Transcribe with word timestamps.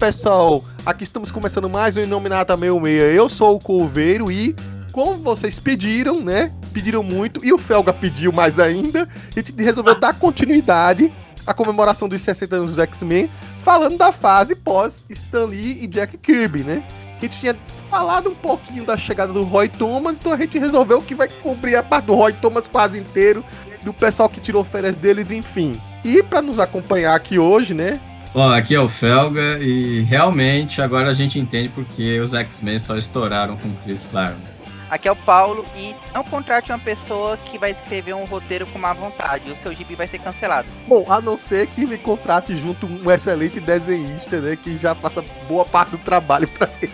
Pessoal, 0.00 0.64
aqui 0.86 1.04
estamos 1.04 1.30
começando 1.30 1.68
mais 1.68 1.98
um 1.98 2.00
Inominata 2.00 2.56
66. 2.56 3.14
Eu 3.14 3.28
sou 3.28 3.56
o 3.56 3.60
Couveiro 3.60 4.32
e, 4.32 4.56
como 4.92 5.18
vocês 5.18 5.58
pediram, 5.58 6.22
né? 6.22 6.50
Pediram 6.72 7.02
muito 7.02 7.44
e 7.44 7.52
o 7.52 7.58
Felga 7.58 7.92
pediu 7.92 8.32
mais 8.32 8.58
ainda, 8.58 9.06
a 9.06 9.38
gente 9.38 9.52
resolveu 9.62 10.00
dar 10.00 10.18
continuidade 10.18 11.12
à 11.46 11.52
comemoração 11.52 12.08
dos 12.08 12.22
60 12.22 12.56
anos 12.56 12.74
do 12.76 12.80
X-Men, 12.80 13.30
falando 13.58 13.98
da 13.98 14.10
fase 14.10 14.56
pós 14.56 15.04
Stan 15.10 15.44
Lee 15.44 15.84
e 15.84 15.86
Jack 15.86 16.16
Kirby, 16.16 16.60
né? 16.60 16.82
A 17.18 17.20
gente 17.20 17.38
tinha 17.38 17.54
falado 17.90 18.30
um 18.30 18.34
pouquinho 18.34 18.86
da 18.86 18.96
chegada 18.96 19.34
do 19.34 19.42
Roy 19.42 19.68
Thomas, 19.68 20.18
então 20.18 20.32
a 20.32 20.36
gente 20.38 20.58
resolveu 20.58 21.02
que 21.02 21.14
vai 21.14 21.28
cobrir 21.28 21.76
a 21.76 21.82
parte 21.82 22.06
do 22.06 22.14
Roy 22.14 22.32
Thomas 22.32 22.66
quase 22.66 22.98
inteiro, 22.98 23.44
do 23.82 23.92
pessoal 23.92 24.30
que 24.30 24.40
tirou 24.40 24.64
férias 24.64 24.96
deles, 24.96 25.30
enfim. 25.30 25.78
E 26.02 26.22
para 26.22 26.40
nos 26.40 26.58
acompanhar 26.58 27.14
aqui 27.14 27.38
hoje, 27.38 27.74
né? 27.74 28.00
Bom, 28.32 28.48
aqui 28.48 28.76
é 28.76 28.80
o 28.80 28.88
Felga 28.88 29.58
e 29.58 30.02
realmente 30.02 30.80
agora 30.80 31.10
a 31.10 31.14
gente 31.14 31.36
entende 31.36 31.68
porque 31.68 32.20
os 32.20 32.32
X-Men 32.32 32.78
só 32.78 32.96
estouraram 32.96 33.56
com 33.56 33.74
Chris 33.82 34.06
Claremont. 34.06 34.40
Aqui 34.88 35.08
é 35.08 35.12
o 35.12 35.16
Paulo 35.16 35.64
e 35.76 35.96
não 36.14 36.22
contrate 36.22 36.70
uma 36.70 36.78
pessoa 36.78 37.36
que 37.36 37.58
vai 37.58 37.72
escrever 37.72 38.14
um 38.14 38.24
roteiro 38.24 38.66
com 38.68 38.78
má 38.78 38.92
vontade. 38.92 39.50
O 39.50 39.56
seu 39.56 39.72
gibi 39.72 39.96
vai 39.96 40.06
ser 40.06 40.18
cancelado. 40.20 40.68
Bom, 40.86 41.06
a 41.08 41.20
não 41.20 41.36
ser 41.36 41.66
que 41.68 41.84
me 41.84 41.98
contrate 41.98 42.56
junto 42.56 42.86
um 42.86 43.10
excelente 43.10 43.58
desenhista, 43.58 44.40
né? 44.40 44.56
Que 44.56 44.78
já 44.78 44.94
faça 44.94 45.22
boa 45.48 45.64
parte 45.64 45.90
do 45.90 45.98
trabalho 45.98 46.46
para 46.48 46.70
ele. 46.80 46.92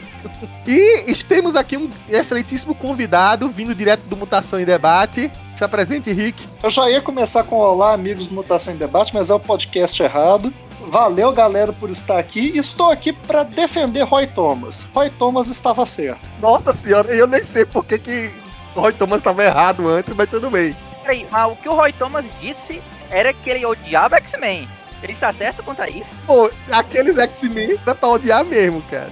E 0.67 1.15
temos 1.29 1.57
aqui 1.57 1.77
um 1.77 1.91
excelentíssimo 2.09 2.75
convidado 2.75 3.49
vindo 3.49 3.75
direto 3.75 4.03
do 4.03 4.17
Mutação 4.17 4.61
em 4.61 4.65
Debate. 4.65 5.31
Se 5.55 5.65
apresente, 5.65 6.13
Rick. 6.13 6.47
Eu 6.63 6.71
já 6.71 6.91
ia 6.91 7.01
começar 7.01 7.45
com 7.45 7.57
Olá, 7.57 7.93
amigos 7.93 8.27
do 8.27 8.35
Mutação 8.35 8.75
em 8.75 8.77
Debate, 8.77 9.15
mas 9.15 9.31
é 9.31 9.35
o 9.35 9.41
podcast 9.41 10.03
errado. 10.03 10.53
Valeu, 10.89 11.33
galera, 11.33 11.73
por 11.73 11.91
estar 11.91 12.19
aqui. 12.19 12.57
Estou 12.57 12.91
aqui 12.91 13.13
para 13.13 13.43
defender 13.43 14.03
Roy 14.03 14.27
Thomas. 14.27 14.87
Roy 14.95 15.11
Thomas 15.11 15.49
estava 15.49 15.85
certo. 15.87 16.21
Nossa 16.41 16.73
senhora, 16.73 17.13
eu 17.15 17.27
nem 17.27 17.43
sei 17.43 17.65
por 17.65 17.85
que, 17.85 17.99
que 17.99 18.31
Roy 18.75 18.93
Thomas 18.93 19.19
estava 19.19 19.45
errado 19.45 19.89
antes, 19.89 20.15
mas 20.15 20.27
tudo 20.27 20.51
bem. 20.51 20.77
Peraí, 21.03 21.27
mas 21.31 21.51
o 21.51 21.57
que 21.57 21.69
o 21.69 21.75
Roy 21.75 21.93
Thomas 21.93 22.25
disse 22.41 22.83
era 23.11 23.33
que 23.33 23.51
ele 23.51 23.65
odiava 23.65 24.17
X-Men. 24.17 24.69
Ele 25.03 25.13
está 25.13 25.33
certo 25.33 25.63
quanto 25.63 25.83
a 25.83 25.89
isso? 25.89 26.09
Pô, 26.27 26.51
aqueles 26.71 27.19
X-Men 27.19 27.79
dá 27.85 27.95
pra 27.95 28.09
odiar 28.09 28.45
mesmo, 28.45 28.83
cara. 28.83 29.11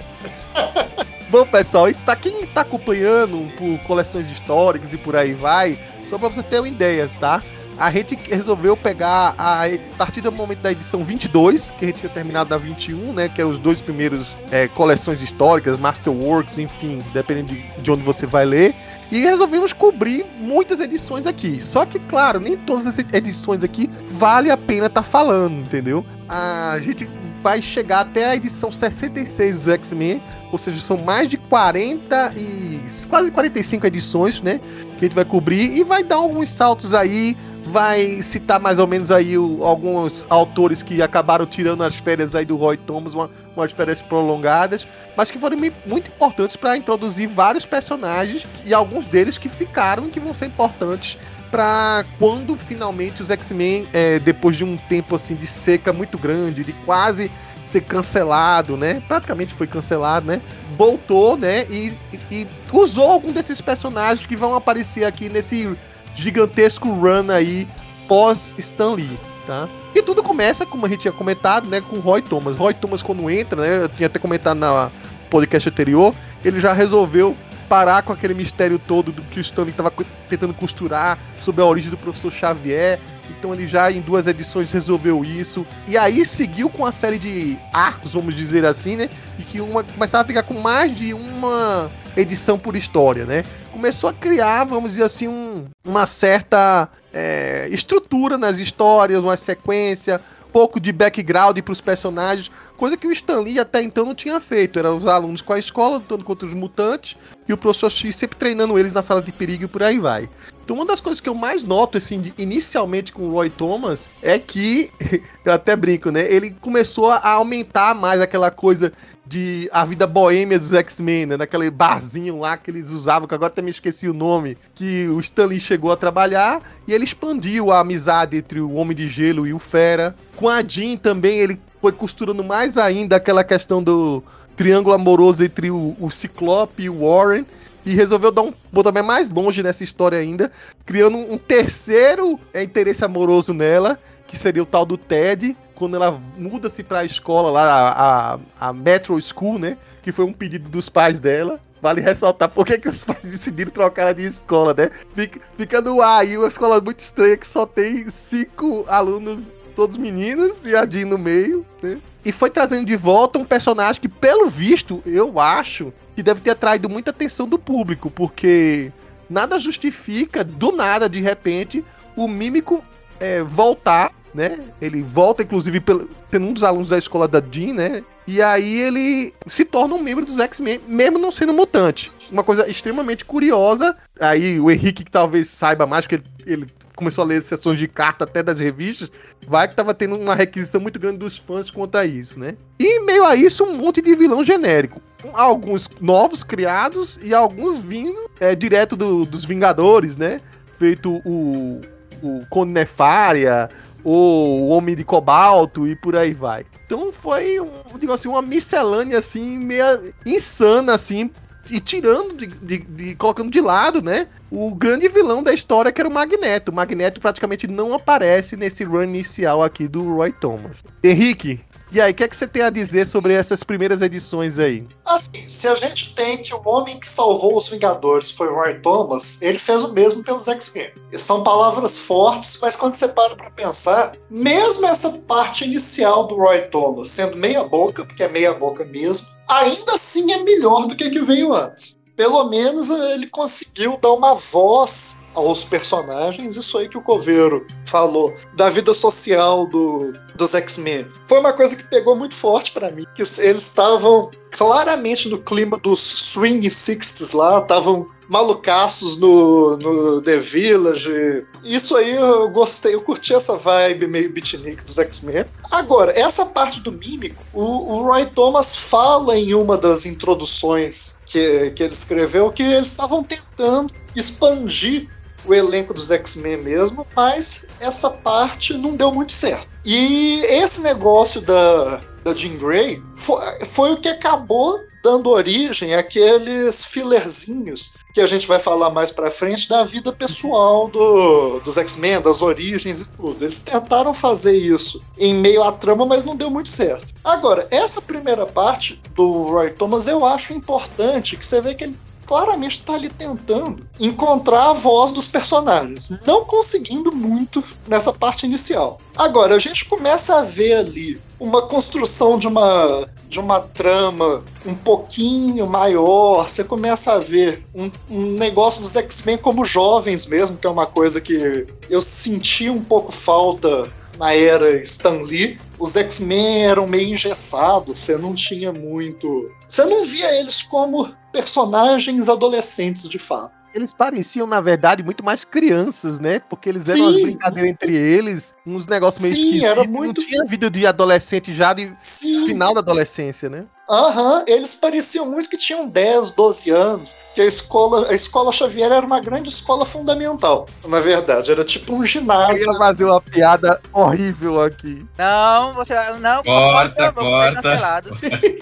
Bom, 1.29 1.45
pessoal, 1.45 1.89
e 1.89 1.93
pra 1.93 2.15
quem 2.15 2.45
tá 2.47 2.61
acompanhando 2.61 3.47
por 3.55 3.79
coleções 3.85 4.29
históricas 4.29 4.93
e 4.93 4.97
por 4.97 5.15
aí 5.15 5.33
vai, 5.33 5.77
só 6.09 6.17
pra 6.17 6.29
você 6.29 6.43
ter 6.43 6.59
uma 6.59 6.67
ideia, 6.67 7.07
tá? 7.19 7.41
A 7.77 7.91
gente 7.91 8.17
resolveu 8.29 8.75
pegar 8.77 9.35
a, 9.37 9.65
a 9.65 9.69
partir 9.97 10.21
do 10.21 10.31
momento 10.31 10.59
da 10.59 10.71
edição 10.71 11.03
22, 11.03 11.71
que 11.77 11.85
a 11.85 11.87
gente 11.87 11.99
tinha 11.99 12.09
terminado 12.09 12.49
da 12.49 12.57
21, 12.57 13.13
né, 13.13 13.29
que 13.29 13.41
eram 13.41 13.51
os 13.51 13.59
dois 13.59 13.81
primeiros 13.81 14.35
é, 14.51 14.67
coleções 14.67 15.21
históricas, 15.21 15.77
Masterworks, 15.77 16.57
enfim, 16.57 17.01
dependendo 17.13 17.53
de, 17.53 17.61
de 17.81 17.91
onde 17.91 18.03
você 18.03 18.25
vai 18.25 18.45
ler, 18.45 18.73
e 19.11 19.19
resolvemos 19.19 19.73
cobrir 19.73 20.25
muitas 20.39 20.79
edições 20.79 21.27
aqui. 21.27 21.61
Só 21.61 21.85
que, 21.85 21.99
claro, 21.99 22.39
nem 22.39 22.57
todas 22.57 22.87
as 22.87 22.97
edições 22.97 23.63
aqui 23.63 23.89
vale 24.09 24.49
a 24.49 24.57
pena 24.57 24.87
estar 24.87 25.03
tá 25.03 25.07
falando, 25.07 25.59
entendeu? 25.59 26.05
A 26.27 26.77
gente 26.79 27.07
vai 27.45 27.61
chegar 27.61 27.99
até 27.99 28.25
a 28.25 28.35
edição 28.35 28.71
66 28.71 29.59
dos 29.59 29.67
X-Men, 29.67 30.19
ou 30.51 30.57
seja, 30.57 30.79
são 30.79 30.97
mais 30.97 31.29
de 31.29 31.37
40 31.37 32.33
e 32.35 32.81
quase 33.07 33.29
45 33.29 33.85
edições, 33.85 34.41
né? 34.41 34.59
Que 34.97 35.05
a 35.05 35.07
gente 35.07 35.13
vai 35.13 35.25
cobrir 35.25 35.77
e 35.77 35.83
vai 35.83 36.03
dar 36.03 36.15
alguns 36.15 36.49
saltos 36.49 36.91
aí, 36.95 37.37
vai 37.65 38.21
citar 38.21 38.59
mais 38.59 38.77
ou 38.77 38.87
menos 38.87 39.11
aí 39.11 39.37
o, 39.37 39.63
alguns 39.63 40.25
autores 40.29 40.83
que 40.83 41.01
acabaram 41.01 41.45
tirando 41.45 41.83
as 41.83 41.95
férias 41.95 42.35
aí 42.35 42.45
do 42.45 42.55
Roy 42.55 42.77
Thomas, 42.77 43.13
uma, 43.13 43.29
umas 43.55 43.71
férias 43.71 44.01
prolongadas, 44.01 44.87
mas 45.17 45.31
que 45.31 45.39
foram 45.39 45.57
muito 45.57 46.09
importantes 46.09 46.55
para 46.55 46.77
introduzir 46.77 47.27
vários 47.27 47.65
personagens 47.65 48.45
e 48.63 48.73
alguns 48.73 49.05
deles 49.05 49.37
que 49.37 49.49
ficaram 49.49 50.05
e 50.05 50.09
que 50.09 50.19
vão 50.19 50.33
ser 50.33 50.45
importantes 50.45 51.17
para 51.49 52.05
quando 52.19 52.55
finalmente 52.55 53.23
os 53.23 53.31
X-Men, 53.31 53.87
é, 53.93 54.19
depois 54.19 54.55
de 54.55 54.63
um 54.63 54.77
tempo 54.77 55.15
assim 55.15 55.35
de 55.35 55.47
seca 55.47 55.91
muito 55.91 56.17
grande, 56.17 56.63
de 56.63 56.73
quase 56.85 57.31
ser 57.63 57.81
cancelado, 57.81 58.77
né? 58.77 59.01
Praticamente 59.07 59.53
foi 59.53 59.65
cancelado, 59.65 60.27
né? 60.27 60.41
Voltou, 60.75 61.37
né? 61.37 61.65
E, 61.69 61.97
e, 62.13 62.19
e 62.41 62.47
usou 62.71 63.09
algum 63.09 63.31
desses 63.31 63.59
personagens 63.61 64.27
que 64.27 64.35
vão 64.35 64.55
aparecer 64.55 65.05
aqui 65.05 65.29
nesse 65.29 65.75
gigantesco 66.15 66.89
run 66.89 67.29
aí 67.29 67.67
pós 68.07 68.55
Stan 68.57 68.93
Lee, 68.93 69.19
tá? 69.45 69.67
E 69.93 70.01
tudo 70.01 70.23
começa, 70.23 70.65
como 70.65 70.85
a 70.85 70.89
gente 70.89 71.01
tinha 71.01 71.11
comentado, 71.11 71.67
né, 71.67 71.81
com 71.81 71.99
Roy 71.99 72.21
Thomas. 72.21 72.57
Roy 72.57 72.73
Thomas 72.73 73.01
quando 73.01 73.29
entra, 73.29 73.61
né, 73.61 73.83
eu 73.83 73.89
tinha 73.89 74.07
até 74.07 74.19
comentado 74.19 74.57
na 74.57 74.91
podcast 75.29 75.67
anterior, 75.67 76.13
ele 76.43 76.59
já 76.59 76.73
resolveu 76.73 77.35
parar 77.67 78.03
com 78.03 78.13
aquele 78.13 78.33
mistério 78.33 78.79
todo 78.79 79.11
do 79.11 79.21
que 79.23 79.39
o 79.39 79.41
Stanley 79.41 79.71
estava 79.71 79.91
tentando 80.29 80.53
costurar 80.53 81.17
sobre 81.39 81.61
a 81.61 81.65
origem 81.65 81.91
do 81.91 81.97
professor 81.97 82.31
Xavier. 82.31 82.99
Então 83.29 83.53
ele 83.53 83.65
já 83.65 83.91
em 83.91 84.01
duas 84.01 84.27
edições 84.27 84.71
resolveu 84.71 85.23
isso. 85.23 85.65
E 85.87 85.97
aí 85.97 86.25
seguiu 86.25 86.69
com 86.69 86.85
a 86.85 86.91
série 86.91 87.17
de 87.17 87.57
arcos, 87.73 88.13
vamos 88.13 88.35
dizer 88.35 88.65
assim, 88.65 88.95
né? 88.95 89.09
E 89.37 89.43
que 89.43 89.59
uma 89.59 89.83
começava 89.83 90.23
a 90.23 90.27
ficar 90.27 90.43
com 90.43 90.55
mais 90.55 90.93
de 90.93 91.13
uma 91.13 91.89
edição 92.15 92.57
por 92.57 92.75
história, 92.75 93.25
né? 93.25 93.43
Começou 93.71 94.09
a 94.09 94.13
criar, 94.13 94.63
vamos 94.63 94.91
dizer 94.91 95.03
assim, 95.03 95.27
um, 95.27 95.65
uma 95.85 96.07
certa 96.07 96.87
é, 97.13 97.67
estrutura 97.71 98.37
nas 98.37 98.57
histórias, 98.57 99.19
uma 99.19 99.35
sequência, 99.35 100.21
pouco 100.55 100.79
de 100.79 100.93
background 100.93 101.59
para 101.59 101.73
os 101.73 101.81
personagens, 101.81 102.49
coisa 102.77 102.95
que 102.95 103.05
o 103.05 103.11
Stan 103.11 103.41
Lee 103.41 103.59
até 103.59 103.81
então 103.81 104.05
não 104.05 104.15
tinha 104.15 104.39
feito. 104.39 104.79
Era 104.79 104.93
os 104.93 105.05
alunos 105.05 105.41
com 105.41 105.51
a 105.51 105.59
escola 105.59 105.97
lutando 105.97 106.23
contra 106.23 106.47
os 106.47 106.53
mutantes 106.53 107.17
e 107.47 107.53
o 107.53 107.57
professor 107.57 107.89
X 107.89 108.15
sempre 108.15 108.37
treinando 108.37 108.77
eles 108.77 108.93
na 108.93 109.01
sala 109.01 109.21
de 109.21 109.31
perigo 109.31 109.65
e 109.65 109.67
por 109.67 109.83
aí 109.83 109.99
vai. 109.99 110.29
Então, 110.63 110.75
uma 110.75 110.85
das 110.85 110.99
coisas 110.99 111.21
que 111.21 111.29
eu 111.29 111.35
mais 111.35 111.61
noto, 111.61 111.99
assim, 111.99 112.33
inicialmente 112.39 113.13
com 113.13 113.27
o 113.27 113.31
Roy 113.31 113.51
Thomas, 113.51 114.09
é 114.19 114.39
que, 114.39 114.89
eu 115.45 115.53
até 115.53 115.75
brinco, 115.75 116.09
né? 116.09 116.25
Ele 116.27 116.55
começou 116.59 117.11
a 117.11 117.29
aumentar 117.29 117.93
mais 117.93 118.19
aquela 118.19 118.49
coisa 118.49 118.91
de 119.27 119.69
a 119.71 119.85
vida 119.85 120.07
boêmia 120.07 120.57
dos 120.57 120.73
X-Men, 120.73 121.27
né? 121.27 121.37
Naquele 121.37 121.69
barzinho 121.69 122.39
lá 122.39 122.57
que 122.57 122.71
eles 122.71 122.89
usavam, 122.89 123.27
que 123.27 123.35
agora 123.35 123.51
até 123.51 123.61
me 123.61 123.69
esqueci 123.69 124.07
o 124.07 124.13
nome, 124.13 124.57
que 124.73 125.07
o 125.07 125.19
Stanley 125.19 125.59
chegou 125.59 125.91
a 125.91 125.97
trabalhar 125.97 126.59
e 126.87 126.93
ele 126.93 127.03
expandiu 127.03 127.71
a 127.71 127.79
amizade 127.79 128.37
entre 128.37 128.59
o 128.59 128.73
Homem 128.73 128.95
de 128.95 129.07
Gelo 129.07 129.45
e 129.45 129.53
o 129.53 129.59
Fera. 129.59 130.15
Com 130.35 130.49
a 130.49 130.63
Jean 130.63 130.97
também, 130.97 131.37
ele 131.37 131.59
foi 131.79 131.91
costurando 131.91 132.43
mais 132.43 132.77
ainda 132.77 133.15
aquela 133.15 133.43
questão 133.43 133.83
do 133.83 134.23
triângulo 134.55 134.95
amoroso 134.95 135.43
entre 135.43 135.69
o, 135.71 135.95
o 135.99 136.09
Ciclope 136.09 136.83
e 136.83 136.89
o 136.89 137.01
Warren 137.01 137.45
e 137.85 137.93
resolveu 137.93 138.31
dar 138.31 138.41
um 138.41 138.53
botar 138.71 138.91
mais 139.03 139.29
longe 139.29 139.61
nessa 139.61 139.83
história 139.83 140.17
ainda, 140.17 140.51
criando 140.85 141.17
um 141.17 141.37
terceiro 141.37 142.39
é, 142.53 142.63
interesse 142.63 143.05
amoroso 143.05 143.53
nela, 143.53 143.99
que 144.27 144.35
seria 144.37 144.63
o 144.63 144.65
tal 144.65 144.85
do 144.85 144.97
Ted, 144.97 145.55
quando 145.75 145.95
ela 145.95 146.19
muda-se 146.37 146.83
para 146.83 146.99
a 146.99 147.05
escola 147.05 147.51
lá, 147.51 147.63
a, 147.63 148.33
a, 148.33 148.69
a, 148.69 148.73
Metro 148.73 149.21
School, 149.21 149.59
né? 149.59 149.77
Que 150.01 150.11
foi 150.11 150.25
um 150.25 150.33
pedido 150.33 150.69
dos 150.69 150.89
pais 150.89 151.19
dela. 151.19 151.59
Vale 151.81 152.01
ressaltar 152.01 152.49
por 152.49 152.65
que, 152.65 152.79
que 152.79 152.89
os 152.89 153.03
pais 153.03 153.21
decidiram 153.21 153.69
trocar 153.69 154.03
ela 154.03 154.13
de 154.13 154.25
escola, 154.25 154.73
né? 154.73 154.89
Fica, 155.13 155.39
fica 155.55 155.81
no 155.81 156.01
ar 156.01 156.21
aí 156.21 156.37
uma 156.37 156.47
escola 156.47 156.81
muito 156.81 156.99
estranha 156.99 157.37
que 157.37 157.45
só 157.45 157.65
tem 157.65 158.09
cinco 158.09 158.85
alunos, 158.87 159.51
todos 159.75 159.97
meninos, 159.97 160.57
e 160.65 160.75
a 160.75 160.85
Jean 160.85 161.05
no 161.05 161.17
meio, 161.17 161.65
né? 161.83 161.99
E 162.25 162.31
foi 162.31 162.49
trazendo 162.49 162.85
de 162.85 162.95
volta 162.95 163.37
um 163.37 163.45
personagem 163.45 164.01
que, 164.01 164.09
pelo 164.09 164.47
visto, 164.47 165.01
eu 165.05 165.39
acho 165.39 165.93
que 166.15 166.23
deve 166.23 166.41
ter 166.41 166.49
atraído 166.49 166.89
muita 166.89 167.11
atenção 167.11 167.47
do 167.47 167.59
público, 167.59 168.09
porque 168.09 168.91
nada 169.29 169.59
justifica, 169.59 170.43
do 170.43 170.71
nada, 170.71 171.07
de 171.07 171.21
repente, 171.21 171.85
o 172.15 172.27
mímico 172.27 172.83
é, 173.19 173.43
voltar 173.43 174.11
né? 174.35 174.59
Ele 174.81 175.01
volta, 175.01 175.43
inclusive, 175.43 175.79
pelo, 175.79 176.09
um 176.33 176.51
dos 176.51 176.63
alunos 176.63 176.89
da 176.89 176.97
escola 176.97 177.25
da 177.25 177.41
Jean, 177.41 177.73
né? 177.73 178.03
E 178.27 178.41
aí 178.41 178.81
ele 178.81 179.33
se 179.47 179.63
torna 179.63 179.95
um 179.95 180.01
membro 180.01 180.25
dos 180.25 180.39
X-Men, 180.39 180.81
mesmo 180.85 181.17
não 181.17 181.31
sendo 181.31 181.53
mutante. 181.53 182.11
Uma 182.29 182.43
coisa 182.43 182.69
extremamente 182.69 183.23
curiosa. 183.23 183.95
Aí 184.19 184.59
o 184.59 184.69
Henrique, 184.69 185.05
que 185.05 185.11
talvez 185.11 185.47
saiba 185.47 185.87
mais, 185.87 186.05
porque 186.05 186.15
ele, 186.15 186.25
ele 186.45 186.67
começou 186.95 187.23
a 187.23 187.27
ler 187.27 187.43
sessões 187.43 187.79
de 187.79 187.87
carta 187.87 188.23
até 188.23 188.41
das 188.41 188.59
revistas, 188.59 189.11
vai 189.47 189.67
que 189.67 189.75
tava 189.75 189.93
tendo 189.93 190.15
uma 190.15 190.35
requisição 190.35 190.79
muito 190.81 190.99
grande 190.99 191.17
dos 191.17 191.37
fãs 191.37 191.69
quanto 191.69 191.97
a 191.97 192.05
isso, 192.05 192.39
né? 192.39 192.55
E 192.79 193.01
meio 193.01 193.25
a 193.25 193.35
isso, 193.35 193.63
um 193.63 193.75
monte 193.75 194.01
de 194.01 194.15
vilão 194.15 194.43
genérico. 194.43 195.01
Alguns 195.33 195.89
novos 195.99 196.43
criados 196.43 197.19
e 197.21 197.33
alguns 197.33 197.77
vindo 197.77 198.29
é, 198.39 198.55
direto 198.55 198.95
do, 198.95 199.25
dos 199.25 199.45
Vingadores, 199.45 200.17
né? 200.17 200.41
Feito 200.77 201.21
o, 201.25 201.81
o 202.21 202.45
Conde 202.49 202.71
Nefária, 202.71 203.69
o 204.03 204.67
Homem 204.67 204.95
de 204.95 205.03
Cobalto 205.03 205.87
e 205.87 205.95
por 205.95 206.15
aí 206.15 206.33
vai. 206.33 206.65
Então 206.85 207.11
foi, 207.11 207.59
um, 207.59 207.97
digo 207.99 208.13
assim, 208.13 208.27
uma 208.27 208.41
miscelânea 208.41 209.17
assim, 209.17 209.57
meia 209.57 209.99
insana 210.25 210.93
assim, 210.93 211.31
e 211.69 211.79
tirando, 211.79 212.35
de, 212.35 212.47
de, 212.47 212.77
de, 212.77 213.15
colocando 213.15 213.49
de 213.49 213.61
lado, 213.61 214.01
né? 214.01 214.27
O 214.51 214.73
grande 214.73 215.07
vilão 215.09 215.43
da 215.43 215.53
história 215.53 215.91
que 215.91 215.99
era 215.99 216.09
o 216.09 216.13
Magneto. 216.13 216.71
O 216.71 216.75
Magneto 216.75 217.19
praticamente 217.19 217.67
não 217.67 217.93
aparece 217.93 218.55
nesse 218.55 218.83
run 218.83 219.03
inicial 219.03 219.63
aqui 219.63 219.87
do 219.87 220.15
Roy 220.15 220.31
Thomas. 220.31 220.83
Henrique, 221.03 221.59
e 221.95 222.01
aí, 222.01 222.11
o 222.11 222.13
que, 222.13 222.25
é 222.25 222.27
que 222.27 222.35
você 222.35 222.45
tem 222.45 222.61
a 222.61 222.69
dizer 222.69 223.07
sobre 223.07 223.33
essas 223.33 223.63
primeiras 223.63 224.01
edições 224.01 224.59
aí? 224.59 224.85
Assim, 225.05 225.49
se 225.49 225.65
a 225.65 225.75
gente 225.75 226.13
tem 226.13 226.39
que 226.39 226.53
o 226.53 226.61
homem 226.65 226.99
que 226.99 227.07
salvou 227.07 227.55
os 227.55 227.69
Vingadores 227.69 228.29
foi 228.29 228.49
o 228.49 228.53
Roy 228.53 228.81
Thomas, 228.81 229.41
ele 229.41 229.57
fez 229.57 229.81
o 229.81 229.93
mesmo 229.93 230.21
pelos 230.21 230.49
X-Men. 230.49 230.91
São 231.17 231.41
palavras 231.41 231.97
fortes, 231.97 232.59
mas 232.61 232.75
quando 232.75 232.95
você 232.95 233.07
para 233.07 233.37
pra 233.37 233.49
pensar, 233.49 234.11
mesmo 234.29 234.85
essa 234.85 235.09
parte 235.19 235.63
inicial 235.63 236.27
do 236.27 236.35
Roy 236.35 236.63
Thomas 236.63 237.07
sendo 237.07 237.37
meia 237.37 237.63
boca, 237.63 238.03
porque 238.03 238.23
é 238.23 238.27
meia 238.27 238.53
boca 238.53 238.83
mesmo, 238.83 239.27
ainda 239.49 239.93
assim 239.93 240.33
é 240.33 240.43
melhor 240.43 240.87
do 240.87 240.97
que 240.97 241.05
o 241.05 241.11
que 241.11 241.21
veio 241.21 241.53
antes. 241.53 241.97
Pelo 242.17 242.49
menos 242.49 242.89
ele 242.89 243.27
conseguiu 243.27 243.97
dar 244.01 244.11
uma 244.11 244.35
voz 244.35 245.15
aos 245.35 245.63
personagens, 245.63 246.55
isso 246.55 246.77
aí 246.77 246.89
que 246.89 246.97
o 246.97 247.01
Coveiro 247.01 247.67
falou 247.85 248.33
da 248.53 248.69
vida 248.69 248.93
social 248.93 249.67
do, 249.67 250.13
dos 250.35 250.55
X-Men. 250.55 251.07
Foi 251.27 251.39
uma 251.39 251.53
coisa 251.53 251.75
que 251.75 251.83
pegou 251.83 252.15
muito 252.15 252.33
forte 252.33 252.71
para 252.71 252.89
mim, 252.89 253.05
que 253.13 253.21
eles 253.21 253.63
estavam 253.63 254.31
claramente 254.51 255.27
no 255.27 255.37
clima 255.37 255.77
dos 255.77 255.99
swing 255.99 256.65
60s 256.67 257.35
lá, 257.35 257.59
estavam 257.59 258.09
malucaços 258.27 259.17
no, 259.17 259.77
no 259.77 260.21
The 260.21 260.37
Village. 260.37 261.45
Isso 261.63 261.95
aí 261.95 262.15
eu 262.15 262.49
gostei, 262.49 262.95
eu 262.95 263.01
curti 263.01 263.33
essa 263.33 263.55
vibe 263.55 264.07
meio 264.07 264.31
beatnik 264.31 264.83
dos 264.83 264.97
X-Men. 264.97 265.45
Agora, 265.69 266.17
essa 266.17 266.45
parte 266.45 266.79
do 266.79 266.91
mímico, 266.91 267.43
o, 267.53 267.61
o, 267.61 268.03
Roy 268.03 268.25
Thomas 268.27 268.75
fala 268.75 269.37
em 269.37 269.53
uma 269.53 269.77
das 269.77 270.05
introduções 270.05 271.15
que, 271.25 271.71
que 271.71 271.83
ele 271.83 271.93
escreveu 271.93 272.51
que 272.51 272.63
eles 272.63 272.87
estavam 272.87 273.23
tentando 273.23 273.93
expandir 274.15 275.09
o 275.47 275.53
elenco 275.53 275.93
dos 275.93 276.11
X-Men 276.11 276.57
mesmo, 276.57 277.05
mas 277.15 277.65
essa 277.79 278.09
parte 278.09 278.77
não 278.77 278.95
deu 278.95 279.11
muito 279.11 279.33
certo. 279.33 279.67
E 279.83 280.41
esse 280.45 280.81
negócio 280.81 281.41
da, 281.41 282.01
da 282.23 282.33
Jean 282.33 282.57
Grey 282.57 283.01
foi, 283.15 283.43
foi 283.65 283.93
o 283.93 283.97
que 283.97 284.09
acabou 284.09 284.83
dando 285.05 285.29
origem 285.29 285.93
àqueles 285.93 286.83
filerzinhos 286.83 287.93
que 288.11 288.19
a 288.19 288.25
gente 288.25 288.47
vai 288.47 288.57
falar 288.57 288.89
mais 288.89 289.11
pra 289.11 289.29
frente 289.29 289.69
da 289.69 289.83
vida 289.83 290.11
pessoal 290.11 290.87
do, 290.87 291.59
dos 291.59 291.77
X-Men, 291.77 292.21
das 292.21 292.41
origens 292.41 293.01
e 293.01 293.11
tudo. 293.11 293.45
Eles 293.45 293.59
tentaram 293.59 294.15
fazer 294.15 294.57
isso 294.57 294.99
em 295.15 295.31
meio 295.31 295.61
à 295.61 295.71
trama, 295.71 296.07
mas 296.07 296.25
não 296.25 296.35
deu 296.35 296.49
muito 296.49 296.69
certo. 296.69 297.05
Agora, 297.23 297.67
essa 297.69 298.01
primeira 298.01 298.47
parte 298.47 298.99
do 299.13 299.43
Roy 299.43 299.69
Thomas 299.69 300.07
eu 300.07 300.25
acho 300.25 300.53
importante, 300.53 301.37
que 301.37 301.45
você 301.45 301.61
vê 301.61 301.75
que 301.75 301.83
ele 301.83 301.97
claramente 302.25 302.79
está 302.79 302.93
ali 302.93 303.09
tentando 303.09 303.85
encontrar 303.99 304.69
a 304.69 304.73
voz 304.73 305.11
dos 305.11 305.27
personagens, 305.27 306.11
não 306.25 306.43
conseguindo 306.43 307.15
muito 307.15 307.63
nessa 307.87 308.11
parte 308.11 308.45
inicial. 308.45 308.99
Agora, 309.15 309.55
a 309.55 309.59
gente 309.59 309.85
começa 309.85 310.39
a 310.39 310.43
ver 310.43 310.73
ali 310.73 311.21
uma 311.39 311.61
construção 311.61 312.37
de 312.39 312.47
uma, 312.47 313.07
de 313.29 313.39
uma 313.39 313.59
trama 313.59 314.43
um 314.65 314.73
pouquinho 314.73 315.67
maior, 315.67 316.47
você 316.47 316.63
começa 316.63 317.13
a 317.13 317.19
ver 317.19 317.65
um, 317.73 317.91
um 318.09 318.31
negócio 318.31 318.81
dos 318.81 318.95
X-Men 318.95 319.37
como 319.37 319.65
jovens 319.65 320.25
mesmo, 320.25 320.57
que 320.57 320.67
é 320.67 320.69
uma 320.69 320.85
coisa 320.85 321.19
que 321.19 321.67
eu 321.89 322.01
senti 322.01 322.69
um 322.69 322.83
pouco 322.83 323.11
falta 323.11 323.91
na 324.17 324.33
era 324.33 324.81
Stan 324.81 325.21
Lee, 325.21 325.57
os 325.79 325.95
X-Men 325.95 326.65
eram 326.65 326.87
meio 326.87 327.13
engessados, 327.13 327.99
você 327.99 328.17
não 328.17 328.33
tinha 328.33 328.71
muito. 328.71 329.51
Você 329.67 329.85
não 329.85 330.03
via 330.05 330.39
eles 330.39 330.61
como 330.61 331.13
personagens 331.31 332.29
adolescentes 332.29 333.07
de 333.09 333.19
fato. 333.19 333.53
Eles 333.73 333.91
pareciam, 333.91 334.47
na 334.47 334.61
verdade, 334.61 335.03
muito 335.03 335.23
mais 335.23 335.43
crianças, 335.43 336.17
né? 336.17 336.39
Porque 336.39 336.69
eles 336.69 336.87
eram 336.87 336.99
Sim. 336.99 337.03
umas 337.03 337.21
brincadeiras 337.21 337.71
entre 337.71 337.93
eles, 337.93 338.55
uns 338.65 338.87
negócios 338.87 339.21
meio 339.21 339.35
Sim, 339.35 339.41
esquisitos. 339.41 339.69
Era 339.69 339.83
muito... 339.83 340.21
Não 340.21 340.27
tinha 340.27 340.45
vida 340.45 340.69
de 340.69 340.87
adolescente 340.87 341.53
já 341.53 341.73
de 341.73 341.93
Sim. 341.99 342.45
final 342.45 342.73
da 342.73 342.79
adolescência, 342.79 343.49
né? 343.49 343.65
Aham, 343.89 344.39
uhum, 344.39 344.43
eles 344.47 344.75
pareciam 344.75 345.29
muito 345.29 345.49
que 345.49 345.57
tinham 345.57 345.87
10, 345.87 346.31
12 346.31 346.69
anos, 346.71 347.15
que 347.35 347.41
a 347.41 347.45
escola, 347.45 348.09
a 348.09 348.13
escola 348.13 348.51
Xavier 348.51 348.91
era 348.91 349.05
uma 349.05 349.19
grande 349.19 349.49
escola 349.49 349.85
fundamental. 349.85 350.65
Na 350.85 350.99
verdade, 350.99 351.51
era 351.51 351.63
tipo 351.63 351.93
um 351.93 352.03
ginásio. 352.03 352.65
Eu 352.65 352.73
ia 352.73 352.79
fazer 352.79 353.05
uma 353.05 353.21
piada 353.21 353.79
horrível 353.93 354.61
aqui. 354.61 355.05
Não, 355.17 355.73
você 355.73 355.93
não, 356.19 356.43
corta, 356.43 357.11
corta, 357.11 357.61
corta, 357.61 357.77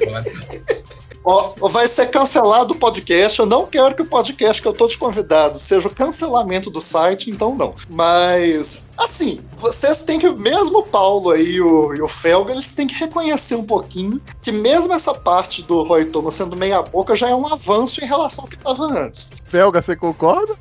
corta. 0.06 0.74
Ó, 1.26 1.54
vai 1.70 1.88
ser 1.88 2.10
cancelado 2.10 2.74
o 2.74 2.78
podcast. 2.78 3.40
Eu 3.40 3.46
não 3.46 3.66
quero 3.66 3.96
que 3.96 4.02
o 4.02 4.06
podcast 4.06 4.62
que 4.62 4.68
eu 4.68 4.74
tô 4.74 4.88
te 4.88 4.98
convidado 4.98 5.58
seja 5.58 5.88
o 5.88 5.96
cancelamento 5.96 6.70
do 6.70 6.82
site, 6.82 7.32
então 7.32 7.56
não. 7.56 7.74
Mas, 7.90 8.86
assim, 8.98 9.40
vocês 9.58 10.04
têm 10.06 10.20
que, 10.20 10.30
mesmo 10.30 10.80
o 10.80 10.84
Paulo 10.84 11.32
aí 11.32 11.54
e 11.54 11.62
o, 11.62 11.94
e 11.94 12.02
o 12.02 12.08
Felga, 12.08 12.52
eles 12.52 12.74
têm 12.74 12.88
que 12.88 12.96
reconhecer 12.96 13.56
um 13.56 13.64
pouquinho 13.64 14.22
que 14.42 14.52
mesmo 14.52 14.94
essa 14.94 15.14
parte 15.14 15.62
do 15.64 15.84
Roy 15.84 16.06
Thomas 16.06 16.36
sendo 16.36 16.56
meia 16.56 16.82
boca 16.82 17.16
já 17.16 17.30
é 17.30 17.36
um 17.36 17.48
avanço 17.48 18.04
em 18.04 18.08
relação 18.08 18.46
ao 18.46 18.50
que 18.50 18.56
estava 18.56 18.86
antes. 18.86 19.32
Felga, 19.46 19.82
você 19.82 19.96
concorda? 19.96 20.56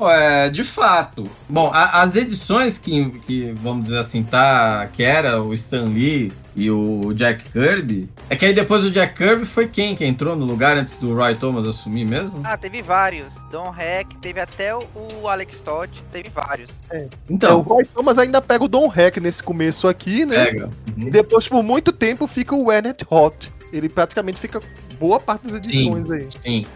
É, 0.00 0.50
de 0.50 0.64
fato. 0.64 1.24
Bom, 1.48 1.70
a, 1.72 2.02
as 2.02 2.16
edições 2.16 2.78
que, 2.78 3.10
que, 3.20 3.52
vamos 3.60 3.84
dizer 3.84 3.98
assim, 3.98 4.22
tá, 4.22 4.88
que 4.92 5.02
era 5.02 5.42
o 5.42 5.52
Stan 5.52 5.84
Lee 5.84 6.32
e 6.56 6.70
o 6.70 7.12
Jack 7.14 7.50
Kirby. 7.50 8.08
É 8.30 8.36
que 8.36 8.44
aí 8.44 8.54
depois 8.54 8.84
o 8.84 8.90
Jack 8.90 9.14
Kirby 9.14 9.44
foi 9.44 9.66
quem 9.66 9.94
que 9.94 10.04
entrou 10.04 10.36
no 10.36 10.44
lugar 10.44 10.76
antes 10.76 10.98
do 10.98 11.14
Roy 11.14 11.34
Thomas 11.34 11.66
assumir 11.66 12.06
mesmo? 12.06 12.40
Ah, 12.44 12.56
teve 12.56 12.82
vários. 12.82 13.34
Don 13.50 13.74
Heck, 13.76 14.16
teve 14.18 14.40
até 14.40 14.74
o 14.74 15.28
Alex 15.28 15.60
Todd, 15.60 16.02
teve 16.12 16.28
vários. 16.28 16.70
É. 16.90 17.08
Então, 17.28 17.64
Roy 17.74 17.84
Thomas 17.84 18.18
ainda 18.18 18.40
pega 18.40 18.64
o 18.64 18.68
Don 18.68 18.92
Heck 18.94 19.20
nesse 19.20 19.42
começo 19.42 19.88
aqui, 19.88 20.24
né? 20.24 20.46
Pega. 20.46 20.70
Uhum. 20.96 21.08
E 21.08 21.10
depois, 21.10 21.48
por 21.48 21.62
muito 21.62 21.92
tempo, 21.92 22.26
fica 22.26 22.54
o 22.54 22.72
Ennet 22.72 23.04
Hot. 23.10 23.50
Ele 23.72 23.88
praticamente 23.88 24.40
fica 24.40 24.60
boa 24.98 25.18
parte 25.18 25.48
das 25.48 25.54
edições 25.54 26.06
sim, 26.06 26.14
aí. 26.14 26.26
Sim. 26.30 26.66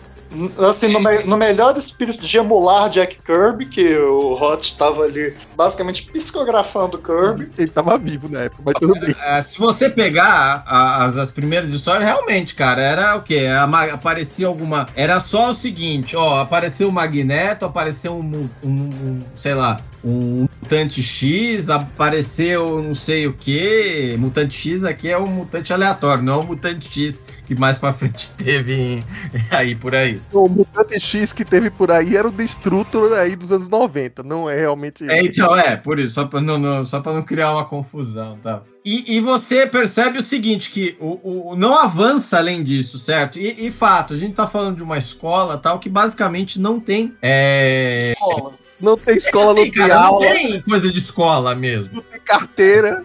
Assim, 0.58 0.88
no, 0.88 1.00
me 1.00 1.22
no, 1.24 1.38
melhor 1.38 1.78
espírito 1.78 2.22
de 2.22 2.36
emular 2.36 2.90
Jack 2.90 3.18
Kirby, 3.24 3.64
que 3.64 3.96
o 3.96 4.34
Hot 4.34 4.62
estava 4.62 5.04
ali 5.04 5.34
basicamente 5.56 6.02
psicografando 6.02 6.98
Kirby. 6.98 7.50
Ele 7.56 7.68
estava 7.68 7.96
vivo 7.96 8.28
na 8.28 8.40
época, 8.40 8.62
mas 8.62 8.74
tudo 8.74 9.00
bem. 9.00 9.14
É, 9.24 9.40
se 9.40 9.58
você 9.58 9.88
pegar 9.88 10.64
as, 10.66 11.16
as 11.16 11.30
primeiras 11.30 11.70
histórias, 11.70 12.04
realmente, 12.04 12.54
cara, 12.54 12.82
era 12.82 13.16
o 13.16 13.22
quê? 13.22 13.46
Aparecia 13.90 14.48
alguma. 14.48 14.86
Era 14.94 15.18
só 15.18 15.50
o 15.50 15.54
seguinte: 15.54 16.14
ó, 16.14 16.40
apareceu 16.40 16.90
o 16.90 16.92
Magneto, 16.92 17.64
apareceu 17.64 18.14
um, 18.14 18.50
um, 18.62 18.68
um 18.68 19.22
sei 19.34 19.54
lá, 19.54 19.80
um 20.04 20.48
mutante 20.60 21.02
X, 21.02 21.68
apareceu 21.68 22.82
não 22.82 22.94
sei 22.94 23.26
o 23.26 23.32
que. 23.32 24.16
Mutante 24.18 24.54
X 24.54 24.84
aqui 24.84 25.08
é 25.08 25.18
um 25.18 25.26
mutante 25.26 25.72
aleatório, 25.72 26.22
não 26.22 26.34
é 26.34 26.36
um 26.36 26.46
mutante 26.46 26.88
X 26.88 27.22
que 27.46 27.54
mais 27.54 27.78
pra 27.78 27.92
frente 27.92 28.30
teve 28.36 29.02
aí 29.50 29.74
por 29.74 29.94
aí. 29.94 30.20
O 30.32 30.48
mutante 30.48 31.00
X 31.00 31.32
que 31.32 31.44
teve 31.44 31.70
por 31.70 31.90
aí 31.90 32.16
era 32.16 32.28
o 32.28 32.30
Destrutor 32.30 33.12
aí 33.14 33.34
dos 33.34 33.50
anos 33.50 33.68
90, 33.68 34.22
não 34.22 34.48
é 34.48 34.56
realmente. 34.58 35.08
É, 35.08 35.20
então, 35.22 35.56
é, 35.56 35.76
por 35.76 35.98
isso, 35.98 36.14
só 36.14 36.26
pra 36.26 36.40
não, 36.40 36.58
não, 36.58 36.84
só 36.84 37.00
pra 37.00 37.12
não 37.12 37.22
criar 37.22 37.52
uma 37.52 37.64
confusão, 37.64 38.36
tá? 38.42 38.62
E, 38.84 39.16
e 39.16 39.20
você 39.20 39.66
percebe 39.66 40.18
o 40.18 40.22
seguinte, 40.22 40.70
que 40.70 40.96
o, 41.00 41.50
o, 41.50 41.56
não 41.56 41.78
avança 41.78 42.38
além 42.38 42.62
disso, 42.62 42.98
certo? 42.98 43.38
E, 43.38 43.66
e 43.66 43.70
fato, 43.70 44.14
a 44.14 44.16
gente 44.16 44.34
tá 44.34 44.46
falando 44.46 44.76
de 44.76 44.82
uma 44.82 44.96
escola 44.96 45.58
tal 45.58 45.78
que 45.78 45.88
basicamente 45.88 46.60
não 46.60 46.78
tem. 46.78 47.14
É... 47.20 48.12
Escola 48.12 48.54
não 48.80 48.96
tem 48.96 49.16
escola, 49.16 49.52
assim, 49.52 49.64
não 49.64 49.70
tem 49.70 49.72
cara, 49.72 50.00
aula. 50.00 50.26
Não 50.26 50.32
tem 50.32 50.60
coisa 50.62 50.92
de 50.92 50.98
escola 50.98 51.54
mesmo. 51.54 51.94
Não 51.94 52.02
tem 52.02 52.20
carteira. 52.20 53.04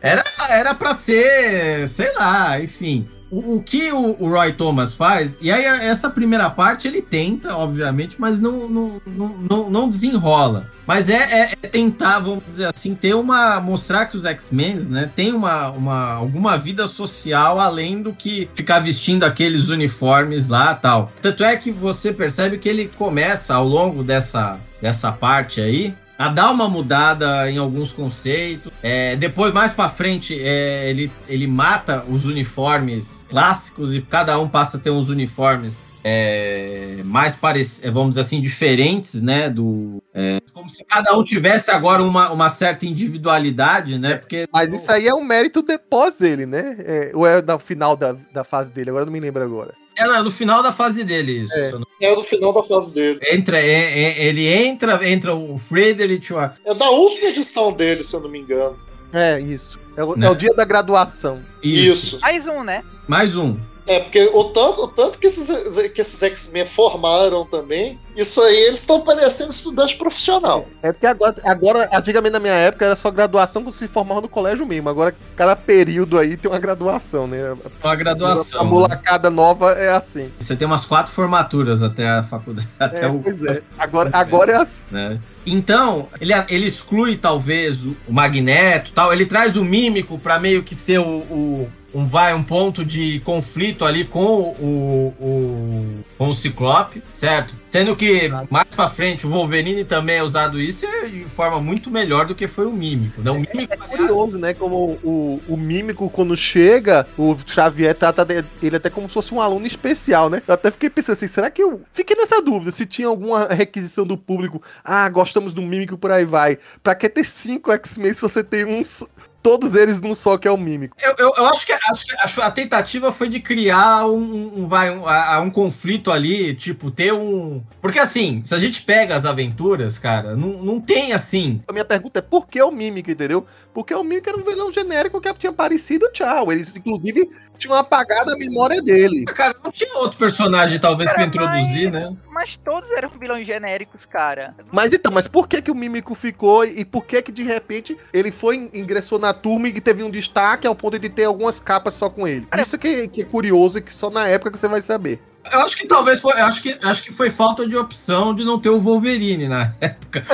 Era, 0.00 0.24
era 0.48 0.74
pra 0.74 0.94
ser, 0.94 1.88
sei 1.88 2.12
lá, 2.14 2.60
enfim. 2.60 3.08
O, 3.30 3.56
o 3.56 3.62
que 3.62 3.92
o, 3.92 4.16
o 4.20 4.28
Roy 4.28 4.52
Thomas 4.52 4.94
faz, 4.94 5.36
e 5.40 5.50
aí 5.50 5.64
essa 5.64 6.08
primeira 6.08 6.48
parte 6.48 6.86
ele 6.86 7.02
tenta, 7.02 7.56
obviamente, 7.56 8.16
mas 8.18 8.40
não, 8.40 8.68
não, 8.68 9.02
não, 9.06 9.28
não, 9.28 9.70
não 9.70 9.88
desenrola. 9.88 10.70
Mas 10.86 11.10
é, 11.10 11.14
é, 11.14 11.52
é, 11.62 11.68
tentar, 11.68 12.20
vamos 12.20 12.44
dizer 12.44 12.70
assim, 12.72 12.94
ter 12.94 13.14
uma. 13.14 13.60
mostrar 13.60 14.06
que 14.06 14.16
os 14.16 14.24
X-Men, 14.24 14.76
né, 14.88 15.10
tem 15.14 15.32
uma, 15.32 15.70
uma, 15.70 16.12
alguma 16.12 16.56
vida 16.56 16.86
social 16.86 17.58
além 17.58 18.02
do 18.02 18.12
que 18.12 18.48
ficar 18.54 18.78
vestindo 18.78 19.24
aqueles 19.24 19.68
uniformes 19.68 20.46
lá 20.46 20.74
tal. 20.74 21.12
Tanto 21.20 21.42
é 21.42 21.56
que 21.56 21.72
você 21.72 22.12
percebe 22.12 22.58
que 22.58 22.68
ele 22.68 22.90
começa 22.96 23.54
ao 23.54 23.66
longo 23.66 24.04
dessa, 24.04 24.60
dessa 24.80 25.10
parte 25.10 25.60
aí 25.60 25.94
a 26.18 26.28
dar 26.28 26.50
uma 26.50 26.68
mudada 26.68 27.50
em 27.50 27.58
alguns 27.58 27.92
conceitos. 27.92 28.72
É, 28.82 29.16
depois, 29.16 29.52
mais 29.52 29.72
para 29.72 29.88
frente, 29.88 30.38
é, 30.40 30.88
ele, 30.88 31.10
ele 31.28 31.46
mata 31.46 32.04
os 32.08 32.24
uniformes 32.24 33.26
clássicos 33.28 33.94
e 33.94 34.00
cada 34.00 34.38
um 34.38 34.48
passa 34.48 34.76
a 34.76 34.80
ter 34.80 34.90
uns 34.90 35.08
uniformes 35.08 35.80
é, 36.08 37.00
mais 37.04 37.34
parecidos, 37.34 37.90
vamos 37.92 38.10
dizer 38.10 38.20
assim, 38.20 38.40
diferentes, 38.40 39.20
né? 39.20 39.50
Do, 39.50 40.00
é, 40.14 40.40
como 40.54 40.70
se 40.70 40.84
cada 40.84 41.16
um 41.18 41.24
tivesse 41.24 41.68
agora 41.68 42.00
uma, 42.00 42.30
uma 42.30 42.48
certa 42.48 42.86
individualidade, 42.86 43.98
né? 43.98 44.14
Porque, 44.16 44.46
Mas 44.52 44.72
isso 44.72 44.90
aí 44.92 45.08
é 45.08 45.14
um 45.14 45.24
mérito 45.24 45.62
depois 45.62 46.18
dele, 46.18 46.46
né? 46.46 46.76
É, 46.78 47.10
ou 47.12 47.26
é 47.26 47.42
no 47.42 47.58
final 47.58 47.96
da, 47.96 48.12
da 48.32 48.44
fase 48.44 48.70
dele? 48.70 48.90
Agora 48.90 49.02
eu 49.02 49.06
não 49.06 49.12
me 49.12 49.18
lembro 49.18 49.42
agora. 49.42 49.74
É 49.96 50.22
no 50.22 50.30
final 50.30 50.62
da 50.62 50.72
fase 50.72 51.02
dele, 51.02 51.40
isso. 51.40 51.54
É, 51.54 51.72
é 52.02 52.14
no 52.14 52.22
final 52.22 52.52
da 52.52 52.62
fase 52.62 52.92
dele. 52.92 53.18
Entra, 53.32 53.58
é, 53.58 54.02
é, 54.02 54.26
ele 54.26 54.46
entra, 54.46 55.08
entra 55.08 55.34
o 55.34 55.56
Frederick. 55.56 56.32
O... 56.32 56.38
É 56.38 56.74
da 56.74 56.90
última 56.90 57.28
edição 57.28 57.72
dele, 57.72 58.04
se 58.04 58.14
eu 58.14 58.20
não 58.20 58.28
me 58.28 58.38
engano. 58.40 58.78
É, 59.12 59.40
isso. 59.40 59.78
É 59.96 60.04
o, 60.04 60.14
né? 60.14 60.26
é 60.26 60.30
o 60.30 60.34
dia 60.34 60.50
da 60.50 60.64
graduação. 60.64 61.42
Isso. 61.62 62.16
isso. 62.16 62.20
Mais 62.20 62.46
um, 62.46 62.62
né? 62.62 62.84
Mais 63.08 63.36
um. 63.36 63.58
É, 63.86 64.00
porque 64.00 64.30
o 64.34 64.44
tanto, 64.44 64.82
o 64.82 64.88
tanto 64.88 65.18
que 65.18 65.28
esses, 65.28 65.48
que 65.90 66.00
esses 66.00 66.20
X-Men 66.22 66.66
formaram 66.66 67.46
também, 67.46 67.98
isso 68.16 68.42
aí 68.42 68.56
eles 68.56 68.80
estão 68.80 69.00
parecendo 69.00 69.50
estudante 69.50 69.96
profissional. 69.96 70.66
É 70.82 70.90
porque 70.90 71.06
agora, 71.06 71.34
agora, 71.44 71.90
antigamente 71.92 72.32
na 72.32 72.40
minha 72.40 72.54
época, 72.54 72.84
era 72.84 72.96
só 72.96 73.10
graduação 73.10 73.64
que 73.64 73.72
se 73.72 73.86
formava 73.86 74.22
no 74.22 74.28
colégio 74.28 74.66
mesmo. 74.66 74.88
Agora, 74.88 75.14
cada 75.36 75.54
período 75.54 76.18
aí 76.18 76.36
tem 76.36 76.50
uma 76.50 76.58
graduação, 76.58 77.26
né? 77.26 77.54
Uma 77.82 77.94
graduação. 77.94 78.60
A 78.60 78.64
molecada 78.64 79.30
né? 79.30 79.36
nova 79.36 79.72
é 79.72 79.90
assim. 79.90 80.32
Você 80.38 80.56
tem 80.56 80.66
umas 80.66 80.84
quatro 80.84 81.12
formaturas 81.12 81.82
até 81.82 82.08
a 82.08 82.22
faculdade. 82.24 82.66
Até 82.78 83.04
é, 83.04 83.08
o, 83.08 83.20
pois 83.20 83.42
é. 83.44 83.60
Agora, 83.78 84.10
agora 84.12 84.52
é 84.52 84.56
assim. 84.56 84.82
Né? 84.90 85.20
Então, 85.46 86.08
ele, 86.20 86.32
ele 86.48 86.66
exclui 86.66 87.16
talvez 87.16 87.84
o, 87.84 87.96
o 88.06 88.12
Magneto 88.12 88.92
tal. 88.92 89.12
Ele 89.12 89.26
traz 89.26 89.56
o 89.56 89.64
mímico 89.64 90.18
para 90.18 90.38
meio 90.38 90.62
que 90.62 90.74
ser 90.74 90.98
o, 90.98 91.04
o 91.04 91.70
um, 91.96 92.06
vai, 92.06 92.34
um 92.34 92.42
ponto 92.42 92.84
de 92.84 93.20
conflito 93.20 93.84
ali 93.84 94.04
com 94.04 94.20
o, 94.20 95.14
o, 95.18 96.04
com 96.18 96.28
o 96.28 96.34
Ciclope, 96.34 97.02
certo? 97.12 97.54
Sendo 97.76 97.94
que 97.94 98.30
mais 98.48 98.66
pra 98.74 98.88
frente 98.88 99.26
o 99.26 99.30
Wolverine 99.30 99.84
também 99.84 100.16
é 100.16 100.22
usado 100.22 100.58
isso 100.58 100.86
de 101.10 101.24
forma 101.24 101.60
muito 101.60 101.90
melhor 101.90 102.24
do 102.24 102.34
que 102.34 102.46
foi 102.46 102.64
o 102.64 102.72
Mímico. 102.72 103.20
Né? 103.20 103.30
O 103.30 103.34
Mímico, 103.34 103.70
é, 103.70 103.74
é 103.74 103.76
curioso, 103.76 104.38
né? 104.38 104.54
Como 104.54 104.98
o, 105.04 105.42
o 105.46 105.58
Mímico, 105.58 106.08
quando 106.08 106.34
chega, 106.34 107.06
o 107.18 107.36
Xavier 107.46 107.94
trata 107.94 108.26
ele 108.62 108.76
até 108.76 108.88
como 108.88 109.08
se 109.08 109.12
fosse 109.12 109.34
um 109.34 109.42
aluno 109.42 109.66
especial, 109.66 110.30
né? 110.30 110.40
Eu 110.48 110.54
até 110.54 110.70
fiquei 110.70 110.88
pensando 110.88 111.16
assim, 111.16 111.26
será 111.26 111.50
que 111.50 111.62
eu... 111.62 111.82
Fiquei 111.92 112.16
nessa 112.16 112.40
dúvida, 112.40 112.70
se 112.70 112.86
tinha 112.86 113.08
alguma 113.08 113.44
requisição 113.48 114.06
do 114.06 114.16
público, 114.16 114.62
ah, 114.82 115.06
gostamos 115.10 115.52
do 115.52 115.60
Mímico, 115.60 115.98
por 115.98 116.10
aí 116.10 116.24
vai. 116.24 116.56
Pra 116.82 116.94
que 116.94 117.10
ter 117.10 117.26
cinco 117.26 117.70
X-Men 117.72 118.14
se 118.14 118.22
você 118.22 118.42
tem 118.42 118.64
uns 118.64 119.04
todos 119.46 119.76
eles 119.76 120.00
num 120.00 120.12
só, 120.12 120.36
que 120.36 120.48
é 120.48 120.50
o 120.50 120.56
mímico. 120.56 120.96
Eu, 121.00 121.14
eu, 121.18 121.32
eu 121.36 121.46
acho, 121.46 121.64
que, 121.64 121.72
acho, 121.72 122.04
que, 122.04 122.40
a 122.40 122.50
tentativa 122.50 123.12
foi 123.12 123.28
de 123.28 123.38
criar 123.38 124.04
um, 124.08 124.62
um, 124.62 124.66
vai, 124.66 124.90
um, 124.90 125.04
um, 125.42 125.50
conflito 125.50 126.10
ali, 126.10 126.52
tipo, 126.52 126.90
ter 126.90 127.12
um. 127.12 127.62
Porque 127.80 127.98
assim, 127.98 128.42
se 128.44 128.54
a 128.54 128.58
gente 128.58 128.82
pega 128.82 129.14
as 129.14 129.24
aventuras, 129.24 129.98
cara, 129.98 130.34
não, 130.34 130.62
não 130.62 130.80
tem 130.80 131.12
assim. 131.12 131.62
A 131.68 131.72
minha 131.72 131.84
pergunta 131.84 132.18
é 132.18 132.22
por 132.22 132.48
que 132.48 132.60
o 132.60 132.72
mímico, 132.72 133.10
entendeu? 133.10 133.46
Porque 133.72 133.94
o 133.94 134.02
mímico 134.02 134.28
era 134.28 134.38
um 134.38 134.44
vilão 134.44 134.72
genérico 134.72 135.20
que 135.20 135.32
tinha 135.34 135.50
aparecido, 135.50 136.10
tchau. 136.12 136.50
Eles, 136.50 136.74
inclusive, 136.76 137.28
tinham 137.56 137.76
apagado 137.76 138.32
a 138.32 138.36
memória 138.36 138.82
dele. 138.82 139.24
Cara, 139.26 139.54
não 139.62 139.70
tinha 139.70 139.96
outro 139.98 140.18
personagem, 140.18 140.78
talvez, 140.78 141.08
cara, 141.10 141.18
pra 141.18 141.26
introduzir, 141.28 141.92
mas, 141.92 142.02
né? 142.02 142.16
Mas 142.28 142.56
todos 142.56 142.90
eram 142.90 143.10
vilões 143.10 143.46
genéricos, 143.46 144.04
cara. 144.04 144.54
Mas 144.72 144.92
então, 144.92 145.12
mas 145.12 145.28
por 145.28 145.46
que 145.46 145.62
que 145.62 145.70
o 145.70 145.74
mímico 145.74 146.14
ficou 146.14 146.64
e 146.64 146.84
por 146.84 147.04
que 147.04 147.22
que 147.22 147.32
de 147.32 147.42
repente 147.42 147.96
ele 148.12 148.30
foi 148.30 148.70
ingressou 148.74 149.18
na 149.18 149.32
turma 149.32 149.68
e 149.68 149.80
teve 149.80 150.02
um 150.02 150.10
destaque 150.10 150.66
ao 150.66 150.74
ponto 150.74 150.98
de 150.98 151.08
ter 151.08 151.24
algumas 151.24 151.60
capas 151.60 151.94
só 151.94 152.08
com 152.08 152.26
ele. 152.26 152.46
Isso 152.58 152.78
que, 152.78 153.08
que 153.08 153.22
é 153.22 153.24
curioso 153.24 153.78
e 153.78 153.82
que 153.82 153.92
só 153.92 154.10
na 154.10 154.26
época 154.26 154.50
que 154.50 154.58
você 154.58 154.68
vai 154.68 154.82
saber. 154.82 155.20
Eu 155.52 155.60
acho 155.60 155.76
que 155.76 155.86
talvez 155.86 156.20
foi. 156.20 156.32
Acho 156.34 156.62
que, 156.62 156.78
acho 156.82 157.02
que 157.02 157.12
foi 157.12 157.30
falta 157.30 157.66
de 157.66 157.76
opção 157.76 158.34
de 158.34 158.44
não 158.44 158.58
ter 158.58 158.70
o 158.70 158.80
Wolverine 158.80 159.48
na 159.48 159.72
época. 159.80 160.24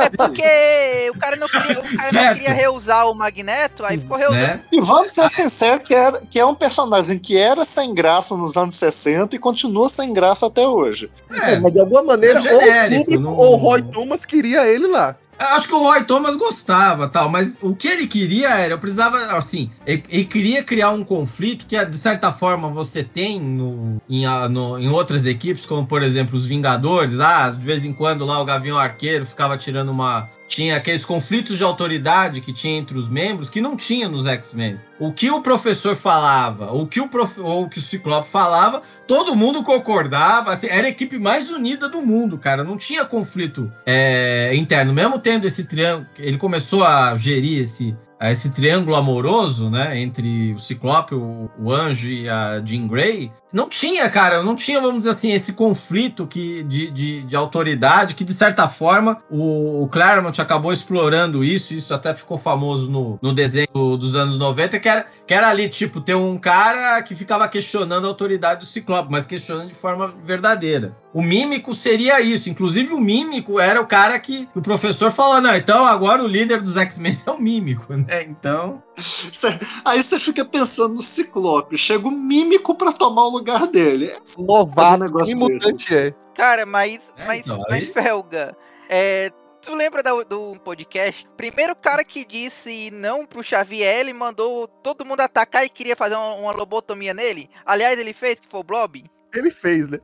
É 0.00 0.10
porque 0.10 1.10
o 1.14 1.18
cara 1.18 1.36
não 1.36 1.46
queria, 1.46 1.78
o 1.78 1.96
cara 1.96 2.12
não 2.12 2.34
queria 2.34 2.52
reusar 2.52 3.08
o 3.08 3.14
Magneto, 3.14 3.84
aí 3.84 3.98
ficou 3.98 4.16
reusando. 4.16 4.40
Né? 4.40 4.60
E 4.72 4.80
vamos 4.80 5.12
ser 5.12 5.28
sinceros 5.28 5.86
que, 5.86 5.94
era, 5.94 6.20
que 6.30 6.38
é 6.38 6.46
um 6.46 6.54
personagem 6.54 7.18
que 7.18 7.36
era 7.36 7.64
sem 7.64 7.94
graça 7.94 8.36
nos 8.36 8.56
anos 8.56 8.74
60 8.76 9.36
e 9.36 9.38
continua 9.38 9.88
sem 9.88 10.12
graça 10.12 10.46
até 10.46 10.66
hoje. 10.66 11.10
É, 11.30 11.58
mas 11.58 11.72
de 11.72 11.80
alguma 11.80 12.02
maneira, 12.02 12.38
é 12.38 12.42
genérico, 12.42 13.12
ou 13.12 13.18
o 13.18 13.20
não... 13.20 13.34
ou 13.34 13.56
Roy 13.56 13.82
Thomas 13.82 14.24
queria 14.24 14.66
ele 14.66 14.86
lá. 14.86 15.16
Acho 15.50 15.68
que 15.68 15.74
o 15.74 15.78
Roy 15.78 16.04
Thomas 16.04 16.36
gostava, 16.36 17.08
tal, 17.08 17.28
mas 17.28 17.58
o 17.60 17.74
que 17.74 17.88
ele 17.88 18.06
queria 18.06 18.48
era, 18.50 18.74
eu 18.74 18.78
precisava, 18.78 19.18
assim, 19.36 19.70
ele, 19.86 20.02
ele 20.08 20.24
queria 20.24 20.62
criar 20.62 20.90
um 20.90 21.04
conflito 21.04 21.66
que, 21.66 21.82
de 21.84 21.96
certa 21.96 22.32
forma, 22.32 22.68
você 22.68 23.02
tem 23.02 23.40
no, 23.40 24.00
em, 24.08 24.24
no, 24.50 24.78
em 24.78 24.88
outras 24.88 25.26
equipes, 25.26 25.66
como, 25.66 25.86
por 25.86 26.02
exemplo, 26.02 26.36
os 26.36 26.46
Vingadores. 26.46 27.18
Ah, 27.18 27.50
de 27.50 27.64
vez 27.64 27.84
em 27.84 27.92
quando 27.92 28.24
lá 28.24 28.40
o 28.40 28.44
Gavião 28.44 28.78
Arqueiro 28.78 29.26
ficava 29.26 29.56
tirando 29.56 29.90
uma, 29.90 30.28
tinha 30.54 30.76
aqueles 30.76 31.04
conflitos 31.04 31.56
de 31.56 31.64
autoridade 31.64 32.40
que 32.40 32.52
tinha 32.52 32.76
entre 32.76 32.98
os 32.98 33.08
membros 33.08 33.48
que 33.48 33.60
não 33.60 33.74
tinha 33.74 34.08
nos 34.08 34.26
X-Men. 34.26 34.74
O 34.98 35.10
que 35.10 35.30
o 35.30 35.40
professor 35.40 35.96
falava, 35.96 36.72
o 36.72 36.86
que 36.86 37.00
o, 37.00 37.08
prof... 37.08 37.40
ou 37.40 37.64
o 37.64 37.68
que 37.68 37.78
o 37.78 37.82
Ciclope 37.82 38.28
falava, 38.28 38.82
todo 39.08 39.34
mundo 39.34 39.62
concordava. 39.62 40.52
Assim, 40.52 40.66
era 40.66 40.86
a 40.86 40.90
equipe 40.90 41.18
mais 41.18 41.50
unida 41.50 41.88
do 41.88 42.02
mundo, 42.02 42.36
cara. 42.36 42.62
Não 42.62 42.76
tinha 42.76 43.04
conflito 43.04 43.72
é, 43.86 44.54
interno. 44.54 44.92
Mesmo 44.92 45.18
tendo 45.18 45.46
esse 45.46 45.64
triângulo, 45.64 46.06
ele 46.18 46.36
começou 46.36 46.84
a 46.84 47.16
gerir 47.16 47.62
esse, 47.62 47.96
esse 48.20 48.52
triângulo 48.52 48.94
amoroso, 48.94 49.70
né, 49.70 49.98
entre 49.98 50.52
o 50.52 50.58
Ciclope, 50.58 51.14
o, 51.14 51.50
o 51.58 51.72
Anjo 51.72 52.08
e 52.08 52.28
a 52.28 52.62
Jean 52.64 52.86
Grey, 52.86 53.32
não 53.52 53.68
tinha, 53.68 54.08
cara, 54.08 54.42
não 54.42 54.56
tinha, 54.56 54.80
vamos 54.80 54.98
dizer 54.98 55.10
assim, 55.10 55.32
esse 55.32 55.52
conflito 55.52 56.26
que, 56.26 56.62
de, 56.62 56.90
de, 56.90 57.22
de 57.22 57.36
autoridade, 57.36 58.14
que 58.14 58.24
de 58.24 58.32
certa 58.32 58.66
forma 58.66 59.22
o, 59.30 59.82
o, 59.82 59.88
Claremont 59.88 60.40
acabou 60.40 60.72
explorando 60.72 61.44
isso, 61.44 61.74
isso 61.74 61.92
até 61.92 62.14
ficou 62.14 62.38
famoso 62.38 62.90
no, 62.90 63.18
no 63.20 63.32
desenho 63.32 63.68
dos 63.96 64.16
anos 64.16 64.38
90, 64.38 64.80
que 64.80 64.88
era, 64.88 65.06
que 65.26 65.34
era 65.34 65.48
ali, 65.48 65.68
tipo, 65.68 66.00
ter 66.00 66.14
um 66.14 66.38
cara 66.38 67.02
que 67.02 67.14
ficava 67.14 67.46
questionando 67.46 68.06
a 68.06 68.08
autoridade 68.08 68.60
do 68.60 68.66
Ciclope, 68.66 69.10
mas 69.10 69.26
questionando 69.26 69.68
de 69.68 69.74
forma 69.74 70.14
verdadeira. 70.24 70.96
O 71.12 71.20
mímico 71.20 71.74
seria 71.74 72.22
isso, 72.22 72.48
inclusive 72.48 72.94
o 72.94 73.00
mímico 73.00 73.60
era 73.60 73.80
o 73.80 73.86
cara 73.86 74.18
que 74.18 74.48
o 74.54 74.62
professor 74.62 75.10
falou, 75.10 75.42
não, 75.42 75.54
então 75.54 75.84
agora 75.84 76.24
o 76.24 76.26
líder 76.26 76.62
dos 76.62 76.78
X-Men 76.78 77.12
é 77.26 77.30
o 77.30 77.38
mímico, 77.38 77.94
né? 77.94 78.22
Então. 78.22 78.82
Aí 79.84 80.02
você 80.02 80.18
fica 80.18 80.42
pensando 80.42 80.94
no 80.94 81.02
Ciclope, 81.02 81.76
chega 81.76 82.08
o 82.08 82.10
mímico 82.10 82.74
para 82.74 82.92
tomar 82.92 83.24
o 83.24 83.30
lugar 83.30 83.41
dele. 83.70 84.06
É 84.06 84.20
Novato, 84.38 85.04
um 85.04 85.22
que 85.22 85.34
mutante 85.34 85.94
é. 85.94 86.14
Cara, 86.34 86.64
mas, 86.64 87.00
é, 87.16 87.26
mas, 87.26 87.40
então, 87.40 87.58
mas 87.68 87.72
aí... 87.72 87.86
Felga, 87.86 88.56
é, 88.88 89.30
tu 89.60 89.74
lembra 89.74 90.02
do, 90.02 90.24
do 90.24 90.60
podcast? 90.60 91.28
Primeiro 91.36 91.76
cara 91.76 92.04
que 92.04 92.24
disse 92.24 92.90
não 92.90 93.24
pro 93.24 93.42
Xavier, 93.42 94.00
ele 94.00 94.12
mandou 94.12 94.66
todo 94.66 95.04
mundo 95.04 95.20
atacar 95.20 95.64
e 95.64 95.70
queria 95.70 95.96
fazer 95.96 96.14
uma, 96.14 96.34
uma 96.34 96.52
lobotomia 96.52 97.14
nele. 97.14 97.48
Aliás, 97.64 97.98
ele 97.98 98.12
fez, 98.12 98.40
que 98.40 98.48
foi 98.50 98.60
o 98.60 98.64
Blob. 98.64 99.04
Ele 99.34 99.50
fez, 99.50 99.88
né? 99.88 99.98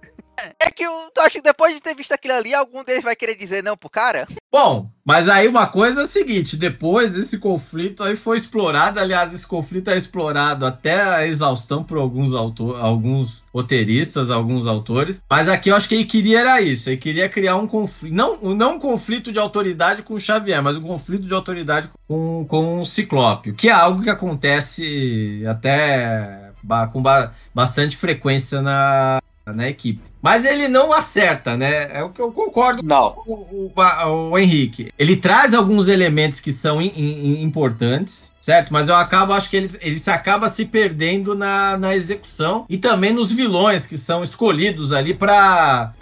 É 0.59 0.71
que 0.71 0.85
eu 0.85 1.11
acho 1.19 1.37
que 1.37 1.43
depois 1.43 1.75
de 1.75 1.81
ter 1.81 1.95
visto 1.95 2.13
aquilo 2.13 2.35
ali, 2.35 2.55
algum 2.55 2.85
deles 2.85 3.03
vai 3.03 3.17
querer 3.17 3.35
dizer 3.35 3.63
não 3.63 3.77
pro 3.77 3.91
cara? 3.91 4.27
Bom, 4.51 4.91
mas 5.05 5.29
aí 5.29 5.47
uma 5.49 5.67
coisa 5.67 6.03
é 6.03 6.05
a 6.05 6.07
seguinte: 6.07 6.57
depois 6.57 7.17
esse 7.17 7.39
conflito 7.39 8.03
aí 8.03 8.17
foi 8.17 8.37
explorado. 8.37 9.01
Aliás, 9.01 9.33
esse 9.35 9.47
conflito 9.47 9.91
é 9.91 9.97
explorado 9.97 10.65
até 10.65 11.03
a 11.03 11.27
exaustão 11.27 11.83
por 11.83 11.99
alguns, 11.99 12.33
autor, 12.35 12.81
alguns 12.81 13.45
roteiristas, 13.53 14.31
alguns 14.31 14.67
autores. 14.67 15.23
Mas 15.29 15.49
aqui 15.49 15.71
eu 15.71 15.77
acho 15.77 15.89
que 15.89 15.95
ele 15.95 16.05
queria 16.05 16.41
era 16.41 16.61
isso: 16.61 16.89
ele 16.89 16.97
queria 16.97 17.29
criar 17.29 17.57
um 17.57 17.67
conflito. 17.67 18.15
Não, 18.15 18.55
não 18.55 18.77
um 18.77 18.81
conflito 18.81 19.33
de 19.33 19.39
autoridade 19.39 20.03
com 20.03 20.15
o 20.15 20.21
Xavier, 20.21 20.63
mas 20.63 20.77
um 20.77 20.83
conflito 20.83 21.27
de 21.27 21.35
autoridade 21.35 21.91
com, 22.07 22.45
com 22.49 22.81
o 22.81 22.85
Ciclope, 22.85 23.53
que 23.53 23.69
é 23.69 23.73
algo 23.73 24.03
que 24.03 24.11
acontece 24.11 25.43
até 25.47 26.53
com 26.93 27.03
bastante 27.55 27.97
frequência 27.97 28.61
na, 28.63 29.21
na 29.47 29.69
equipe. 29.69 30.08
Mas 30.23 30.45
ele 30.45 30.69
não 30.69 30.93
acerta, 30.93 31.57
né? 31.57 31.89
É 31.97 32.03
o 32.03 32.11
que 32.11 32.21
eu 32.21 32.33
concordo 32.33 32.83
não. 32.83 33.13
com 33.13 33.33
o, 33.33 33.73
o, 33.77 34.31
o 34.31 34.39
Henrique. 34.39 34.93
Ele 34.99 35.17
traz 35.17 35.55
alguns 35.55 35.89
elementos 35.89 36.41
que 36.41 36.51
são 36.51 36.83
in, 36.83 36.93
in, 36.97 37.43
importantes, 37.43 38.35
certo? 38.41 38.73
Mas 38.73 38.89
eu 38.89 38.97
acabo, 38.97 39.33
acho 39.33 39.49
que 39.49 39.57
ele, 39.57 39.69
ele 39.81 39.99
se 39.99 40.11
acaba 40.11 40.49
se 40.49 40.65
perdendo 40.65 41.35
na, 41.35 41.77
na 41.77 41.95
execução 41.95 42.67
e 42.69 42.77
também 42.77 43.13
nos 43.13 43.31
vilões 43.33 43.87
que 43.87 43.97
são 43.97 44.23
escolhidos 44.23 44.93
ali 44.93 45.15
para, 45.15 45.93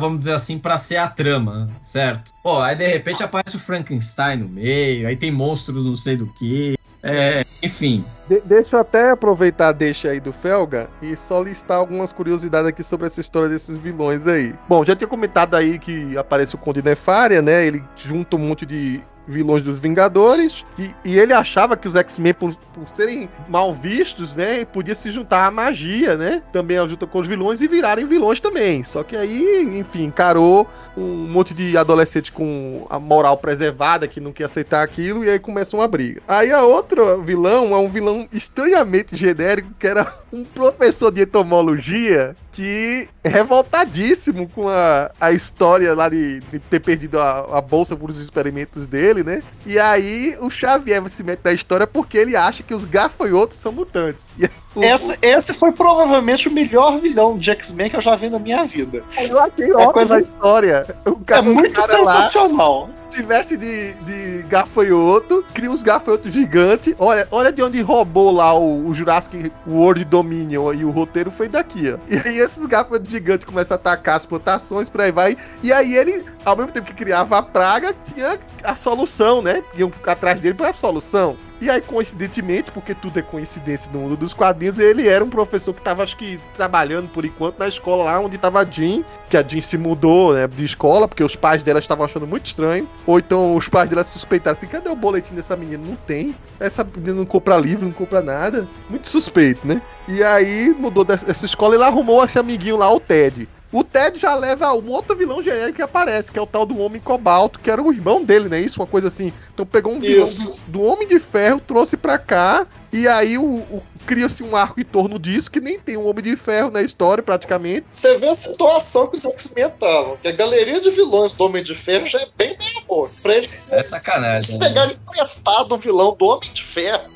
vamos 0.00 0.20
dizer 0.20 0.32
assim, 0.32 0.58
para 0.58 0.78
ser 0.78 0.96
a 0.96 1.08
trama, 1.08 1.70
certo? 1.82 2.32
Pô, 2.42 2.58
aí 2.58 2.74
de 2.74 2.86
repente 2.86 3.22
aparece 3.22 3.56
o 3.56 3.60
Frankenstein 3.60 4.38
no 4.38 4.48
meio, 4.48 5.08
aí 5.08 5.16
tem 5.16 5.30
monstros 5.30 5.84
não 5.84 5.94
sei 5.94 6.16
do 6.16 6.26
que. 6.26 6.76
É, 7.06 7.44
enfim. 7.62 8.04
De 8.28 8.40
deixa 8.40 8.76
eu 8.76 8.80
até 8.80 9.10
aproveitar 9.10 9.68
a 9.68 9.72
deixa 9.72 10.08
aí 10.08 10.18
do 10.18 10.32
Felga 10.32 10.88
e 11.00 11.16
só 11.16 11.40
listar 11.40 11.78
algumas 11.78 12.12
curiosidades 12.12 12.68
aqui 12.68 12.82
sobre 12.82 13.06
essa 13.06 13.20
história 13.20 13.48
desses 13.48 13.78
vilões 13.78 14.26
aí. 14.26 14.52
Bom, 14.68 14.84
já 14.84 14.96
tinha 14.96 15.06
comentado 15.06 15.54
aí 15.54 15.78
que 15.78 16.18
aparece 16.18 16.56
o 16.56 16.58
Conde 16.58 16.82
Nefária, 16.82 17.40
né? 17.40 17.64
Ele 17.64 17.84
junta 17.94 18.34
um 18.34 18.40
monte 18.40 18.66
de 18.66 19.00
vilões 19.26 19.62
dos 19.62 19.78
Vingadores, 19.78 20.64
e, 20.78 20.90
e 21.04 21.18
ele 21.18 21.32
achava 21.32 21.76
que 21.76 21.88
os 21.88 21.96
X-Men, 21.96 22.34
por, 22.34 22.54
por, 22.54 22.86
serem 22.94 23.28
mal 23.48 23.74
vistos, 23.74 24.34
né, 24.34 24.64
podia 24.64 24.94
se 24.94 25.10
juntar 25.10 25.46
à 25.46 25.50
magia, 25.50 26.16
né, 26.16 26.42
também 26.52 26.76
junto 26.88 27.06
com 27.06 27.20
os 27.20 27.28
vilões 27.28 27.60
e 27.60 27.68
virarem 27.68 28.06
vilões 28.06 28.40
também. 28.40 28.84
Só 28.84 29.02
que 29.02 29.16
aí, 29.16 29.78
enfim, 29.78 30.04
encarou 30.04 30.66
um 30.96 31.28
monte 31.28 31.54
de 31.54 31.76
adolescente 31.76 32.30
com 32.30 32.86
a 32.88 32.98
moral 32.98 33.36
preservada 33.36 34.08
que 34.08 34.20
não 34.20 34.32
quer 34.32 34.44
aceitar 34.44 34.82
aquilo, 34.82 35.24
e 35.24 35.30
aí 35.30 35.38
começa 35.38 35.76
uma 35.76 35.88
briga. 35.88 36.22
Aí 36.28 36.52
a 36.52 36.62
outra 36.62 37.18
vilão 37.18 37.74
é 37.74 37.78
um 37.78 37.88
vilão 37.88 38.28
estranhamente 38.32 39.16
genérico, 39.16 39.70
que 39.78 39.86
era 39.86 40.14
um 40.32 40.44
professor 40.44 41.10
de 41.10 41.22
entomologia 41.22 42.36
que 42.56 43.06
revoltadíssimo 43.22 44.48
com 44.48 44.66
a, 44.66 45.10
a 45.20 45.30
história 45.30 45.94
lá 45.94 46.08
de, 46.08 46.40
de 46.40 46.58
ter 46.58 46.80
perdido 46.80 47.20
a, 47.20 47.58
a, 47.58 47.60
bolsa 47.60 47.94
por 47.94 48.08
os 48.08 48.18
experimentos 48.18 48.86
dele, 48.86 49.22
né? 49.22 49.42
E 49.66 49.78
aí 49.78 50.34
o 50.40 50.48
Xavier 50.48 51.06
se 51.06 51.22
mete 51.22 51.40
na 51.44 51.52
história 51.52 51.86
porque 51.86 52.16
ele 52.16 52.34
acha 52.34 52.62
que 52.62 52.72
os 52.72 52.86
gafanhotos 52.86 53.58
são 53.58 53.70
mutantes. 53.70 54.30
E, 54.38 54.48
o, 54.76 54.84
esse, 54.84 55.18
esse 55.22 55.54
foi 55.54 55.72
provavelmente 55.72 56.48
o 56.48 56.52
melhor 56.52 57.00
vilão 57.00 57.38
de 57.38 57.50
X-Men 57.50 57.90
que 57.90 57.96
eu 57.96 58.00
já 58.00 58.14
vi 58.14 58.28
na 58.28 58.38
minha 58.38 58.64
vida. 58.66 59.02
Eu 59.18 59.40
achei 59.40 59.72
é 59.72 59.92
coisa... 59.92 60.20
história. 60.20 60.86
Cara, 61.24 61.40
é 61.40 61.48
muito 61.48 61.80
sensacional. 61.80 62.82
Lá, 62.82 62.88
se 63.08 63.22
veste 63.22 63.56
de, 63.56 63.92
de 63.94 64.42
gafanhoto, 64.42 65.44
cria 65.54 65.70
uns 65.70 65.82
gafanhotos 65.82 66.32
gigantes. 66.32 66.94
Olha, 66.98 67.26
olha 67.30 67.52
de 67.52 67.62
onde 67.62 67.80
roubou 67.80 68.30
lá 68.30 68.52
o, 68.52 68.86
o 68.86 68.92
Jurassic 68.92 69.50
World 69.66 70.04
Dominion 70.04 70.72
e 70.74 70.84
o 70.84 70.90
roteiro 70.90 71.30
foi 71.30 71.48
daqui, 71.48 71.92
ó. 71.92 71.98
E 72.08 72.16
aí 72.16 72.38
esses 72.38 72.66
gafanhotos 72.66 73.10
gigantes 73.10 73.46
começam 73.46 73.74
a 73.74 73.76
atacar 73.76 74.16
as 74.16 74.26
plantações, 74.26 74.90
por 74.90 75.00
aí 75.00 75.12
vai. 75.12 75.36
E 75.62 75.72
aí 75.72 75.96
ele, 75.96 76.24
ao 76.44 76.56
mesmo 76.56 76.72
tempo 76.72 76.86
que 76.86 76.94
criava 76.94 77.38
a 77.38 77.42
praga, 77.42 77.94
tinha 78.04 78.38
a 78.62 78.74
solução, 78.74 79.40
né? 79.40 79.62
Iam 79.74 79.90
ficar 79.90 80.12
atrás 80.12 80.40
dele 80.40 80.54
para 80.54 80.70
a 80.70 80.74
solução. 80.74 81.36
E 81.60 81.70
aí, 81.70 81.80
coincidentemente, 81.80 82.70
porque 82.70 82.94
tudo 82.94 83.18
é 83.18 83.22
coincidência 83.22 83.90
no 83.92 84.00
mundo 84.00 84.16
dos 84.16 84.34
quadrinhos, 84.34 84.78
ele 84.78 85.08
era 85.08 85.24
um 85.24 85.30
professor 85.30 85.72
que 85.72 85.80
estava, 85.80 86.02
acho 86.02 86.16
que, 86.16 86.38
trabalhando 86.54 87.08
por 87.08 87.24
enquanto 87.24 87.58
na 87.58 87.66
escola 87.66 88.04
lá 88.04 88.20
onde 88.20 88.36
estava 88.36 88.60
a 88.60 88.64
Jean, 88.64 89.02
que 89.28 89.36
a 89.36 89.42
Jean 89.42 89.62
se 89.62 89.78
mudou, 89.78 90.34
né, 90.34 90.46
de 90.46 90.64
escola, 90.64 91.08
porque 91.08 91.24
os 91.24 91.34
pais 91.34 91.62
dela 91.62 91.78
estavam 91.78 92.04
achando 92.04 92.26
muito 92.26 92.46
estranho. 92.46 92.86
Ou 93.06 93.18
então 93.18 93.56
os 93.56 93.68
pais 93.68 93.88
dela 93.88 94.04
suspeitaram 94.04 94.56
assim: 94.56 94.66
cadê 94.66 94.88
o 94.88 94.96
boletim 94.96 95.34
dessa 95.34 95.56
menina? 95.56 95.82
Não 95.84 95.96
tem. 95.96 96.34
Essa 96.60 96.84
menina 96.84 97.14
não 97.14 97.26
compra 97.26 97.56
livro, 97.56 97.86
não 97.86 97.92
compra 97.92 98.20
nada. 98.20 98.66
Muito 98.90 99.08
suspeito, 99.08 99.66
né? 99.66 99.80
E 100.06 100.22
aí 100.22 100.74
mudou 100.78 101.04
dessa 101.04 101.46
escola 101.46 101.74
e 101.74 101.76
ela 101.76 101.86
arrumou 101.86 102.24
esse 102.24 102.38
amiguinho 102.38 102.76
lá, 102.76 102.92
o 102.92 103.00
Ted. 103.00 103.48
O 103.72 103.82
Ted 103.82 104.18
já 104.18 104.34
leva 104.34 104.72
um 104.74 104.90
outro 104.90 105.16
vilão 105.16 105.42
genérico 105.42 105.76
que 105.76 105.82
aparece, 105.82 106.30
que 106.30 106.38
é 106.38 106.42
o 106.42 106.46
tal 106.46 106.64
do 106.64 106.78
Homem 106.78 107.00
Cobalto, 107.00 107.58
que 107.58 107.70
era 107.70 107.82
o 107.82 107.92
irmão 107.92 108.24
dele, 108.24 108.48
né? 108.48 108.60
Isso, 108.60 108.80
uma 108.80 108.86
coisa 108.86 109.08
assim. 109.08 109.32
Então 109.52 109.66
pegou 109.66 109.92
um 109.92 110.00
vilão 110.00 110.24
do, 110.24 110.56
do, 110.68 110.82
Homem 110.82 111.06
de 111.06 111.18
Ferro, 111.18 111.60
trouxe 111.60 111.96
pra 111.96 112.16
cá, 112.16 112.66
e 112.92 113.08
aí 113.08 113.36
o, 113.36 113.44
o 113.44 113.82
cria-se 114.06 114.42
um 114.42 114.54
arco 114.54 114.80
em 114.80 114.84
torno 114.84 115.18
disso, 115.18 115.50
que 115.50 115.60
nem 115.60 115.80
tem 115.80 115.96
um 115.96 116.06
Homem 116.06 116.22
de 116.22 116.36
Ferro 116.36 116.70
na 116.70 116.80
história, 116.80 117.22
praticamente. 117.22 117.86
Você 117.90 118.16
vê 118.16 118.28
a 118.28 118.34
situação 118.34 119.08
que 119.08 119.16
os 119.16 119.24
X-Men 119.24 119.66
estavam, 119.66 120.16
que 120.18 120.28
a 120.28 120.32
galeria 120.32 120.80
de 120.80 120.90
vilões 120.90 121.32
do 121.32 121.44
Homem 121.44 121.62
de 121.62 121.74
Ferro 121.74 122.06
já 122.06 122.20
é 122.20 122.28
bem 122.36 122.56
meia 122.56 122.80
boa. 122.86 123.10
Pra 123.20 123.34
eles, 123.34 123.66
é 123.68 123.82
sacanagem. 123.82 124.50
Eles 124.50 124.60
né? 124.60 124.68
pegarem 124.68 124.96
emprestado 124.96 125.74
o 125.74 125.78
vilão 125.78 126.14
do 126.16 126.24
Homem 126.24 126.52
de 126.52 126.62
Ferro. 126.62 127.10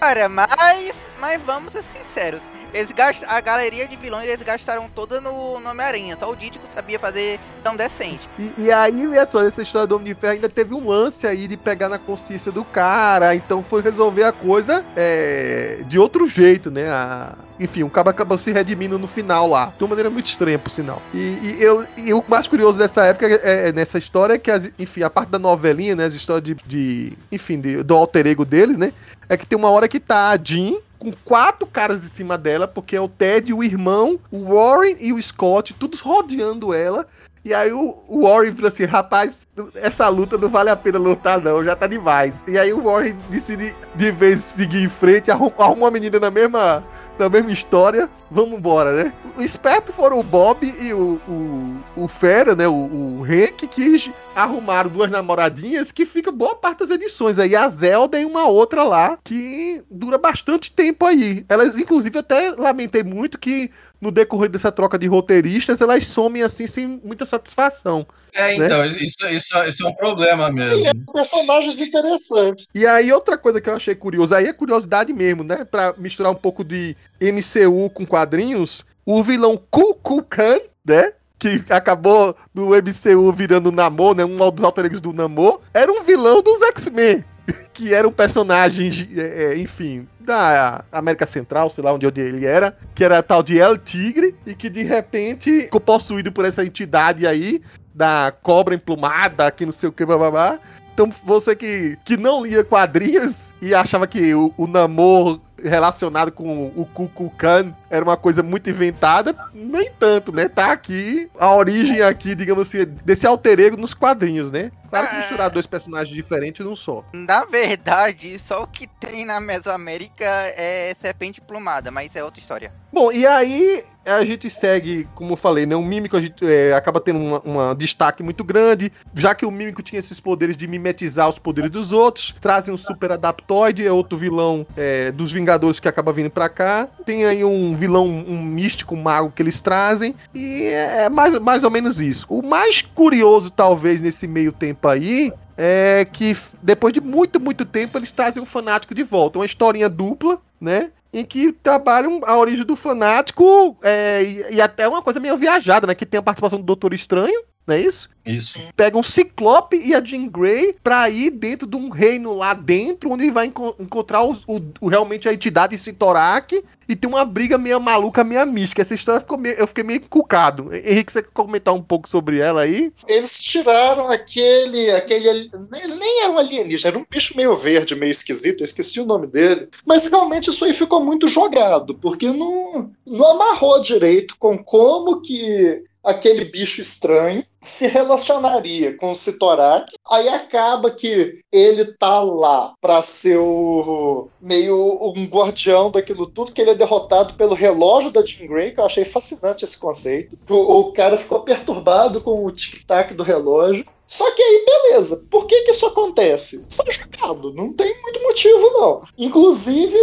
Cara, 0.00 0.28
mas, 0.28 0.92
mas 1.20 1.40
vamos 1.42 1.72
ser 1.72 1.84
sinceros 1.92 2.42
eles. 2.72 2.92
A 3.26 3.40
galeria 3.40 3.86
de 3.86 3.96
vilões 3.96 4.28
eles 4.28 4.44
gastaram 4.44 4.88
toda 4.94 5.20
no, 5.20 5.54
Homem-Aranha. 5.54 6.16
Só 6.18 6.30
o 6.30 6.36
Dítico 6.36 6.64
sabia 6.74 6.98
fazer 6.98 7.38
tão 7.62 7.76
decente. 7.76 8.28
E, 8.38 8.52
e 8.58 8.72
aí, 8.72 9.16
essa, 9.16 9.44
essa 9.44 9.62
história 9.62 9.86
do 9.86 9.96
Homem 9.96 10.12
de 10.12 10.20
Ferro 10.20 10.34
ainda 10.34 10.48
teve 10.48 10.74
um 10.74 10.88
lance 10.88 11.26
aí 11.26 11.46
de 11.46 11.56
pegar 11.56 11.88
na 11.88 11.98
consciência 11.98 12.50
do 12.50 12.64
cara. 12.64 13.34
Então 13.34 13.62
foi 13.62 13.82
resolver 13.82 14.24
a 14.24 14.32
coisa 14.32 14.84
é, 14.96 15.82
de 15.86 15.98
outro 15.98 16.26
jeito, 16.26 16.70
né? 16.70 16.88
A, 16.90 17.34
enfim, 17.60 17.82
o 17.82 17.90
cabo 17.90 18.10
acabou 18.10 18.36
se 18.38 18.50
redimindo 18.50 18.98
no 18.98 19.06
final 19.06 19.46
lá. 19.46 19.72
De 19.76 19.84
uma 19.84 19.90
maneira 19.90 20.10
muito 20.10 20.26
estranha, 20.26 20.58
por 20.58 20.70
sinal. 20.70 21.00
E, 21.14 21.18
e 21.18 21.56
eu, 21.60 21.86
e 21.96 22.12
o 22.12 22.24
mais 22.26 22.48
curioso 22.48 22.78
dessa 22.78 23.04
época, 23.04 23.26
é, 23.26 23.68
é, 23.68 23.72
nessa 23.72 23.98
história, 23.98 24.34
é 24.34 24.38
que, 24.38 24.50
as, 24.50 24.68
enfim, 24.78 25.02
a 25.02 25.10
parte 25.10 25.30
da 25.30 25.38
novelinha, 25.38 25.94
né? 25.94 26.06
As 26.06 26.14
histórias 26.14 26.42
de. 26.44 26.56
de 26.66 27.12
enfim, 27.30 27.60
de, 27.60 27.82
do 27.82 27.94
alter 27.94 28.26
ego 28.26 28.44
deles, 28.44 28.76
né? 28.76 28.92
É 29.28 29.36
que 29.36 29.46
tem 29.46 29.56
uma 29.56 29.70
hora 29.70 29.86
que 29.86 30.00
tá 30.00 30.30
a 30.30 30.36
Jean 30.36 30.74
com 31.02 31.12
quatro 31.24 31.66
caras 31.66 32.04
em 32.04 32.08
cima 32.08 32.38
dela, 32.38 32.68
porque 32.68 32.94
é 32.94 33.00
o 33.00 33.08
Ted, 33.08 33.52
o 33.52 33.64
irmão, 33.64 34.20
o 34.30 34.54
Warren 34.54 34.96
e 35.00 35.12
o 35.12 35.20
Scott, 35.20 35.74
todos 35.74 36.00
rodeando 36.00 36.72
ela. 36.72 37.04
E 37.44 37.52
aí 37.52 37.72
o, 37.72 38.22
Warren 38.22 38.54
falou 38.54 38.68
assim, 38.68 38.84
rapaz, 38.84 39.48
essa 39.74 40.08
luta 40.08 40.38
não 40.38 40.48
vale 40.48 40.70
a 40.70 40.76
pena 40.76 40.96
lutar 40.96 41.40
não, 41.40 41.64
já 41.64 41.74
tá 41.74 41.88
demais. 41.88 42.44
E 42.46 42.56
aí 42.56 42.72
o 42.72 42.84
Warren 42.84 43.16
decide 43.28 43.74
de 43.96 44.12
vez 44.12 44.38
seguir 44.38 44.84
em 44.84 44.88
frente, 44.88 45.28
arruma, 45.28 45.52
arruma 45.58 45.86
uma 45.86 45.90
menina 45.90 46.20
na 46.20 46.30
mesma 46.30 46.84
da 47.18 47.28
mesma 47.28 47.52
história, 47.52 48.08
vamos 48.30 48.58
embora, 48.58 48.92
né? 48.92 49.12
O 49.36 49.42
esperto 49.42 49.92
foram 49.92 50.18
o 50.18 50.22
Bob 50.22 50.66
e 50.66 50.92
o, 50.92 51.20
o, 51.28 52.04
o 52.04 52.08
Fera, 52.08 52.54
né? 52.54 52.66
O, 52.66 52.72
o 53.20 53.24
Hank, 53.24 53.66
que 53.68 54.12
arrumaram 54.34 54.90
duas 54.90 55.10
namoradinhas 55.10 55.92
que 55.92 56.06
fica 56.06 56.32
boa 56.32 56.54
parte 56.54 56.80
das 56.80 56.90
edições. 56.90 57.38
Aí 57.38 57.54
a 57.54 57.68
Zelda 57.68 58.18
e 58.18 58.24
uma 58.24 58.46
outra 58.46 58.82
lá, 58.82 59.18
que 59.22 59.82
dura 59.90 60.18
bastante 60.18 60.72
tempo 60.72 61.04
aí. 61.06 61.44
Elas, 61.48 61.78
inclusive, 61.78 62.18
até 62.18 62.50
lamentei 62.50 63.02
muito 63.02 63.38
que 63.38 63.70
no 64.00 64.10
decorrer 64.10 64.48
dessa 64.48 64.72
troca 64.72 64.98
de 64.98 65.06
roteiristas, 65.06 65.80
elas 65.80 66.06
somem 66.06 66.42
assim 66.42 66.66
sem 66.66 67.00
muita 67.04 67.24
satisfação. 67.24 68.04
É, 68.34 68.56
né? 68.58 68.66
então, 68.66 68.84
isso, 68.84 69.28
isso, 69.28 69.58
isso 69.64 69.86
é 69.86 69.88
um 69.88 69.94
problema 69.94 70.50
mesmo. 70.50 70.74
Sim, 70.74 70.86
é 70.88 70.92
personagens 71.12 71.78
interessantes. 71.78 72.66
E 72.74 72.84
aí, 72.84 73.12
outra 73.12 73.38
coisa 73.38 73.60
que 73.60 73.68
eu 73.68 73.76
achei 73.76 73.94
curioso, 73.94 74.34
aí 74.34 74.46
é 74.46 74.52
curiosidade 74.52 75.12
mesmo, 75.12 75.44
né? 75.44 75.64
Pra 75.64 75.94
misturar 75.98 76.32
um 76.32 76.36
pouco 76.36 76.64
de 76.64 76.96
MCU 77.20 77.90
com 77.90 78.06
quadrinhos, 78.06 78.84
o 79.04 79.22
vilão 79.22 79.60
Kukulkan, 79.70 80.58
né? 80.84 81.12
que 81.42 81.64
acabou 81.70 82.36
do 82.54 82.68
MCU 82.68 83.32
virando 83.32 83.72
Namor, 83.72 84.14
né? 84.14 84.24
Um 84.24 84.36
dos 84.52 84.62
alter 84.62 84.88
do 85.00 85.12
Namor, 85.12 85.60
era 85.74 85.90
um 85.90 86.04
vilão 86.04 86.40
dos 86.40 86.62
X-Men. 86.62 87.24
Que 87.72 87.92
era 87.92 88.06
um 88.06 88.12
personagem, 88.12 88.90
é, 89.16 89.44
é, 89.44 89.58
enfim, 89.58 90.06
da 90.20 90.84
América 90.92 91.26
Central, 91.26 91.70
sei 91.70 91.82
lá 91.82 91.92
onde 91.92 92.06
ele 92.06 92.46
era, 92.46 92.76
que 92.94 93.02
era 93.02 93.22
tal 93.22 93.42
de 93.42 93.58
El 93.58 93.78
Tigre, 93.78 94.36
e 94.46 94.54
que 94.54 94.70
de 94.70 94.82
repente 94.82 95.62
ficou 95.62 95.80
possuído 95.80 96.30
por 96.30 96.44
essa 96.44 96.64
entidade 96.64 97.26
aí, 97.26 97.62
da 97.94 98.32
cobra 98.42 98.74
emplumada, 98.74 99.50
que 99.50 99.64
não 99.64 99.72
sei 99.72 99.88
o 99.88 99.92
que, 99.92 100.04
babá. 100.04 100.60
Então 100.92 101.10
você 101.24 101.56
que, 101.56 101.98
que 102.04 102.16
não 102.16 102.44
lia 102.44 102.62
quadrinhos 102.62 103.52
e 103.60 103.74
achava 103.74 104.06
que 104.06 104.34
o, 104.34 104.52
o 104.56 104.66
Namor 104.66 105.40
relacionado 105.62 106.32
com 106.32 106.66
o 106.76 106.84
Kukulkan 106.86 107.74
era 107.90 108.04
uma 108.04 108.16
coisa 108.16 108.42
muito 108.42 108.70
inventada, 108.70 109.36
nem 109.52 109.90
tanto, 109.90 110.32
né? 110.32 110.48
Tá 110.48 110.72
aqui, 110.72 111.30
a 111.38 111.54
origem 111.54 112.00
aqui, 112.02 112.34
digamos 112.34 112.68
assim, 112.68 112.84
desse 113.04 113.26
alter 113.26 113.60
ego 113.60 113.76
nos 113.76 113.94
quadrinhos, 113.94 114.50
né? 114.50 114.70
Claro 114.88 115.08
que 115.08 115.16
misturar 115.16 115.48
dois 115.48 115.66
personagens 115.66 116.14
diferentes 116.14 116.64
não 116.64 116.76
só. 116.76 117.02
Na 117.14 117.46
verdade, 117.46 118.38
só 118.38 118.62
o 118.62 118.66
que 118.66 118.86
tem 118.86 119.24
na 119.24 119.40
Mesoamérica 119.40 120.24
é 120.24 120.94
serpente 121.00 121.40
plumada, 121.40 121.90
mas 121.90 122.14
é 122.14 122.22
outra 122.22 122.40
história. 122.40 122.72
Bom, 122.92 123.10
e 123.10 123.26
aí 123.26 123.82
a 124.04 124.22
gente 124.22 124.50
segue, 124.50 125.08
como 125.14 125.32
eu 125.32 125.36
falei, 125.36 125.64
né? 125.64 125.74
O 125.74 125.82
Mímico 125.82 126.14
a 126.14 126.20
gente 126.20 126.46
é, 126.46 126.74
acaba 126.74 127.00
tendo 127.00 127.18
um 127.18 127.74
destaque 127.74 128.22
muito 128.22 128.44
grande, 128.44 128.92
já 129.14 129.34
que 129.34 129.46
o 129.46 129.50
Mímico 129.50 129.82
tinha 129.82 129.98
esses 129.98 130.20
poderes 130.20 130.58
de 130.58 130.68
mimetizar 130.68 131.26
os 131.26 131.38
poderes 131.38 131.70
dos 131.70 131.90
outros, 131.90 132.34
trazem 132.38 132.74
um 132.74 132.76
super 132.76 133.12
adaptoide, 133.12 133.86
é 133.86 133.92
outro 133.92 134.18
vilão 134.18 134.66
é, 134.76 135.10
dos 135.10 135.32
Vingadores 135.32 135.41
que 135.80 135.88
acaba 135.88 136.12
vindo 136.12 136.30
pra 136.30 136.48
cá. 136.48 136.88
Tem 137.04 137.24
aí 137.24 137.44
um 137.44 137.74
vilão, 137.74 138.06
um 138.06 138.42
místico, 138.42 138.94
um 138.94 139.02
mago 139.02 139.32
que 139.34 139.42
eles 139.42 139.60
trazem, 139.60 140.14
e 140.34 140.64
é 140.64 141.08
mais, 141.08 141.38
mais 141.38 141.64
ou 141.64 141.70
menos 141.70 142.00
isso. 142.00 142.26
O 142.28 142.46
mais 142.46 142.82
curioso, 142.82 143.50
talvez, 143.50 144.00
nesse 144.00 144.26
meio 144.26 144.52
tempo 144.52 144.88
aí, 144.88 145.32
é 145.56 146.06
que 146.10 146.36
depois 146.62 146.92
de 146.92 147.00
muito, 147.00 147.40
muito 147.40 147.64
tempo 147.64 147.98
eles 147.98 148.10
trazem 148.10 148.42
um 148.42 148.46
fanático 148.46 148.94
de 148.94 149.02
volta. 149.02 149.38
Uma 149.38 149.46
historinha 149.46 149.88
dupla, 149.88 150.38
né? 150.60 150.90
em 151.12 151.24
que 151.24 151.52
trabalham 151.52 152.20
a 152.24 152.36
origem 152.38 152.64
do 152.64 152.74
fanático 152.74 153.76
é, 153.82 154.22
e, 154.22 154.54
e, 154.54 154.60
até 154.62 154.88
uma 154.88 155.02
coisa 155.02 155.20
meio 155.20 155.36
viajada, 155.36 155.86
né? 155.86 155.94
Que 155.94 156.06
tem 156.06 156.18
a 156.18 156.22
participação 156.22 156.58
do 156.58 156.64
Doutor 156.64 156.94
Estranho, 156.94 157.44
não 157.66 157.74
é 157.74 157.80
isso? 157.80 158.10
Isso. 158.24 158.58
Pega 158.76 158.96
um 158.96 159.02
Ciclope 159.02 159.76
e 159.76 159.94
a 159.94 160.02
Jean 160.02 160.28
Grey 160.28 160.76
pra 160.82 161.10
ir 161.10 161.30
dentro 161.30 161.66
de 161.66 161.76
um 161.76 161.88
reino 161.88 162.34
lá 162.34 162.54
dentro, 162.54 163.10
onde 163.10 163.24
ele 163.24 163.32
vai 163.32 163.46
enco 163.46 163.74
encontrar 163.80 164.24
o, 164.24 164.36
o, 164.80 164.88
realmente 164.88 165.28
a 165.28 165.32
entidade 165.32 165.76
Sitorak 165.76 166.62
e 166.88 166.94
tem 166.94 167.10
uma 167.10 167.24
briga 167.24 167.58
meio 167.58 167.80
maluca, 167.80 168.22
meio 168.22 168.46
mística. 168.46 168.82
Essa 168.82 168.94
história 168.94 169.20
ficou 169.20 169.38
meio, 169.38 169.56
eu 169.56 169.66
fiquei 169.66 169.82
meio 169.82 170.00
cucado. 170.08 170.72
Henrique, 170.72 171.12
você 171.12 171.22
quer 171.22 171.30
comentar 171.32 171.74
um 171.74 171.82
pouco 171.82 172.08
sobre 172.08 172.38
ela 172.38 172.62
aí? 172.62 172.92
Eles 173.08 173.38
tiraram 173.38 174.08
aquele. 174.08 174.90
aquele 174.90 175.28
ele 175.28 175.50
nem 175.98 176.22
era 176.22 176.32
um 176.32 176.38
alienígena, 176.38 176.90
era 176.90 176.98
um 176.98 177.06
bicho 177.08 177.36
meio 177.36 177.56
verde, 177.56 177.96
meio 177.96 178.10
esquisito, 178.10 178.60
eu 178.60 178.64
esqueci 178.64 179.00
o 179.00 179.06
nome 179.06 179.26
dele. 179.26 179.68
Mas 179.84 180.06
realmente 180.06 180.50
isso 180.50 180.64
aí 180.64 180.72
ficou 180.72 181.04
muito 181.04 181.26
jogado, 181.26 181.94
porque 181.96 182.28
não, 182.28 182.90
não 183.04 183.32
amarrou 183.32 183.80
direito 183.80 184.36
com 184.38 184.56
como 184.56 185.20
que 185.20 185.82
aquele 186.02 186.44
bicho 186.44 186.80
estranho 186.80 187.44
se 187.62 187.86
relacionaria 187.86 188.96
com 188.96 189.12
o 189.12 189.16
Sitorak. 189.16 189.92
Aí 190.10 190.28
acaba 190.28 190.90
que 190.90 191.40
ele 191.50 191.84
tá 191.96 192.20
lá 192.20 192.74
para 192.80 193.02
ser 193.02 193.38
o 193.38 194.28
meio 194.40 194.98
um 195.16 195.24
guardião 195.26 195.90
daquilo 195.90 196.26
tudo, 196.26 196.52
que 196.52 196.60
ele 196.60 196.70
é 196.70 196.74
derrotado 196.74 197.34
pelo 197.34 197.54
relógio 197.54 198.10
da 198.10 198.24
Jean 198.24 198.48
Grey, 198.48 198.72
que 198.72 198.80
eu 198.80 198.84
achei 198.84 199.04
fascinante 199.04 199.64
esse 199.64 199.78
conceito. 199.78 200.36
O, 200.48 200.80
o 200.80 200.92
cara 200.92 201.16
ficou 201.16 201.40
perturbado 201.40 202.20
com 202.20 202.44
o 202.44 202.50
tic-tac 202.50 203.14
do 203.14 203.22
relógio. 203.22 203.86
Só 204.06 204.30
que 204.32 204.42
aí, 204.42 204.64
beleza. 204.66 205.24
Por 205.30 205.46
que 205.46 205.62
que 205.62 205.70
isso 205.70 205.86
acontece? 205.86 206.66
Foi 206.68 206.90
jogado. 206.90 207.54
Não 207.54 207.72
tem 207.72 207.98
muito 208.02 208.20
motivo, 208.20 208.70
não. 208.72 209.02
Inclusive, 209.16 209.96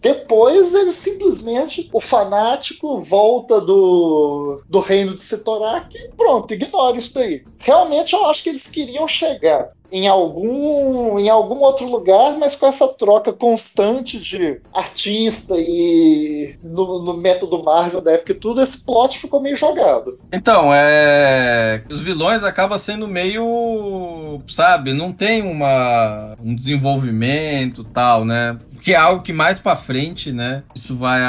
depois 0.00 0.72
ele 0.72 0.92
simplesmente, 0.92 1.88
o 1.92 2.00
fanático 2.00 3.00
volta 3.00 3.60
do, 3.60 4.62
do 4.68 4.80
reino 4.80 5.14
de 5.14 5.22
Sitorak 5.22 5.94
e 5.96 6.08
pronto, 6.16 6.54
ignora 6.54 6.96
isso 6.96 7.14
daí. 7.14 7.44
Realmente 7.58 8.14
eu 8.14 8.24
acho 8.26 8.42
que 8.42 8.48
eles 8.48 8.66
queriam 8.66 9.06
chegar 9.06 9.70
em 9.92 10.06
algum, 10.06 11.18
em 11.18 11.28
algum 11.28 11.58
outro 11.58 11.86
lugar, 11.86 12.38
mas 12.38 12.54
com 12.54 12.66
essa 12.66 12.86
troca 12.88 13.32
constante 13.32 14.18
de 14.18 14.60
artista 14.72 15.54
e 15.58 16.56
no, 16.62 17.02
no 17.02 17.16
método 17.16 17.62
Marvel 17.62 18.00
da 18.00 18.12
época 18.12 18.32
e 18.32 18.36
tudo, 18.36 18.62
esse 18.62 18.84
plot 18.84 19.18
ficou 19.18 19.40
meio 19.40 19.56
jogado. 19.56 20.18
Então, 20.32 20.70
é. 20.72 21.82
Os 21.90 22.00
vilões 22.00 22.44
acabam 22.44 22.78
sendo 22.78 23.08
meio. 23.08 24.40
Sabe, 24.46 24.92
não 24.92 25.12
tem 25.12 25.42
uma, 25.42 26.36
um 26.42 26.54
desenvolvimento 26.54 27.82
tal, 27.84 28.24
né? 28.24 28.56
Que 28.80 28.92
é 28.92 28.96
algo 28.96 29.22
que 29.22 29.32
mais 29.32 29.58
para 29.58 29.76
frente, 29.76 30.32
né? 30.32 30.62
Isso 30.74 30.96
vai, 30.96 31.20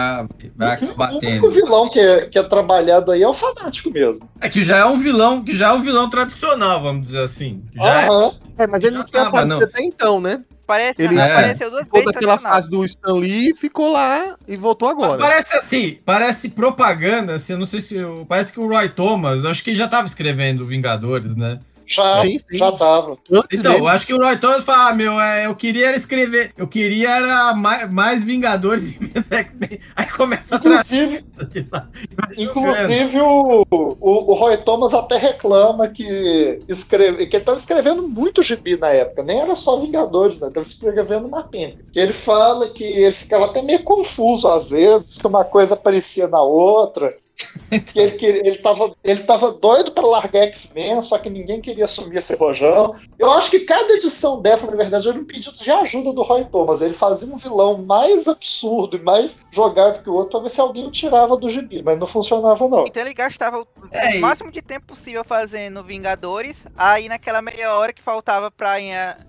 vai 0.56 0.74
acabar 0.74 1.18
tendo. 1.20 1.46
O 1.46 1.52
vilão 1.52 1.90
que 1.90 2.00
é, 2.00 2.26
que 2.26 2.40
é 2.40 2.44
trabalhado 2.44 3.12
aí 3.12 3.22
é 3.22 3.28
o 3.28 3.34
fanático 3.34 3.92
mesmo. 3.92 4.28
É 4.40 4.50
que 4.50 4.62
já 4.62 4.78
é 4.78 4.86
um 4.86 4.98
vilão, 4.98 5.44
que 5.44 5.56
já 5.56 5.70
é 5.70 5.72
um 5.74 5.82
vilão 5.82 6.10
tradicional, 6.10 6.82
vamos 6.82 7.08
dizer 7.08 7.22
assim. 7.22 7.64
Já 7.76 8.10
uhum. 8.10 8.34
é... 8.58 8.64
é, 8.64 8.68
mas 8.68 8.84
ele 8.84 8.98
não 8.98 9.06
tinha 9.06 9.24
aparecido 9.24 9.64
até 9.64 9.82
então, 9.82 10.20
né? 10.20 10.44
Parece, 10.72 11.02
ele 11.02 11.20
é. 11.20 11.24
apareceu 11.24 11.70
duas 11.70 11.84
vezes. 11.84 12.06
Toda 12.06 12.18
aquela 12.18 12.38
fase 12.38 12.70
do 12.70 12.86
Stan 12.86 13.16
Lee 13.16 13.54
ficou 13.54 13.92
lá 13.92 14.38
e 14.48 14.56
voltou 14.56 14.88
agora. 14.88 15.18
Mas 15.20 15.22
parece 15.22 15.58
assim, 15.58 16.00
parece 16.06 16.50
propaganda, 16.52 17.34
assim, 17.34 17.54
eu 17.54 17.60
não 17.60 17.66
sei 17.66 17.82
se. 17.82 17.98
Parece 18.26 18.54
que 18.54 18.60
o 18.62 18.70
Roy 18.70 18.88
Thomas, 18.88 19.44
acho 19.44 19.62
que 19.66 19.72
ele 19.72 19.78
já 19.78 19.84
estava 19.84 20.08
escrevendo 20.08 20.66
Vingadores, 20.66 21.36
né? 21.36 21.60
Já, 21.92 22.22
sim, 22.22 22.40
sim. 22.40 22.58
já 22.58 22.72
tava. 22.72 23.18
então, 23.52 23.78
eu 23.78 23.88
acho 23.88 24.06
que 24.06 24.14
o 24.14 24.18
Roy 24.18 24.38
Thomas 24.38 24.64
fala, 24.64 24.90
ah, 24.90 24.94
meu, 24.94 25.20
é, 25.20 25.46
eu 25.46 25.56
queria 25.56 25.94
escrever, 25.94 26.54
eu 26.58 26.66
queria 26.68 27.10
era 27.10 27.54
mais, 27.54 27.92
mais 27.92 28.24
Vingadores 28.24 28.96
e 28.96 29.04
menos 29.04 29.30
X-Men. 29.30 29.80
Aí 29.96 30.08
começa 30.08 30.56
inclusive, 30.56 31.26
a 31.74 31.88
Inclusive, 32.38 33.20
o, 33.20 33.66
o, 33.70 33.98
o, 34.00 34.34
Roy 34.34 34.58
Thomas 34.58 34.94
até 34.94 35.18
reclama 35.18 35.90
que, 35.90 36.62
escreve, 36.70 37.28
que 37.28 37.36
ele 37.36 37.44
tava 37.44 37.58
escrevendo 37.58 38.08
muito 38.08 38.42
gibi 38.42 38.78
na 38.78 38.90
época, 38.90 39.22
nem 39.24 39.42
era 39.42 39.56
só 39.56 39.78
Vingadores, 39.78 40.40
né? 40.40 40.50
Tava 40.50 40.66
escrevendo 40.66 41.28
uma 41.28 41.44
penca. 41.44 41.84
Ele 41.94 42.14
fala 42.14 42.70
que 42.70 42.84
ele 42.84 43.12
ficava 43.12 43.48
até 43.48 43.62
meio 43.62 43.84
confuso 43.84 44.48
às 44.48 44.70
vezes, 44.70 45.18
que 45.18 45.28
uma 45.28 45.44
coisa 45.44 45.74
aparecia 45.74 46.28
na 46.28 46.42
outra. 46.42 47.16
Ele, 47.96 48.18
ele, 48.22 48.58
tava, 48.58 48.94
ele 49.04 49.24
tava 49.24 49.52
doido 49.52 49.92
para 49.92 50.06
largar 50.06 50.44
X-Men, 50.44 51.02
só 51.02 51.18
que 51.18 51.30
ninguém 51.30 51.62
queria 51.62 51.86
assumir 51.86 52.18
esse 52.18 52.36
rojão. 52.36 52.96
Eu 53.18 53.32
acho 53.32 53.50
que 53.50 53.62
cada 53.62 53.94
edição 53.94 54.42
dessa, 54.42 54.70
na 54.70 54.76
verdade, 54.76 55.08
era 55.08 55.18
um 55.18 55.24
pedido 55.24 55.56
de 55.58 55.72
ajuda 55.72 56.12
do 56.12 56.22
Roy 56.22 56.44
Thomas. 56.46 56.82
Ele 56.82 56.94
fazia 56.94 57.34
um 57.34 57.38
vilão 57.38 57.78
mais 57.78 58.28
absurdo 58.28 58.98
e 58.98 59.02
mais 59.02 59.46
jogado 59.52 60.04
que 60.04 60.10
o 60.10 60.14
outro 60.14 60.32
pra 60.32 60.40
ver 60.42 60.50
se 60.50 60.60
alguém 60.60 60.86
o 60.86 60.92
tirava 60.92 61.38
do 61.38 61.50
gibi, 61.50 61.82
mas 61.82 61.98
não 61.98 62.08
funcionava, 62.08 62.68
não. 62.68 62.86
Então 62.86 63.02
ele 63.02 63.14
gastava 63.14 63.62
o, 63.62 63.68
é, 63.92 64.18
máximo 64.20 64.52
de 64.52 64.62
tempo 64.62 64.88
possível 64.88 65.24
fazendo 65.24 65.84
Vingadores, 65.84 66.58
aí 66.76 67.08
naquela 67.08 67.42
meia 67.42 67.74
hora 67.76 67.94
que 67.94 68.02
faltava 68.02 68.52
pra 68.52 68.72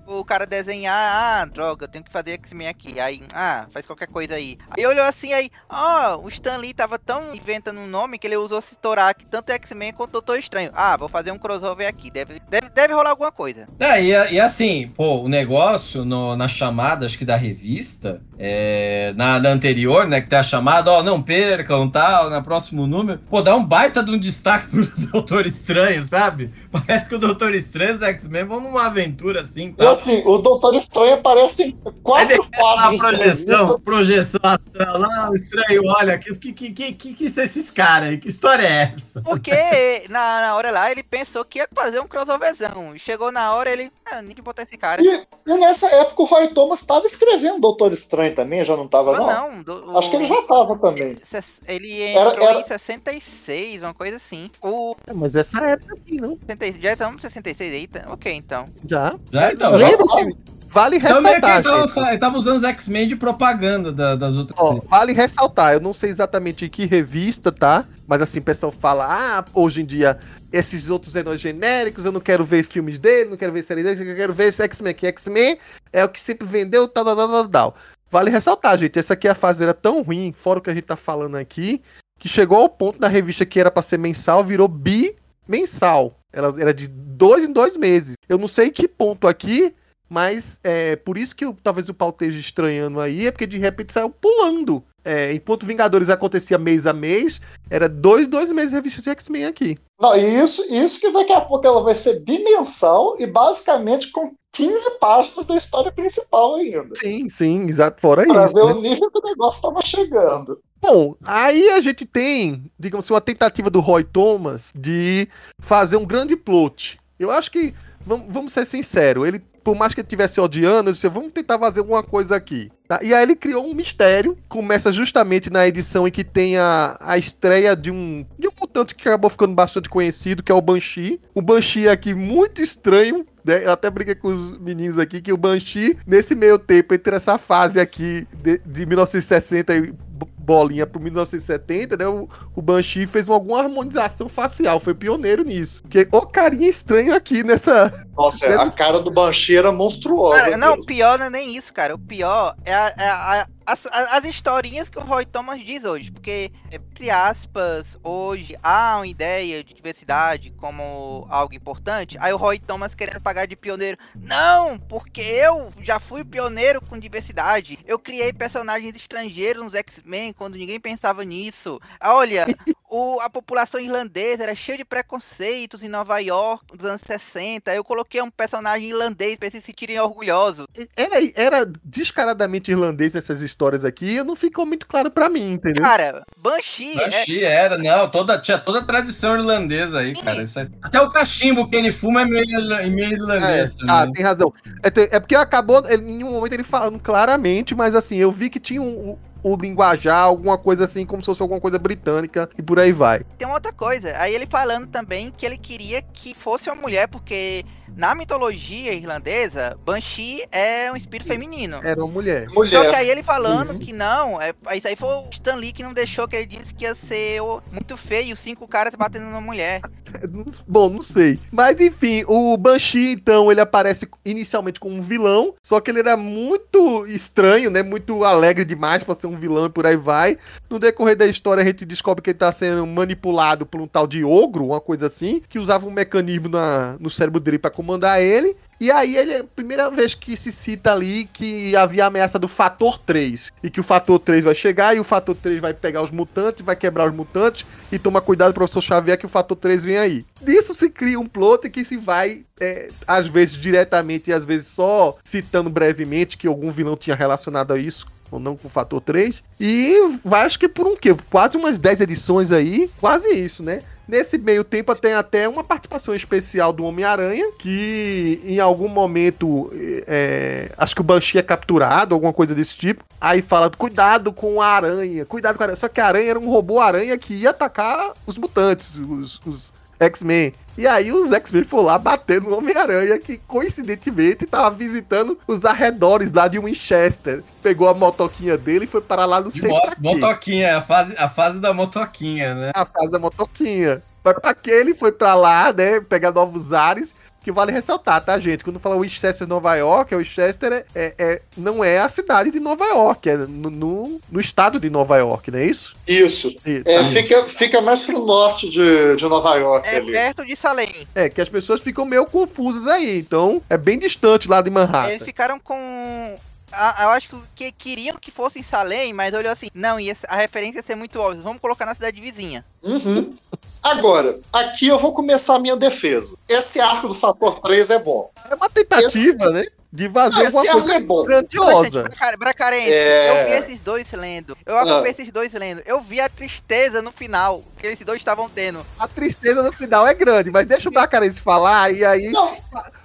o 0.07 0.25
cara 0.25 0.47
desenhar, 0.47 0.95
ah, 0.95 1.45
droga, 1.45 1.85
eu 1.85 1.89
tenho 1.89 2.05
que 2.05 2.13
fazer 2.13 2.33
X-Men 2.33 2.69
aqui. 2.69 2.99
Aí, 2.99 3.23
ah, 3.33 3.67
faz 3.73 3.87
qualquer 3.87 4.09
coisa 4.09 4.35
aí. 4.35 4.59
Aí 4.71 4.85
olhou 4.87 5.05
assim, 5.05 5.33
aí, 5.33 5.51
ó, 5.69 6.17
oh, 6.17 6.27
o 6.27 6.29
Stan 6.29 6.57
Lee 6.57 6.75
tava 6.75 6.99
tão 6.99 7.35
inventando 7.35 7.79
um 7.79 7.87
nome 7.87 8.02
que 8.19 8.27
ele 8.27 8.37
usou 8.37 8.61
Citorak, 8.61 9.25
tanto 9.27 9.51
X-Men 9.51 9.93
quanto 9.93 10.13
Doutor 10.13 10.39
Estranho. 10.39 10.71
Ah, 10.75 10.97
vou 10.97 11.09
fazer 11.09 11.31
um 11.31 11.39
crossover 11.39 11.89
aqui. 11.89 12.11
Deve, 12.11 12.41
deve, 12.49 12.69
deve 12.71 12.95
rolar 12.95 13.11
alguma 13.11 13.33
coisa. 13.33 13.69
É, 13.79 14.03
e, 14.03 14.09
e 14.35 14.41
assim, 14.41 14.91
pô, 14.95 15.23
o 15.23 15.29
negócio 15.29 16.05
no, 16.05 16.37
na 16.37 16.49
chamada, 16.49 17.07
acho 17.07 17.17
que 17.17 17.25
da 17.25 17.37
revista, 17.37 18.21
é, 18.39 19.13
na, 19.17 19.39
na, 19.39 19.51
anterior, 19.51 20.07
né, 20.07 20.21
que 20.21 20.29
tem 20.29 20.39
a 20.39 20.43
chamada, 20.43 20.91
ó, 20.91 21.03
não 21.03 21.23
percam, 21.23 21.89
tal, 21.89 22.29
na 22.29 22.43
próximo 22.43 22.87
número, 22.87 23.21
pô, 23.31 23.41
dá 23.41 23.55
um 23.55 23.65
baita 23.65 24.03
de 24.03 24.11
um 24.11 24.19
destaque 24.19 24.69
pro 24.69 24.87
Doutor 25.13 25.47
Estranho, 25.47 26.03
sabe? 26.03 26.51
Parece 26.71 27.09
que 27.09 27.15
o 27.15 27.19
Doutor 27.19 27.55
Estranho 27.55 27.93
e 27.93 27.95
os 27.95 28.03
X-Men 28.03 28.45
vão 28.45 28.61
numa 28.61 28.87
aventura 28.87 29.43
assim, 29.43 29.73
tal. 29.73 29.93
assim, 29.93 30.23
o 30.27 30.39
Doutor 30.39 30.75
Estranho 30.75 31.15
aparece 31.15 31.77
quatro 32.03 32.45
quadros. 32.51 33.01
projeção, 33.01 33.81
projeção 33.81 34.41
astral 34.43 34.99
lá, 34.99 35.31
o 35.31 35.35
Estranho, 35.35 35.83
olha, 35.87 36.19
que 36.19 36.35
que, 36.35 36.53
que, 36.53 36.71
que, 36.73 36.93
que, 36.93 37.15
que 37.15 37.29
são 37.29 37.45
esses 37.45 37.71
caras 37.71 37.92
aí? 38.01 38.19
Que 38.19 38.29
história 38.29 38.63
é 38.63 38.93
essa? 38.95 39.21
Porque 39.23 39.51
na, 40.09 40.41
na 40.43 40.57
hora 40.57 40.71
lá 40.71 40.91
ele 40.91 41.03
pensou 41.03 41.45
que 41.45 41.59
ia 41.59 41.69
fazer 41.75 42.01
um 42.01 42.07
crossoverzão, 42.07 42.97
chegou 42.97 43.33
na 43.33 43.55
hora 43.55 43.71
ele, 43.71 43.91
ah, 44.11 44.23
nem 44.23 44.35
que 44.35 44.43
botar 44.43 44.63
esse 44.63 44.77
cara. 44.77 45.03
E, 45.03 45.27
e 45.47 45.55
nessa 45.59 45.89
época 45.89 46.23
o 46.23 46.27
Roy 46.27 46.49
Thomas 46.49 46.81
estava 46.81 47.07
escrevendo 47.07 47.61
Doutor 47.61 47.93
Estranho 47.93 48.35
também, 48.35 48.65
já 48.65 48.77
não 48.77 48.89
tava, 48.89 49.17
não? 49.17 49.27
Não, 49.27 49.63
do, 49.63 49.99
Acho 49.99 50.11
que 50.11 50.17
ele 50.17 50.25
já 50.25 50.43
tava 50.43 50.79
também. 50.79 51.19
Ele 51.67 52.03
entrou 52.03 52.33
era, 52.33 52.45
era... 52.45 52.61
em 52.61 52.65
66, 52.65 53.83
uma 53.83 53.95
coisa 53.95 54.17
assim. 54.17 54.51
O... 54.63 54.95
É, 55.07 55.13
mas 55.13 55.37
essa 55.37 55.61
época 55.65 55.95
aqui, 55.95 56.21
não? 56.21 56.39
Já 56.81 56.93
estamos 56.93 57.17
em 57.17 57.21
66, 57.21 57.73
eita. 57.73 58.07
Ok, 58.09 58.33
então. 58.33 58.69
Já? 58.89 59.15
Já, 59.31 59.53
então. 59.53 59.77
Lembra-se, 59.77 60.37
Vale 60.73 60.97
ressaltar. 60.97 61.61
Então, 61.61 61.79
ele, 61.83 61.89
tava, 61.89 62.09
ele 62.09 62.19
tava 62.19 62.39
usando 62.39 62.57
os 62.57 62.65
X-Men 62.65 63.07
de 63.07 63.15
propaganda 63.15 63.93
da, 63.93 64.17
das 64.17 64.37
outras. 64.37 64.59
Ó, 64.59 64.81
vale 64.89 65.13
ressaltar, 65.13 65.75
eu 65.75 65.81
não 65.81 65.93
sei 65.93 66.09
exatamente 66.09 66.65
em 66.65 66.69
que 66.71 66.87
revista, 66.87 67.53
tá? 67.53 67.85
Mas 68.07 68.23
assim, 68.23 68.39
o 68.39 68.43
pessoal 68.43 68.73
fala, 68.73 69.07
ah, 69.07 69.45
hoje 69.53 69.83
em 69.83 69.85
dia, 69.85 70.19
esses 70.51 70.89
outros 70.89 71.15
heróis 71.15 71.43
genéricos, 71.43 72.07
eu 72.07 72.13
não 72.13 72.21
quero 72.21 72.43
ver 72.43 72.65
filmes 72.65 72.99
dele, 72.99 73.29
não 73.29 73.37
quero 73.37 73.53
ver 73.53 73.63
séries 73.63 73.85
dele, 73.85 74.13
eu 74.13 74.17
quero 74.17 74.33
ver 74.33 74.47
esse 74.47 74.63
X-Men 74.63 74.93
aqui. 74.93 75.07
X-Men 75.07 75.59
é 75.93 76.03
o 76.07 76.09
que 76.09 76.19
sempre 76.19 76.49
vendeu, 76.49 76.89
tal, 76.89 77.05
tal, 77.05 77.17
tal, 77.17 77.29
tal, 77.29 77.49
tal. 77.49 77.75
Vale 78.11 78.31
ressaltar, 78.31 78.79
gente, 78.79 78.99
essa 78.99 79.13
aqui 79.13 79.29
a 79.29 79.35
fase 79.35 79.63
era 79.63 79.75
tão 79.75 80.01
ruim, 80.01 80.35
fora 80.35 80.59
o 80.59 80.63
que 80.63 80.71
a 80.71 80.75
gente 80.75 80.85
tá 80.85 80.97
falando 80.97 81.37
aqui, 81.37 81.83
que 82.19 82.31
chegou 82.31 82.57
ao 82.57 82.69
ponto 82.71 82.99
da 82.99 83.09
revista 83.09 83.45
que 83.45 83.61
era 83.61 83.71
para 83.71 83.83
ser 83.83 83.99
mensal, 83.99 84.43
virou 84.43 84.69
bimensal. 84.69 86.19
Ela 86.33 86.55
era 86.59 86.73
de 86.73 86.89
dois 86.89 87.45
em 87.45 87.53
dois 87.53 87.77
meses. 87.77 88.15
Eu 88.27 88.39
não 88.39 88.49
sei 88.49 88.71
que 88.71 88.89
ponto 88.89 89.29
aqui, 89.29 89.75
mas 90.13 90.61
é 90.63 90.95
por 90.95 91.17
isso 91.17 91.35
que 91.35 91.43
eu, 91.43 91.57
talvez 91.63 91.89
o 91.89 91.95
pau 91.95 92.11
esteja 92.11 92.39
estranhando 92.39 93.01
aí, 93.01 93.27
é 93.27 93.33
porque 93.33 93.47
de 93.47 93.57
repente 93.57 93.95
saiu 93.95 94.11
pulando. 94.11 94.85
É, 95.03 95.33
enquanto 95.33 95.65
Vingadores 95.65 96.11
acontecia 96.11 96.59
mês 96.59 96.87
a 96.87 96.93
mês, 96.93 97.41
era 97.71 97.89
dois, 97.89 98.29
dois 98.29 98.53
meses 98.53 98.71
de 98.71 98.77
revista 98.77 99.01
de 99.01 99.09
X-Men 99.09 99.47
aqui. 99.47 99.79
Não, 99.99 100.15
e 100.15 100.43
isso, 100.43 100.63
isso 100.71 101.01
que 101.01 101.11
daqui 101.11 101.33
a 101.33 101.41
pouco 101.41 101.67
ela 101.67 101.83
vai 101.83 101.95
ser 101.95 102.21
bimensal 102.21 103.17
e 103.19 103.27
basicamente 103.27 104.13
com 104.13 104.35
15 104.53 104.99
páginas 105.01 105.47
da 105.47 105.57
história 105.57 105.91
principal 105.91 106.57
ainda. 106.57 106.95
Sim, 106.95 107.31
sim, 107.31 107.63
exato. 107.69 107.99
Fora 107.99 108.23
pra 108.25 108.45
isso. 108.45 108.53
Pra 108.53 108.65
ver 108.65 108.75
né? 108.75 108.79
o 108.79 108.83
nível 108.83 109.11
que 109.11 109.19
o 109.19 109.29
negócio 109.29 109.61
estava 109.61 109.81
chegando. 109.83 110.61
Bom, 110.79 111.15
aí 111.25 111.71
a 111.71 111.81
gente 111.81 112.05
tem, 112.05 112.71
digamos 112.79 113.07
assim, 113.07 113.15
uma 113.15 113.21
tentativa 113.23 113.71
do 113.71 113.81
Roy 113.81 114.05
Thomas 114.05 114.73
de 114.77 115.27
fazer 115.59 115.97
um 115.97 116.05
grande 116.05 116.37
plot. 116.37 117.01
Eu 117.19 117.31
acho 117.31 117.51
que, 117.51 117.73
vamos, 118.05 118.27
vamos 118.29 118.53
ser 118.53 118.67
sinceros, 118.67 119.27
ele 119.27 119.43
por 119.63 119.77
mais 119.77 119.95
que 119.95 120.01
ele 120.01 120.07
estivesse 120.07 120.41
odiando, 120.41 120.91
ele 120.91 120.95
disse, 120.95 121.09
vamos 121.09 121.33
tentar 121.33 121.59
fazer 121.59 121.81
alguma 121.81 122.03
coisa 122.03 122.37
aqui. 122.37 122.71
Tá? 122.87 123.01
E 123.03 123.15
aí 123.15 123.23
ele 123.23 123.35
criou 123.35 123.67
um 123.67 123.75
mistério, 123.75 124.37
começa 124.49 124.93
justamente 124.93 125.51
na 125.51 125.67
edição 125.67 126.07
em 126.07 126.11
que 126.11 126.25
tem 126.25 126.57
a, 126.57 126.97
a 127.01 127.17
estreia 127.17 127.75
de 127.75 127.91
um, 127.91 128.25
de 128.39 128.49
um 128.49 128.53
mutante 128.61 128.95
que 128.95 129.09
acabou 129.09 129.31
ficando 129.31 129.55
bastante 129.55 129.89
conhecido, 129.89 130.43
que 130.43 130.53
é 130.53 130.55
o 130.55 130.61
Banshee. 130.61 131.21
O 131.35 131.41
Banshee 131.41 131.89
aqui 131.89 132.15
muito 132.15 132.61
estranho, 132.61 133.25
Né? 133.45 133.65
Eu 133.65 133.73
até 133.73 133.91
brinquei 133.91 134.15
com 134.15 134.29
os 134.29 134.59
meninos 134.59 134.99
aqui 134.99 135.21
que 135.21 135.33
o 135.33 135.37
Banshee, 135.37 135.97
nesse 136.07 136.35
meio 136.35 136.59
tempo, 136.59 136.95
entre 136.95 137.17
essa 137.17 137.39
fase 137.39 137.81
aqui 137.81 138.27
de, 138.43 138.59
de 138.59 138.87
1960 138.87 139.75
e 139.75 139.95
bolinha 140.43 140.87
pro 140.87 141.01
1970, 141.01 141.97
né? 141.97 142.07
O, 142.07 142.29
o 142.55 142.63
Banshee 142.63 143.07
fez 143.07 143.29
uma, 143.29 143.37
alguma 143.37 143.61
harmonização 143.61 144.29
facial, 144.29 144.81
foi 144.81 144.95
pioneiro 144.95 145.45
nisso. 145.45 145.83
Porque 145.83 146.09
o 146.11 146.23
carinha 146.23 146.69
estranho 146.69 147.15
aqui 147.15 147.43
nessa. 147.43 148.07
Nossa, 148.17 148.49
nessa... 148.49 148.63
a 148.63 148.71
cara 148.71 149.01
do 149.01 149.11
Banshee 149.11 149.57
era 149.57 149.73
monstruosa. 149.73 150.39
Cara, 150.39 150.57
não, 150.57 150.75
o 150.75 150.85
pior 150.85 151.19
não 151.19 151.27
é 151.27 151.31
nem 151.31 151.57
isso, 151.57 151.73
cara. 151.73 151.95
O 151.95 151.99
pior 151.99 152.55
é 152.65 152.75
a, 152.75 152.95
é 152.97 153.09
a, 153.09 153.49
as, 153.67 153.87
as 153.87 154.25
historinhas 154.25 154.89
que 154.89 154.99
o 154.99 155.03
Roy 155.03 155.25
Thomas 155.25 155.65
diz 155.65 155.85
hoje, 155.85 156.11
porque, 156.11 156.53
entre 156.71 157.11
aspas, 157.11 157.87
hoje 158.03 158.57
há 158.63 158.97
uma 158.97 159.07
ideia 159.07 159.63
de 159.63 159.75
diversidade 159.75 160.51
como 160.59 161.27
algo 161.31 161.55
importante, 161.55 162.17
aí 162.21 162.33
o 162.33 162.37
Roy 162.37 162.59
Thomas 162.59 162.95
querendo 162.95 163.21
pagar 163.21 163.47
de 163.47 163.57
pioneiro. 163.57 163.99
Não, 164.15 164.79
porque 164.79 165.21
eu 165.21 165.73
já 165.81 165.99
fui 165.99 166.25
pioneiro 166.25 166.81
com 166.81 166.99
diversidade. 166.99 167.79
Eu 167.87 167.99
criei 167.99 168.33
personagens 168.33 168.95
estrangeiros 168.95 169.65
nos 169.65 169.75
X-Men 169.75 170.32
quando 170.33 170.57
ninguém 170.57 170.81
pensava 170.81 171.25
nisso. 171.25 171.81
Olha, 172.03 172.47
o, 172.93 173.21
a 173.21 173.31
população 173.31 173.81
irlandesa 173.81 174.43
era 174.43 174.55
cheia 174.55 174.77
de 174.77 174.85
preconceitos 174.85 175.83
em 175.83 175.89
Nova 175.89 176.19
York 176.19 176.65
nos 176.77 176.85
anos 176.85 177.01
60. 177.07 177.75
Eu 177.75 177.83
coloquei 177.83 178.21
um 178.21 178.31
personagem 178.31 178.91
irlandês 178.91 179.37
para 179.37 179.47
eles 179.47 179.61
se 179.61 179.67
sentirem 179.67 179.99
orgulhosos. 179.99 180.67
Era, 180.95 181.17
era 181.35 181.73
descaradamente 181.83 182.71
irlandês 182.71 183.15
essas 183.15 183.41
histórias 183.41 183.85
aqui, 183.85 184.23
não 184.23 184.37
ficou 184.37 184.67
muito 184.67 184.87
claro 184.87 185.11
para 185.11 185.31
mim, 185.31 185.53
entendeu? 185.53 185.83
Cara, 185.83 186.23
Banshee. 186.37 187.01
É 187.01 187.09
Banshee 187.09 187.45
é... 187.45 187.51
era, 187.51 187.79
não, 187.79 188.11
toda, 188.11 188.39
tinha 188.39 188.59
toda 188.59 188.81
a 188.81 188.85
tradição 188.85 189.37
irlandesa 189.37 190.01
aí, 190.01 190.15
Sim. 190.15 190.23
cara. 190.23 190.43
É... 190.43 190.69
Até 190.83 191.01
o 191.01 191.11
cachimbo 191.11 191.69
que 191.71 191.77
ele 191.77 191.91
fuma 191.91 192.23
é 192.23 192.25
meio, 192.27 192.93
meio 192.93 193.13
irlandês. 193.15 193.73
É, 193.73 193.85
ah, 193.89 194.07
tem 194.13 194.23
razão. 194.23 194.53
É, 194.83 195.17
é 195.17 195.21
porque 195.21 195.35
acabou, 195.35 195.83
em 195.89 195.97
nenhum 195.97 196.33
momento 196.33 196.53
ele 196.53 196.63
falando 196.63 197.01
claramente, 197.01 197.75
mas 197.75 197.95
assim, 197.95 198.17
eu 198.17 198.31
vi 198.31 198.51
que 198.51 198.61
tinha 198.61 198.83
um 198.83 199.17
o 199.43 199.57
linguajar, 199.57 200.25
alguma 200.25 200.57
coisa 200.57 200.85
assim, 200.85 201.05
como 201.05 201.23
se 201.23 201.27
fosse 201.27 201.43
alguma 201.43 201.61
coisa 201.61 201.79
britânica 201.79 202.49
e 202.57 202.63
por 202.63 202.79
aí 202.79 202.93
vai. 202.93 203.25
Tem 203.37 203.47
uma 203.47 203.55
outra 203.55 203.73
coisa, 203.73 204.17
aí 204.17 204.35
ele 204.35 204.47
falando 204.47 204.87
também 204.87 205.33
que 205.37 205.45
ele 205.45 205.59
queria 205.59 206.01
que 206.03 206.35
fosse 206.35 206.69
uma 206.71 206.81
mulher, 206.81 207.09
porque 207.09 207.65
na 207.97 208.15
mitologia 208.15 208.93
irlandesa, 208.93 209.77
Banshee 209.85 210.45
é 210.51 210.91
um 210.91 210.97
espírito 210.97 211.29
feminino. 211.29 211.81
Era 211.83 212.03
uma 212.03 212.13
mulher. 212.13 212.49
mulher. 212.51 212.71
Só 212.71 212.91
que 212.91 212.97
aí 212.97 213.11
ele 213.11 213.23
falando 213.23 213.71
isso. 213.71 213.81
que 213.81 213.93
não, 213.93 214.41
é, 214.41 214.55
isso 214.75 214.89
aí 214.89 214.97
foi 214.97 215.09
o 215.09 215.29
Stan 215.31 215.55
Lee 215.55 215.73
que 215.73 215.83
não 215.83 215.93
deixou, 215.93 216.27
que 216.27 216.37
ele 216.37 216.47
disse 216.47 216.75
que 216.75 216.85
ia 216.85 216.95
ser 216.95 217.41
muito 217.71 217.97
feio, 217.97 218.37
cinco 218.37 218.67
caras 218.67 218.95
batendo 218.97 219.27
numa 219.27 219.41
mulher. 219.41 219.81
Bom, 220.67 220.91
não 220.91 221.03
sei. 221.03 221.39
Mas 221.51 221.81
enfim, 221.81 222.25
o 222.27 222.57
Banshee, 222.57 223.13
então, 223.13 223.51
ele 223.51 223.61
aparece 223.61 224.09
inicialmente 224.25 224.81
como 224.81 224.97
um 224.97 225.03
vilão, 225.03 225.55
só 225.63 225.81
que 225.81 225.91
ele 225.91 226.01
era 226.01 226.17
muito 226.17 227.07
estranho, 227.07 227.71
né? 227.71 227.83
Muito 227.83 228.25
alegre 228.25 228.65
demais 228.65 229.03
pra 229.03 229.15
ser 229.15 229.27
um 229.27 229.39
vilão 229.39 229.67
e 229.67 229.71
por 229.71 229.87
aí 229.87 229.97
vai. 229.97 230.37
No 230.69 230.79
decorrer 230.79 231.17
da 231.17 231.27
história, 231.27 231.63
a 231.63 231.67
gente 231.67 231.85
descobre 231.85 232.23
que 232.23 232.31
ele 232.31 232.39
tá 232.39 232.53
sendo 232.53 232.87
manipulado 232.87 233.67
por 233.67 233.81
um 233.81 233.87
tal 233.87 234.07
de 234.07 234.25
ogro, 234.25 234.67
uma 234.67 234.81
coisa 234.81 235.07
assim, 235.07 235.43
que 235.49 235.59
usava 235.59 235.87
um 235.87 235.91
mecanismo 235.91 236.49
na, 236.49 236.97
no 236.99 237.11
cérebro 237.11 237.41
dele 237.41 237.59
pra 237.59 237.71
comandar 237.83 238.23
ele. 238.23 238.57
E 238.81 238.91
aí 238.91 239.17
ele 239.17 239.33
é 239.33 239.39
a 239.41 239.45
primeira 239.45 239.91
vez 239.91 240.15
que 240.15 240.37
se 240.37 240.51
cita 240.51 240.93
ali 240.93 241.29
que 241.33 241.75
havia 241.77 242.07
ameaça 242.07 242.39
do 242.39 242.49
fator 242.49 242.99
3. 242.99 243.53
E 243.63 243.71
que 243.71 243.81
o 243.81 243.85
fator 243.85 244.19
3 244.19 244.45
vai 244.45 244.55
chegar 244.55 244.97
e 244.97 245.01
o 245.01 245.05
fator 245.05 245.35
3 245.35 245.61
vai 245.61 245.75
pegar 245.75 246.03
os 246.03 246.11
mutantes, 246.11 246.65
vai 246.65 246.77
quebrar 246.77 247.09
os 247.09 247.15
mutantes. 247.15 247.67
E 247.91 247.99
toma 247.99 248.21
cuidado, 248.21 248.55
professor 248.55 248.81
Xavier, 248.81 249.19
que 249.19 249.27
o 249.27 249.29
fator 249.29 249.57
3 249.57 249.85
vem 249.85 249.99
aí. 249.99 250.25
Disso 250.41 250.75
se 250.75 250.89
cria 250.89 251.19
um 251.19 251.27
plot 251.27 251.69
que 251.69 251.85
se 251.85 251.97
vai, 251.97 252.45
é, 252.61 252.89
às 253.07 253.27
vezes 253.27 253.57
diretamente 253.57 254.31
e 254.31 254.33
às 254.33 254.45
vezes 254.45 254.69
só 254.69 255.17
citando 255.23 255.69
brevemente 255.69 256.37
que 256.37 256.47
algum 256.47 256.71
vilão 256.71 256.97
tinha 256.97 257.15
relacionado 257.15 257.73
a 257.73 257.79
isso 257.79 258.07
ou 258.33 258.41
não 258.41 258.57
com 258.57 258.67
o 258.67 258.71
fator 258.71 259.01
3. 259.01 259.43
E 259.61 259.95
acho 260.33 260.59
que 260.59 260.67
por 260.67 260.87
um 260.87 260.97
quê? 260.97 261.15
Quase 261.31 261.57
umas 261.57 261.79
10 261.79 262.01
edições 262.01 262.51
aí, 262.51 262.91
quase 262.99 263.29
isso, 263.29 263.63
né? 263.63 263.83
Nesse 264.07 264.37
meio 264.37 264.65
tempo 264.65 264.95
tem 264.95 265.15
até 265.15 265.49
uma 265.49 265.63
participação 265.63 266.15
especial 266.15 266.73
do 266.73 266.85
Homem-Aranha, 266.85 267.53
que 267.59 268.41
em 268.45 268.59
algum 268.59 268.89
momento, 268.89 269.71
é, 270.07 270.71
acho 270.77 270.95
que 270.95 271.01
o 271.01 271.05
Banshee 271.05 271.39
é 271.39 271.43
capturado, 271.43 272.15
alguma 272.15 272.33
coisa 272.33 272.55
desse 272.55 272.77
tipo. 272.77 273.05
Aí 273.21 273.41
fala, 273.41 273.71
cuidado 273.71 274.33
com 274.33 274.61
a 274.61 274.67
aranha, 274.67 275.25
cuidado 275.25 275.57
com 275.57 275.63
a 275.63 275.67
aranha. 275.67 275.77
Só 275.77 275.89
que 275.89 276.01
a 276.01 276.07
aranha 276.07 276.31
era 276.31 276.39
um 276.39 276.51
robô-aranha 276.51 277.17
que 277.17 277.35
ia 277.35 277.51
atacar 277.51 278.13
os 278.27 278.37
mutantes, 278.37 278.97
os, 278.97 279.41
os 279.47 279.73
X-Men. 280.03 280.53
E 280.77 280.87
aí 280.87 281.13
os 281.13 281.33
X-Men 281.33 281.65
foram 281.65 281.85
lá 281.85 281.99
batendo 281.99 282.51
no 282.51 282.59
Homem-Aranha, 282.59 283.19
que 283.19 283.37
coincidentemente 283.39 284.45
estava 284.45 284.75
visitando 284.75 285.39
os 285.47 285.65
arredores 285.65 286.33
lá 286.33 286.49
de 286.49 286.59
Winchester. 286.59 287.43
Pegou 287.63 287.89
a 287.89 287.95
motoquinha 287.95 288.57
dele 288.57 288.85
e 288.85 288.89
foi 288.89 289.01
para 289.01 289.25
lá 289.25 289.41
no 289.41 289.51
centro. 289.51 289.77
Motoquinha, 289.99 290.79
a 290.79 290.83
fase, 290.83 291.15
a 291.17 291.29
fase 291.29 291.61
da 291.61 291.73
motoquinha, 291.73 292.55
né? 292.55 292.71
A 292.75 292.87
fase 292.87 293.13
da 293.13 293.19
motoquinha. 293.19 294.03
Foi 294.23 294.35
pra 294.35 294.55
que 294.55 294.71
ele 294.71 294.95
foi 294.95 295.11
pra 295.11 295.35
lá, 295.35 295.73
né? 295.73 296.01
Pegar 296.01 296.31
novos 296.31 296.73
ares 296.73 297.15
que 297.43 297.53
vale 297.53 297.73
ressaltar, 297.73 298.25
tá, 298.25 298.39
gente? 298.39 298.65
Quando 298.65 298.79
fala 298.79 298.99
Winchester, 298.99 299.47
Nova 299.47 299.75
York, 299.75 300.15
o 300.15 300.19
Winchester 300.19 300.73
é, 300.73 300.85
é, 300.95 301.15
é, 301.19 301.43
não 301.57 301.83
é 301.83 301.99
a 301.99 302.09
cidade 302.09 302.51
de 302.51 302.61
Nova 302.61 302.85
York, 302.87 303.29
é 303.29 303.37
no, 303.37 303.71
no, 303.71 304.21
no 304.31 304.41
estado 304.41 304.79
de 304.79 304.89
Nova 304.89 305.17
York, 305.19 305.51
não 305.51 305.59
é 305.59 305.67
isso? 305.67 305.95
Isso. 306.07 306.55
E, 306.67 306.83
é, 306.85 306.99
tá 306.99 307.05
fica, 307.07 307.45
fica 307.47 307.81
mais 307.81 308.01
pro 308.01 308.25
norte 308.25 308.69
de, 308.69 309.17
de 309.17 309.25
Nova 309.25 309.57
York. 309.57 309.89
É 309.89 309.97
ali. 309.97 310.13
perto 310.13 310.45
de 310.45 310.57
Salem. 310.57 311.07
É, 311.15 311.29
que 311.29 311.41
as 311.41 311.49
pessoas 311.49 311.81
ficam 311.81 312.05
meio 312.05 312.27
confusas 312.27 312.87
aí, 312.87 313.19
então 313.19 313.63
é 313.69 313.77
bem 313.77 313.99
distante 313.99 314.49
lá 314.49 314.61
de 314.61 314.71
Manhattan. 314.71 315.11
Eles 315.11 315.23
ficaram 315.23 315.59
com 315.59 316.37
eu 316.73 317.11
acho 317.11 317.31
que 317.55 317.71
queriam 317.73 318.17
que 318.17 318.31
fosse 318.31 318.59
em 318.59 318.63
Salem, 318.63 319.13
mas 319.13 319.35
olhou 319.35 319.53
assim, 319.53 319.69
não, 319.75 320.01
ia, 320.01 320.17
a 320.29 320.37
referência 320.37 320.79
ia 320.79 320.83
ser 320.83 320.95
muito 320.95 321.19
óbvia, 321.21 321.43
vamos 321.43 321.61
colocar 321.61 321.87
na 321.87 321.95
cidade 321.95 322.21
vizinha. 322.21 322.65
Uhum. 322.83 323.37
Agora, 323.83 324.39
aqui 324.53 324.87
eu 324.87 324.99
vou 324.99 325.13
começar 325.13 325.57
a 325.57 325.59
minha 325.59 325.77
defesa. 325.77 326.37
Esse 326.49 326.81
arco 326.81 327.09
do 327.09 327.15
fator 327.15 327.61
3 327.61 327.91
é 327.91 327.99
bom. 327.99 328.31
É 328.49 328.55
uma 328.55 328.71
tentativa, 328.71 329.45
Esse... 329.45 329.53
né? 329.53 329.65
De 329.93 330.09
fazer 330.09 330.49
uma 330.49 330.73
coisa 330.73 330.95
é 330.95 331.01
bom. 331.01 331.23
grandiosa. 331.25 332.09
Bracarense, 332.39 332.91
é... 332.91 333.29
eu 333.29 333.45
vi 333.45 333.65
esses 333.65 333.81
dois 333.81 334.11
lendo. 334.11 334.57
Eu 334.65 334.79
acompanhei 334.79 335.09
ah. 335.09 335.11
esses 335.11 335.31
dois 335.31 335.53
lendo. 335.53 335.83
Eu 335.85 336.01
vi 336.01 336.19
a 336.19 336.31
tristeza 336.31 337.03
no 337.03 337.13
final 337.13 337.63
que 337.77 337.89
esses 337.89 338.07
dois 338.07 338.19
estavam 338.19 338.49
tendo. 338.49 338.87
A 338.99 339.07
tristeza 339.07 339.63
no 339.63 339.71
final 339.73 340.07
é 340.07 340.15
grande, 340.15 340.51
mas 340.51 340.65
deixa 340.65 340.89
o 340.89 340.93
Bracarense 340.93 341.43
falar 341.43 341.93
e 341.93 342.03
aí. 342.07 342.31
Não, 342.31 342.57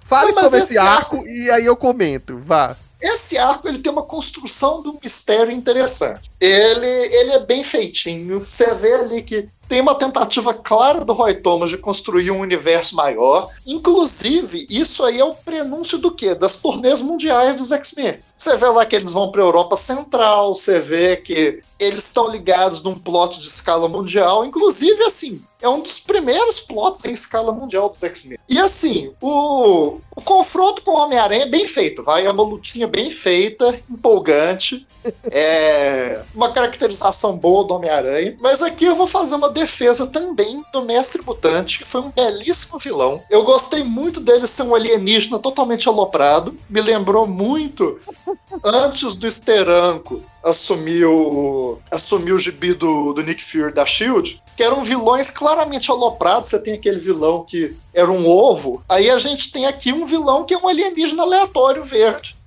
fale 0.06 0.32
não, 0.32 0.44
sobre 0.44 0.60
esse 0.60 0.78
arco, 0.78 1.18
arco 1.18 1.28
e 1.28 1.52
aí 1.52 1.66
eu 1.66 1.76
comento. 1.76 2.40
Vá. 2.40 2.78
Esse 3.02 3.38
arco 3.38 3.68
ele 3.68 3.80
tem 3.80 3.92
uma 3.92 4.04
construção 4.04 4.82
do 4.82 5.00
mistério 5.02 5.52
interessante. 5.52 6.32
Ele, 6.40 6.88
ele 6.88 7.32
é 7.32 7.40
bem 7.40 7.64
feitinho. 7.64 8.40
Você 8.40 8.74
vê 8.74 8.94
ali 8.94 9.22
que 9.22 9.48
tem 9.68 9.82
uma 9.82 9.96
tentativa 9.96 10.54
clara 10.54 11.04
do 11.04 11.14
Roy 11.14 11.36
Thomas 11.36 11.70
de 11.70 11.78
construir 11.78 12.32
um 12.32 12.40
universo 12.40 12.96
maior. 12.96 13.50
Inclusive, 13.66 14.66
isso 14.70 15.04
aí 15.04 15.20
é 15.20 15.26
o 15.26 15.34
prenúncio 15.34 15.98
do 15.98 16.12
quê? 16.12 16.34
Das 16.34 16.56
turnês 16.56 17.02
mundiais 17.02 17.56
dos 17.56 17.72
X-Men. 17.72 18.20
Você 18.38 18.56
vê 18.56 18.68
lá 18.68 18.86
que 18.86 18.96
eles 18.96 19.12
vão 19.12 19.32
para 19.32 19.42
a 19.42 19.46
Europa 19.46 19.76
Central, 19.76 20.54
você 20.54 20.80
vê 20.80 21.18
que 21.18 21.62
eles 21.80 22.06
estão 22.06 22.30
ligados 22.30 22.82
num 22.82 22.94
plot 22.94 23.40
de 23.40 23.48
escala 23.48 23.88
mundial. 23.88 24.46
Inclusive, 24.46 25.04
assim, 25.04 25.42
é 25.62 25.68
um 25.68 25.82
dos 25.82 26.00
primeiros 26.00 26.60
plots 26.60 27.04
em 27.06 27.14
escala 27.14 27.52
mundial 27.52 27.90
dos 27.90 28.04
X-Men. 28.04 28.38
E 28.48 28.60
assim, 28.60 29.12
o, 29.20 30.00
o 30.16 30.22
confronto 30.22 30.84
com 30.84 30.92
o 30.92 31.00
Homem-Aranha 31.00 31.44
é 31.44 31.48
bem 31.48 31.68
feito, 31.68 32.04
vai? 32.04 32.26
É 32.26 32.32
uma 32.32 32.44
lutinha 32.44 32.88
bem 32.88 33.10
feita, 33.10 33.80
empolgante. 33.90 34.86
É 35.32 36.22
uma 36.36 36.52
caracterização 36.52 37.38
boa 37.38 37.64
do 37.64 37.74
Homem-Aranha. 37.74 38.36
Mas 38.40 38.62
aqui 38.62 38.86
eu 38.86 38.96
vou 38.96 39.08
fazer 39.08 39.36
uma 39.36 39.50
defesa 39.58 40.06
também 40.06 40.64
do 40.72 40.84
Mestre 40.84 41.22
Mutante, 41.22 41.80
que 41.80 41.88
foi 41.88 42.02
um 42.02 42.12
belíssimo 42.12 42.78
vilão. 42.78 43.24
Eu 43.30 43.44
gostei 43.44 43.84
muito 43.84 44.20
dele 44.20 44.46
ser 44.46 44.64
um 44.64 44.76
alienígena 44.76 45.40
totalmente 45.40 45.90
aloprado. 45.90 46.56
Me 46.70 46.80
lembrou 46.80 47.26
muito 47.26 48.00
antes 48.64 49.16
do 49.16 49.26
Esteranco 49.26 50.24
assumir 50.44 51.06
o, 51.06 51.80
assumir 51.90 52.34
o 52.34 52.40
gibi 52.40 52.74
do, 52.74 53.14
do 53.14 53.22
Nick 53.24 53.44
Fury 53.44 53.74
da 53.74 53.86
SHIELD, 53.86 54.42
que 54.56 54.64
eram 54.64 54.84
vilões 54.84 55.32
claramente 55.32 55.90
aloprados. 55.90 56.50
Você 56.50 56.60
tem 56.60 56.76
aquele 56.76 57.00
vilão 57.00 57.44
que 57.44 57.76
era 57.94 58.12
um 58.12 58.28
ovo. 58.28 58.84
Aí 58.88 59.10
a 59.10 59.18
gente 59.18 59.52
tem 59.52 59.66
aqui 59.66 59.92
um 59.92 60.06
vilão 60.06 60.46
que 60.46 60.54
é 60.54 60.58
um 60.58 60.68
alienígena 60.68 61.24
aleatório 61.24 61.84
verde. 61.84 62.38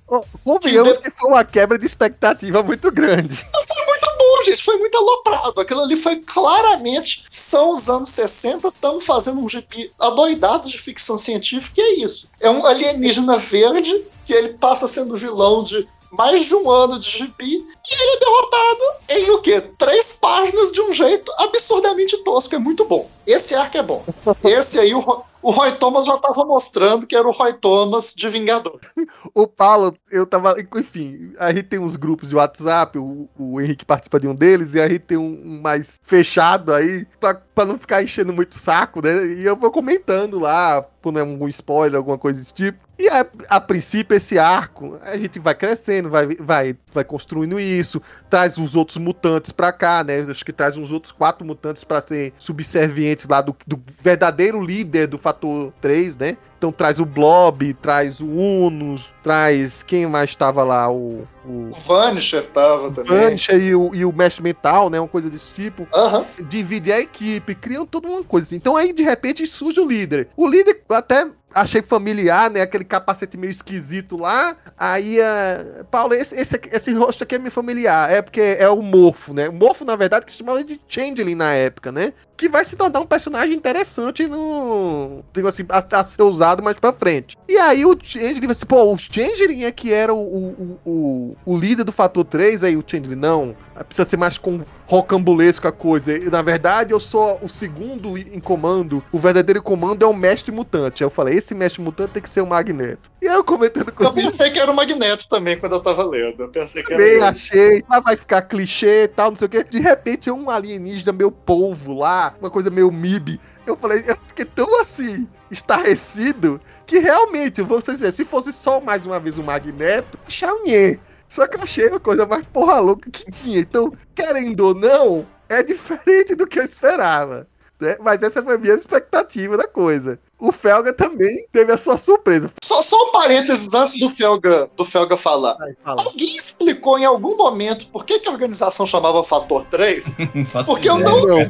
Convenhamos 0.43 0.97
que, 0.97 1.03
de... 1.03 1.09
que 1.09 1.11
foi 1.11 1.29
uma 1.29 1.43
quebra 1.43 1.77
de 1.77 1.85
expectativa 1.85 2.61
muito 2.61 2.91
grande. 2.91 3.45
Foi 3.65 3.85
muito 3.85 4.10
bom, 4.41 4.43
gente. 4.43 4.63
Foi 4.63 4.77
muito 4.77 4.97
aloprado. 4.97 5.61
Aquilo 5.61 5.81
ali 5.81 5.95
foi 5.95 6.17
claramente. 6.17 7.23
São 7.29 7.73
os 7.73 7.89
anos 7.89 8.09
60, 8.09 8.67
estamos 8.67 9.05
fazendo 9.05 9.39
um 9.39 9.47
gibi 9.47 9.91
adoidado 9.99 10.67
de 10.67 10.77
ficção 10.77 11.17
científica, 11.17 11.79
e 11.79 11.81
é 11.81 12.05
isso. 12.05 12.29
É 12.39 12.49
um 12.49 12.65
alienígena 12.65 13.37
verde 13.37 14.03
que 14.25 14.33
ele 14.33 14.49
passa 14.53 14.87
sendo 14.87 15.15
vilão 15.15 15.63
de 15.63 15.87
mais 16.11 16.45
de 16.45 16.53
um 16.53 16.69
ano 16.69 16.99
de 16.99 17.09
gibi 17.09 17.55
e 17.55 17.93
ele 17.93 18.15
é 18.15 18.19
derrotado 18.19 18.81
em 19.09 19.31
o 19.31 19.41
quê? 19.41 19.61
Três 19.77 20.17
páginas 20.17 20.71
de 20.73 20.81
um 20.81 20.93
jeito 20.93 21.31
absurdamente 21.37 22.17
tosco. 22.17 22.53
É 22.53 22.59
muito 22.59 22.83
bom. 22.83 23.09
Esse 23.25 23.55
arco 23.55 23.77
é 23.77 23.83
bom. 23.83 24.03
Esse 24.43 24.79
aí, 24.79 24.93
o, 24.93 25.23
o 25.41 25.51
Roy 25.51 25.71
Thomas 25.73 26.05
já 26.05 26.17
tava 26.17 26.45
mostrando 26.45 27.07
que 27.07 27.15
era 27.15 27.27
o 27.27 27.31
Roy 27.31 27.53
Thomas 27.53 28.13
de 28.13 28.29
Vingador. 28.29 28.79
o 29.33 29.47
Paulo, 29.47 29.95
eu 30.11 30.25
tava. 30.25 30.55
Enfim, 30.75 31.33
a 31.39 31.51
gente 31.51 31.63
tem 31.63 31.79
uns 31.79 31.95
grupos 31.95 32.29
de 32.29 32.35
WhatsApp, 32.35 32.97
o, 32.97 33.27
o 33.37 33.59
Henrique 33.59 33.85
participa 33.85 34.19
de 34.19 34.27
um 34.27 34.35
deles, 34.35 34.73
e 34.73 34.81
a 34.81 34.87
gente 34.87 35.01
tem 35.01 35.17
um, 35.17 35.41
um 35.43 35.61
mais 35.61 35.99
fechado 36.03 36.73
aí, 36.73 37.05
pra, 37.19 37.33
pra 37.33 37.65
não 37.65 37.77
ficar 37.77 38.03
enchendo 38.03 38.33
muito 38.33 38.55
saco, 38.55 39.01
né? 39.01 39.25
E 39.25 39.45
eu 39.45 39.55
vou 39.55 39.71
comentando 39.71 40.39
lá, 40.39 40.81
por 41.01 41.17
algum 41.17 41.47
spoiler, 41.47 41.97
alguma 41.97 42.17
coisa 42.17 42.39
desse 42.39 42.53
tipo. 42.53 42.79
E 42.99 43.09
a, 43.09 43.25
a, 43.49 43.59
princípio, 43.59 44.15
esse 44.15 44.37
arco, 44.37 44.95
a 45.01 45.17
gente 45.17 45.39
vai 45.39 45.55
crescendo, 45.55 46.07
vai, 46.07 46.27
vai, 46.35 46.75
vai 46.93 47.03
construindo 47.03 47.59
isso, 47.59 47.99
traz 48.29 48.59
os 48.59 48.75
outros 48.75 48.97
mutantes 48.97 49.51
pra 49.51 49.73
cá, 49.73 50.03
né? 50.03 50.21
Acho 50.29 50.45
que 50.45 50.53
traz 50.53 50.77
uns 50.77 50.91
outros 50.91 51.11
quatro 51.11 51.43
mutantes 51.43 51.83
para 51.83 51.99
ser 51.99 52.31
subservientes 52.37 53.20
lá 53.27 53.41
do, 53.41 53.55
do, 53.65 53.81
verdadeiro 54.01 54.63
líder 54.63 55.07
do 55.07 55.17
fator 55.17 55.73
3, 55.81 56.17
né? 56.17 56.37
Então 56.57 56.71
traz 56.71 56.99
o 56.99 57.05
Blob, 57.05 57.73
traz 57.75 58.19
o 58.19 58.27
Unus, 58.27 59.11
traz. 59.23 59.83
Quem 59.83 60.05
mais 60.05 60.29
estava 60.29 60.63
lá? 60.63 60.91
O. 60.91 61.27
O, 61.43 61.71
o 61.71 61.79
Vanisher 61.79 62.45
tava 62.47 62.91
também. 62.91 63.19
Vanisher 63.19 63.59
e 63.59 63.73
o, 63.73 63.95
e 63.95 64.05
o 64.05 64.13
Mestre 64.13 64.43
Mental, 64.43 64.89
né? 64.89 64.99
Uma 64.99 65.07
coisa 65.07 65.29
desse 65.29 65.53
tipo. 65.53 65.87
Uhum. 65.91 66.25
Divide 66.47 66.91
a 66.91 66.99
equipe, 66.99 67.55
criam 67.55 67.85
toda 67.85 68.07
uma 68.07 68.23
coisa 68.23 68.45
assim. 68.45 68.57
Então 68.57 68.75
aí, 68.75 68.93
de 68.93 69.01
repente, 69.01 69.45
surge 69.47 69.79
o 69.79 69.87
líder. 69.87 70.27
O 70.37 70.47
líder 70.47 70.83
até 70.91 71.27
achei 71.53 71.81
familiar, 71.81 72.49
né? 72.49 72.61
Aquele 72.61 72.83
capacete 72.83 73.37
meio 73.37 73.51
esquisito 73.51 74.17
lá. 74.17 74.55
Aí, 74.77 75.17
uh, 75.19 75.85
Paulo, 75.85 76.13
esse, 76.13 76.35
esse, 76.35 76.59
esse 76.71 76.93
rosto 76.93 77.23
aqui 77.23 77.35
é 77.35 77.39
meio 77.39 77.51
familiar. 77.51 78.11
É 78.11 78.21
porque 78.21 78.57
é 78.59 78.69
o 78.69 78.81
Morfo, 78.81 79.33
né? 79.33 79.49
O 79.49 79.53
Morfo, 79.53 79.85
na 79.85 79.95
verdade, 79.95 80.25
que 80.25 80.31
chamava 80.31 80.63
de 80.63 80.79
Changeling 80.87 81.35
na 81.35 81.53
época, 81.53 81.91
né? 81.91 82.13
Que 82.35 82.49
vai 82.49 82.65
se 82.65 82.75
tornar 82.75 82.99
um 82.99 83.05
personagem 83.05 83.55
interessante 83.55 84.27
no. 84.27 85.23
Digo 85.33 85.47
assim, 85.47 85.65
a, 85.69 85.99
a 85.99 86.05
ser 86.05 86.23
usado 86.23 86.63
mais 86.63 86.79
pra 86.79 86.93
frente. 86.93 87.37
E 87.47 87.57
aí 87.57 87.85
o 87.85 87.97
Changeling 88.01 88.51
assim, 88.51 88.65
pô, 88.65 88.93
o 88.93 88.97
Changeling 88.97 89.63
é 89.63 89.71
que 89.71 89.93
era 89.93 90.13
o, 90.13 90.19
o, 90.19 90.79
o, 90.85 91.37
o 91.45 91.57
líder 91.57 91.83
do 91.83 91.91
Fator 91.91 92.25
3, 92.25 92.63
aí 92.63 92.75
o 92.77 92.83
Changeling, 92.85 93.15
não. 93.15 93.55
Precisa 93.87 94.07
ser 94.07 94.17
mais 94.17 94.37
com 94.37 94.61
rocambulesco 94.91 95.69
a 95.69 95.71
coisa. 95.71 96.13
E, 96.13 96.29
na 96.29 96.41
verdade, 96.41 96.91
eu 96.91 96.99
sou 96.99 97.39
o 97.41 97.47
segundo 97.47 98.17
em 98.17 98.41
comando. 98.41 99.01
O 99.09 99.17
verdadeiro 99.17 99.63
comando 99.63 100.03
é 100.03 100.07
o 100.07 100.13
mestre 100.13 100.51
mutante. 100.51 101.01
Aí 101.01 101.05
eu 101.05 101.09
falei, 101.09 101.35
esse 101.35 101.55
mestre 101.55 101.81
mutante 101.81 102.11
tem 102.11 102.21
que 102.21 102.27
ser 102.27 102.41
o 102.41 102.45
Magneto. 102.45 103.09
E 103.21 103.27
aí 103.27 103.35
eu 103.35 103.43
comentando 103.43 103.89
com 103.93 104.03
Eu 104.03 104.11
pensei 104.11 104.51
que 104.51 104.59
era 104.59 104.69
o 104.69 104.75
Magneto 104.75 105.29
também 105.29 105.57
quando 105.57 105.75
eu 105.75 105.79
tava 105.79 106.03
lendo. 106.03 106.43
Eu 106.43 106.49
pensei 106.49 106.83
que 106.83 106.89
também 106.89 107.15
era. 107.15 107.29
achei. 107.29 107.81
Ah, 107.89 108.01
vai 108.01 108.17
ficar 108.17 108.41
clichê 108.41 109.03
e 109.03 109.07
tal, 109.07 109.29
não 109.29 109.37
sei 109.37 109.45
o 109.45 109.49
quê. 109.49 109.63
De 109.63 109.79
repente 109.79 110.27
é 110.27 110.33
um 110.33 110.49
alienígena 110.49 111.13
meio 111.13 111.31
polvo 111.31 111.97
lá, 111.97 112.33
uma 112.41 112.49
coisa 112.49 112.69
meio 112.69 112.91
MIB. 112.91 113.39
Eu 113.65 113.77
falei, 113.77 114.03
eu 114.05 114.17
fiquei 114.27 114.43
tão 114.43 114.81
assim, 114.81 115.25
estarrecido, 115.49 116.59
que 116.85 116.99
realmente, 116.99 117.61
você 117.61 117.93
dizer, 117.93 118.11
se 118.11 118.25
fosse 118.25 118.51
só 118.51 118.81
mais 118.81 119.05
uma 119.05 119.21
vez 119.21 119.37
o 119.37 119.43
Magneto, 119.43 120.19
Xavier. 120.27 120.99
Só 121.31 121.47
que 121.47 121.55
eu 121.55 121.63
achei 121.63 121.87
uma 121.87 121.97
coisa 121.97 122.25
mais 122.25 122.45
porra 122.47 122.77
louca 122.79 123.09
que 123.09 123.31
tinha. 123.31 123.57
Então, 123.57 123.93
querendo 124.13 124.67
ou 124.67 124.75
não, 124.75 125.25
é 125.47 125.63
diferente 125.63 126.35
do 126.35 126.45
que 126.45 126.59
eu 126.59 126.63
esperava. 126.65 127.47
Né? 127.79 127.95
Mas 128.01 128.21
essa 128.21 128.43
foi 128.43 128.55
a 128.55 128.57
minha 128.57 128.73
expectativa 128.73 129.55
da 129.55 129.65
coisa. 129.65 130.19
O 130.37 130.51
Felga 130.51 130.91
também 130.91 131.47
teve 131.49 131.71
a 131.71 131.77
sua 131.77 131.95
surpresa. 131.95 132.51
Só, 132.61 132.83
só 132.83 132.97
um 133.07 133.13
parênteses 133.13 133.73
antes 133.73 133.97
do 133.97 134.09
Felga, 134.09 134.69
do 134.75 134.83
Felga 134.83 135.15
falar. 135.15 135.55
Alguém 135.85 136.35
explicou 136.35 136.99
em 136.99 137.05
algum 137.05 137.37
momento 137.37 137.87
por 137.87 138.03
que, 138.03 138.19
que 138.19 138.27
a 138.27 138.31
organização 138.33 138.85
chamava 138.85 139.23
Fator 139.23 139.65
3? 139.67 140.17
Porque 140.65 140.89
eu 140.89 140.97
não. 140.97 141.49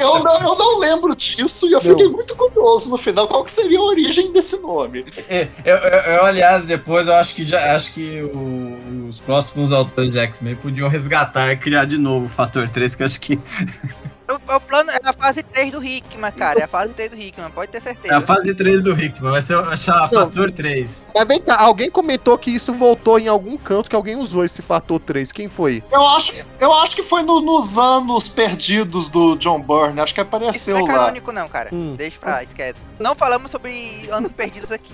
Eu 0.00 0.22
não, 0.22 0.40
eu 0.40 0.54
não 0.56 0.78
lembro 0.78 1.14
disso 1.16 1.68
e 1.68 1.72
eu 1.72 1.80
fiquei 1.80 2.06
não. 2.06 2.12
muito 2.12 2.34
curioso 2.36 2.88
no 2.88 2.96
final 2.96 3.26
qual 3.26 3.44
que 3.44 3.50
seria 3.50 3.78
a 3.78 3.82
origem 3.82 4.32
desse 4.32 4.58
nome. 4.60 5.04
É, 5.28 5.48
eu, 5.64 5.76
eu, 5.76 6.00
eu, 6.14 6.24
aliás, 6.24 6.64
depois 6.64 7.08
eu 7.08 7.14
acho 7.14 7.34
que 7.34 7.44
já 7.44 7.74
acho 7.74 7.92
que 7.92 8.22
o, 8.22 9.06
os 9.08 9.18
próximos 9.18 9.72
autores 9.72 10.12
de 10.12 10.18
X-Men 10.18 10.56
podiam 10.56 10.88
resgatar 10.88 11.52
e 11.52 11.56
criar 11.56 11.84
de 11.84 11.98
novo 11.98 12.26
o 12.26 12.28
Fator 12.28 12.68
3, 12.68 12.94
que 12.94 13.02
acho 13.02 13.20
que 13.20 13.38
o, 14.30 14.56
o 14.56 14.60
plano 14.60 14.90
é 14.90 14.98
a 15.02 15.12
fase 15.12 15.42
3 15.42 15.72
do 15.72 15.84
Hickman, 15.84 16.32
cara. 16.32 16.60
É 16.60 16.64
a 16.64 16.68
fase 16.68 16.92
3 16.94 17.10
do 17.10 17.16
Hickman, 17.16 17.50
pode 17.50 17.72
ter 17.72 17.82
certeza. 17.82 18.14
É 18.14 18.16
a 18.16 18.20
fase 18.20 18.54
3 18.54 18.82
do 18.82 18.92
Hickman, 18.92 19.32
vai 19.32 19.42
ser 19.42 19.56
o 19.56 19.64
fator 20.08 20.50
3. 20.50 21.08
Mas 21.14 21.28
vem 21.28 21.40
cá, 21.40 21.60
alguém 21.60 21.90
comentou 21.90 22.36
que 22.36 22.50
isso 22.50 22.72
voltou 22.72 23.18
em 23.18 23.28
algum 23.28 23.56
canto 23.56 23.88
que 23.88 23.96
alguém 23.96 24.16
usou 24.16 24.44
esse 24.44 24.62
fator 24.62 25.00
3. 25.00 25.32
Quem 25.32 25.48
foi? 25.48 25.82
Eu 25.90 26.06
acho, 26.06 26.34
eu 26.60 26.72
acho 26.74 26.94
que 26.94 27.02
foi 27.02 27.22
no, 27.22 27.40
nos 27.40 27.78
anos 27.78 28.28
perdidos 28.28 29.08
do 29.08 29.36
John 29.36 29.60
Byrne. 29.60 30.00
Acho 30.00 30.14
que 30.14 30.20
apareceu 30.20 30.74
lá. 30.74 30.80
Não 30.82 30.90
é 30.90 30.94
canônico, 30.94 31.32
não, 31.32 31.48
cara. 31.48 31.70
Hum. 31.72 31.94
Deixa 31.96 32.18
pra 32.18 32.32
lá, 32.32 32.42
esquece. 32.42 32.78
Não 32.98 33.14
falamos 33.14 33.50
sobre 33.50 34.08
anos 34.10 34.32
perdidos 34.32 34.70
aqui. 34.70 34.92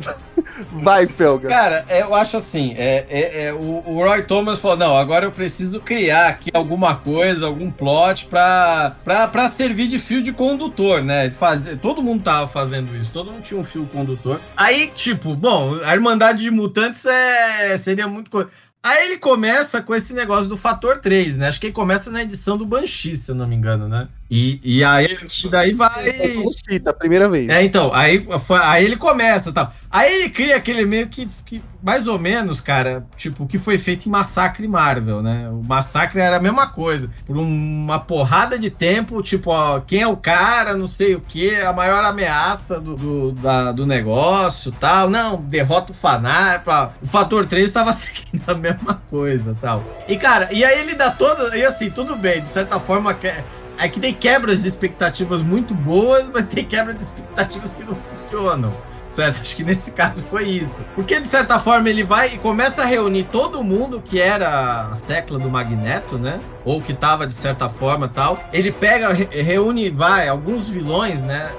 Vai, 0.72 1.06
Felga. 1.06 1.48
Cara, 1.48 1.84
é, 1.88 2.02
eu 2.02 2.14
acho 2.14 2.36
assim, 2.36 2.74
é, 2.76 3.06
é, 3.08 3.44
é 3.44 3.52
o, 3.52 3.82
o, 3.86 4.04
Roy 4.04 4.22
Thomas 4.22 4.58
falou, 4.58 4.76
não, 4.76 4.96
agora 4.96 5.24
eu 5.24 5.32
preciso 5.32 5.80
criar 5.80 6.28
aqui 6.28 6.50
alguma 6.52 6.96
coisa, 6.96 7.46
algum 7.46 7.70
plot 7.70 8.26
pra, 8.26 8.61
pra, 9.04 9.28
pra 9.28 9.50
servir 9.50 9.88
de 9.88 9.98
fio 9.98 10.22
de 10.22 10.32
condutor, 10.32 11.02
né? 11.02 11.30
Fazer, 11.30 11.76
todo 11.78 12.02
mundo 12.02 12.22
tava 12.22 12.48
fazendo 12.48 12.96
isso, 12.96 13.10
todo 13.12 13.30
mundo 13.30 13.42
tinha 13.42 13.58
um 13.58 13.64
fio 13.64 13.86
condutor. 13.86 14.40
Aí, 14.56 14.90
tipo, 14.94 15.34
bom, 15.34 15.80
a 15.84 15.94
Irmandade 15.94 16.42
de 16.42 16.50
Mutantes 16.50 17.04
é, 17.04 17.76
seria 17.76 18.06
muito 18.06 18.30
coisa. 18.30 18.50
Aí 18.82 19.06
ele 19.06 19.18
começa 19.18 19.80
com 19.80 19.94
esse 19.94 20.12
negócio 20.12 20.48
do 20.48 20.56
fator 20.56 20.98
3, 20.98 21.36
né? 21.36 21.48
Acho 21.48 21.60
que 21.60 21.66
ele 21.66 21.72
começa 21.72 22.10
na 22.10 22.22
edição 22.22 22.56
do 22.56 22.66
Banshee, 22.66 23.14
se 23.14 23.30
eu 23.30 23.34
não 23.34 23.46
me 23.46 23.54
engano, 23.54 23.88
né? 23.88 24.08
E, 24.34 24.58
e 24.64 24.82
aí 24.82 25.18
Isso. 25.22 25.50
daí 25.50 25.74
vai. 25.74 26.10
Cita 26.52 26.88
a 26.88 26.94
primeira 26.94 27.28
vez. 27.28 27.50
É, 27.50 27.62
então, 27.62 27.92
aí, 27.92 28.26
aí 28.62 28.82
ele 28.82 28.96
começa 28.96 29.52
tal. 29.52 29.70
Aí 29.90 30.10
ele 30.10 30.30
cria 30.30 30.56
aquele 30.56 30.86
meio 30.86 31.06
que, 31.08 31.28
que, 31.44 31.62
mais 31.82 32.06
ou 32.06 32.18
menos, 32.18 32.58
cara, 32.58 33.04
tipo, 33.14 33.44
o 33.44 33.46
que 33.46 33.58
foi 33.58 33.76
feito 33.76 34.06
em 34.06 34.10
Massacre 34.10 34.66
Marvel, 34.66 35.20
né? 35.20 35.50
O 35.50 35.62
Massacre 35.62 36.18
era 36.18 36.38
a 36.38 36.40
mesma 36.40 36.66
coisa. 36.66 37.10
Por 37.26 37.36
uma 37.36 38.00
porrada 38.00 38.58
de 38.58 38.70
tempo, 38.70 39.20
tipo, 39.20 39.50
ó, 39.50 39.80
quem 39.80 40.00
é 40.00 40.08
o 40.08 40.16
cara, 40.16 40.74
não 40.74 40.86
sei 40.86 41.14
o 41.14 41.20
que, 41.20 41.54
a 41.56 41.74
maior 41.74 42.02
ameaça 42.02 42.80
do, 42.80 42.96
do, 42.96 43.32
da, 43.32 43.70
do 43.70 43.84
negócio 43.84 44.72
tal. 44.72 45.10
Não, 45.10 45.42
derrota 45.42 45.92
o 45.92 45.94
fanático. 45.94 46.70
O 47.02 47.06
fator 47.06 47.44
3 47.44 47.66
estava 47.66 47.92
seguindo 47.92 48.44
a 48.46 48.54
mesma 48.54 49.02
coisa 49.10 49.54
tal. 49.60 49.84
E, 50.08 50.16
cara, 50.16 50.48
e 50.50 50.64
aí 50.64 50.80
ele 50.80 50.94
dá 50.94 51.10
toda. 51.10 51.54
E 51.54 51.62
assim, 51.62 51.90
tudo 51.90 52.16
bem, 52.16 52.40
de 52.40 52.48
certa 52.48 52.80
forma. 52.80 53.14
É 53.22 53.61
que 53.88 54.00
tem 54.00 54.14
quebras 54.14 54.62
de 54.62 54.68
expectativas 54.68 55.42
muito 55.42 55.74
boas, 55.74 56.30
mas 56.30 56.44
tem 56.46 56.64
quebras 56.64 56.96
de 56.96 57.02
expectativas 57.02 57.74
que 57.74 57.84
não 57.84 57.94
funcionam. 57.94 58.72
Certo? 59.10 59.42
Acho 59.42 59.56
que 59.56 59.62
nesse 59.62 59.92
caso 59.92 60.22
foi 60.22 60.44
isso. 60.44 60.82
Porque, 60.94 61.20
de 61.20 61.26
certa 61.26 61.58
forma, 61.60 61.90
ele 61.90 62.02
vai 62.02 62.34
e 62.34 62.38
começa 62.38 62.80
a 62.80 62.86
reunir 62.86 63.24
todo 63.24 63.62
mundo 63.62 64.00
que 64.02 64.18
era 64.18 64.88
a 64.90 64.94
secla 64.94 65.38
do 65.38 65.50
Magneto, 65.50 66.16
né? 66.16 66.40
Ou 66.64 66.80
que 66.80 66.94
tava, 66.94 67.26
de 67.26 67.34
certa 67.34 67.68
forma, 67.68 68.08
tal. 68.08 68.42
Ele 68.54 68.72
pega, 68.72 69.12
reúne, 69.12 69.90
vai, 69.90 70.28
alguns 70.28 70.70
vilões, 70.70 71.20
né? 71.20 71.50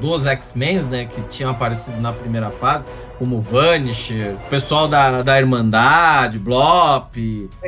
Dos 0.00 0.26
X-Men, 0.26 0.82
né? 0.82 1.04
Que 1.04 1.22
tinham 1.22 1.52
aparecido 1.52 2.00
na 2.00 2.12
primeira 2.12 2.50
fase 2.50 2.84
como 3.18 3.40
Vanisher, 3.40 4.34
o 4.34 4.48
pessoal 4.48 4.88
da, 4.88 5.22
da 5.22 5.38
Irmandade, 5.38 6.38
Blop, 6.38 7.16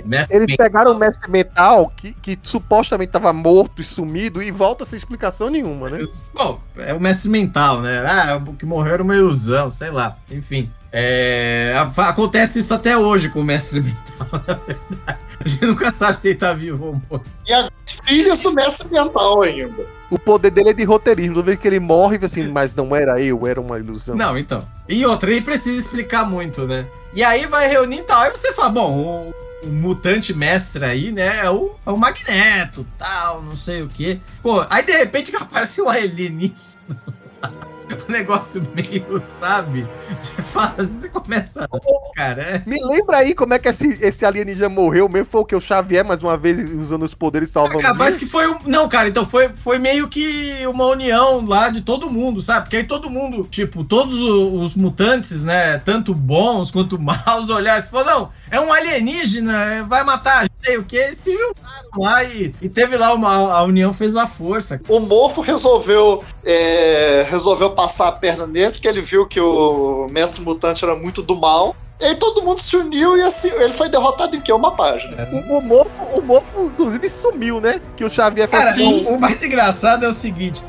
Mestre 0.04 0.36
Eles 0.36 0.48
Mental. 0.48 0.66
pegaram 0.66 0.92
o 0.92 0.98
Mestre 0.98 1.30
Metal, 1.30 1.92
que, 1.96 2.12
que 2.14 2.38
supostamente 2.42 3.08
estava 3.08 3.32
morto 3.32 3.80
e 3.80 3.84
sumido, 3.84 4.42
e 4.42 4.50
volta 4.50 4.84
sem 4.84 4.96
explicação 4.96 5.50
nenhuma, 5.50 5.90
né? 5.90 5.98
Bom, 6.34 6.60
é 6.76 6.92
o 6.92 7.00
Mestre 7.00 7.30
Mental, 7.30 7.80
né? 7.80 8.04
Ah, 8.06 8.42
o 8.46 8.54
que 8.54 8.66
morreu 8.66 8.94
era 8.94 9.02
uma 9.02 9.16
ilusão, 9.16 9.70
sei 9.70 9.90
lá. 9.90 10.18
Enfim. 10.30 10.70
É, 10.90 11.74
acontece 11.96 12.60
isso 12.60 12.72
até 12.72 12.96
hoje 12.96 13.28
com 13.28 13.40
o 13.40 13.44
Mestre 13.44 13.80
Mental, 13.80 14.26
na 14.46 14.54
verdade. 14.54 15.28
A 15.40 15.48
gente 15.48 15.66
nunca 15.66 15.92
sabe 15.92 16.18
se 16.18 16.28
ele 16.28 16.38
tá 16.38 16.52
vivo 16.52 16.86
ou 16.86 17.02
morto. 17.08 17.26
E 17.46 17.52
as 17.52 17.70
filhas 18.04 18.40
do 18.40 18.52
Mestre 18.52 18.88
Mental 18.88 19.42
ainda. 19.42 19.86
O 20.10 20.18
poder 20.18 20.50
dele 20.50 20.70
é 20.70 20.72
de 20.72 20.84
roteirismo. 20.84 21.34
Toda 21.34 21.46
vez 21.46 21.58
que 21.58 21.68
ele 21.68 21.78
morre, 21.78 22.18
assim, 22.22 22.50
mas 22.50 22.74
não 22.74 22.96
era 22.96 23.20
eu, 23.20 23.46
era 23.46 23.60
uma 23.60 23.78
ilusão. 23.78 24.16
Não, 24.16 24.36
então. 24.36 24.66
E 24.88 25.04
outra, 25.06 25.30
ele 25.30 25.42
precisa 25.42 25.80
explicar 25.80 26.28
muito, 26.28 26.66
né? 26.66 26.86
E 27.14 27.22
aí 27.22 27.46
vai 27.46 27.68
reunir 27.68 27.98
e 27.98 28.02
tal. 28.02 28.22
Aí 28.22 28.30
você 28.30 28.52
fala, 28.52 28.70
bom, 28.70 29.32
o, 29.62 29.66
o 29.66 29.70
mutante 29.70 30.34
mestre 30.34 30.84
aí, 30.84 31.12
né? 31.12 31.44
É 31.44 31.50
o, 31.50 31.74
é 31.86 31.90
o 31.90 31.96
Magneto, 31.96 32.86
tal, 32.96 33.42
não 33.42 33.56
sei 33.56 33.82
o 33.82 33.88
quê. 33.88 34.18
Pô, 34.42 34.64
aí 34.68 34.82
de 34.82 34.92
repente 34.92 35.34
aparece 35.36 35.80
o 35.80 35.88
alienígena. 35.88 36.56
Negócio 38.08 38.62
meio, 38.74 39.22
sabe? 39.28 39.86
Você 40.20 40.42
fala, 40.42 40.74
você 40.78 41.08
começa. 41.08 41.68
Cara, 42.14 42.42
é... 42.42 42.62
Me 42.66 42.78
lembra 42.82 43.18
aí 43.18 43.34
como 43.34 43.54
é 43.54 43.58
que 43.58 43.68
esse, 43.68 43.98
esse 44.04 44.24
alienígena 44.24 44.68
morreu 44.68 45.08
mesmo? 45.08 45.26
Foi 45.26 45.40
o 45.40 45.44
que? 45.44 45.54
O 45.54 45.60
Xavier, 45.60 46.04
mais 46.04 46.22
uma 46.22 46.36
vez, 46.36 46.58
usando 46.72 47.04
os 47.04 47.14
poderes 47.14 47.50
salvando. 47.50 47.86
Ah, 47.86 47.94
mas 47.94 48.16
que 48.16 48.26
foi 48.26 48.48
um. 48.48 48.58
Não, 48.66 48.88
cara, 48.88 49.08
então 49.08 49.26
foi, 49.26 49.50
foi 49.50 49.78
meio 49.78 50.08
que 50.08 50.66
uma 50.66 50.86
união 50.86 51.44
lá 51.44 51.68
de 51.68 51.80
todo 51.80 52.10
mundo, 52.10 52.40
sabe? 52.40 52.62
Porque 52.62 52.76
aí 52.78 52.84
todo 52.84 53.10
mundo, 53.10 53.46
tipo, 53.50 53.84
todos 53.84 54.18
os 54.20 54.74
mutantes, 54.74 55.42
né? 55.44 55.78
Tanto 55.78 56.14
bons 56.14 56.70
quanto 56.70 56.98
maus, 56.98 57.48
olharam 57.50 57.84
e 57.84 57.88
falaram: 57.88 58.20
não, 58.20 58.30
é 58.50 58.60
um 58.60 58.72
alienígena, 58.72 59.86
vai 59.88 60.04
matar 60.04 60.44
a 60.44 60.48
sei 60.64 60.76
o 60.76 60.84
que, 60.84 61.14
se 61.14 61.32
juntaram 61.32 61.88
lá 61.96 62.24
e, 62.24 62.54
e 62.60 62.68
teve 62.68 62.96
lá 62.96 63.14
uma. 63.14 63.52
A 63.52 63.62
união 63.62 63.92
fez 63.92 64.16
a 64.16 64.26
força. 64.26 64.80
O 64.88 65.00
Mofo 65.00 65.40
resolveu, 65.40 66.22
é, 66.44 67.26
resolveu 67.28 67.70
passar 67.70 68.08
a 68.08 68.12
perna 68.12 68.46
nele, 68.46 68.72
porque 68.72 68.88
ele 68.88 69.00
viu 69.00 69.26
que 69.26 69.40
o 69.40 70.06
Mestre 70.10 70.42
Mutante 70.42 70.84
era 70.84 70.94
muito 70.94 71.22
do 71.22 71.36
mal. 71.36 71.74
E 72.00 72.04
aí 72.04 72.14
todo 72.14 72.42
mundo 72.42 72.60
se 72.60 72.76
uniu 72.76 73.16
e 73.16 73.22
assim, 73.22 73.48
ele 73.48 73.72
foi 73.72 73.88
derrotado 73.88 74.36
em 74.36 74.40
que? 74.40 74.52
Uma 74.52 74.70
página. 74.76 75.28
O, 75.32 75.58
o, 75.58 75.60
Mofo, 75.60 75.90
o 76.14 76.22
Mofo, 76.22 76.64
inclusive, 76.66 77.08
sumiu, 77.08 77.60
né? 77.60 77.80
Que 77.96 78.04
o 78.04 78.10
Xavier 78.10 78.48
falou 78.48 78.68
assim. 78.68 79.06
O 79.06 79.18
mais 79.18 79.42
engraçado 79.42 80.04
é 80.04 80.08
o 80.08 80.12
seguinte: 80.12 80.62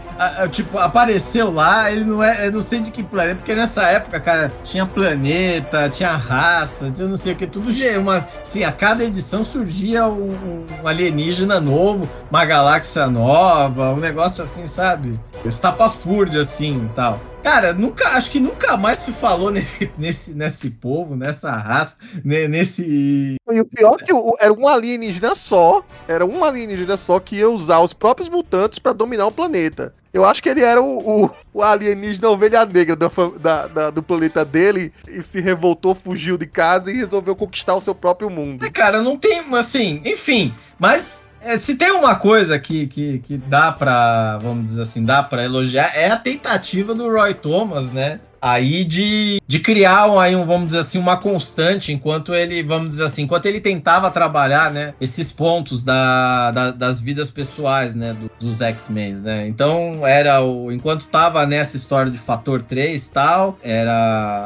tipo, 0.52 0.78
apareceu 0.78 1.50
lá, 1.50 1.92
ele 1.92 2.04
não 2.04 2.22
é. 2.22 2.48
Eu 2.48 2.52
não 2.52 2.62
sei 2.62 2.82
de 2.82 2.92
que 2.92 3.02
planeta, 3.02 3.38
porque 3.38 3.56
nessa 3.56 3.84
época, 3.84 4.20
cara, 4.20 4.52
tinha 4.64 4.86
planeta, 4.86 5.90
tinha 5.90 6.16
raça, 6.16 6.92
tinha 6.92 7.08
não 7.08 7.18
sei 7.18 7.34
o 7.34 7.36
que, 7.36 7.48
tudo 7.48 7.72
uma. 7.98 8.28
Assim, 8.42 8.64
a 8.64 8.72
cada 8.72 9.04
edição 9.04 9.44
surgia 9.44 10.08
um, 10.08 10.66
alienígena 10.84 11.60
novo, 11.60 12.10
uma 12.30 12.44
galáxia 12.46 13.08
nova, 13.08 13.94
um 13.94 14.00
negócio 14.00 14.44
assim, 14.44 14.66
sabe? 14.66 15.20
Estapafúrdio, 15.46 16.42
assim 16.42 16.90
tal. 16.94 17.20
Cara, 17.44 17.74
nunca, 17.74 18.10
acho 18.10 18.32
que 18.32 18.40
nunca 18.40 18.76
mais 18.76 19.00
se 19.00 19.12
falou 19.12 19.50
nesse, 19.50 19.90
nesse, 19.98 20.34
nesse 20.34 20.70
povo, 20.70 21.16
nessa 21.16 21.52
raça, 21.52 21.96
nesse. 22.24 23.38
E 23.52 23.60
o 23.62 23.66
pior 23.66 23.98
é 24.00 24.04
que 24.04 24.12
era 24.40 24.54
um 24.54 24.68
alienígena 24.68 25.36
só, 25.36 25.84
era 26.08 26.26
um 26.26 26.44
alienígena 26.44 26.98
só 26.98 27.20
que 27.20 27.38
ia 27.38 27.50
usar 27.50 27.80
os 27.80 27.94
próprios 27.94 28.30
mutantes 28.30 28.78
para 28.78 28.94
dominar 28.94 29.26
o 29.26 29.32
planeta. 29.32 29.94
Eu 30.12 30.26
acho 30.26 30.42
que 30.42 30.50
ele 30.50 30.62
era 30.62 30.82
o, 30.82 31.26
o, 31.26 31.32
o 31.54 31.62
alienígena 31.62 32.30
ovelha 32.30 32.66
negra 32.66 32.96
do, 32.96 33.10
da, 33.40 33.68
da, 33.68 33.90
do 33.92 34.02
planeta 34.02 34.44
dele 34.44 34.92
e 35.08 35.22
se 35.22 35.40
revoltou, 35.40 35.94
fugiu 35.94 36.38
de 36.38 36.48
casa 36.48 36.92
e 36.92 36.96
resolveu 36.96 37.36
conquistar 37.36 37.76
o 37.76 37.82
seu 37.82 37.94
próprio 37.94 38.30
mundo. 38.30 38.66
É, 38.66 38.72
cara, 38.72 39.02
não 39.02 39.18
tem, 39.18 39.44
assim, 39.54 40.02
enfim, 40.04 40.54
mas 40.80 41.24
é, 41.42 41.58
se 41.58 41.76
tem 41.76 41.92
uma 41.92 42.16
coisa 42.16 42.60
que, 42.60 42.88
que, 42.88 43.20
que 43.20 43.38
dá 43.38 43.72
para, 43.72 44.38
vamos 44.40 44.70
dizer 44.70 44.82
assim, 44.82 45.04
dá 45.04 45.24
para 45.24 45.44
elogiar, 45.44 45.92
é 45.96 46.10
a 46.10 46.18
tentativa 46.18 46.94
do 46.94 47.10
Roy 47.10 47.34
Thomas, 47.34 47.92
né? 47.92 48.20
Aí 48.42 48.84
de, 48.84 49.42
de 49.46 49.60
criar 49.60 50.06
aí 50.20 50.36
um, 50.36 50.46
vamos 50.46 50.68
dizer 50.68 50.80
assim, 50.80 50.98
uma 50.98 51.18
constante 51.18 51.92
enquanto 51.92 52.34
ele, 52.34 52.64
vamos 52.64 52.90
dizer 52.90 53.06
assim, 53.06 53.24
enquanto 53.24 53.46
ele 53.46 53.60
tentava 53.60 54.10
trabalhar, 54.10 54.72
né, 54.72 54.94
esses 55.00 55.32
pontos 55.32 55.84
da, 55.84 56.52
da 56.52 56.72
das 56.72 57.02
vidas 57.02 57.30
pessoais, 57.30 57.94
né, 57.94 58.14
do, 58.14 58.32
dos 58.40 58.62
X-Men, 58.62 59.16
né? 59.16 59.48
Então 59.48 60.06
era 60.06 60.42
o 60.42 60.72
enquanto 60.72 61.08
tava 61.08 61.46
nessa 61.46 61.76
história 61.76 62.12
de 62.12 62.18
fator 62.18 62.62
3 62.62 63.10
tal, 63.10 63.58
era 63.62 63.92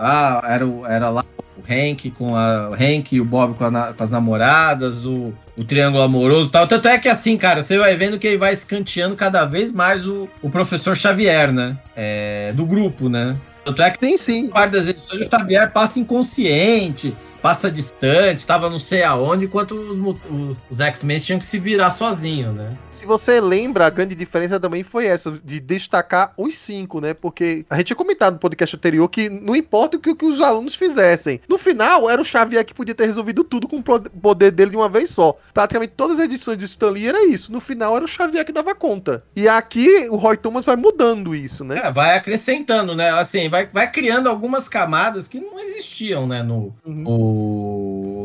ah, 0.02 0.42
era 0.48 0.66
era 0.88 1.10
lá 1.10 1.24
o 1.58 1.62
Hank 1.62 2.12
com 2.12 2.36
a 2.36 2.70
o 2.70 2.74
Hank 2.74 3.16
e 3.16 3.22
o 3.22 3.26
Bob 3.26 3.56
com, 3.56 3.66
a, 3.66 3.94
com 3.94 4.04
as 4.04 4.12
namoradas, 4.12 5.06
o, 5.06 5.34
o 5.56 5.64
triângulo 5.64 6.04
amoroso 6.04 6.50
e 6.50 6.52
tal. 6.52 6.68
Tanto 6.68 6.88
é 6.88 6.98
que 6.98 7.10
assim, 7.10 7.38
cara, 7.38 7.62
você 7.62 7.78
vai 7.78 7.96
vendo 7.96 8.18
que 8.18 8.28
ele 8.28 8.38
vai 8.38 8.54
escanteando 8.54 9.16
cada 9.16 9.46
vez 9.46 9.72
mais 9.72 10.08
o, 10.08 10.28
o 10.42 10.50
professor 10.50 10.96
Xavier, 10.96 11.52
né? 11.52 11.78
É, 11.96 12.52
do 12.54 12.66
grupo, 12.66 13.10
né? 13.10 13.36
Tanto 13.64 13.82
é 13.82 13.90
que 13.90 14.00
sim, 14.00 14.18
sim. 14.18 14.50
parte 14.50 14.72
das 14.72 14.88
edições 14.88 15.26
o 15.26 15.30
Xavier 15.30 15.72
passa 15.72 16.00
inconsciente, 16.00 17.16
passa 17.44 17.70
distante, 17.70 18.40
estava 18.40 18.70
não 18.70 18.80
sei 18.80 19.04
aonde, 19.04 19.44
enquanto 19.44 19.76
os, 19.76 20.56
os 20.70 20.80
X-Men 20.80 21.20
tinham 21.20 21.40
que 21.40 21.44
se 21.44 21.60
virar 21.60 21.92
sozinho, 21.92 22.54
né? 22.54 22.70
Se 22.90 23.06
você 23.06 23.42
lembra, 23.42 23.86
a 23.86 23.90
grande 23.90 24.16
diferença 24.16 24.58
também 24.58 24.82
foi 24.82 25.08
essa, 25.08 25.30
de 25.44 25.60
destacar 25.60 26.34
os 26.38 26.56
cinco, 26.58 27.02
né? 27.02 27.14
Porque 27.14 27.66
a 27.70 27.76
gente 27.76 27.88
tinha 27.88 27.98
comentado 27.98 28.36
no 28.36 28.40
podcast 28.40 28.74
anterior 28.78 29.10
que 29.10 29.28
não 29.30 29.58
importa 29.58 29.98
o 29.98 30.00
que, 30.00 30.12
o 30.12 30.16
que 30.16 30.26
os 30.26 30.40
alunos 30.40 30.76
fizessem. 30.76 31.42
No 31.50 31.58
final, 31.58 32.10
era 32.10 32.22
o 32.22 32.26
Xavier 32.26 32.64
que 32.64 32.74
podia 32.74 32.96
ter 32.96 33.08
resolvido 33.08 33.44
tudo 33.44 33.68
com 33.68 33.80
o 33.80 33.84
poder 33.84 34.52
dele 34.52 34.72
de 34.72 34.78
uma 34.78 34.88
vez 34.88 35.10
só. 35.10 35.36
Praticamente 35.54 35.96
todas 35.98 36.20
as 36.20 36.26
edições 36.26 36.58
de 36.58 36.64
Stanley 36.64 37.10
era 37.10 37.26
isso. 37.26 37.52
No 37.52 37.60
final, 37.60 37.94
era 37.98 38.06
o 38.06 38.08
Xavier 38.08 38.46
que 38.46 38.54
dava 38.54 38.74
conta. 38.74 39.22
E 39.36 39.50
aqui, 39.50 40.08
o 40.10 40.16
Roy 40.16 40.38
Thomas 40.38 40.64
vai 40.64 40.78
mudando 40.78 41.36
isso, 41.36 41.66
né? 41.66 41.82
É, 41.84 41.92
vai 41.92 42.16
acrescentando, 42.16 42.96
né? 42.96 43.10
Assim, 43.10 43.50
vai, 43.50 43.68
vai 43.68 43.92
criando 43.92 44.30
algumas 44.30 44.70
camadas 44.70 45.28
que 45.28 45.42
não 45.42 45.60
existiam, 45.60 46.26
né? 46.26 46.42
No, 46.42 46.74
uhum. 46.86 46.94
no 46.94 47.33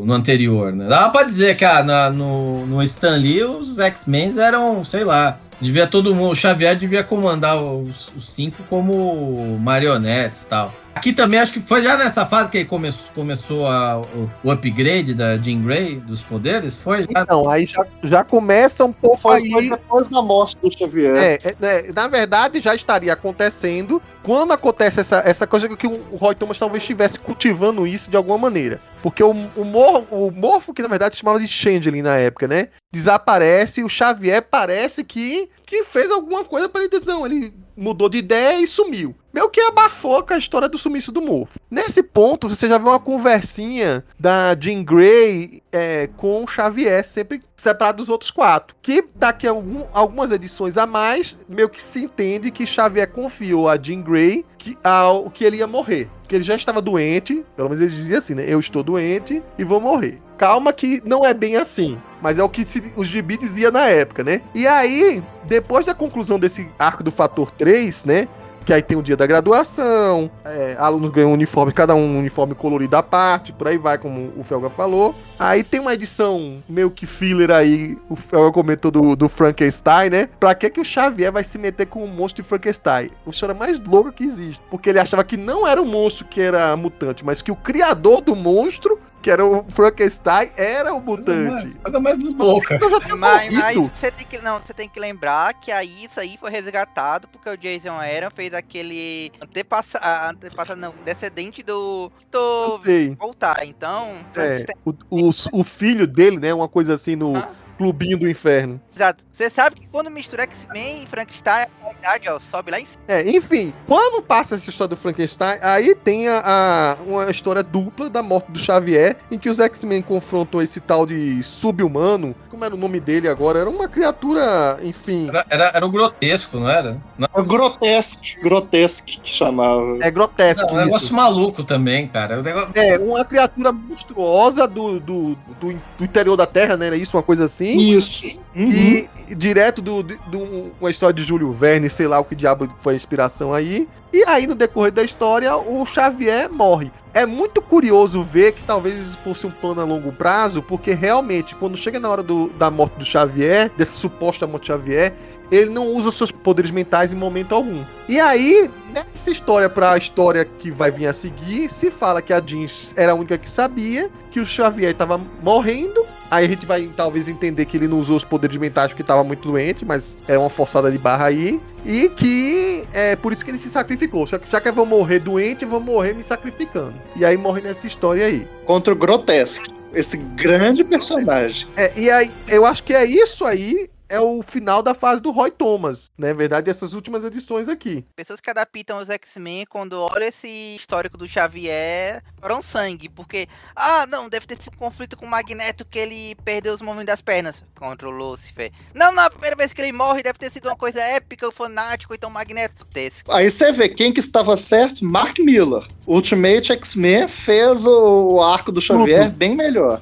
no 0.04 0.12
anterior, 0.12 0.72
né? 0.72 0.86
Dá 0.88 1.09
pra 1.09 1.22
dizer 1.22 1.56
que 1.56 1.64
ah, 1.64 1.82
na, 1.82 2.11
no, 2.11 2.66
no 2.66 2.82
Stan 2.82 3.16
Lee 3.16 3.44
os 3.44 3.78
X-Men 3.78 4.38
eram, 4.38 4.84
sei 4.84 5.04
lá, 5.04 5.38
devia 5.61 5.86
todo 5.86 6.14
mundo, 6.14 6.32
o 6.32 6.34
Xavier 6.34 6.76
devia 6.76 7.04
comandar 7.04 7.62
os, 7.62 8.12
os 8.16 8.28
cinco 8.28 8.62
como 8.68 9.59
marionetes 9.59 10.44
e 10.44 10.48
tal. 10.48 10.72
Aqui 10.99 11.12
também 11.12 11.38
acho 11.38 11.53
que 11.53 11.61
foi 11.61 11.80
já 11.80 11.96
nessa 11.96 12.26
fase 12.26 12.51
que 12.51 12.64
come, 12.64 12.90
começou 13.14 13.68
a, 13.68 14.01
o, 14.01 14.28
o, 14.42 14.51
upgrade 14.51 15.14
da 15.14 15.36
Jean 15.36 15.62
Grey, 15.62 15.94
dos 15.94 16.22
poderes, 16.22 16.76
foi? 16.76 17.05
Já... 17.05 17.09
Então, 17.22 17.49
aí 17.49 17.66
já, 17.66 17.86
já 18.03 18.24
começa 18.24 18.84
um 18.84 18.92
pouco 18.92 19.16
foi, 19.16 19.36
aí... 19.36 19.51
Foi 19.51 19.70
depois 19.70 20.09
da 20.09 20.20
morte 20.20 20.57
do 20.61 20.68
Xavier. 20.76 21.14
É, 21.14 21.34
é, 21.34 21.57
é, 21.62 21.92
na 21.92 22.09
verdade 22.09 22.61
já 22.61 22.74
estaria 22.74 23.12
acontecendo 23.12 24.03
quando 24.24 24.53
acontece 24.53 24.99
essa, 24.99 25.22
essa 25.24 25.46
coisa 25.46 25.68
que 25.76 25.86
o, 25.86 25.92
o 26.11 26.16
Roy 26.16 26.34
Thomas 26.34 26.59
talvez 26.59 26.82
estivesse 26.82 27.20
cultivando 27.20 27.86
isso 27.86 28.11
de 28.11 28.16
alguma 28.16 28.36
maneira. 28.36 28.80
Porque 29.01 29.22
o, 29.22 29.30
o, 29.30 29.64
mor, 29.64 30.05
o 30.11 30.32
Morfo, 30.32 30.74
que 30.74 30.82
na 30.82 30.88
verdade 30.88 31.14
se 31.14 31.20
chamava 31.20 31.38
de 31.38 31.46
Changeling 31.46 32.03
na 32.03 32.16
época, 32.16 32.49
né? 32.49 32.70
Desaparece 32.92 33.80
e 33.80 33.84
o 33.84 33.88
Xavier 33.88 34.42
parece 34.42 35.05
que, 35.05 35.49
que 35.64 35.84
fez 35.84 36.11
alguma 36.11 36.44
coisa 36.44 36.68
para 36.68 36.82
ele. 36.82 37.01
Não, 37.07 37.24
ele 37.24 37.55
mudou 37.76 38.09
de 38.09 38.18
ideia 38.18 38.61
e 38.61 38.66
sumiu. 38.66 39.14
Meio 39.39 39.49
que 39.51 39.61
abafou 39.61 40.20
com 40.24 40.34
a 40.34 40.39
história 40.39 40.68
do 40.68 40.76
sumiço 40.76 41.12
do 41.12 41.22
Morfo. 41.22 41.61
Nesse 41.70 42.03
ponto, 42.03 42.49
você 42.49 42.68
já 42.68 42.76
vê 42.76 42.89
uma 42.89 42.99
conversinha 42.99 44.05
da 44.18 44.57
Jean 44.59 44.82
Grey 44.82 45.62
é, 45.70 46.09
com 46.16 46.45
Xavier, 46.45 47.07
sempre 47.07 47.41
separado 47.55 47.99
dos 47.99 48.09
outros 48.09 48.32
quatro. 48.32 48.74
Que 48.82 49.05
daqui 49.14 49.47
a 49.47 49.51
algum, 49.51 49.84
algumas 49.93 50.32
edições 50.32 50.76
a 50.76 50.89
mais, 50.89 51.39
meio 51.49 51.68
que 51.68 51.80
se 51.80 52.03
entende 52.03 52.51
que 52.51 52.66
Xavier 52.66 53.09
confiou 53.12 53.68
a 53.68 53.80
Jean 53.80 54.03
Grey 54.03 54.45
que, 54.59 54.76
ao, 54.82 55.30
que 55.30 55.45
ele 55.45 55.59
ia 55.59 55.68
morrer. 55.68 56.11
Que 56.26 56.34
ele 56.34 56.45
já 56.45 56.57
estava 56.57 56.82
doente, 56.82 57.45
pelo 57.55 57.68
menos 57.68 57.80
ele 57.80 57.91
dizia 57.91 58.18
assim, 58.18 58.34
né? 58.34 58.45
Eu 58.45 58.59
estou 58.59 58.82
doente 58.82 59.41
e 59.57 59.62
vou 59.62 59.80
morrer. 59.80 60.20
Calma 60.36 60.72
que 60.72 61.01
não 61.05 61.24
é 61.24 61.32
bem 61.32 61.55
assim. 61.55 61.97
Mas 62.20 62.41
é 62.41 62.43
o 62.43 62.49
que 62.49 62.64
se, 62.64 62.93
os 62.97 63.07
gibi 63.07 63.36
dizia 63.36 63.70
na 63.70 63.86
época, 63.86 64.24
né? 64.24 64.43
E 64.53 64.66
aí, 64.66 65.22
depois 65.45 65.86
da 65.86 65.95
conclusão 65.95 66.41
desse 66.41 66.68
arco 66.76 67.05
do 67.05 67.12
fator 67.12 67.53
3, 67.53 68.05
né? 68.05 68.28
Que 68.68 68.72
aí 68.74 68.82
tem 68.82 68.98
o 68.98 69.02
dia 69.02 69.16
da 69.16 69.26
graduação, 69.26 70.30
é, 70.44 70.76
alunos 70.78 71.08
ganham 71.08 71.30
um 71.30 71.32
uniforme, 71.32 71.72
cada 71.72 71.94
um 71.94 72.08
um 72.08 72.18
uniforme 72.18 72.54
colorido 72.54 72.98
à 72.98 73.02
parte, 73.02 73.50
por 73.50 73.66
aí 73.66 73.78
vai, 73.78 73.96
como 73.96 74.30
o 74.36 74.44
Felga 74.44 74.68
falou. 74.68 75.14
Aí 75.38 75.64
tem 75.64 75.80
uma 75.80 75.94
edição 75.94 76.62
meio 76.68 76.90
que 76.90 77.06
filler 77.06 77.50
aí, 77.50 77.96
o 78.10 78.14
Felga 78.14 78.52
comentou 78.52 78.90
do, 78.90 79.16
do 79.16 79.26
Frankenstein, 79.26 80.10
né? 80.10 80.28
Pra 80.38 80.54
que 80.54 80.68
que 80.68 80.82
o 80.82 80.84
Xavier 80.84 81.32
vai 81.32 81.44
se 81.44 81.56
meter 81.56 81.86
com 81.86 82.04
o 82.04 82.08
monstro 82.08 82.42
de 82.42 82.48
Frankenstein? 82.50 83.08
O 83.24 83.30
história 83.30 83.54
mais 83.54 83.80
louca 83.80 84.12
que 84.12 84.24
existe, 84.24 84.62
porque 84.68 84.90
ele 84.90 84.98
achava 84.98 85.24
que 85.24 85.38
não 85.38 85.66
era 85.66 85.80
o 85.80 85.86
monstro 85.86 86.26
que 86.26 86.38
era 86.38 86.76
mutante, 86.76 87.24
mas 87.24 87.40
que 87.40 87.50
o 87.50 87.56
criador 87.56 88.20
do 88.20 88.36
monstro 88.36 89.00
que 89.22 89.30
era 89.30 89.44
o 89.44 89.64
Frankenstein, 89.70 90.50
era 90.56 90.94
o 90.94 91.00
mutante. 91.00 91.76
Nada 91.84 92.00
mais 92.00 92.18
louca. 92.34 92.78
Mas, 93.16 93.52
mas 93.52 93.76
você 93.76 94.10
tem 94.10 94.26
que 94.26 94.38
não, 94.38 94.60
você 94.60 94.72
tem 94.72 94.88
que 94.88 95.00
lembrar 95.00 95.54
que 95.54 95.70
aí 95.70 96.04
isso 96.04 96.20
aí 96.20 96.36
foi 96.38 96.50
resgatado 96.50 97.26
porque 97.28 97.48
o 97.48 97.56
Jason 97.56 97.92
Aaron 97.92 98.30
fez 98.34 98.52
aquele 98.52 99.32
antepassa, 99.40 100.00
antepassa 100.30 100.76
não, 100.76 100.94
descendente 101.04 101.62
do 101.62 102.10
tô 102.30 102.78
voltar. 103.18 103.66
Então, 103.66 104.14
é, 104.36 104.66
o, 104.84 104.90
o, 105.10 105.30
o, 105.52 105.64
filho 105.64 106.06
dele, 106.06 106.38
né, 106.38 106.54
uma 106.54 106.68
coisa 106.68 106.94
assim 106.94 107.16
no 107.16 107.36
ah 107.36 107.48
clubinho 107.78 108.18
do 108.18 108.28
inferno. 108.28 108.80
Exato. 108.99 109.24
Você 109.32 109.49
sabe 109.49 109.76
que 109.76 109.86
quando 109.86 110.11
mistura 110.11 110.42
X-Men 110.42 111.05
e 111.05 111.07
Frankenstein, 111.07 111.62
a 111.62 111.68
qualidade, 111.80 112.28
ó, 112.28 112.40
sobe 112.40 112.72
lá 112.72 112.80
em 112.80 112.84
cima. 112.84 112.99
É, 113.07 113.30
enfim, 113.30 113.72
quando 113.86 114.20
passa 114.20 114.57
essa 114.57 114.68
história 114.68 114.88
do 114.88 114.96
Frankenstein, 114.96 115.59
aí 115.62 115.94
tem 115.94 116.26
a, 116.26 116.42
a 116.44 116.96
uma 117.07 117.30
história 117.30 117.62
dupla 117.62 118.11
da 118.11 118.20
morte 118.20 118.51
do 118.51 118.59
Xavier, 118.59 119.16
em 119.30 119.38
que 119.38 119.49
os 119.49 119.61
X-Men 119.61 120.03
confrontam 120.03 120.61
esse 120.61 120.80
tal 120.80 121.07
de 121.07 121.40
sub-humano. 121.44 122.34
Como 122.51 122.64
era 122.64 122.74
o 122.74 122.78
nome 122.78 122.99
dele 122.99 123.28
agora? 123.28 123.61
Era 123.61 123.70
uma 123.70 123.86
criatura, 123.86 124.80
enfim. 124.82 125.28
Era, 125.28 125.46
era, 125.49 125.70
era 125.74 125.86
o 125.86 125.90
grotesco, 125.90 126.59
não 126.59 126.68
era? 126.68 127.01
Não. 127.16 127.28
É 127.32 127.42
grotesco, 127.42 128.22
grotesco 128.42 129.07
que 129.07 129.30
chamava. 129.30 129.99
É 130.03 130.11
grotesco. 130.11 130.68
É 130.68 130.72
um 130.72 130.76
negócio 130.76 131.14
maluco 131.14 131.62
também, 131.62 132.09
cara. 132.09 132.42
negócio... 132.42 132.72
É, 132.74 132.99
uma 132.99 133.24
criatura 133.24 133.70
monstruosa 133.70 134.66
do, 134.66 134.99
do, 134.99 135.38
do, 135.61 135.80
do 135.96 136.05
interior 136.05 136.36
da 136.36 136.46
Terra, 136.46 136.76
né? 136.76 136.88
Era 136.88 136.96
isso, 136.96 137.16
uma 137.16 137.22
coisa 137.22 137.44
assim. 137.44 137.76
Isso. 137.76 138.26
Uhum. 138.57 138.70
E 138.70 138.88
direto 139.36 139.82
do, 139.82 140.03
do, 140.03 140.16
do, 140.16 140.72
uma 140.80 140.91
história 140.91 141.14
de 141.14 141.22
Júlio 141.22 141.51
Verne, 141.51 141.89
sei 141.91 142.07
lá 142.07 142.18
o 142.18 142.24
que 142.24 142.34
diabo 142.34 142.68
foi 142.80 142.95
a 142.95 142.97
inspiração 142.97 143.53
aí. 143.53 143.89
E 144.12 144.24
aí, 144.24 144.47
no 144.47 144.55
decorrer 144.55 144.93
da 144.93 145.03
história, 145.03 145.55
o 145.57 145.84
Xavier 145.84 146.51
morre. 146.51 146.91
É 147.12 147.26
muito 147.26 147.61
curioso 147.61 148.22
ver 148.22 148.53
que 148.53 148.62
talvez 148.62 148.99
isso 148.99 149.18
fosse 149.22 149.47
um 149.47 149.51
plano 149.51 149.80
a 149.80 149.84
longo 149.84 150.12
prazo, 150.12 150.62
porque 150.62 150.93
realmente, 150.93 151.55
quando 151.55 151.76
chega 151.76 151.99
na 151.99 152.09
hora 152.09 152.22
do, 152.22 152.49
da 152.51 152.70
morte 152.70 152.95
do 152.95 153.05
Xavier, 153.05 153.70
desse 153.76 153.93
suposto 153.93 154.47
morte 154.47 154.62
do 154.62 154.66
Xavier, 154.66 155.14
ele 155.51 155.70
não 155.70 155.86
usa 155.86 156.11
seus 156.11 156.30
poderes 156.30 156.70
mentais 156.70 157.12
em 157.12 157.16
momento 157.16 157.55
algum. 157.55 157.82
E 158.09 158.20
aí, 158.20 158.70
nessa 158.93 159.30
história 159.30 159.68
para 159.68 159.93
a 159.93 159.99
história 159.99 160.45
que 160.45 160.70
vai 160.70 160.91
vir 160.91 161.07
a 161.07 161.12
seguir, 161.12 161.70
se 161.70 161.91
fala 161.91 162.20
que 162.20 162.32
a 162.32 162.41
Jean 162.41 162.66
era 162.97 163.12
a 163.12 163.14
única 163.14 163.39
que 163.39 163.49
sabia 163.49 164.11
que 164.30 164.41
o 164.41 164.47
Xavier 164.47 164.91
estava 164.91 165.18
morrendo 165.43 166.07
Aí 166.30 166.44
a 166.44 166.48
gente 166.48 166.66
vai 166.66 166.88
talvez 166.96 167.28
entender 167.28 167.64
que 167.64 167.76
ele 167.76 167.88
não 167.88 167.98
usou 167.98 168.16
os 168.16 168.24
poderes 168.24 168.56
mentais 168.56 168.88
porque 168.88 169.02
estava 169.02 169.24
muito 169.24 169.48
doente, 169.48 169.84
mas 169.84 170.16
é 170.26 170.38
uma 170.38 170.50
forçada 170.50 170.90
de 170.90 170.98
barra 170.98 171.26
aí. 171.26 171.60
E 171.84 172.08
que 172.10 172.84
é 172.92 173.16
por 173.16 173.32
isso 173.32 173.44
que 173.44 173.50
ele 173.50 173.58
se 173.58 173.68
sacrificou. 173.68 174.26
Já, 174.26 174.38
já 174.50 174.60
que 174.60 174.68
eu 174.68 174.74
vou 174.74 174.86
morrer 174.86 175.20
doente, 175.20 175.64
eu 175.64 175.70
vou 175.70 175.80
morrer 175.80 176.14
me 176.14 176.22
sacrificando. 176.22 176.94
E 177.16 177.24
aí 177.24 177.36
morre 177.36 177.62
nessa 177.62 177.86
história 177.86 178.26
aí. 178.26 178.46
Contra 178.66 178.92
o 178.92 178.96
Grotesque. 178.96 179.72
Esse 179.94 180.18
grande 180.18 180.84
personagem. 180.84 181.66
É, 181.76 181.90
e 181.96 182.10
aí, 182.10 182.30
eu 182.46 182.66
acho 182.66 182.84
que 182.84 182.92
é 182.92 183.06
isso 183.06 183.44
aí 183.44 183.88
é 184.09 184.20
o 184.20 184.42
final 184.42 184.82
da 184.82 184.94
fase 184.94 185.20
do 185.20 185.30
Roy 185.30 185.50
Thomas, 185.50 186.11
né? 186.16 186.32
verdade, 186.32 186.70
essas 186.70 186.94
últimas 186.94 187.24
edições 187.24 187.68
aqui. 187.68 188.04
Pessoas 188.16 188.40
que 188.40 188.50
adaptam 188.50 189.00
os 189.00 189.11
X-Men, 189.11 189.66
quando 189.66 189.92
olham 189.94 190.28
esse 190.28 190.76
histórico 190.76 191.18
do 191.18 191.28
Xavier, 191.28 192.22
foram 192.40 192.62
sangue, 192.62 193.09
porque, 193.09 193.48
ah, 193.74 194.06
não, 194.06 194.28
deve 194.28 194.46
ter 194.46 194.59
sido 194.62 194.74
um 194.74 194.78
conflito 194.78 195.16
com 195.16 195.26
o 195.26 195.30
Magneto 195.30 195.84
que 195.84 195.98
ele 195.98 196.34
perdeu 196.44 196.72
os 196.74 196.80
movimentos 196.80 197.12
das 197.12 197.20
pernas 197.20 197.62
contra 197.74 198.09
o 198.09 198.11
Lucifer. 198.11 198.70
Não, 198.94 199.12
na 199.12 199.28
primeira 199.30 199.56
vez 199.56 199.72
que 199.72 199.80
ele 199.80 199.92
morre, 199.92 200.22
deve 200.22 200.38
ter 200.38 200.52
sido 200.52 200.66
uma 200.68 200.76
coisa 200.76 201.00
épica, 201.00 201.48
o 201.48 201.52
fanático, 201.52 202.14
então 202.14 202.30
o 202.30 202.32
Magneto 202.32 202.84
desse. 202.92 203.22
Aí 203.28 203.50
você 203.50 203.72
vê 203.72 203.88
quem 203.88 204.12
que 204.12 204.20
estava 204.20 204.56
certo, 204.56 205.04
Mark 205.04 205.38
Miller. 205.38 205.86
Ultimate 206.06 206.72
X-Men 206.72 207.28
fez 207.28 207.86
o 207.86 208.40
arco 208.40 208.72
do 208.72 208.80
Xavier 208.80 209.24
Uhum. 209.24 209.30
bem 209.30 209.54
melhor. 209.54 210.00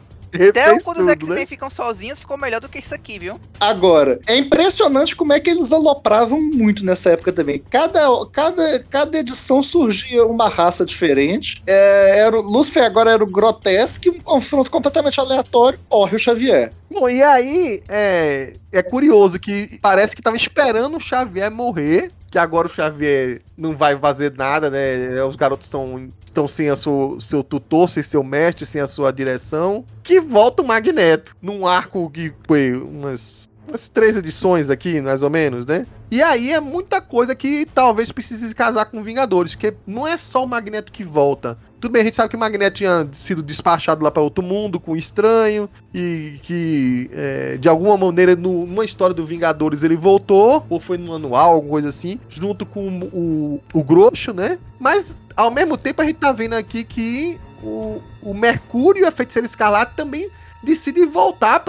Até 0.49 0.81
quando 0.81 0.99
os 0.99 1.07
tudo, 1.07 1.11
X-Men 1.11 1.39
né? 1.41 1.47
ficam 1.47 1.71
sozinhos, 1.71 2.19
ficou 2.19 2.37
melhor 2.37 2.61
do 2.61 2.69
que 2.69 2.79
isso 2.79 2.95
aqui, 2.95 3.19
viu? 3.19 3.41
Agora, 3.59 4.21
é 4.27 4.37
impressionante 4.37 5.15
como 5.15 5.33
é 5.33 5.41
que 5.41 5.51
eles 5.51 5.73
alopravam 5.73 6.41
muito 6.41 6.85
nessa 6.85 7.11
época 7.11 7.33
também. 7.33 7.63
Cada, 7.71 8.09
cada, 8.33 8.81
cada 8.91 9.19
edição 9.19 9.63
surgia 9.63 10.25
uma 10.25 10.49
raça 10.49 10.85
diferente. 10.85 11.63
É, 11.67 12.19
era 12.21 12.39
o 12.39 12.43
Lucifer 12.43 12.85
agora 12.85 13.11
era 13.11 13.23
o 13.23 13.27
Grotesque, 13.27 14.11
um 14.11 14.21
confronto 14.21 14.71
completamente 14.71 15.21
aleatório, 15.21 15.79
morre 15.91 16.17
o 16.17 16.19
Xavier. 16.19 16.73
Bom, 16.91 17.09
e 17.09 17.23
aí 17.23 17.83
é, 17.89 18.55
é 18.73 18.83
curioso 18.83 19.39
que 19.39 19.79
parece 19.83 20.15
que 20.15 20.23
tava 20.23 20.37
esperando 20.37 20.97
o 20.97 21.01
Xavier 21.01 21.51
morrer, 21.51 22.11
que 22.31 22.39
agora 22.39 22.67
o 22.67 22.71
Xavier 22.71 23.41
não 23.57 23.77
vai 23.77 23.99
fazer 23.99 24.35
nada, 24.37 24.71
né? 24.71 25.23
Os 25.25 25.37
garotos 25.37 25.67
estão 25.67 26.11
estão 26.37 26.47
sem 26.47 26.69
a 26.69 26.77
sua, 26.77 27.19
seu 27.19 27.43
tutor, 27.43 27.89
sem 27.89 28.03
seu 28.03 28.23
mestre, 28.23 28.67
sem 28.67 28.81
a 28.81 28.87
sua 28.87 29.11
direção, 29.11 29.87
que 30.03 30.21
volta 30.21 30.63
o 30.63 30.67
Magneto 30.67 31.35
num 31.41 31.67
arco 31.67 32.11
que 32.11 32.31
foi 32.47 32.75
umas, 32.75 33.49
umas 33.69 33.89
três 33.89 34.17
edições 34.17 34.71
aqui, 34.71 35.01
mais 35.01 35.23
ou 35.23 35.31
menos, 35.31 35.65
né? 35.67 35.87
E 36.09 36.23
aí 36.23 36.53
é 36.53 36.61
muita 36.61 37.01
coisa 37.01 37.35
que 37.35 37.67
talvez 37.75 38.13
precise 38.13 38.49
se 38.49 38.55
casar 38.55 38.85
com 38.85 39.03
Vingadores, 39.03 39.55
porque 39.57 39.75
não 39.85 40.07
é 40.07 40.17
só 40.17 40.45
o 40.45 40.49
Magneto 40.49 40.93
que 40.93 41.03
volta. 41.03 41.59
Tudo 41.81 41.91
bem, 41.91 42.03
a 42.03 42.05
gente 42.05 42.15
sabe 42.15 42.29
que 42.29 42.37
o 42.37 42.39
Magneto 42.39 42.77
tinha 42.77 43.09
sido 43.13 43.43
despachado 43.43 44.05
lá 44.05 44.11
para 44.11 44.23
outro 44.23 44.43
mundo 44.43 44.79
com 44.79 44.93
o 44.93 44.97
estranho 44.97 45.69
e 45.93 46.39
que 46.43 47.11
é, 47.13 47.57
de 47.57 47.69
alguma 47.69 47.97
maneira 47.97 48.37
no- 48.37 48.65
numa 48.67 48.85
história 48.85 49.15
do 49.15 49.27
Vingadores 49.27 49.83
ele 49.83 49.97
voltou, 49.97 50.65
ou 50.71 50.79
foi 50.79 50.97
no 50.97 51.13
anual, 51.13 51.55
alguma 51.55 51.73
coisa 51.73 51.89
assim, 51.89 52.21
junto 52.31 52.65
com 52.65 53.01
o, 53.13 53.61
o 53.75 53.83
Grosso, 53.83 54.33
né? 54.33 54.59
Mas 54.79 55.21
ao 55.37 55.51
mesmo 55.51 55.77
tempo 55.77 56.03
a 56.03 56.05
gente 56.05 56.17
tá 56.17 56.31
vendo 56.31 56.55
aqui 56.55 56.85
que 56.85 57.37
o, 57.63 58.01
o 58.23 58.33
Mercúrio 58.33 59.03
e 59.03 59.07
a 59.07 59.11
Feiticeira 59.11 59.47
Escarlate 59.47 59.97
também 59.97 60.31
decidem 60.63 61.07
voltar 61.07 61.61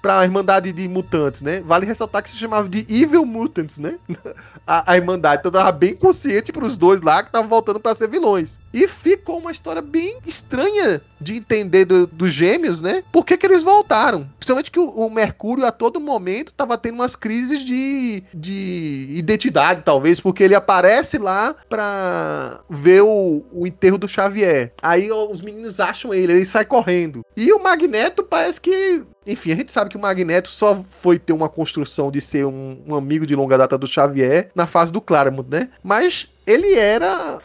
pra, 0.00 0.16
pra 0.16 0.24
Irmandade 0.24 0.72
de 0.72 0.86
Mutantes, 0.88 1.42
né? 1.42 1.60
Vale 1.64 1.86
ressaltar 1.86 2.22
que 2.22 2.30
se 2.30 2.36
chamava 2.36 2.68
de 2.68 2.86
Evil 2.88 3.24
Mutants, 3.24 3.78
né? 3.78 3.98
A, 4.66 4.92
a 4.92 4.96
Irmandade. 4.96 5.40
Então 5.40 5.50
tava 5.52 5.72
bem 5.72 5.94
consciente 5.94 6.52
pros 6.52 6.76
dois 6.76 7.00
lá 7.00 7.22
que 7.22 7.30
estavam 7.30 7.48
voltando 7.48 7.80
pra 7.80 7.94
ser 7.94 8.08
vilões. 8.08 8.58
E 8.72 8.86
ficou 8.86 9.38
uma 9.38 9.50
história 9.50 9.80
bem 9.80 10.18
estranha 10.26 11.00
de 11.18 11.36
entender 11.36 11.86
do- 11.86 12.06
dos 12.06 12.32
gêmeos, 12.34 12.82
né? 12.82 13.02
Por 13.10 13.24
que, 13.24 13.36
que 13.38 13.46
eles 13.46 13.62
voltaram? 13.62 14.28
Principalmente 14.38 14.70
que 14.70 14.78
o, 14.78 14.90
o 14.90 15.10
Mercúrio 15.10 15.64
a 15.64 15.72
todo 15.72 15.98
momento 15.98 16.52
tava 16.52 16.76
tendo 16.76 16.96
umas 16.96 17.16
crises 17.16 17.64
de, 17.64 18.22
de 18.34 19.06
identidade, 19.10 19.82
talvez, 19.84 20.20
porque 20.20 20.42
ele 20.42 20.54
aparece 20.54 21.16
lá 21.16 21.54
pra 21.68 22.60
ver 22.68 23.02
o, 23.02 23.42
o 23.50 23.66
enterro 23.66 23.96
do 23.96 24.06
Xavier. 24.08 24.72
Aí 24.82 25.10
ó, 25.10 25.26
os 25.32 25.40
meninos 25.40 25.80
acham 25.80 26.12
ele, 26.12 26.32
ele 26.34 26.44
sai 26.44 26.64
correndo. 26.66 27.24
E 27.36 27.52
o 27.54 27.62
Magneto 27.62 28.22
parece 28.22 28.60
que. 28.60 29.02
Enfim, 29.28 29.52
a 29.52 29.56
gente 29.56 29.70
sabe 29.70 29.90
que 29.90 29.96
o 29.96 30.00
Magneto 30.00 30.48
só 30.48 30.82
foi 30.88 31.18
ter 31.18 31.34
uma 31.34 31.50
construção 31.50 32.10
de 32.10 32.18
ser 32.18 32.46
um, 32.46 32.82
um 32.86 32.94
amigo 32.94 33.26
de 33.26 33.36
longa 33.36 33.58
data 33.58 33.76
do 33.76 33.86
Xavier 33.86 34.48
na 34.54 34.66
fase 34.66 34.90
do 34.90 35.02
Claremont, 35.02 35.46
né? 35.50 35.68
Mas 35.82 36.28
ele 36.46 36.74
era 36.74 37.38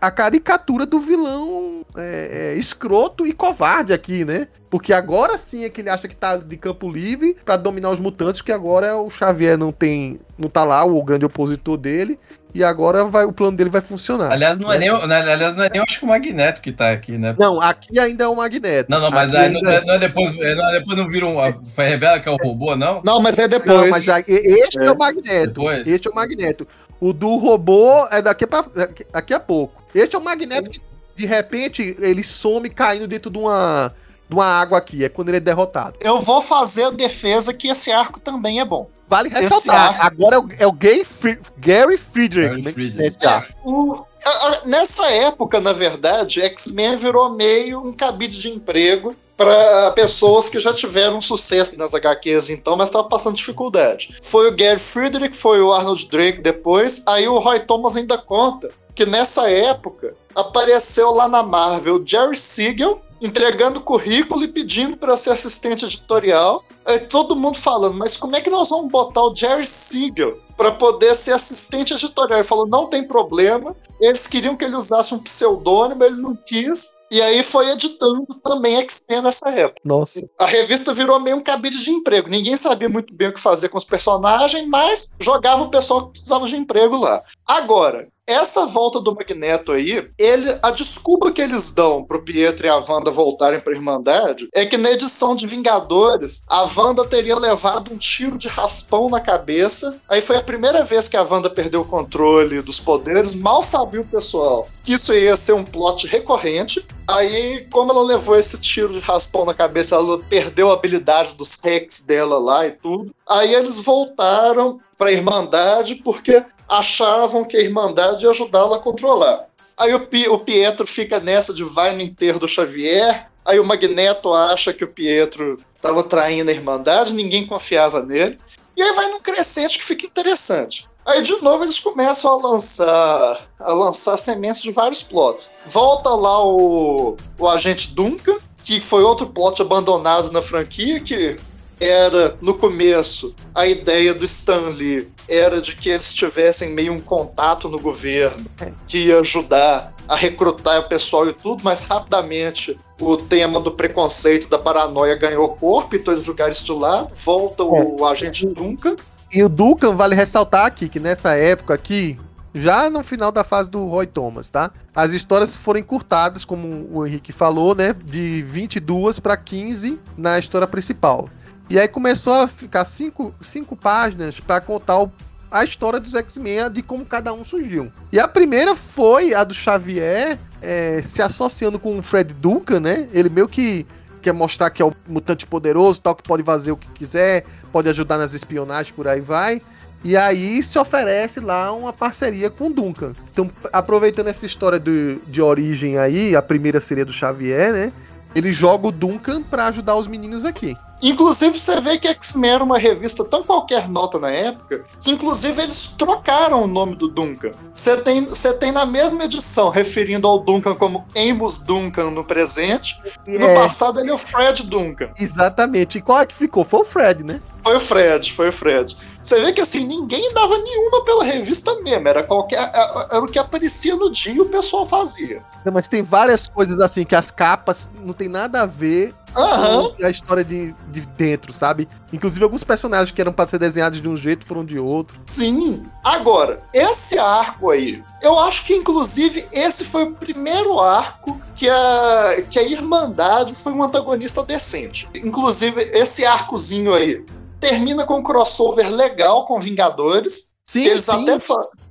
a 0.00 0.10
caricatura 0.10 0.84
do 0.84 0.98
vilão 0.98 1.86
é, 1.96 2.54
é, 2.54 2.58
escroto 2.58 3.24
e 3.24 3.32
covarde 3.32 3.92
aqui, 3.92 4.24
né? 4.24 4.48
Porque 4.68 4.92
agora 4.92 5.38
sim 5.38 5.62
é 5.62 5.70
que 5.70 5.80
ele 5.80 5.88
acha 5.88 6.08
que 6.08 6.16
tá 6.16 6.36
de 6.36 6.56
campo 6.56 6.90
livre 6.90 7.36
pra 7.44 7.56
dominar 7.56 7.90
os 7.90 8.00
mutantes, 8.00 8.40
porque 8.40 8.50
agora 8.50 8.96
o 8.96 9.08
Xavier 9.08 9.56
não 9.56 9.70
tem. 9.70 10.18
não 10.36 10.48
tá 10.48 10.64
lá, 10.64 10.84
o 10.84 11.00
grande 11.04 11.24
opositor 11.24 11.76
dele. 11.76 12.18
E 12.58 12.64
agora 12.64 13.04
vai, 13.04 13.24
o 13.24 13.32
plano 13.32 13.56
dele 13.56 13.70
vai 13.70 13.80
funcionar. 13.80 14.32
Aliás, 14.32 14.58
não 14.58 14.72
é 14.72 14.78
nem, 14.78 14.90
o- 14.90 15.06
né, 15.06 15.18
aliás, 15.30 15.54
não 15.54 15.62
é 15.62 15.68
nem 15.70 15.78
eu 15.78 15.84
acho 15.84 16.00
que 16.00 16.04
o 16.04 16.08
Magneto 16.08 16.60
que 16.60 16.72
tá 16.72 16.90
aqui, 16.90 17.16
né? 17.16 17.36
Não, 17.38 17.62
aqui 17.62 18.00
ainda 18.00 18.24
é 18.24 18.26
o 18.26 18.34
Magneto. 18.34 18.90
Não, 18.90 19.00
não, 19.00 19.12
mas 19.12 19.32
aí 19.32 19.48
não, 19.48 19.60
ainda- 19.60 19.72
é- 19.74 19.84
não 19.84 19.94
é 19.94 19.98
depois, 20.00 20.36
é, 20.40 20.54
não, 20.56 20.68
é 20.68 20.72
depois 20.80 20.98
não 20.98 21.06
vira 21.08 21.24
um. 21.26 21.38
a- 21.38 21.52
Foi 21.72 21.84
revela 21.86 22.18
que 22.18 22.28
é 22.28 22.32
o 22.32 22.36
robô, 22.36 22.74
não? 22.74 23.00
Não, 23.04 23.20
mas 23.20 23.38
é 23.38 23.42
Não, 23.42 23.48
depois. 23.60 23.90
mas 23.90 24.02
já, 24.02 24.18
este 24.18 24.80
é. 24.80 24.86
É. 24.86 24.90
o 24.90 24.98
Magneto. 24.98 25.46
Depois? 25.46 25.86
Este 25.86 26.08
é 26.08 26.10
o 26.10 26.14
Magneto. 26.16 26.66
O 26.98 27.12
do 27.12 27.36
robô 27.36 28.08
é 28.10 28.20
daqui, 28.20 28.44
pra, 28.44 28.64
daqui, 28.74 29.06
daqui 29.12 29.32
a 29.34 29.38
pouco. 29.38 29.80
Este 29.94 30.16
é 30.16 30.18
o 30.18 30.22
Magneto 30.24 30.68
que, 30.68 30.80
de 31.16 31.26
repente, 31.26 31.96
ele 32.00 32.24
some 32.24 32.68
caindo 32.68 33.06
dentro 33.06 33.30
de 33.30 33.38
uma, 33.38 33.94
de 34.28 34.34
uma 34.34 34.46
água 34.46 34.78
aqui. 34.78 35.04
É 35.04 35.08
quando 35.08 35.28
ele 35.28 35.36
é 35.36 35.40
derrotado. 35.40 35.96
Eu 36.00 36.20
vou 36.20 36.42
fazer 36.42 36.82
a 36.86 36.90
defesa 36.90 37.54
que 37.54 37.68
esse 37.68 37.92
arco 37.92 38.18
também 38.18 38.58
é 38.58 38.64
bom. 38.64 38.90
Vale 39.08 39.28
Esse 39.28 39.40
ressaltar. 39.42 40.00
arco- 40.00 40.02
Agora 40.06 40.36
é 40.36 40.38
o, 40.38 40.48
é 40.60 40.66
o 40.66 40.72
Gay 40.72 41.04
Fri- 41.04 41.38
Gary 41.56 41.96
Friedrich. 41.96 42.48
Gary 42.48 42.62
né, 42.62 42.72
Friedrich. 42.72 43.26
arco. 43.26 43.52
O- 43.64 44.04
a- 44.24 44.30
a- 44.30 44.62
nessa 44.66 45.06
época, 45.10 45.60
na 45.60 45.72
verdade, 45.72 46.42
X-Men 46.42 46.96
virou 46.96 47.30
meio 47.30 47.80
um 47.80 47.92
cabide 47.92 48.38
de 48.40 48.50
emprego 48.50 49.14
para 49.36 49.92
pessoas 49.92 50.48
que 50.48 50.58
já 50.58 50.74
tiveram 50.74 51.20
sucesso 51.22 51.76
nas 51.78 51.94
HQs 51.94 52.50
então, 52.50 52.76
mas 52.76 52.88
estavam 52.88 53.08
passando 53.08 53.36
dificuldade. 53.36 54.18
Foi 54.20 54.48
o 54.48 54.54
Gary 54.56 54.80
Friedrich, 54.80 55.36
foi 55.36 55.60
o 55.60 55.72
Arnold 55.72 56.08
Drake 56.10 56.40
depois, 56.42 57.04
aí 57.06 57.28
o 57.28 57.38
Roy 57.38 57.60
Thomas 57.60 57.96
ainda 57.96 58.18
conta 58.18 58.68
que 58.96 59.06
nessa 59.06 59.48
época 59.48 60.14
apareceu 60.38 61.12
lá 61.12 61.26
na 61.26 61.42
Marvel 61.42 61.96
o 61.96 62.06
Jerry 62.06 62.36
Siegel 62.36 63.02
entregando 63.20 63.80
currículo 63.80 64.44
e 64.44 64.48
pedindo 64.48 64.96
para 64.96 65.16
ser 65.16 65.32
assistente 65.32 65.84
editorial. 65.84 66.62
Aí 66.84 67.00
todo 67.00 67.34
mundo 67.34 67.58
falando, 67.58 67.96
mas 67.96 68.16
como 68.16 68.36
é 68.36 68.40
que 68.40 68.48
nós 68.48 68.70
vamos 68.70 68.90
botar 68.90 69.22
o 69.22 69.34
Jerry 69.34 69.66
Siegel 69.66 70.38
para 70.56 70.70
poder 70.70 71.14
ser 71.14 71.32
assistente 71.32 71.92
editorial? 71.92 72.38
Ele 72.38 72.46
falou, 72.46 72.66
não 72.66 72.86
tem 72.86 73.02
problema. 73.02 73.74
Eles 74.00 74.28
queriam 74.28 74.56
que 74.56 74.64
ele 74.64 74.76
usasse 74.76 75.12
um 75.12 75.18
pseudônimo, 75.18 76.04
ele 76.04 76.22
não 76.22 76.36
quis. 76.36 76.96
E 77.10 77.20
aí 77.20 77.42
foi 77.42 77.70
editando 77.70 78.26
também 78.44 78.76
X-Men 78.76 79.22
nessa 79.22 79.50
época. 79.50 79.80
Nossa. 79.84 80.28
A 80.38 80.46
revista 80.46 80.94
virou 80.94 81.18
meio 81.18 81.38
um 81.38 81.42
cabide 81.42 81.82
de 81.82 81.90
emprego. 81.90 82.28
Ninguém 82.28 82.56
sabia 82.56 82.88
muito 82.88 83.12
bem 83.12 83.28
o 83.28 83.34
que 83.34 83.40
fazer 83.40 83.70
com 83.70 83.78
os 83.78 83.84
personagens, 83.84 84.68
mas 84.68 85.12
jogava 85.18 85.64
o 85.64 85.70
pessoal 85.70 86.06
que 86.06 86.12
precisava 86.12 86.46
de 86.46 86.56
emprego 86.56 86.96
lá. 86.96 87.24
Agora, 87.46 88.08
essa 88.28 88.66
volta 88.66 89.00
do 89.00 89.14
Magneto 89.14 89.72
aí, 89.72 90.06
ele, 90.18 90.58
a 90.62 90.70
desculpa 90.70 91.32
que 91.32 91.40
eles 91.40 91.72
dão 91.72 92.04
pro 92.04 92.22
Pietro 92.22 92.66
e 92.66 92.68
a 92.68 92.76
Wanda 92.76 93.10
voltarem 93.10 93.58
pra 93.58 93.72
Irmandade 93.72 94.48
é 94.52 94.66
que 94.66 94.76
na 94.76 94.90
edição 94.90 95.34
de 95.34 95.46
Vingadores, 95.46 96.44
a 96.46 96.68
Wanda 96.76 97.06
teria 97.06 97.38
levado 97.38 97.90
um 97.90 97.96
tiro 97.96 98.36
de 98.36 98.46
raspão 98.46 99.08
na 99.08 99.18
cabeça. 99.18 99.98
Aí 100.06 100.20
foi 100.20 100.36
a 100.36 100.42
primeira 100.42 100.84
vez 100.84 101.08
que 101.08 101.16
a 101.16 101.22
Wanda 101.22 101.48
perdeu 101.48 101.80
o 101.80 101.86
controle 101.86 102.60
dos 102.60 102.78
poderes. 102.78 103.34
Mal 103.34 103.62
sabia 103.62 104.02
o 104.02 104.06
pessoal 104.06 104.68
que 104.84 104.92
isso 104.92 105.14
ia 105.14 105.34
ser 105.34 105.54
um 105.54 105.64
plot 105.64 106.06
recorrente. 106.06 106.86
Aí, 107.06 107.66
como 107.70 107.92
ela 107.92 108.02
levou 108.02 108.38
esse 108.38 108.58
tiro 108.58 108.92
de 108.92 109.00
raspão 109.00 109.46
na 109.46 109.54
cabeça, 109.54 109.94
ela 109.94 110.18
perdeu 110.18 110.70
a 110.70 110.74
habilidade 110.74 111.32
dos 111.34 111.58
hacks 111.62 112.04
dela 112.04 112.38
lá 112.38 112.66
e 112.66 112.72
tudo. 112.72 113.14
Aí 113.26 113.54
eles 113.54 113.80
voltaram 113.80 114.80
pra 114.98 115.12
Irmandade 115.12 115.94
porque 115.94 116.42
achavam 116.68 117.44
que 117.44 117.56
a 117.56 117.60
Irmandade 117.60 118.24
ia 118.24 118.30
ajudá-la 118.30 118.76
a 118.76 118.80
controlar. 118.80 119.48
Aí 119.76 119.94
o, 119.94 120.08
o 120.32 120.38
Pietro 120.40 120.86
fica 120.86 121.20
nessa 121.20 121.54
de 121.54 121.64
vai 121.64 121.94
no 121.94 122.02
enterro 122.02 122.40
do 122.40 122.48
Xavier. 122.48 123.28
Aí 123.44 123.58
o 123.58 123.64
Magneto 123.64 124.34
acha 124.34 124.72
que 124.72 124.84
o 124.84 124.88
Pietro 124.88 125.58
estava 125.74 126.02
traindo 126.02 126.50
a 126.50 126.54
Irmandade, 126.54 127.14
ninguém 127.14 127.46
confiava 127.46 128.02
nele. 128.02 128.38
E 128.76 128.82
aí 128.82 128.92
vai 128.92 129.08
num 129.08 129.20
crescente 129.20 129.78
que 129.78 129.84
fica 129.84 130.06
interessante. 130.06 130.86
Aí 131.06 131.22
de 131.22 131.40
novo 131.40 131.64
eles 131.64 131.80
começam 131.80 132.32
a 132.32 132.48
lançar 132.48 133.48
a 133.58 133.72
lançar 133.72 134.16
sementes 134.18 134.62
de 134.62 134.70
vários 134.70 135.02
plots. 135.02 135.54
Volta 135.66 136.10
lá 136.10 136.44
o, 136.44 137.16
o 137.38 137.48
agente 137.48 137.94
Duncan, 137.94 138.36
que 138.62 138.80
foi 138.80 139.02
outro 139.02 139.26
plot 139.26 139.62
abandonado 139.62 140.30
na 140.30 140.42
franquia, 140.42 141.00
que 141.00 141.36
era 141.80 142.36
no 142.42 142.54
começo 142.54 143.34
a 143.54 143.66
ideia 143.66 144.12
do 144.12 144.24
Stan 144.24 144.68
Lee 144.68 145.08
era 145.28 145.60
de 145.60 145.76
que 145.76 145.90
eles 145.90 146.12
tivessem 146.12 146.70
meio 146.70 146.92
um 146.92 146.98
contato 146.98 147.68
no 147.68 147.78
governo 147.78 148.46
que 148.86 149.06
ia 149.06 149.20
ajudar 149.20 149.92
a 150.08 150.16
recrutar 150.16 150.80
o 150.80 150.88
pessoal 150.88 151.28
e 151.28 151.34
tudo, 151.34 151.62
mas 151.62 151.84
rapidamente 151.84 152.78
o 153.00 153.16
tema 153.16 153.60
do 153.60 153.70
preconceito, 153.72 154.48
da 154.48 154.58
paranoia 154.58 155.14
ganhou 155.16 155.48
corpo, 155.50 155.94
então 155.94 156.14
eles 156.14 156.24
jogaram 156.24 156.52
isso 156.52 156.64
de 156.64 156.72
lado, 156.72 157.10
volta 157.14 157.62
o 157.62 158.06
é. 158.06 158.10
agente 158.10 158.46
Duncan. 158.46 158.96
E 159.30 159.42
o 159.42 159.48
Duncan, 159.48 159.94
vale 159.94 160.14
ressaltar 160.14 160.64
aqui, 160.64 160.88
que 160.88 160.98
nessa 160.98 161.34
época 161.34 161.74
aqui, 161.74 162.18
já 162.54 162.88
no 162.88 163.04
final 163.04 163.30
da 163.30 163.44
fase 163.44 163.68
do 163.68 163.86
Roy 163.86 164.06
Thomas, 164.06 164.48
tá? 164.48 164.70
As 164.94 165.12
histórias 165.12 165.54
foram 165.54 165.80
encurtadas, 165.80 166.44
como 166.44 166.88
o 166.90 167.06
Henrique 167.06 167.30
falou, 167.30 167.74
né? 167.74 167.94
De 168.04 168.42
22 168.42 169.20
para 169.20 169.36
15 169.36 170.00
na 170.16 170.38
história 170.38 170.66
principal. 170.66 171.28
E 171.70 171.78
aí 171.78 171.86
começou 171.86 172.32
a 172.32 172.48
ficar 172.48 172.84
cinco, 172.86 173.34
cinco 173.42 173.76
páginas 173.76 174.40
para 174.40 174.58
contar 174.60 175.02
o, 175.02 175.12
a 175.50 175.64
história 175.64 176.00
dos 176.00 176.14
X-Men, 176.14 176.70
de 176.70 176.82
como 176.82 177.04
cada 177.04 177.32
um 177.32 177.44
surgiu. 177.44 177.92
E 178.10 178.18
a 178.18 178.26
primeira 178.26 178.74
foi 178.74 179.34
a 179.34 179.44
do 179.44 179.52
Xavier 179.52 180.38
é, 180.62 181.02
se 181.02 181.20
associando 181.20 181.78
com 181.78 181.98
o 181.98 182.02
Fred 182.02 182.32
Duncan, 182.32 182.80
né? 182.80 183.08
Ele 183.12 183.28
meio 183.28 183.48
que 183.48 183.86
quer 184.22 184.32
mostrar 184.32 184.70
que 184.70 184.80
é 184.80 184.84
o 184.84 184.92
mutante 185.06 185.46
poderoso, 185.46 186.00
tal, 186.00 186.14
que 186.14 186.22
pode 186.22 186.42
fazer 186.42 186.72
o 186.72 186.76
que 186.76 186.88
quiser, 186.88 187.44
pode 187.70 187.88
ajudar 187.88 188.16
nas 188.16 188.32
espionagens, 188.32 188.90
por 188.90 189.06
aí 189.06 189.20
vai. 189.20 189.60
E 190.02 190.16
aí 190.16 190.62
se 190.62 190.78
oferece 190.78 191.38
lá 191.40 191.72
uma 191.72 191.92
parceria 191.92 192.48
com 192.48 192.68
o 192.68 192.72
Duncan. 192.72 193.14
Então, 193.30 193.50
aproveitando 193.72 194.28
essa 194.28 194.46
história 194.46 194.78
do, 194.78 195.16
de 195.26 195.42
origem 195.42 195.98
aí, 195.98 196.34
a 196.34 196.40
primeira 196.42 196.80
seria 196.80 197.04
do 197.04 197.12
Xavier, 197.12 197.72
né? 197.72 197.92
Ele 198.34 198.52
joga 198.52 198.86
o 198.86 198.92
Duncan 198.92 199.42
para 199.42 199.66
ajudar 199.66 199.96
os 199.96 200.06
meninos 200.06 200.44
aqui. 200.44 200.76
Inclusive, 201.00 201.58
você 201.58 201.80
vê 201.80 201.98
que 201.98 202.08
X-Men 202.08 202.50
era 202.52 202.64
uma 202.64 202.78
revista 202.78 203.24
tão 203.24 203.42
qualquer 203.42 203.88
nota 203.88 204.18
na 204.18 204.30
época, 204.30 204.84
que 205.00 205.10
inclusive 205.10 205.62
eles 205.62 205.94
trocaram 205.98 206.62
o 206.62 206.66
nome 206.66 206.96
do 206.96 207.08
Duncan. 207.08 207.52
Você 207.72 207.96
tem, 207.98 208.28
tem 208.58 208.72
na 208.72 208.84
mesma 208.84 209.24
edição, 209.24 209.70
referindo 209.70 210.26
ao 210.26 210.40
Duncan 210.40 210.74
como 210.74 211.06
Amos 211.16 211.60
Duncan 211.60 212.10
no 212.10 212.24
presente. 212.24 213.00
É. 213.26 213.38
No 213.38 213.54
passado 213.54 214.00
ele 214.00 214.10
é 214.10 214.14
o 214.14 214.18
Fred 214.18 214.64
Duncan. 214.64 215.10
Exatamente. 215.18 215.98
E 215.98 216.02
qual 216.02 216.20
é 216.20 216.26
que 216.26 216.34
ficou? 216.34 216.64
Foi 216.64 216.80
o 216.80 216.84
Fred, 216.84 217.22
né? 217.22 217.40
Foi 217.62 217.76
o 217.76 217.80
Fred, 217.80 218.32
foi 218.32 218.48
o 218.48 218.52
Fred. 218.52 218.96
Você 219.22 219.40
vê 219.40 219.52
que 219.52 219.60
assim, 219.60 219.84
ninguém 219.84 220.32
dava 220.32 220.56
nenhuma 220.58 221.04
pela 221.04 221.24
revista 221.24 221.74
mesmo. 221.82 222.08
Era 222.08 222.22
qualquer. 222.22 222.58
É, 222.58 223.06
era 223.10 223.20
o 223.20 223.26
que 223.26 223.38
aparecia 223.38 223.94
no 223.94 224.10
dia 224.10 224.32
e 224.32 224.40
o 224.40 224.46
pessoal 224.46 224.86
fazia. 224.86 225.42
Não, 225.64 225.72
mas 225.72 225.88
tem 225.88 226.02
várias 226.02 226.46
coisas 226.46 226.80
assim 226.80 227.04
que 227.04 227.14
as 227.14 227.30
capas 227.30 227.90
não 228.00 228.14
tem 228.14 228.28
nada 228.28 228.62
a 228.62 228.66
ver 228.66 229.14
Uhum. 229.36 229.94
a 230.02 230.10
história 230.10 230.44
de, 230.44 230.74
de 230.90 231.06
dentro, 231.06 231.52
sabe? 231.52 231.88
Inclusive, 232.12 232.42
alguns 232.42 232.64
personagens 232.64 233.10
que 233.10 233.20
eram 233.20 233.32
para 233.32 233.48
ser 233.48 233.58
desenhados 233.58 234.00
de 234.00 234.08
um 234.08 234.16
jeito 234.16 234.46
foram 234.46 234.64
de 234.64 234.78
outro. 234.78 235.20
Sim. 235.28 235.86
Agora, 236.02 236.62
esse 236.72 237.18
arco 237.18 237.70
aí, 237.70 238.02
eu 238.22 238.38
acho 238.38 238.64
que, 238.64 238.74
inclusive, 238.74 239.46
esse 239.52 239.84
foi 239.84 240.04
o 240.04 240.14
primeiro 240.14 240.78
arco 240.80 241.40
que 241.54 241.68
a, 241.68 242.42
que 242.50 242.58
a 242.58 242.62
Irmandade 242.62 243.54
foi 243.54 243.72
um 243.72 243.82
antagonista 243.82 244.42
decente. 244.42 245.08
Inclusive, 245.14 245.82
esse 245.92 246.24
arcozinho 246.24 246.94
aí 246.94 247.24
termina 247.60 248.04
com 248.04 248.18
um 248.18 248.22
crossover 248.22 248.88
legal 248.90 249.46
com 249.46 249.60
Vingadores. 249.60 250.52
Sim, 250.68 250.84
eles 250.84 251.04
sim. 251.04 251.22
até 251.22 251.38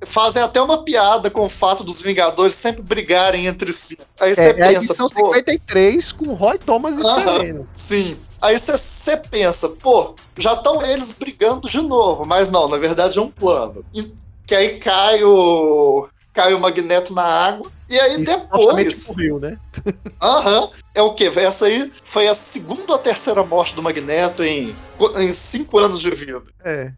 fazem 0.06 0.42
até 0.42 0.62
uma 0.62 0.84
piada 0.84 1.30
com 1.30 1.46
o 1.46 1.50
fato 1.50 1.84
dos 1.84 2.02
Vingadores 2.02 2.56
sempre 2.56 2.82
brigarem 2.82 3.48
entre 3.48 3.74
si. 3.74 3.98
Aí 4.20 4.34
você 4.34 4.42
é, 4.42 4.54
pensa, 4.54 4.66
é 4.66 4.68
a 4.68 4.74
edição 4.74 5.08
pô, 5.10 5.34
53 5.34 6.12
com 6.12 6.34
Roy 6.34 6.58
Thomas 6.58 6.98
escrevendo. 6.98 7.62
Uh 7.62 7.64
-huh, 7.64 7.70
sim. 7.76 8.18
Aí 8.42 8.58
você 8.58 9.18
pensa, 9.18 9.70
pô, 9.70 10.16
já 10.38 10.54
estão 10.54 10.86
eles 10.86 11.12
brigando 11.12 11.68
de 11.68 11.82
novo, 11.82 12.26
mas 12.26 12.52
não, 12.52 12.68
na 12.68 12.78
verdade 12.78 13.18
é 13.18 13.22
um 13.22 13.32
plano. 13.32 13.84
E, 13.94 14.12
que 14.46 14.54
aí 14.54 14.78
cai 14.78 15.24
o 15.24 16.08
cai 16.34 16.54
o 16.54 16.60
Magneto 16.60 17.14
na 17.14 17.24
água. 17.24 17.72
E 17.90 18.00
aí 18.00 18.22
Isso 18.22 18.26
depois. 18.26 19.08
Morreu, 19.08 19.40
né? 19.40 19.58
Aham. 20.22 20.62
Uhum, 20.62 20.70
é 20.94 21.02
o 21.02 21.14
quê? 21.16 21.32
Essa 21.36 21.66
aí 21.66 21.92
foi 22.04 22.28
a 22.28 22.36
segunda 22.36 22.94
ou 22.94 23.00
terceira 23.00 23.44
morte 23.44 23.74
do 23.74 23.82
Magneto 23.82 24.44
em, 24.44 24.76
em 25.18 25.32
cinco 25.32 25.80
anos 25.80 26.02
de 26.02 26.12
vida. 26.12 26.44
É. 26.64 26.92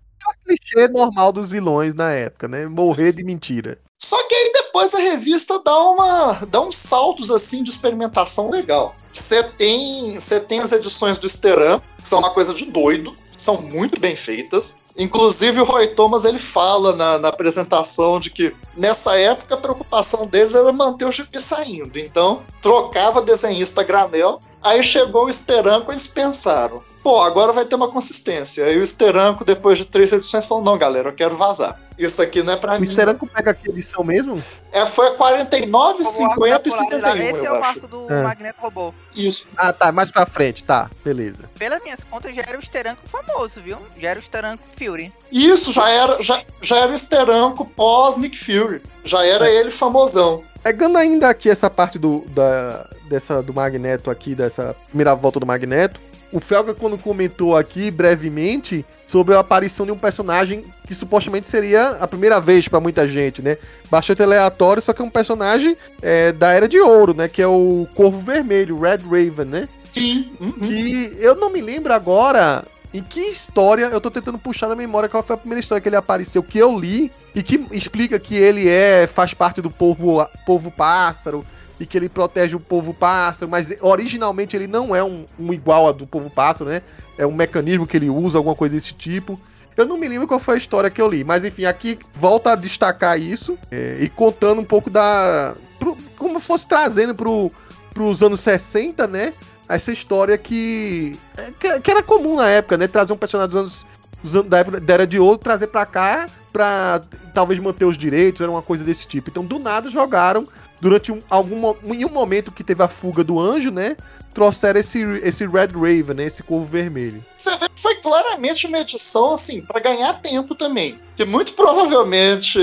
Clichê 0.46 0.88
normal 0.88 1.32
dos 1.32 1.50
vilões 1.50 1.94
na 1.94 2.12
época, 2.12 2.48
né? 2.48 2.66
Morrer 2.68 3.14
de 3.14 3.24
mentira. 3.24 3.80
Só 4.02 4.18
que 4.28 4.34
aí 4.34 4.52
depois 4.54 4.94
a 4.94 5.00
revista 5.00 5.62
dá 5.62 5.78
uma 5.78 6.34
dá 6.46 6.62
uns 6.62 6.78
saltos 6.78 7.30
assim 7.30 7.64
de 7.64 7.70
experimentação 7.70 8.50
legal. 8.50 8.96
Você 9.14 9.44
tem, 9.44 10.16
você 10.16 10.40
tem 10.40 10.60
as 10.60 10.72
edições 10.72 11.20
do 11.20 11.28
Steran, 11.28 11.80
que 12.02 12.08
são 12.08 12.20
uma 12.20 12.32
coisa 12.32 12.54
de 12.54 12.66
doido, 12.66 13.14
são 13.42 13.62
muito 13.62 14.00
bem 14.00 14.16
feitas. 14.16 14.76
Inclusive 14.98 15.62
o 15.62 15.64
Roy 15.64 15.88
Thomas 15.88 16.26
ele 16.26 16.40
fala 16.40 16.96
na, 16.96 17.18
na 17.18 17.30
apresentação 17.30 18.20
de 18.20 18.30
que 18.30 18.54
nessa 18.76 19.18
época 19.18 19.56
a 19.56 19.58
preocupação 19.58 20.28
deles 20.28 20.54
era 20.54 20.72
manter 20.74 21.06
o 21.06 21.12
GP 21.12 21.40
saindo. 21.40 21.98
Então 21.98 22.44
trocava 22.62 23.22
desenhista 23.22 23.82
granel. 23.82 24.40
Aí 24.62 24.84
chegou 24.84 25.26
o 25.26 25.34
Steranko, 25.34 25.92
eles 25.92 26.08
pensaram, 26.08 26.84
pô, 27.02 27.22
agora 27.22 27.54
vai 27.54 27.64
ter 27.66 27.76
uma 27.76 27.88
consistência. 27.88 28.66
Aí 28.66 28.78
o 28.78 28.86
Steranko, 28.86 29.46
depois 29.46 29.78
de 29.78 29.86
três 29.86 30.12
edições, 30.12 30.46
falou: 30.46 30.64
não, 30.64 30.78
galera, 30.78 31.10
eu 31.10 31.16
quero 31.16 31.38
vazar. 31.38 31.80
Isso 32.00 32.22
aqui 32.22 32.42
não 32.42 32.54
é 32.54 32.56
pra 32.56 32.78
o 32.78 32.80
mim. 32.80 32.86
O 32.86 32.88
Steranko 32.88 33.28
pega 33.28 33.52
aqui 33.52 33.70
edição 33.70 34.06
mesmo? 34.06 34.42
É, 34.72 34.86
foi 34.86 35.12
49, 35.16 36.06
50 36.06 36.70
e 36.70 36.72
51. 36.72 37.16
Esse 37.18 37.46
é 37.46 37.52
o 37.52 37.60
marco 37.60 37.88
do 37.88 38.10
é. 38.10 38.24
Magneto 38.24 38.62
Robô. 38.62 38.94
Isso. 39.14 39.46
Ah, 39.58 39.74
tá, 39.74 39.92
mais 39.92 40.10
pra 40.10 40.26
frente, 40.26 40.64
tá, 40.64 40.90
beleza. 41.04 41.50
Pelas 41.60 41.84
minhas 41.84 42.02
contas, 42.06 42.34
já 42.34 42.44
era 42.44 42.58
o 42.58 42.62
Steranko 42.62 43.02
famoso, 43.06 43.60
viu? 43.60 43.78
Já 44.00 44.12
era 44.12 44.20
o 44.20 44.24
Steranko 44.24 44.64
Fury. 44.78 45.12
Isso, 45.30 45.74
já 45.74 45.90
era, 45.90 46.22
já, 46.22 46.42
já 46.62 46.78
era 46.78 46.94
o 46.94 46.98
Steranko 46.98 47.66
pós 47.66 48.16
Nick 48.16 48.38
Fury. 48.38 48.82
Já 49.04 49.26
era 49.26 49.50
é. 49.50 49.56
ele 49.56 49.70
famosão. 49.70 50.42
Pegando 50.64 50.98
ainda 50.98 51.30
aqui 51.30 51.50
essa 51.50 51.70
parte 51.70 52.00
do, 52.00 52.24
da, 52.30 52.90
dessa, 53.10 53.44
do 53.44 53.54
Magneto 53.54 54.10
aqui, 54.10 54.36
dessa 54.36 54.74
primeira 54.88 55.14
volta 55.16 55.40
do 55.40 55.46
Magneto, 55.46 56.00
o 56.32 56.40
Felga, 56.40 56.74
quando 56.74 56.98
comentou 56.98 57.56
aqui 57.56 57.90
brevemente 57.90 58.86
sobre 59.08 59.36
a 59.36 59.40
aparição 59.40 59.86
de 59.86 59.92
um 59.92 59.98
personagem 59.98 60.64
que 60.88 60.94
supostamente 60.94 61.48
seria 61.48 61.92
a 62.00 62.08
primeira 62.08 62.40
vez 62.40 62.68
para 62.68 62.80
muita 62.80 63.08
gente, 63.08 63.42
né? 63.42 63.58
Bastante 63.90 64.22
aleatório, 64.22 64.82
só 64.82 64.94
que 64.94 65.02
é 65.02 65.06
um 65.06 65.10
personagem 65.10 65.76
é, 66.02 66.32
da 66.32 66.52
Era 66.52 66.68
de 66.68 66.80
Ouro, 66.80 67.14
né? 67.14 67.28
Que 67.28 67.42
é 67.42 67.48
o 67.48 67.88
Corvo 67.96 68.20
Vermelho, 68.20 68.80
Red 68.80 69.00
Raven, 69.04 69.46
né? 69.46 69.70
Sim. 69.90 70.32
Uhum. 70.40 70.52
Que 70.52 71.18
eu 71.20 71.36
não 71.36 71.50
me 71.50 71.62
lembro 71.62 71.94
agora 71.94 72.64
em 72.94 73.04
que 73.04 73.20
história 73.20 73.86
eu 73.86 74.02
tô 74.02 74.10
tentando 74.10 74.38
puxar 74.38 74.68
na 74.68 74.76
memória 74.76 75.10
qual 75.10 75.24
foi 75.24 75.36
a 75.36 75.38
primeira 75.38 75.60
história 75.60 75.82
que 75.82 75.90
ele 75.90 75.96
apareceu, 75.96 76.42
que 76.42 76.58
eu 76.58 76.78
li 76.78 77.12
e 77.36 77.44
que 77.44 77.68
explica 77.72 78.20
que 78.20 78.36
ele 78.36 78.68
é 78.68 79.08
faz 79.08 79.34
parte 79.34 79.62
do 79.62 79.70
povo, 79.70 80.26
povo 80.46 80.72
pássaro 80.72 81.46
e 81.80 81.86
que 81.86 81.98
ele 81.98 82.10
protege 82.10 82.56
o 82.56 82.60
povo 82.60 82.94
pássaro, 82.94 83.50
mas 83.50 83.74
originalmente 83.82 84.56
ele 84.56 84.68
não 84.68 84.96
é 84.96 85.04
um, 85.04 85.26
um 85.40 85.54
igual 85.54 85.88
a 85.88 85.92
do 85.92 86.06
povo 86.06 86.30
pássaro, 86.30 86.70
né? 86.70 86.82
É 87.18 87.26
um 87.26 87.34
mecanismo 87.34 87.88
que 87.88 87.96
ele 87.96 88.10
usa, 88.10 88.38
alguma 88.38 88.56
coisa 88.56 88.76
desse 88.76 88.94
tipo. 88.94 89.40
Eu 89.78 89.86
não 89.86 89.98
me 89.98 90.08
lembro 90.08 90.28
qual 90.28 90.40
foi 90.40 90.56
a 90.56 90.58
história 90.58 90.90
que 90.90 91.02
eu 91.02 91.10
li, 91.10 91.24
mas 91.24 91.46
enfim, 91.46 91.64
aqui 91.64 91.98
volta 92.14 92.52
a 92.52 92.56
destacar 92.56 93.18
isso 93.18 93.58
é, 93.72 93.98
e 94.00 94.10
contando 94.10 94.60
um 94.60 94.66
pouco 94.66 94.90
da. 94.90 95.56
Pro, 95.80 95.98
como 96.18 96.40
fosse 96.42 96.68
trazendo 96.68 97.16
pro, 97.16 97.50
pros 97.94 98.22
anos 98.22 98.42
60, 98.42 99.08
né? 99.08 99.34
Essa 99.70 99.94
história 99.94 100.38
que, 100.38 101.18
é, 101.38 101.52
que, 101.58 101.80
que. 101.80 101.92
era 101.92 102.04
comum 102.04 102.36
na 102.36 102.50
época, 102.50 102.76
né? 102.76 102.88
Trazer 102.88 103.14
um 103.14 103.18
personagem 103.18 103.52
dos 103.52 104.36
anos, 104.36 104.50
da, 104.50 104.58
época, 104.58 104.82
da 104.82 104.94
Era 104.94 105.08
de 105.08 105.18
Ouro, 105.18 105.38
trazer 105.38 105.68
pra 105.68 105.86
cá 105.86 106.28
pra 106.52 107.02
talvez 107.34 107.60
manter 107.60 107.86
os 107.86 107.98
direitos, 107.98 108.42
era 108.42 108.52
uma 108.52 108.62
coisa 108.62 108.84
desse 108.84 109.08
tipo. 109.08 109.30
Então, 109.30 109.46
do 109.46 109.60
nada, 109.60 109.90
jogaram 109.90 110.44
durante 110.82 111.12
um, 111.12 111.20
algum 111.30 111.74
em 111.94 112.06
um 112.06 112.10
momento 112.10 112.52
que 112.52 112.64
teve 112.64 112.82
a 112.84 112.88
fuga 112.88 113.24
do 113.24 113.40
anjo, 113.40 113.72
né? 113.72 113.96
Trouxeram 114.34 114.80
esse, 114.80 115.02
esse 115.24 115.46
Red 115.46 115.70
Raven, 115.74 116.16
né? 116.16 116.26
Esse 116.26 116.44
corvo 116.44 116.66
vermelho. 116.66 117.24
Você 117.38 117.56
vê 117.58 117.68
que 117.70 117.82
foi 117.82 117.96
claramente 117.96 118.68
uma 118.68 118.80
edição, 118.80 119.34
assim, 119.34 119.62
para 119.62 119.80
ganhar 119.80 120.22
tempo 120.22 120.56
também. 120.56 121.00
Que 121.16 121.26
muito 121.26 121.54
provavelmente 121.54 122.60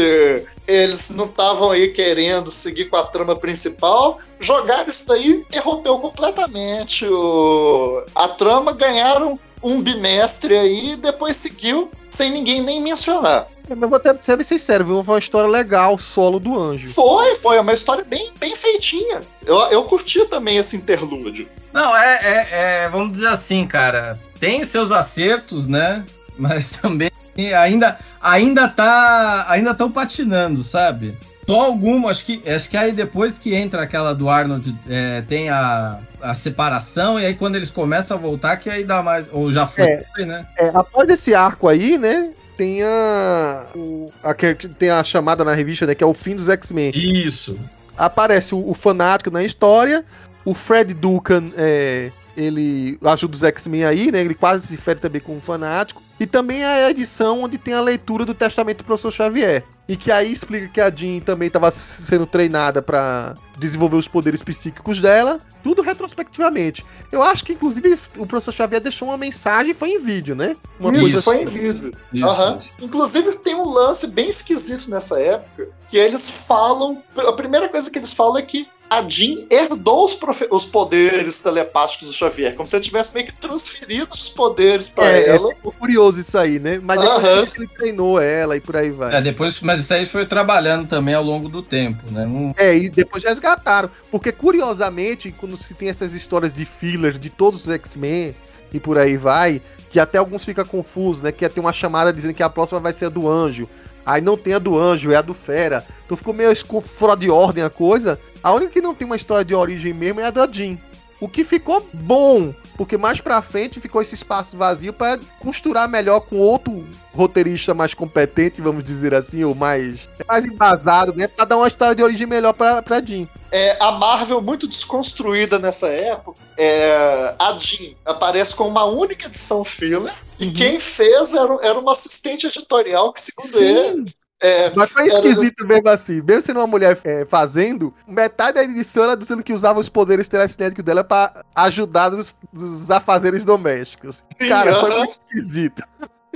eles 0.66 1.10
não 1.10 1.26
estavam 1.26 1.70
aí 1.70 1.88
querendo 1.88 2.50
seguir 2.50 2.86
com 2.86 2.96
a 2.96 3.04
trama 3.04 3.36
principal. 3.36 4.18
Jogaram 4.40 4.88
isso 4.88 5.06
daí, 5.06 5.30
interrompeu 5.32 5.98
completamente 5.98 7.06
o... 7.06 8.02
a 8.14 8.28
trama, 8.28 8.72
ganharam 8.72 9.38
um 9.62 9.80
bimestre 9.80 10.56
aí 10.56 10.92
e 10.92 10.96
depois 10.96 11.36
seguiu 11.36 11.90
sem 12.10 12.30
ninguém 12.30 12.62
nem 12.62 12.80
mencionar. 12.80 13.46
É, 13.68 13.74
mas 13.74 13.90
vou 13.90 13.96
até 13.96 14.16
ser 14.22 14.42
sincero, 14.44 14.84
viu? 14.84 15.04
Foi 15.04 15.14
uma 15.14 15.20
história 15.20 15.48
legal, 15.48 15.98
solo 15.98 16.38
do 16.38 16.58
anjo. 16.58 16.88
Foi, 16.88 17.36
foi, 17.36 17.56
é 17.56 17.60
uma 17.60 17.72
história 17.72 18.04
bem, 18.04 18.32
bem 18.38 18.56
feitinha. 18.56 19.22
Eu, 19.44 19.56
eu 19.70 19.84
curti 19.84 20.24
também 20.26 20.56
esse 20.56 20.76
interlúdio. 20.76 21.48
Não, 21.72 21.94
é, 21.94 22.14
é, 22.22 22.48
é, 22.50 22.88
vamos 22.88 23.12
dizer 23.12 23.28
assim, 23.28 23.66
cara, 23.66 24.18
tem 24.40 24.64
seus 24.64 24.90
acertos, 24.92 25.68
né? 25.68 26.04
Mas 26.38 26.70
também 26.80 27.10
ainda, 27.54 27.98
ainda 28.20 28.68
tá, 28.68 29.44
ainda 29.48 29.72
estão 29.72 29.90
patinando, 29.90 30.62
sabe? 30.62 31.16
Só 31.46 31.60
alguma, 31.60 32.10
acho 32.10 32.24
que, 32.24 32.42
acho 32.50 32.68
que 32.68 32.76
aí 32.76 32.90
depois 32.90 33.38
que 33.38 33.54
entra 33.54 33.82
aquela 33.82 34.12
do 34.14 34.28
Arnold, 34.28 34.76
é, 34.88 35.22
tem 35.22 35.48
a, 35.48 36.00
a 36.20 36.34
separação, 36.34 37.20
e 37.20 37.24
aí 37.24 37.34
quando 37.34 37.54
eles 37.54 37.70
começam 37.70 38.16
a 38.16 38.20
voltar, 38.20 38.56
que 38.56 38.68
aí 38.68 38.82
dá 38.82 39.00
mais. 39.00 39.26
Ou 39.30 39.52
já 39.52 39.64
foi, 39.64 39.84
é, 39.84 40.24
né? 40.24 40.44
É, 40.58 40.70
após 40.74 41.08
esse 41.08 41.34
arco 41.34 41.68
aí, 41.68 41.96
né? 41.96 42.32
Tem 42.56 42.82
a, 42.82 43.66
o, 43.76 44.06
a. 44.24 44.34
Tem 44.76 44.90
a 44.90 45.04
chamada 45.04 45.44
na 45.44 45.52
revista, 45.52 45.86
né? 45.86 45.94
Que 45.94 46.02
é 46.02 46.06
o 46.06 46.14
fim 46.14 46.34
dos 46.34 46.48
X-Men. 46.48 46.90
Isso. 46.92 47.56
Aparece 47.96 48.52
o, 48.54 48.68
o 48.68 48.74
fanático 48.74 49.30
na 49.30 49.44
história, 49.44 50.04
O 50.44 50.52
Fred 50.52 50.92
Duncan 50.92 51.52
é, 51.56 52.10
ele 52.36 52.98
ajuda 53.04 53.36
os 53.36 53.44
X-Men 53.44 53.84
aí, 53.84 54.10
né? 54.10 54.20
Ele 54.20 54.34
quase 54.34 54.66
se 54.66 54.76
fere 54.76 54.98
também 54.98 55.20
com 55.20 55.36
um 55.36 55.40
fanático. 55.40 56.02
E 56.18 56.26
também 56.26 56.62
é 56.62 56.86
a 56.86 56.90
edição 56.90 57.42
onde 57.42 57.58
tem 57.58 57.74
a 57.74 57.80
leitura 57.80 58.24
do 58.24 58.34
Testamento 58.34 58.78
do 58.78 58.84
Professor 58.84 59.12
Xavier. 59.12 59.64
E 59.88 59.96
que 59.96 60.10
aí 60.10 60.32
explica 60.32 60.66
que 60.66 60.80
a 60.80 60.90
Jean 60.90 61.20
também 61.20 61.46
estava 61.46 61.70
sendo 61.70 62.26
treinada 62.26 62.82
para 62.82 63.34
desenvolver 63.56 63.96
os 63.96 64.08
poderes 64.08 64.42
psíquicos 64.42 65.00
dela. 65.00 65.38
Tudo 65.62 65.80
retrospectivamente. 65.80 66.84
Eu 67.12 67.22
acho 67.22 67.44
que, 67.44 67.52
inclusive, 67.52 67.96
o 68.16 68.26
Professor 68.26 68.52
Xavier 68.52 68.80
deixou 68.80 69.08
uma 69.08 69.18
mensagem 69.18 69.74
foi 69.74 69.90
em 69.90 69.98
vídeo, 69.98 70.34
né? 70.34 70.56
Uma 70.80 70.90
isso, 70.92 71.00
coisa 71.00 71.22
foi 71.22 71.36
assim. 71.36 71.44
em 71.44 71.46
vídeo. 71.46 71.92
Isso, 72.12 72.26
uhum. 72.26 72.54
isso. 72.56 72.72
Inclusive, 72.80 73.38
tem 73.38 73.54
um 73.54 73.68
lance 73.68 74.08
bem 74.08 74.28
esquisito 74.28 74.90
nessa 74.90 75.20
época. 75.20 75.68
Que 75.88 75.98
eles 75.98 76.28
falam. 76.28 77.00
A 77.16 77.32
primeira 77.32 77.68
coisa 77.68 77.88
que 77.88 77.98
eles 77.98 78.12
falam 78.12 78.38
é 78.38 78.42
que 78.42 78.66
a 78.88 79.02
Jean 79.08 79.46
herdou 79.50 80.04
os, 80.04 80.18
os, 80.50 80.66
poderes 80.66 81.40
telepáticos 81.40 82.08
do 82.08 82.14
Xavier, 82.14 82.54
como 82.54 82.68
se 82.68 82.76
ele 82.76 82.84
tivesse 82.84 83.14
meio 83.14 83.26
que 83.26 83.32
transferido 83.32 84.08
os 84.12 84.28
poderes 84.28 84.88
para 84.88 85.16
é, 85.16 85.28
ela. 85.28 85.50
É 85.50 85.70
curioso 85.70 86.20
isso 86.20 86.38
aí, 86.38 86.58
né? 86.58 86.80
Mas 86.82 87.00
depois 87.00 87.24
uhum. 87.24 87.54
ele 87.56 87.68
treinou 87.68 88.20
ela 88.20 88.56
e 88.56 88.60
por 88.60 88.76
aí 88.76 88.90
vai. 88.90 89.16
É, 89.16 89.20
depois, 89.20 89.60
mas 89.60 89.80
isso 89.80 89.92
aí 89.92 90.06
foi 90.06 90.24
trabalhando 90.26 90.88
também 90.88 91.14
ao 91.14 91.24
longo 91.24 91.48
do 91.48 91.62
tempo, 91.62 92.04
né? 92.10 92.26
Não... 92.26 92.54
É, 92.56 92.76
e 92.76 92.88
depois 92.88 93.24
resgataram. 93.24 93.90
Porque 94.10 94.30
curiosamente, 94.30 95.32
quando 95.32 95.60
se 95.60 95.74
tem 95.74 95.88
essas 95.88 96.12
histórias 96.12 96.52
de 96.52 96.64
fillers 96.64 97.18
de 97.18 97.30
todos 97.30 97.66
os 97.66 97.74
X-Men 97.74 98.34
e 98.72 98.80
por 98.80 98.98
aí 98.98 99.16
vai, 99.16 99.60
que 99.90 99.98
até 99.98 100.18
alguns 100.18 100.44
ficam 100.44 100.64
confusos, 100.64 101.22
né? 101.22 101.32
Que 101.32 101.44
ia 101.44 101.50
ter 101.50 101.60
uma 101.60 101.72
chamada 101.72 102.12
dizendo 102.12 102.34
que 102.34 102.42
a 102.42 102.50
próxima 102.50 102.78
vai 102.80 102.92
ser 102.92 103.06
a 103.06 103.08
do 103.08 103.28
anjo. 103.28 103.66
Aí 104.06 104.20
não 104.20 104.36
tem 104.36 104.54
a 104.54 104.60
do 104.60 104.78
anjo, 104.78 105.10
é 105.10 105.16
a 105.16 105.22
do 105.22 105.34
fera. 105.34 105.84
Então 106.04 106.16
ficou 106.16 106.32
meio 106.32 106.54
fora 106.80 107.16
de 107.16 107.28
ordem 107.28 107.64
a 107.64 107.68
coisa. 107.68 108.18
A 108.40 108.54
única 108.54 108.72
que 108.72 108.80
não 108.80 108.94
tem 108.94 109.04
uma 109.04 109.16
história 109.16 109.44
de 109.44 109.52
origem 109.52 109.92
mesmo 109.92 110.20
é 110.20 110.24
a 110.24 110.30
da 110.30 110.48
Jean. 110.48 110.78
O 111.20 111.28
que 111.28 111.44
ficou 111.44 111.86
bom, 111.92 112.54
porque 112.76 112.96
mais 112.96 113.20
pra 113.20 113.40
frente 113.40 113.80
ficou 113.80 114.02
esse 114.02 114.14
espaço 114.14 114.56
vazio 114.56 114.92
para 114.92 115.18
costurar 115.38 115.88
melhor 115.88 116.20
com 116.20 116.36
outro 116.36 116.86
roteirista 117.14 117.72
mais 117.72 117.94
competente, 117.94 118.60
vamos 118.60 118.84
dizer 118.84 119.14
assim, 119.14 119.42
ou 119.42 119.54
mais, 119.54 120.06
mais 120.28 120.44
embasado, 120.44 121.14
né? 121.14 121.26
Pra 121.26 121.46
dar 121.46 121.56
uma 121.56 121.66
história 121.66 121.94
de 121.94 122.02
origem 122.02 122.26
melhor 122.26 122.52
pra, 122.52 122.82
pra 122.82 123.02
Jean. 123.02 123.26
É, 123.50 123.82
a 123.82 123.92
Marvel, 123.92 124.42
muito 124.42 124.68
desconstruída 124.68 125.58
nessa 125.58 125.88
época, 125.88 126.38
é, 126.58 127.34
a 127.38 127.56
Jean 127.58 127.94
aparece 128.04 128.54
com 128.54 128.68
uma 128.68 128.84
única 128.84 129.26
edição 129.26 129.64
filler, 129.64 130.02
uhum. 130.02 130.10
e 130.38 130.50
quem 130.50 130.78
fez 130.78 131.32
era, 131.32 131.58
era 131.62 131.78
uma 131.78 131.92
assistente 131.92 132.46
editorial 132.46 133.12
que, 133.14 133.20
segundo 133.22 133.56
Sim. 133.56 133.64
eles, 133.64 134.18
é, 134.40 134.70
Mas 134.74 134.90
foi 134.90 135.06
esquisito 135.06 135.60
era... 135.60 135.68
mesmo 135.68 135.88
assim. 135.88 136.22
Mesmo 136.22 136.42
sendo 136.42 136.60
uma 136.60 136.66
mulher 136.66 136.98
é, 137.04 137.24
fazendo, 137.24 137.94
metade 138.06 138.54
da 138.54 138.64
edição 138.64 139.04
era 139.04 139.16
dizendo 139.16 139.42
que 139.42 139.52
usava 139.52 139.80
os 139.80 139.88
poderes 139.88 140.28
telecinéticos 140.28 140.84
dela 140.84 141.02
para 141.02 141.42
ajudar 141.54 142.10
nos, 142.10 142.36
nos 142.52 142.90
afazeres 142.90 143.44
domésticos. 143.44 144.22
Cara, 144.48 144.80
foi 144.80 144.98
muito 144.98 145.18
esquisito. 145.20 145.82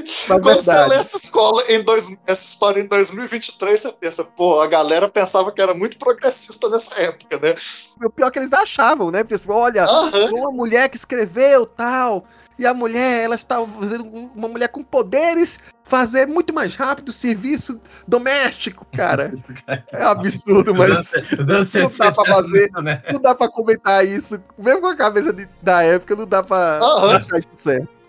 Mas 0.03 0.27
Quando 0.27 0.45
verdade. 0.45 0.65
você 0.65 0.87
lê 0.87 0.97
essa, 0.97 1.17
escola 1.17 1.65
em 1.69 1.83
dois, 1.83 2.15
essa 2.27 2.45
história 2.45 2.81
em 2.81 2.87
2023, 2.87 3.81
você 3.81 3.93
pensa, 3.93 4.25
pô, 4.25 4.61
a 4.61 4.67
galera 4.67 5.09
pensava 5.09 5.53
que 5.53 5.61
era 5.61 5.75
muito 5.75 5.99
progressista 5.99 6.69
nessa 6.69 6.95
época, 7.01 7.39
né? 7.39 7.55
O 8.03 8.11
pior 8.11 8.29
é 8.29 8.31
que 8.31 8.39
eles 8.39 8.53
achavam, 8.53 9.11
né? 9.11 9.25
Porque, 9.25 9.41
olha, 9.51 9.85
uh 9.85 10.11
-huh. 10.11 10.35
uma 10.35 10.53
mulher 10.53 10.89
que 10.89 10.97
escreveu 10.97 11.67
tal, 11.67 12.25
e 12.61 12.67
a 12.67 12.75
mulher, 12.75 13.25
ela 13.25 13.37
está 13.37 13.67
fazendo 13.67 14.05
uma 14.37 14.47
mulher 14.47 14.69
com 14.69 14.83
poderes 14.83 15.59
fazer 15.83 16.27
muito 16.27 16.53
mais 16.53 16.77
rápido 16.77 17.09
o 17.09 17.13
serviço 17.13 17.81
doméstico, 18.07 18.87
cara. 18.95 19.33
É 19.93 20.05
absurdo, 20.05 20.75
mas 20.75 21.13
não 21.73 21.91
dá 21.97 22.13
pra 22.13 22.33
fazer, 22.33 22.71
né? 22.83 23.03
não 23.13 23.21
dá 23.21 23.35
pra 23.35 23.49
comentar 23.49 24.07
isso. 24.07 24.41
Mesmo 24.59 24.83
com 24.83 24.87
a 24.89 24.97
cabeça 24.97 25.33
de, 25.33 25.49
da 25.63 25.83
época, 25.83 26.15
não 26.15 26.27
dá 26.27 26.43
pra 26.43 26.81
uhum. 26.83 27.11
achar 27.11 27.39
isso 27.39 27.49
certo. 27.55 28.00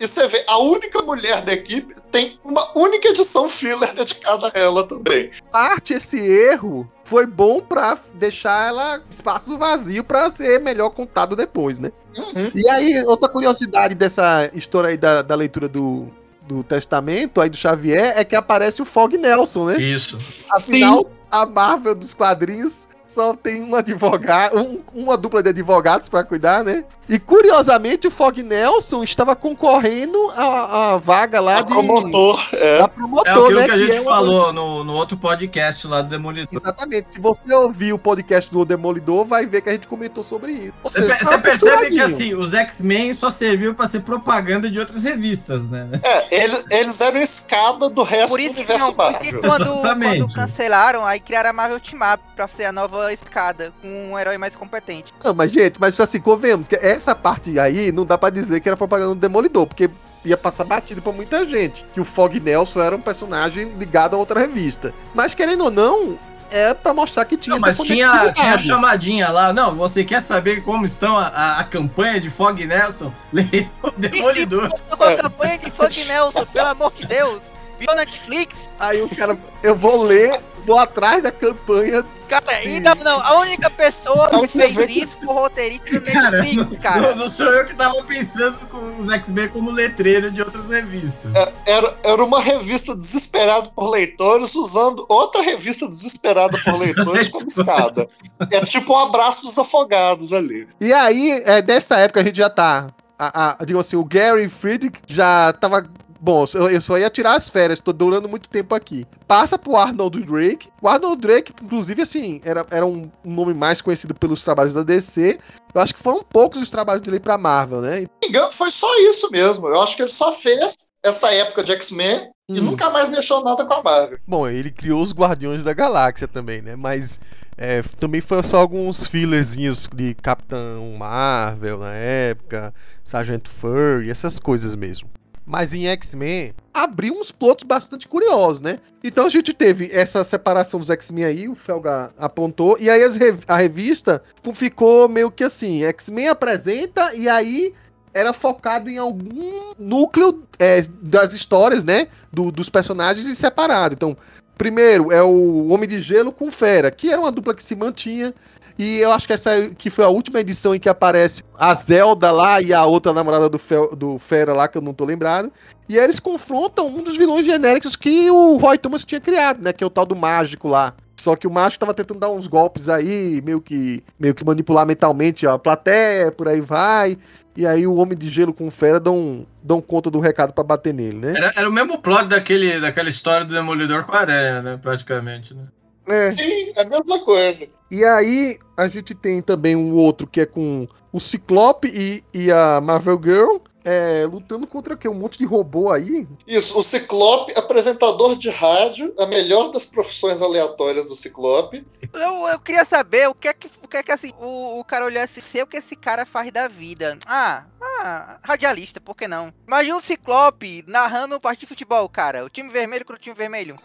E 0.00 0.06
você 0.06 0.26
vê, 0.26 0.44
a 0.48 0.58
única 0.58 1.02
mulher 1.02 1.42
da 1.42 1.52
equipe 1.52 1.94
tem 2.10 2.38
uma 2.44 2.76
única 2.76 3.08
edição 3.08 3.48
filler 3.48 3.92
dedicada 3.94 4.50
a 4.52 4.58
ela 4.58 4.86
também. 4.86 5.30
Parte 5.50 5.94
esse 5.94 6.18
erro 6.18 6.90
foi 7.04 7.26
bom 7.26 7.60
para 7.60 7.98
deixar 8.14 8.68
ela 8.68 9.02
espaço 9.10 9.58
vazio 9.58 10.02
para 10.02 10.30
ser 10.30 10.60
melhor 10.60 10.90
contado 10.90 11.36
depois, 11.36 11.78
né? 11.78 11.90
Uhum. 12.16 12.50
E 12.54 12.68
aí, 12.70 13.04
outra 13.04 13.28
curiosidade 13.28 13.94
dessa 13.94 14.50
história 14.54 14.90
aí 14.90 14.96
da, 14.96 15.22
da 15.22 15.34
leitura 15.34 15.68
do, 15.68 16.08
do 16.42 16.64
Testamento, 16.64 17.40
aí 17.40 17.48
do 17.50 17.56
Xavier, 17.56 18.14
é 18.16 18.24
que 18.24 18.34
aparece 18.34 18.80
o 18.80 18.84
Fog 18.84 19.16
Nelson, 19.16 19.66
né? 19.66 19.80
Isso. 19.80 20.18
Afinal, 20.50 21.00
Sim. 21.00 21.06
a 21.30 21.46
Marvel 21.46 21.94
dos 21.94 22.14
quadrinhos 22.14 22.88
só 23.10 23.34
tem 23.34 23.62
um 23.62 23.74
advogado, 23.74 24.58
um, 24.58 24.80
uma 24.94 25.16
dupla 25.16 25.42
de 25.42 25.50
advogados 25.50 26.08
para 26.08 26.24
cuidar, 26.24 26.64
né? 26.64 26.84
E 27.08 27.18
curiosamente 27.18 28.06
o 28.06 28.10
Fog 28.10 28.40
Nelson 28.40 29.02
estava 29.02 29.34
concorrendo 29.34 30.30
a, 30.30 30.92
a 30.92 30.96
vaga 30.96 31.40
lá 31.40 31.58
a 31.58 31.62
de 31.62 31.72
promotor, 31.72 32.40
é. 32.54 32.86
promotor, 32.86 33.26
é 33.26 33.30
aquilo 33.32 33.60
né, 33.60 33.64
que 33.64 33.70
a 33.72 33.78
gente 33.78 33.90
que 33.90 33.96
é 33.96 34.02
falou 34.04 34.44
uma... 34.44 34.52
no, 34.52 34.84
no 34.84 34.92
outro 34.92 35.16
podcast 35.16 35.88
lá 35.88 36.02
do 36.02 36.08
Demolidor. 36.08 36.62
Exatamente. 36.62 37.14
Se 37.14 37.20
você 37.20 37.52
ouvir 37.52 37.92
o 37.92 37.98
podcast 37.98 38.48
do 38.48 38.64
Demolidor, 38.64 39.24
vai 39.24 39.44
ver 39.44 39.60
que 39.60 39.70
a 39.70 39.72
gente 39.72 39.88
comentou 39.88 40.22
sobre 40.22 40.52
isso. 40.52 40.74
Você, 40.84 41.00
você 41.00 41.38
percebe 41.38 41.88
que 41.90 42.00
assim, 42.00 42.34
os 42.34 42.54
X-Men 42.54 43.12
só 43.12 43.28
serviu 43.28 43.74
para 43.74 43.88
ser 43.88 44.00
propaganda 44.02 44.70
de 44.70 44.78
outras 44.78 45.02
revistas, 45.02 45.68
né? 45.68 45.90
É, 46.04 46.44
eles, 46.44 46.64
eles 46.70 47.00
eram 47.00 47.20
escada 47.20 47.90
do 47.90 48.04
resto 48.04 48.28
por 48.28 48.38
isso 48.38 48.54
do 48.54 48.58
universo 48.58 48.86
não, 48.86 48.94
Marvel. 48.94 49.40
Quando, 49.40 49.80
quando 49.80 50.34
cancelaram, 50.34 51.04
aí 51.04 51.18
criaram 51.18 51.50
a 51.50 51.52
Marvel 51.52 51.80
Team 51.80 52.00
Up 52.14 52.22
pra 52.36 52.46
ser 52.46 52.66
a 52.66 52.72
nova 52.72 52.99
escada, 53.08 53.72
com 53.80 54.12
um 54.12 54.18
herói 54.18 54.38
mais 54.38 54.54
competente. 54.54 55.12
Não, 55.24 55.34
mas 55.34 55.50
gente, 55.50 55.80
mas 55.80 55.98
assim, 55.98 56.20
convenhamos 56.20 56.68
que 56.68 56.76
essa 56.76 57.14
parte 57.14 57.58
aí 57.58 57.90
não 57.92 58.04
dá 58.04 58.18
para 58.18 58.30
dizer 58.30 58.60
que 58.60 58.68
era 58.68 58.76
propaganda 58.76 59.14
do 59.14 59.20
Demolidor, 59.20 59.66
porque 59.66 59.90
ia 60.24 60.36
passar 60.36 60.64
batido 60.64 61.00
pra 61.00 61.12
muita 61.12 61.44
gente. 61.46 61.84
Que 61.94 62.00
o 62.00 62.04
Fog 62.04 62.38
Nelson 62.38 62.80
era 62.80 62.96
um 62.96 63.00
personagem 63.00 63.72
ligado 63.78 64.14
a 64.14 64.18
outra 64.18 64.40
revista. 64.40 64.92
Mas 65.14 65.34
querendo 65.34 65.64
ou 65.64 65.70
não, 65.70 66.18
é 66.50 66.74
para 66.74 66.92
mostrar 66.92 67.24
que 67.24 67.36
tinha 67.36 67.54
não, 67.54 67.60
mas 67.60 67.76
tinha, 67.78 68.32
tinha 68.32 68.58
chamadinha 68.58 69.28
lá. 69.30 69.52
Não, 69.52 69.74
você 69.76 70.04
quer 70.04 70.20
saber 70.20 70.62
como 70.62 70.84
estão 70.84 71.16
a, 71.16 71.28
a, 71.28 71.60
a 71.60 71.64
campanha 71.64 72.20
de 72.20 72.28
Fog 72.28 72.64
Nelson? 72.64 73.12
Leia 73.32 73.70
o 73.82 73.90
Demolidor. 73.92 74.70
Com 74.70 75.04
a 75.04 75.16
campanha 75.16 75.58
de 75.58 75.70
Fog 75.70 76.04
Nelson, 76.06 76.44
pelo 76.46 76.68
amor 76.68 76.92
de 76.92 77.06
Deus. 77.06 77.40
Viu 77.78 77.94
Netflix? 77.94 78.54
Aí 78.78 79.00
o 79.00 79.08
cara, 79.08 79.38
eu 79.62 79.74
vou 79.74 80.02
ler, 80.02 80.38
vou 80.66 80.78
atrás 80.78 81.22
da 81.22 81.32
campanha 81.32 82.04
Cara, 82.30 82.58
ainda 82.58 82.94
não. 82.94 83.20
A 83.20 83.40
única 83.40 83.68
pessoa 83.68 84.30
que 84.30 84.46
fez 84.46 84.76
isso 84.88 85.16
foi 85.18 85.26
o 85.26 85.32
roteirista 85.32 85.98
do 85.98 86.06
Netflix, 86.06 86.78
cara. 86.80 87.00
Não, 87.00 87.16
não, 87.16 87.28
sou 87.28 87.46
eu 87.46 87.64
que 87.64 87.74
tava 87.74 88.00
pensando 88.04 88.66
com 88.68 89.00
os 89.00 89.10
X-Men 89.10 89.48
como 89.48 89.72
letreiro 89.72 90.30
de 90.30 90.40
outras 90.40 90.68
revistas. 90.68 91.34
É, 91.34 91.52
era, 91.66 91.98
era 92.04 92.22
uma 92.22 92.40
revista 92.40 92.94
desesperada 92.94 93.68
por 93.70 93.90
leitores 93.90 94.54
usando 94.54 95.04
outra 95.08 95.42
revista 95.42 95.88
desesperada 95.88 96.56
por 96.64 96.78
leitores 96.78 97.28
como 97.28 97.48
escada. 97.48 98.06
É 98.48 98.64
tipo 98.64 98.92
um 98.92 98.98
abraço 98.98 99.42
dos 99.42 99.58
afogados 99.58 100.32
ali. 100.32 100.68
E 100.80 100.92
aí, 100.92 101.42
é, 101.44 101.60
dessa 101.60 101.96
época 101.98 102.20
a 102.20 102.24
gente 102.24 102.36
já 102.36 102.48
tá. 102.48 102.90
A, 103.18 103.60
a, 103.60 103.64
digo 103.64 103.80
assim, 103.80 103.96
o 103.96 104.04
Gary 104.04 104.48
Friedrich 104.48 104.98
já 105.08 105.52
tava 105.54 105.84
Bom, 106.22 106.44
eu 106.70 106.80
só 106.82 106.98
ia 106.98 107.08
tirar 107.08 107.36
as 107.36 107.48
férias, 107.48 107.80
tô 107.80 107.94
durando 107.94 108.28
muito 108.28 108.46
tempo 108.46 108.74
aqui. 108.74 109.06
Passa 109.26 109.58
pro 109.58 109.74
Arnold 109.74 110.22
Drake. 110.22 110.68
O 110.82 110.86
Arnold 110.86 111.16
Drake, 111.16 111.52
inclusive, 111.62 112.02
assim, 112.02 112.42
era, 112.44 112.66
era 112.70 112.84
um, 112.84 113.10
nome 113.24 113.54
mais 113.54 113.80
conhecido 113.80 114.14
pelos 114.14 114.44
trabalhos 114.44 114.74
da 114.74 114.82
DC. 114.82 115.38
Eu 115.74 115.80
acho 115.80 115.94
que 115.94 116.02
foram 116.02 116.22
poucos 116.22 116.62
os 116.62 116.68
trabalhos 116.68 117.00
dele 117.00 117.18
pra 117.18 117.38
Marvel, 117.38 117.80
né? 117.80 118.06
Se 118.22 118.28
engano, 118.28 118.52
foi 118.52 118.70
só 118.70 118.86
isso 119.08 119.30
mesmo. 119.30 119.66
Eu 119.68 119.80
acho 119.80 119.96
que 119.96 120.02
ele 120.02 120.10
só 120.10 120.30
fez 120.32 120.74
essa 121.02 121.32
época 121.32 121.64
de 121.64 121.72
X-Men 121.72 122.30
hum. 122.50 122.56
e 122.56 122.60
nunca 122.60 122.90
mais 122.90 123.08
mexeu 123.08 123.42
nada 123.42 123.64
com 123.64 123.72
a 123.72 123.82
Marvel. 123.82 124.18
Bom, 124.26 124.46
ele 124.46 124.70
criou 124.70 125.02
os 125.02 125.14
Guardiões 125.14 125.64
da 125.64 125.72
Galáxia 125.72 126.28
também, 126.28 126.60
né? 126.60 126.76
Mas 126.76 127.18
é, 127.56 127.82
também 127.98 128.20
foi 128.20 128.42
só 128.42 128.58
alguns 128.60 129.06
fillerzinhos 129.06 129.88
de 129.94 130.14
Capitão 130.14 130.94
Marvel 130.98 131.78
na 131.78 131.94
época, 131.94 132.74
Sargento 133.02 133.48
Furry, 133.48 134.10
essas 134.10 134.38
coisas 134.38 134.74
mesmo. 134.74 135.08
Mas 135.50 135.74
em 135.74 135.88
X-Men 135.88 136.54
abriu 136.72 137.12
uns 137.12 137.32
pontos 137.32 137.64
bastante 137.64 138.06
curiosos, 138.06 138.60
né? 138.60 138.78
Então 139.02 139.26
a 139.26 139.28
gente 139.28 139.52
teve 139.52 139.90
essa 139.92 140.22
separação 140.22 140.78
dos 140.78 140.90
X-Men 140.90 141.24
aí, 141.24 141.48
o 141.48 141.56
Felga 141.56 142.12
apontou, 142.16 142.76
e 142.78 142.88
aí 142.88 143.02
a 143.48 143.56
revista 143.56 144.22
ficou 144.54 145.08
meio 145.08 145.28
que 145.28 145.42
assim: 145.42 145.82
X-Men 145.82 146.28
apresenta 146.28 147.12
e 147.16 147.28
aí 147.28 147.74
era 148.14 148.32
focado 148.32 148.88
em 148.88 148.96
algum 148.96 149.72
núcleo 149.76 150.44
é, 150.56 150.82
das 151.02 151.32
histórias, 151.32 151.82
né? 151.82 152.06
Do, 152.32 152.52
dos 152.52 152.68
personagens 152.68 153.26
e 153.26 153.34
separado. 153.34 153.94
Então, 153.94 154.16
primeiro 154.56 155.10
é 155.10 155.20
o 155.20 155.66
Homem 155.66 155.88
de 155.88 156.00
Gelo 156.00 156.30
com 156.30 156.48
Fera, 156.52 156.92
que 156.92 157.10
era 157.10 157.20
uma 157.20 157.32
dupla 157.32 157.54
que 157.54 157.62
se 157.62 157.74
mantinha. 157.74 158.32
E 158.80 158.98
eu 158.98 159.12
acho 159.12 159.26
que 159.26 159.34
essa 159.34 159.68
que 159.76 159.90
foi 159.90 160.06
a 160.06 160.08
última 160.08 160.40
edição 160.40 160.74
em 160.74 160.80
que 160.80 160.88
aparece 160.88 161.44
a 161.54 161.74
Zelda 161.74 162.32
lá 162.32 162.62
e 162.62 162.72
a 162.72 162.86
outra 162.86 163.12
namorada 163.12 163.46
do, 163.46 163.58
Fel, 163.58 163.94
do 163.94 164.18
Fera 164.18 164.54
lá, 164.54 164.68
que 164.68 164.78
eu 164.78 164.80
não 164.80 164.94
tô 164.94 165.04
lembrado. 165.04 165.52
E 165.86 165.98
aí 165.98 166.04
eles 166.04 166.18
confrontam 166.18 166.86
um 166.86 167.02
dos 167.02 167.14
vilões 167.14 167.44
genéricos 167.44 167.94
que 167.94 168.30
o 168.30 168.56
Roy 168.56 168.78
Thomas 168.78 169.04
tinha 169.04 169.20
criado, 169.20 169.60
né? 169.62 169.74
Que 169.74 169.84
é 169.84 169.86
o 169.86 169.90
tal 169.90 170.06
do 170.06 170.16
mágico 170.16 170.66
lá. 170.66 170.94
Só 171.14 171.36
que 171.36 171.46
o 171.46 171.50
macho 171.50 171.78
tava 171.78 171.92
tentando 171.92 172.20
dar 172.20 172.30
uns 172.30 172.46
golpes 172.46 172.88
aí, 172.88 173.42
meio 173.44 173.60
que, 173.60 174.02
meio 174.18 174.34
que 174.34 174.46
manipular 174.46 174.86
mentalmente 174.86 175.46
a 175.46 175.58
plateia, 175.58 176.32
por 176.32 176.48
aí 176.48 176.62
vai. 176.62 177.18
E 177.54 177.66
aí 177.66 177.86
o 177.86 177.96
Homem 177.96 178.16
de 178.16 178.30
Gelo 178.30 178.54
com 178.54 178.66
o 178.66 178.70
Fera 178.70 178.98
dão, 178.98 179.46
dão 179.62 179.82
conta 179.82 180.10
do 180.10 180.20
recado 180.20 180.54
para 180.54 180.64
bater 180.64 180.94
nele, 180.94 181.18
né? 181.18 181.34
Era, 181.36 181.52
era, 181.54 181.68
o 181.68 181.72
mesmo 181.72 181.98
plot 181.98 182.28
daquele, 182.28 182.80
daquela 182.80 183.10
história 183.10 183.44
do 183.44 183.52
Demolidor 183.52 184.06
com 184.06 184.12
a 184.12 184.20
aranha, 184.20 184.62
né? 184.62 184.78
Praticamente, 184.80 185.52
né? 185.52 185.64
É. 186.08 186.30
Sim, 186.30 186.72
é 186.74 186.80
a 186.80 186.88
mesma 186.88 187.22
coisa. 187.22 187.68
E 187.90 188.04
aí 188.04 188.58
a 188.76 188.88
gente 188.88 189.14
tem 189.14 189.42
também 189.42 189.74
um 189.74 189.94
outro 189.94 190.26
que 190.26 190.40
é 190.40 190.46
com 190.46 190.86
o 191.12 191.18
Ciclope 191.18 191.88
e, 191.88 192.24
e 192.32 192.50
a 192.50 192.80
Marvel 192.80 193.20
Girl 193.22 193.58
é, 193.84 194.26
lutando 194.30 194.66
contra 194.66 194.96
que 194.96 195.08
um 195.08 195.14
monte 195.14 195.38
de 195.38 195.44
robô 195.44 195.90
aí. 195.90 196.26
Isso, 196.46 196.78
o 196.78 196.82
Ciclope, 196.82 197.52
apresentador 197.56 198.36
de 198.36 198.50
rádio, 198.50 199.14
a 199.18 199.26
melhor 199.26 199.70
das 199.70 199.86
profissões 199.86 200.42
aleatórias 200.42 201.06
do 201.06 201.14
Ciclope. 201.14 201.84
Eu, 202.12 202.48
eu 202.48 202.58
queria 202.58 202.84
saber 202.84 203.28
o 203.28 203.34
que 203.34 203.48
é 203.48 203.54
que, 203.54 203.70
o 203.82 203.88
que, 203.88 203.96
é 203.96 204.02
que 204.02 204.12
assim, 204.12 204.32
o, 204.38 204.80
o 204.80 204.84
cara 204.84 205.04
olhasse 205.04 205.40
ser 205.40 205.62
o 205.62 205.66
que 205.66 205.78
esse 205.78 205.96
cara 205.96 206.26
faz 206.26 206.52
da 206.52 206.68
vida. 206.68 207.18
Ah, 207.26 207.64
ah, 207.80 208.38
radialista, 208.42 209.00
por 209.00 209.16
que 209.16 209.26
não? 209.26 209.52
Imagina 209.66 209.96
o 209.96 210.02
Ciclope 210.02 210.84
narrando 210.86 211.36
um 211.36 211.40
partido 211.40 211.60
de 211.62 211.68
futebol, 211.68 212.08
cara. 212.08 212.44
O 212.44 212.50
time 212.50 212.70
vermelho 212.70 213.04
contra 213.04 213.20
o 213.20 213.22
time 213.22 213.34
vermelho. 213.34 213.76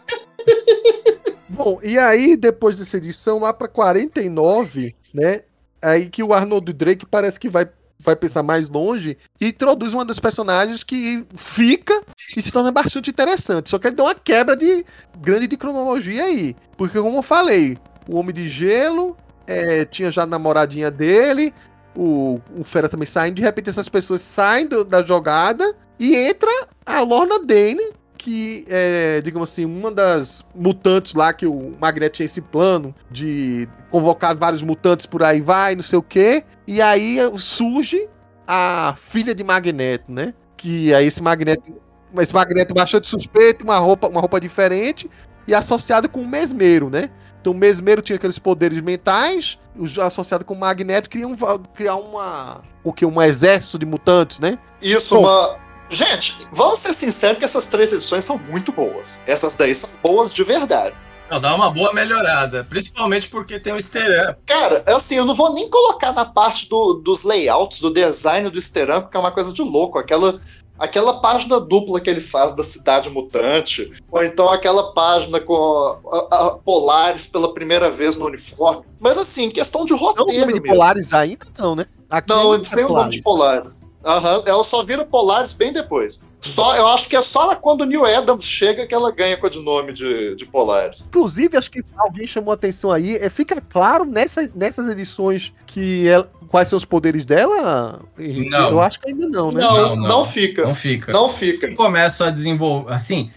Bom, 1.48 1.78
e 1.82 1.98
aí, 1.98 2.36
depois 2.36 2.78
dessa 2.78 2.96
edição, 2.96 3.40
lá 3.40 3.52
pra 3.52 3.68
49, 3.68 4.94
né? 5.14 5.42
Aí 5.80 6.08
que 6.08 6.22
o 6.22 6.32
Arnold 6.32 6.72
Drake 6.72 7.06
parece 7.06 7.38
que 7.38 7.48
vai 7.48 7.68
vai 7.98 8.14
pensar 8.14 8.42
mais 8.42 8.68
longe 8.68 9.16
e 9.40 9.48
introduz 9.48 9.94
uma 9.94 10.04
das 10.04 10.20
personagens 10.20 10.84
que 10.84 11.24
fica 11.34 12.02
e 12.36 12.42
se 12.42 12.52
torna 12.52 12.70
bastante 12.70 13.10
interessante. 13.10 13.70
Só 13.70 13.78
que 13.78 13.88
ele 13.88 13.96
dá 13.96 14.04
uma 14.04 14.14
quebra 14.14 14.54
de 14.54 14.84
grande 15.18 15.46
de 15.46 15.56
cronologia 15.56 16.24
aí. 16.24 16.54
Porque, 16.76 17.00
como 17.00 17.18
eu 17.18 17.22
falei, 17.22 17.78
o 18.08 18.16
Homem 18.16 18.34
de 18.34 18.48
Gelo 18.48 19.16
é, 19.46 19.84
tinha 19.84 20.10
já 20.10 20.22
a 20.22 20.26
namoradinha 20.26 20.90
dele, 20.90 21.54
o, 21.96 22.40
o 22.56 22.64
Fera 22.64 22.88
também 22.88 23.06
saindo, 23.06 23.36
de 23.36 23.42
repente 23.42 23.70
essas 23.70 23.88
pessoas 23.88 24.20
saem 24.20 24.66
do, 24.66 24.84
da 24.84 25.02
jogada 25.02 25.74
e 25.98 26.14
entra 26.14 26.50
a 26.84 27.00
Lorna 27.00 27.38
Dane, 27.38 27.92
que 28.26 28.64
é, 28.68 29.20
digamos 29.20 29.52
assim, 29.52 29.64
uma 29.64 29.88
das 29.88 30.44
mutantes 30.52 31.14
lá 31.14 31.32
que 31.32 31.46
o 31.46 31.76
Magneto 31.80 32.16
tinha 32.16 32.26
esse 32.26 32.40
plano 32.40 32.92
de 33.08 33.68
convocar 33.88 34.36
vários 34.36 34.64
mutantes 34.64 35.06
por 35.06 35.22
aí 35.22 35.40
vai, 35.40 35.76
não 35.76 35.82
sei 35.84 35.96
o 35.96 36.02
quê. 36.02 36.42
E 36.66 36.82
aí 36.82 37.18
surge 37.38 38.08
a 38.44 38.96
filha 38.98 39.32
de 39.32 39.44
Magneto, 39.44 40.10
né? 40.10 40.34
Que 40.56 40.92
aí 40.92 41.06
esse 41.06 41.22
Magneto, 41.22 41.72
esse 42.18 42.34
Magneto 42.34 42.74
bastante 42.74 43.08
suspeito, 43.08 43.62
uma 43.62 43.78
roupa, 43.78 44.08
uma 44.08 44.18
roupa 44.18 44.40
diferente 44.40 45.08
e 45.46 45.54
associado 45.54 46.08
com 46.08 46.20
o 46.20 46.26
Mesmero, 46.26 46.90
né? 46.90 47.10
Então 47.40 47.52
o 47.52 47.56
Mesmero 47.56 48.02
tinha 48.02 48.16
aqueles 48.16 48.40
poderes 48.40 48.80
mentais, 48.80 49.56
associado 50.04 50.44
com 50.44 50.54
o 50.54 50.58
Magneto 50.58 51.08
queriam 51.08 51.36
criar 51.76 51.94
uma 51.94 52.60
o 52.82 52.92
que 52.92 53.06
um 53.06 53.22
exército 53.22 53.78
de 53.78 53.86
mutantes, 53.86 54.40
né? 54.40 54.58
Isso, 54.82 55.14
Bom, 55.14 55.20
uma 55.20 55.65
Gente, 55.88 56.46
vamos 56.52 56.80
ser 56.80 56.92
sinceros 56.92 57.38
que 57.38 57.44
essas 57.44 57.68
três 57.68 57.92
edições 57.92 58.24
são 58.24 58.38
muito 58.38 58.72
boas. 58.72 59.20
Essas 59.26 59.54
daí 59.54 59.74
são 59.74 59.90
boas 60.02 60.34
de 60.34 60.42
verdade. 60.42 60.94
Não, 61.30 61.40
dá 61.40 61.54
uma 61.54 61.70
boa 61.70 61.92
melhorada, 61.92 62.64
principalmente 62.64 63.28
porque 63.28 63.58
tem 63.58 63.72
o 63.72 63.76
easter 63.76 64.30
up. 64.30 64.40
Cara, 64.46 64.84
assim, 64.86 65.16
eu 65.16 65.24
não 65.24 65.34
vou 65.34 65.52
nem 65.52 65.68
colocar 65.68 66.12
na 66.12 66.24
parte 66.24 66.68
do, 66.68 66.94
dos 66.94 67.24
layouts, 67.24 67.80
do 67.80 67.92
design 67.92 68.48
do 68.48 68.58
easter 68.58 68.90
up, 68.90 69.02
porque 69.02 69.16
é 69.16 69.20
uma 69.20 69.32
coisa 69.32 69.52
de 69.52 69.60
louco. 69.60 69.98
Aquela, 69.98 70.40
aquela 70.78 71.20
página 71.20 71.58
dupla 71.58 72.00
que 72.00 72.08
ele 72.08 72.20
faz 72.20 72.54
da 72.54 72.62
cidade 72.62 73.10
mutante, 73.10 73.92
ou 74.10 74.22
então 74.22 74.48
aquela 74.48 74.92
página 74.92 75.40
com 75.40 75.98
a, 76.12 76.46
a 76.46 76.50
Polaris 76.50 77.26
pela 77.26 77.52
primeira 77.52 77.90
vez 77.90 78.16
no 78.16 78.26
uniforme. 78.26 78.84
Mas 79.00 79.18
assim, 79.18 79.50
questão 79.50 79.84
de 79.84 79.94
roteiro. 79.94 80.28
Não 80.28 80.36
o 80.36 80.46
nome 80.46 80.60
de 80.60 80.68
Polaris 80.68 81.12
ainda 81.12 81.46
não, 81.58 81.74
né? 81.74 81.86
Aqui 82.08 82.28
não, 82.28 82.54
eles 82.54 82.70
têm 82.70 82.84
o 82.84 82.88
nome 82.88 83.10
de 83.10 83.22
Polaris. 83.22 83.85
Aham, 84.06 84.44
ela 84.46 84.62
só 84.62 84.84
vira 84.84 85.04
Polaris 85.04 85.52
bem 85.52 85.72
depois. 85.72 86.24
Só, 86.40 86.76
eu 86.76 86.86
acho 86.86 87.08
que 87.08 87.16
é 87.16 87.22
só 87.22 87.56
quando 87.56 87.80
o 87.80 87.84
Neil 87.84 88.04
Adams 88.04 88.44
chega 88.44 88.86
que 88.86 88.94
ela 88.94 89.10
ganha 89.10 89.36
codinome 89.36 89.92
de, 89.92 90.36
de 90.36 90.46
Polaris. 90.46 91.06
Inclusive, 91.08 91.56
acho 91.56 91.68
que 91.68 91.82
alguém 91.96 92.24
chamou 92.24 92.54
atenção 92.54 92.92
aí, 92.92 93.16
é, 93.16 93.28
fica 93.28 93.60
claro 93.60 94.04
nessa, 94.04 94.48
nessas 94.54 94.86
edições 94.86 95.52
que 95.66 96.06
ela, 96.06 96.30
quais 96.46 96.68
são 96.68 96.76
os 96.76 96.84
poderes 96.84 97.24
dela? 97.24 98.00
Não. 98.16 98.70
Eu 98.70 98.80
acho 98.80 99.00
que 99.00 99.10
ainda 99.10 99.26
não, 99.28 99.50
né? 99.50 99.60
Não, 99.60 99.76
não, 99.76 99.96
não, 99.96 100.08
não 100.08 100.24
fica. 100.24 100.62
Não 100.62 100.74
fica. 100.74 101.12
Não 101.12 101.28
fica. 101.28 101.74
Começa 101.74 102.26
a 102.26 102.30
desenvolver, 102.30 102.92
assim, 102.92 103.32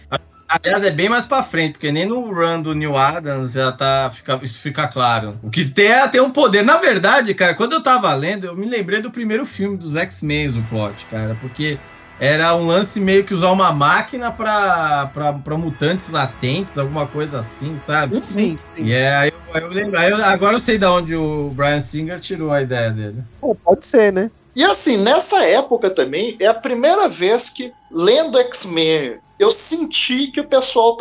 Aliás, 0.50 0.84
é 0.84 0.90
bem 0.90 1.08
mais 1.08 1.26
pra 1.26 1.44
frente, 1.44 1.74
porque 1.74 1.92
nem 1.92 2.04
no 2.04 2.32
run 2.32 2.60
do 2.60 2.74
New 2.74 2.96
Adams 2.96 3.52
já 3.52 3.70
tá. 3.70 4.10
Fica, 4.12 4.40
isso 4.42 4.58
fica 4.58 4.88
claro. 4.88 5.38
O 5.44 5.48
que 5.48 5.64
tem 5.64 5.86
é 5.86 6.08
ter 6.08 6.20
um 6.20 6.30
poder. 6.30 6.64
Na 6.64 6.78
verdade, 6.78 7.32
cara, 7.34 7.54
quando 7.54 7.74
eu 7.74 7.82
tava 7.82 8.12
lendo, 8.14 8.46
eu 8.46 8.56
me 8.56 8.68
lembrei 8.68 9.00
do 9.00 9.12
primeiro 9.12 9.46
filme 9.46 9.76
dos 9.76 9.94
X-Men, 9.94 10.48
o 10.48 10.62
plot, 10.64 11.06
cara, 11.06 11.36
porque 11.40 11.78
era 12.18 12.52
um 12.56 12.66
lance 12.66 12.98
meio 12.98 13.22
que 13.22 13.32
usar 13.32 13.52
uma 13.52 13.72
máquina 13.72 14.32
pra, 14.32 15.08
pra, 15.14 15.32
pra 15.34 15.56
mutantes 15.56 16.10
latentes, 16.10 16.76
alguma 16.76 17.06
coisa 17.06 17.38
assim, 17.38 17.76
sabe? 17.76 18.20
Sim, 18.26 18.58
sim. 18.58 18.58
E 18.76 18.92
é, 18.92 19.14
aí 19.14 19.32
eu, 19.54 19.60
eu 19.60 19.68
lembro. 19.68 19.98
Aí 20.00 20.10
eu, 20.10 20.16
agora 20.16 20.56
eu 20.56 20.60
sei 20.60 20.78
de 20.78 20.86
onde 20.86 21.14
o 21.14 21.50
Brian 21.54 21.78
Singer 21.78 22.18
tirou 22.18 22.50
a 22.50 22.60
ideia 22.60 22.90
dele. 22.90 23.22
Pô, 23.40 23.54
pode 23.54 23.86
ser, 23.86 24.12
né? 24.12 24.28
E 24.56 24.64
assim, 24.64 24.96
nessa 24.96 25.46
época 25.46 25.88
também, 25.90 26.36
é 26.40 26.48
a 26.48 26.54
primeira 26.54 27.08
vez 27.08 27.48
que, 27.48 27.72
lendo 27.88 28.36
X-Men 28.38 29.20
eu 29.40 29.50
senti 29.50 30.26
que 30.26 30.38
o 30.38 30.46
pessoal 30.46 30.98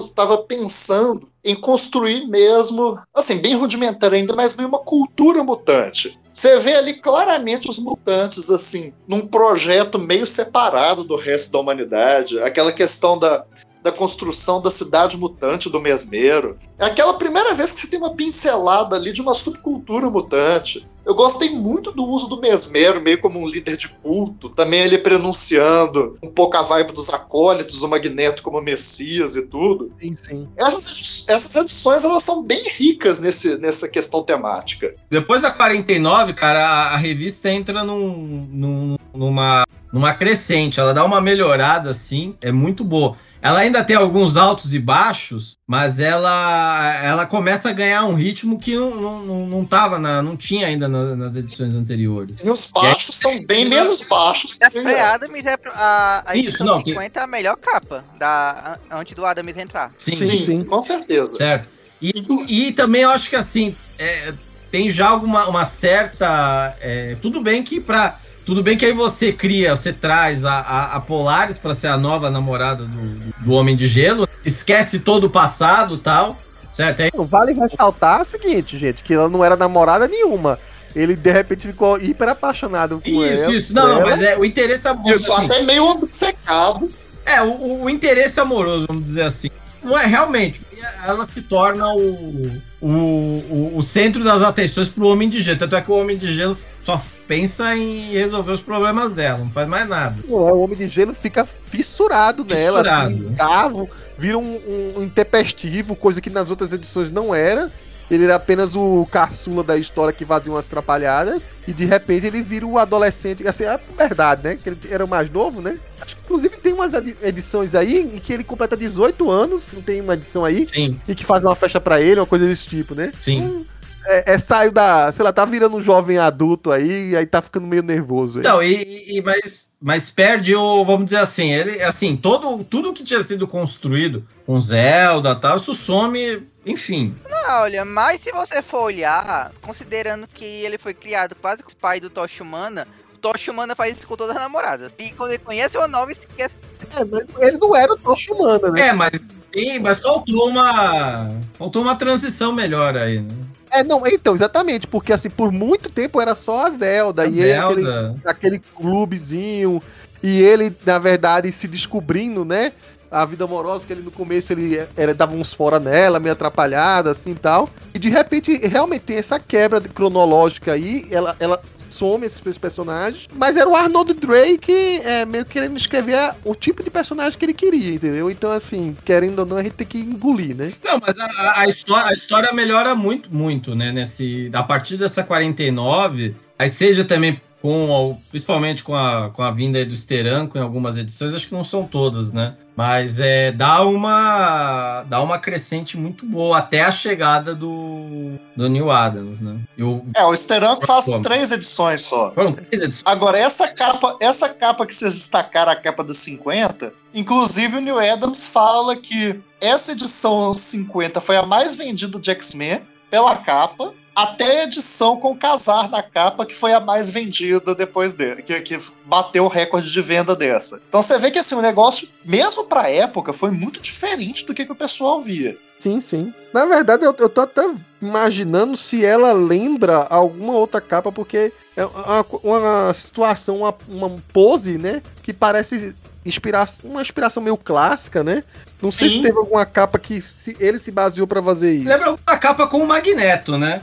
estava 0.00 0.38
pensando 0.38 1.28
em 1.44 1.54
construir 1.54 2.26
mesmo, 2.26 2.98
assim, 3.14 3.38
bem 3.38 3.54
rudimentar 3.54 4.12
ainda, 4.12 4.34
mas 4.34 4.52
bem 4.52 4.66
uma 4.66 4.80
cultura 4.80 5.44
mutante. 5.44 6.18
Você 6.32 6.58
vê 6.58 6.74
ali 6.74 6.94
claramente 6.94 7.70
os 7.70 7.78
mutantes, 7.78 8.50
assim, 8.50 8.92
num 9.06 9.24
projeto 9.24 10.00
meio 10.00 10.26
separado 10.26 11.04
do 11.04 11.14
resto 11.14 11.52
da 11.52 11.60
humanidade. 11.60 12.40
Aquela 12.40 12.72
questão 12.72 13.16
da, 13.16 13.44
da 13.84 13.92
construção 13.92 14.60
da 14.60 14.70
cidade 14.70 15.16
mutante 15.16 15.70
do 15.70 15.80
mesmeiro. 15.80 16.58
É 16.78 16.86
aquela 16.86 17.14
primeira 17.14 17.54
vez 17.54 17.72
que 17.72 17.80
você 17.80 17.86
tem 17.86 17.98
uma 17.98 18.14
pincelada 18.14 18.96
ali 18.96 19.12
de 19.12 19.22
uma 19.22 19.34
subcultura 19.34 20.10
mutante. 20.10 20.86
Eu 21.06 21.14
gostei 21.14 21.48
muito 21.50 21.92
do 21.92 22.04
uso 22.04 22.26
do 22.26 22.40
mesmero, 22.40 23.00
meio 23.00 23.20
como 23.20 23.38
um 23.38 23.46
líder 23.46 23.76
de 23.76 23.88
culto. 23.88 24.50
Também 24.50 24.80
ele 24.80 24.98
pronunciando 24.98 26.18
um 26.20 26.28
pouco 26.28 26.56
a 26.56 26.62
vibe 26.62 26.92
dos 26.92 27.08
acólitos, 27.08 27.82
o 27.82 27.88
Magneto 27.88 28.42
como 28.42 28.60
Messias 28.60 29.36
e 29.36 29.46
tudo. 29.46 29.92
Sim, 30.00 30.14
sim. 30.14 30.48
Essas, 30.56 31.24
essas 31.28 31.54
edições, 31.54 32.04
elas 32.04 32.24
são 32.24 32.42
bem 32.42 32.64
ricas 32.68 33.20
nesse, 33.20 33.56
nessa 33.56 33.88
questão 33.88 34.24
temática. 34.24 34.94
Depois 35.08 35.42
da 35.42 35.50
49, 35.52 36.34
cara, 36.34 36.66
a, 36.66 36.94
a 36.94 36.96
revista 36.96 37.50
entra 37.50 37.84
num, 37.84 38.48
num, 38.50 38.96
numa, 39.14 39.64
numa 39.92 40.12
crescente. 40.12 40.80
Ela 40.80 40.92
dá 40.92 41.04
uma 41.04 41.20
melhorada, 41.20 41.88
assim, 41.88 42.34
é 42.42 42.50
muito 42.50 42.84
boa. 42.84 43.16
Ela 43.40 43.60
ainda 43.60 43.84
tem 43.84 43.94
alguns 43.94 44.36
altos 44.36 44.74
e 44.74 44.80
baixos, 44.80 45.55
mas 45.66 45.98
ela 45.98 46.94
ela 47.02 47.26
começa 47.26 47.70
a 47.70 47.72
ganhar 47.72 48.04
um 48.04 48.14
ritmo 48.14 48.56
que 48.56 48.76
não, 48.76 49.24
não, 49.24 49.46
não, 49.46 49.64
tava 49.64 49.98
na, 49.98 50.22
não 50.22 50.36
tinha 50.36 50.68
ainda 50.68 50.86
na, 50.86 51.16
nas 51.16 51.34
edições 51.34 51.74
anteriores. 51.74 52.38
E 52.44 52.48
os 52.48 52.70
baixos 52.70 53.26
aí, 53.26 53.34
são 53.34 53.46
bem 53.46 53.68
menos 53.68 54.02
baixos. 54.02 54.56
A 54.62 54.70
pré-Adams 54.70 55.44
é 55.44 55.58
a, 55.74 56.22
a 56.24 56.36
Isso, 56.36 56.62
não, 56.62 56.84
50 56.84 57.10
tem... 57.10 57.20
é 57.20 57.24
a 57.24 57.26
melhor 57.26 57.56
capa 57.56 58.04
da, 58.16 58.78
antes 58.92 59.14
do 59.16 59.26
Adams 59.26 59.56
entrar. 59.56 59.90
Sim, 59.98 60.14
sim, 60.14 60.38
sim, 60.38 60.64
com 60.64 60.80
certeza. 60.80 61.34
Certo. 61.34 61.68
E, 62.00 62.12
e 62.48 62.72
também 62.72 63.02
eu 63.02 63.10
acho 63.10 63.28
que 63.28 63.36
assim, 63.36 63.74
é, 63.98 64.32
tem 64.70 64.88
já 64.88 65.08
alguma 65.08 65.48
uma 65.48 65.64
certa. 65.64 66.76
É, 66.80 67.16
tudo 67.20 67.40
bem 67.40 67.62
que 67.64 67.80
para 67.80 68.20
tudo 68.46 68.62
bem 68.62 68.78
que 68.78 68.86
aí 68.86 68.92
você 68.92 69.32
cria, 69.32 69.74
você 69.74 69.92
traz 69.92 70.44
a, 70.44 70.52
a, 70.52 70.96
a 70.96 71.00
Polaris 71.00 71.58
para 71.58 71.74
ser 71.74 71.88
a 71.88 71.96
nova 71.98 72.30
namorada 72.30 72.84
do, 72.84 73.44
do 73.44 73.52
Homem 73.52 73.74
de 73.74 73.88
Gelo, 73.88 74.28
esquece 74.44 75.00
todo 75.00 75.24
o 75.24 75.30
passado 75.30 75.98
tal, 75.98 76.38
certo? 76.72 77.02
Aí... 77.02 77.10
Vale 77.12 77.52
ressaltar 77.52 78.22
o 78.22 78.24
seguinte, 78.24 78.78
gente, 78.78 79.02
que 79.02 79.14
ela 79.14 79.28
não 79.28 79.44
era 79.44 79.56
namorada 79.56 80.06
nenhuma. 80.06 80.60
Ele 80.94 81.16
de 81.16 81.32
repente 81.32 81.66
ficou 81.66 82.00
hiper 82.00 82.28
apaixonado 82.28 83.00
com 83.00 83.10
isso, 83.10 83.24
ela. 83.24 83.34
Isso, 83.34 83.52
isso, 83.52 83.74
não, 83.74 83.88
não, 83.88 84.02
mas 84.02 84.22
é 84.22 84.38
o 84.38 84.44
interesse 84.44 84.86
amoroso. 84.86 85.24
Isso, 85.24 85.32
assim, 85.32 85.44
até 85.44 85.62
meio 85.62 85.84
obcecado. 85.84 86.88
É, 87.26 87.42
o, 87.42 87.82
o 87.82 87.90
interesse 87.90 88.38
amoroso, 88.38 88.86
vamos 88.86 89.02
dizer 89.02 89.22
assim. 89.22 89.50
Não 89.82 89.98
é 89.98 90.06
realmente, 90.06 90.60
ela 91.04 91.24
se 91.24 91.42
torna 91.42 91.92
o, 91.92 92.60
o, 92.80 92.88
o, 92.88 93.72
o 93.76 93.82
centro 93.82 94.22
das 94.22 94.40
atenções 94.42 94.88
pro 94.88 95.08
Homem 95.08 95.28
de 95.28 95.40
Gelo. 95.40 95.58
Tanto 95.58 95.76
é 95.76 95.80
que 95.80 95.90
o 95.90 95.94
Homem 95.94 96.16
de 96.16 96.32
Gelo 96.32 96.56
só 96.86 97.02
pensa 97.26 97.76
em 97.76 98.12
resolver 98.12 98.52
os 98.52 98.62
problemas 98.62 99.10
dela, 99.10 99.38
não 99.38 99.50
faz 99.50 99.66
mais 99.66 99.88
nada. 99.88 100.14
o 100.28 100.36
Homem 100.62 100.76
de 100.76 100.86
Gelo 100.86 101.12
fica 101.12 101.44
fissurado, 101.44 102.44
fissurado. 102.44 102.84
nela, 102.84 103.02
assim, 103.02 103.34
carro, 103.34 103.90
vira 104.16 104.38
um, 104.38 104.54
um, 104.54 105.00
um 105.00 105.02
intempestivo, 105.02 105.96
coisa 105.96 106.20
que 106.20 106.30
nas 106.30 106.48
outras 106.48 106.72
edições 106.72 107.12
não 107.12 107.34
era. 107.34 107.72
Ele 108.08 108.22
era 108.22 108.36
apenas 108.36 108.76
o 108.76 109.04
caçula 109.10 109.64
da 109.64 109.76
história 109.76 110.12
que 110.12 110.24
fazia 110.24 110.52
umas 110.52 110.68
atrapalhadas. 110.68 111.42
E 111.66 111.72
de 111.72 111.84
repente 111.84 112.28
ele 112.28 112.40
vira 112.40 112.64
o 112.64 112.78
adolescente. 112.78 113.44
Assim, 113.48 113.64
é 113.64 113.76
verdade, 113.98 114.44
né? 114.44 114.54
Que 114.54 114.68
ele 114.68 114.78
era 114.88 115.04
o 115.04 115.08
mais 115.08 115.28
novo, 115.32 115.60
né? 115.60 115.76
Acho 116.00 116.14
que 116.14 116.22
inclusive 116.22 116.56
tem 116.58 116.72
umas 116.72 116.94
edições 117.20 117.74
aí 117.74 117.98
em 117.98 118.20
que 118.20 118.32
ele 118.32 118.44
completa 118.44 118.76
18 118.76 119.28
anos, 119.28 119.74
tem 119.84 120.00
uma 120.00 120.14
edição 120.14 120.44
aí, 120.44 120.68
Sim. 120.68 121.00
e 121.08 121.16
que 121.16 121.24
faz 121.24 121.42
uma 121.42 121.56
festa 121.56 121.80
para 121.80 122.00
ele, 122.00 122.20
uma 122.20 122.26
coisa 122.26 122.46
desse 122.46 122.68
tipo, 122.68 122.94
né? 122.94 123.10
Sim. 123.18 123.42
Hum, 123.42 123.64
é, 124.06 124.34
é, 124.34 124.38
saiu 124.38 124.70
da. 124.70 125.10
Sei 125.12 125.24
lá, 125.24 125.32
tá 125.32 125.44
virando 125.44 125.76
um 125.76 125.80
jovem 125.80 126.18
adulto 126.18 126.70
aí, 126.70 127.10
e 127.10 127.16
aí 127.16 127.26
tá 127.26 127.42
ficando 127.42 127.66
meio 127.66 127.82
nervoso. 127.82 128.38
Aí. 128.38 128.40
Então, 128.40 128.62
e, 128.62 129.16
e, 129.16 129.22
mas, 129.22 129.72
mas 129.80 130.10
perde 130.10 130.54
o. 130.54 130.84
Vamos 130.84 131.06
dizer 131.06 131.18
assim, 131.18 131.52
ele, 131.52 131.82
assim, 131.82 132.16
todo, 132.16 132.64
tudo 132.64 132.92
que 132.92 133.04
tinha 133.04 133.22
sido 133.22 133.46
construído 133.46 134.26
com 134.46 134.60
Zelda 134.60 135.32
e 135.32 135.40
tal, 135.40 135.56
isso 135.56 135.74
some, 135.74 136.46
enfim. 136.64 137.14
Não, 137.28 137.62
olha, 137.62 137.84
mas 137.84 138.20
se 138.22 138.30
você 138.30 138.62
for 138.62 138.84
olhar, 138.84 139.52
considerando 139.60 140.28
que 140.28 140.44
ele 140.44 140.78
foi 140.78 140.94
criado 140.94 141.34
quase 141.34 141.62
com 141.62 141.68
os 141.68 141.74
pais 141.74 142.00
do 142.00 142.08
Toshimana, 142.08 142.86
o 143.14 143.18
Toshimana 143.18 143.74
faz 143.74 143.96
isso 143.96 144.06
com 144.06 144.16
todas 144.16 144.36
as 144.36 144.42
namoradas. 144.42 144.92
E 144.98 145.10
quando 145.10 145.32
ele 145.32 145.42
conhece 145.42 145.76
uma 145.76 145.88
nova, 145.88 146.12
ele 146.12 146.20
esquece. 146.20 146.54
É, 146.96 147.04
mas 147.04 147.26
ele 147.38 147.58
não 147.58 147.74
era 147.74 147.92
o 147.92 147.98
Toshimana, 147.98 148.70
né? 148.70 148.88
É, 148.88 148.92
mas. 148.92 149.20
Sim, 149.52 149.78
mas 149.78 150.00
faltou 150.00 150.48
uma. 150.48 151.30
Faltou 151.54 151.82
uma 151.82 151.96
transição 151.96 152.52
melhor 152.52 152.96
aí, 152.96 153.20
né? 153.20 153.34
É, 153.70 153.82
não, 153.82 154.02
então, 154.06 154.34
exatamente, 154.34 154.86
porque 154.86 155.12
assim, 155.12 155.28
por 155.28 155.50
muito 155.52 155.90
tempo 155.90 156.20
era 156.20 156.34
só 156.34 156.66
a 156.66 156.70
Zelda, 156.70 157.22
A 157.22 157.26
e 157.26 157.32
Zelda. 157.32 157.80
ele, 157.80 157.88
aquele, 157.90 158.20
aquele 158.26 158.58
clubezinho, 158.58 159.82
e 160.22 160.42
ele, 160.42 160.74
na 160.84 160.98
verdade, 160.98 161.52
se 161.52 161.68
descobrindo, 161.68 162.44
né? 162.44 162.72
A 163.10 163.24
vida 163.24 163.44
amorosa, 163.44 163.86
que 163.86 163.92
ele 163.92 164.02
no 164.02 164.10
começo 164.10 164.52
ele 164.52 164.84
era, 164.96 165.14
dava 165.14 165.34
uns 165.34 165.54
fora 165.54 165.78
nela, 165.78 166.18
meio 166.18 166.32
atrapalhada, 166.32 167.10
assim 167.10 167.30
e 167.30 167.36
tal. 167.36 167.70
E 167.94 167.98
de 167.98 168.10
repente, 168.10 168.56
realmente 168.66 169.02
tem 169.02 169.16
essa 169.16 169.38
quebra 169.38 169.80
cronológica 169.80 170.72
aí, 170.72 171.06
ela, 171.10 171.36
ela 171.38 171.62
some 171.96 172.26
esses 172.26 172.58
personagens. 172.58 173.26
Mas 173.34 173.56
era 173.56 173.68
o 173.68 173.74
Arnold 173.74 174.14
Drake 174.14 174.72
é, 175.04 175.24
meio 175.24 175.44
querendo 175.44 175.76
escrever 175.76 176.34
o 176.44 176.54
tipo 176.54 176.82
de 176.82 176.90
personagem 176.90 177.38
que 177.38 177.44
ele 177.44 177.54
queria, 177.54 177.94
entendeu? 177.94 178.30
Então, 178.30 178.50
assim, 178.52 178.96
querendo 179.04 179.40
ou 179.40 179.46
não, 179.46 179.56
a 179.56 179.62
gente 179.62 179.72
tem 179.74 179.86
que 179.86 179.98
engolir, 179.98 180.54
né? 180.56 180.72
Não, 180.84 180.98
mas 181.00 181.18
a, 181.18 181.24
a- 181.24 181.60
a 181.60 181.68
história, 181.68 182.10
a 182.10 182.14
história 182.14 182.52
melhora 182.52 182.94
muito, 182.94 183.32
muito, 183.34 183.74
né? 183.74 183.92
Nesse, 183.92 184.50
a 184.52 184.62
partir 184.62 184.96
dessa 184.96 185.22
49, 185.22 186.34
aí 186.58 186.68
seja 186.68 187.04
também 187.04 187.40
com, 187.66 188.16
principalmente 188.30 188.84
com 188.84 188.94
a, 188.94 189.30
com 189.30 189.42
a 189.42 189.50
vinda 189.50 189.84
do 189.84 189.96
Steranko 189.96 190.56
em 190.56 190.60
algumas 190.60 190.96
edições, 190.96 191.34
acho 191.34 191.48
que 191.48 191.54
não 191.54 191.64
são 191.64 191.84
todas, 191.84 192.30
né? 192.32 192.54
Mas 192.76 193.18
é, 193.18 193.50
dá 193.50 193.84
uma 193.84 195.02
dá 195.02 195.20
uma 195.20 195.36
crescente 195.36 195.96
muito 195.96 196.24
boa 196.24 196.58
até 196.58 196.82
a 196.82 196.92
chegada 196.92 197.56
do, 197.56 198.38
do 198.54 198.68
Neil 198.68 198.88
Adams, 198.88 199.40
né? 199.40 199.58
Eu, 199.76 200.06
É, 200.14 200.24
o 200.24 200.36
Steranko 200.36 200.86
faz 200.86 201.06
Vamos. 201.06 201.26
três 201.26 201.50
edições 201.50 202.02
só. 202.02 202.30
foram 202.30 202.52
três 202.52 202.80
edições. 202.80 203.02
Agora, 203.04 203.36
essa 203.36 203.66
capa, 203.66 204.16
essa 204.20 204.48
capa 204.48 204.86
que 204.86 204.94
vocês 204.94 205.14
destacaram, 205.14 205.72
a 205.72 205.76
capa 205.76 206.04
dos 206.04 206.18
50, 206.18 206.92
inclusive 207.12 207.78
o 207.78 207.80
Neil 207.80 207.98
Adams 207.98 208.44
fala 208.44 208.94
que 208.94 209.40
essa 209.60 209.90
edição 209.90 210.54
50 210.54 211.20
foi 211.20 211.36
a 211.36 211.44
mais 211.44 211.74
vendida 211.74 212.16
de 212.20 212.30
X-Men 212.30 212.82
pela 213.10 213.34
capa, 213.34 213.92
até 214.16 214.62
a 214.62 214.64
edição 214.64 215.18
com 215.18 215.32
o 215.32 215.36
Casar 215.36 215.90
na 215.90 216.02
capa, 216.02 216.46
que 216.46 216.54
foi 216.54 216.72
a 216.72 216.80
mais 216.80 217.10
vendida 217.10 217.74
depois 217.74 218.14
dele, 218.14 218.42
que, 218.42 218.58
que 218.62 218.80
bateu 219.04 219.44
o 219.44 219.48
recorde 219.48 219.92
de 219.92 220.00
venda 220.00 220.34
dessa. 220.34 220.80
Então 220.88 221.02
você 221.02 221.18
vê 221.18 221.30
que 221.30 221.38
assim, 221.38 221.54
o 221.54 221.60
negócio, 221.60 222.08
mesmo 222.24 222.64
pra 222.64 222.88
época, 222.88 223.34
foi 223.34 223.50
muito 223.50 223.78
diferente 223.78 224.46
do 224.46 224.54
que, 224.54 224.64
que 224.64 224.72
o 224.72 224.76
pessoal 224.76 225.20
via. 225.20 225.58
Sim, 225.78 226.00
sim. 226.00 226.32
Na 226.54 226.64
verdade, 226.64 227.04
eu, 227.04 227.14
eu 227.18 227.28
tô 227.28 227.42
até 227.42 227.68
imaginando 228.00 228.74
se 228.78 229.04
ela 229.04 229.34
lembra 229.34 229.98
alguma 230.08 230.54
outra 230.54 230.80
capa, 230.80 231.12
porque 231.12 231.52
é 231.76 231.84
uma, 231.84 232.24
uma 232.42 232.94
situação, 232.94 233.58
uma, 233.58 233.74
uma 233.86 234.16
pose, 234.32 234.78
né? 234.78 235.02
Que 235.22 235.34
parece 235.34 235.94
inspira 236.24 236.64
uma 236.82 237.02
inspiração 237.02 237.42
meio 237.42 237.56
clássica, 237.58 238.24
né? 238.24 238.42
Não 238.80 238.90
sei 238.90 239.08
Sim. 239.08 239.16
se 239.16 239.22
teve 239.22 239.38
alguma 239.38 239.64
capa 239.66 239.98
que 239.98 240.22
se- 240.22 240.56
ele 240.58 240.78
se 240.78 240.90
baseou 240.90 241.26
pra 241.26 241.42
fazer 241.42 241.72
isso. 241.74 241.88
Lembra 241.88 242.16
a 242.26 242.36
capa 242.38 242.66
com 242.66 242.78
o 242.78 242.86
Magneto, 242.86 243.56
né? 243.58 243.82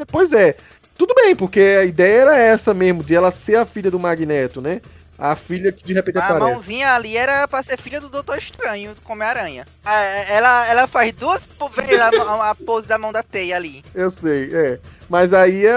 É, 0.00 0.04
Pois 0.04 0.32
é. 0.32 0.56
Tudo 0.96 1.14
bem, 1.14 1.34
porque 1.34 1.60
a 1.60 1.84
ideia 1.84 2.20
era 2.22 2.36
essa 2.36 2.74
mesmo, 2.74 3.02
de 3.02 3.14
ela 3.14 3.30
ser 3.30 3.56
a 3.56 3.64
filha 3.64 3.90
do 3.90 3.98
Magneto, 3.98 4.60
né? 4.60 4.80
A 5.18 5.36
filha 5.36 5.70
que 5.70 5.84
de 5.84 5.92
repente 5.92 6.18
A 6.18 6.24
aparece. 6.24 6.44
mãozinha 6.52 6.94
ali 6.94 7.16
era 7.16 7.46
pra 7.46 7.62
ser 7.62 7.78
filha 7.80 8.00
do 8.00 8.08
Doutor 8.08 8.38
Estranho, 8.38 8.94
do 8.94 9.00
Homem-Aranha. 9.06 9.66
Ah, 9.84 10.02
Ela, 10.02 10.66
ela 10.66 10.88
faz 10.88 11.14
duas 11.14 11.42
vezes 11.76 12.00
a, 12.00 12.50
a 12.50 12.54
pose 12.54 12.86
da 12.86 12.96
mão 12.96 13.12
da 13.12 13.22
teia 13.22 13.56
ali. 13.56 13.84
Eu 13.94 14.10
sei, 14.10 14.54
é. 14.54 14.78
Mas 15.10 15.32
aí 15.34 15.66
é, 15.66 15.74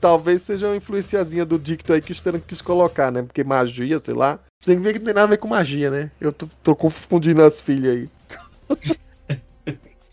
talvez 0.00 0.40
seja 0.42 0.66
uma 0.68 0.76
influenciazinha 0.76 1.44
do 1.44 1.58
dicto 1.58 1.92
aí 1.92 2.00
que 2.00 2.12
o 2.12 2.14
Stan 2.14 2.38
quis 2.38 2.62
colocar, 2.62 3.10
né? 3.10 3.22
Porque 3.22 3.44
magia, 3.44 3.98
sei 3.98 4.14
lá. 4.14 4.38
Você 4.58 4.70
tem 4.72 4.78
que 4.78 4.82
ver 4.84 4.92
que 4.94 4.98
não 5.00 5.06
tem 5.06 5.14
nada 5.14 5.26
a 5.26 5.30
ver 5.30 5.36
com 5.38 5.48
magia, 5.48 5.90
né? 5.90 6.10
Eu 6.20 6.32
tô, 6.32 6.48
tô 6.62 6.74
confundindo 6.74 7.42
as 7.44 7.60
filhas 7.60 7.94
aí. 7.94 8.10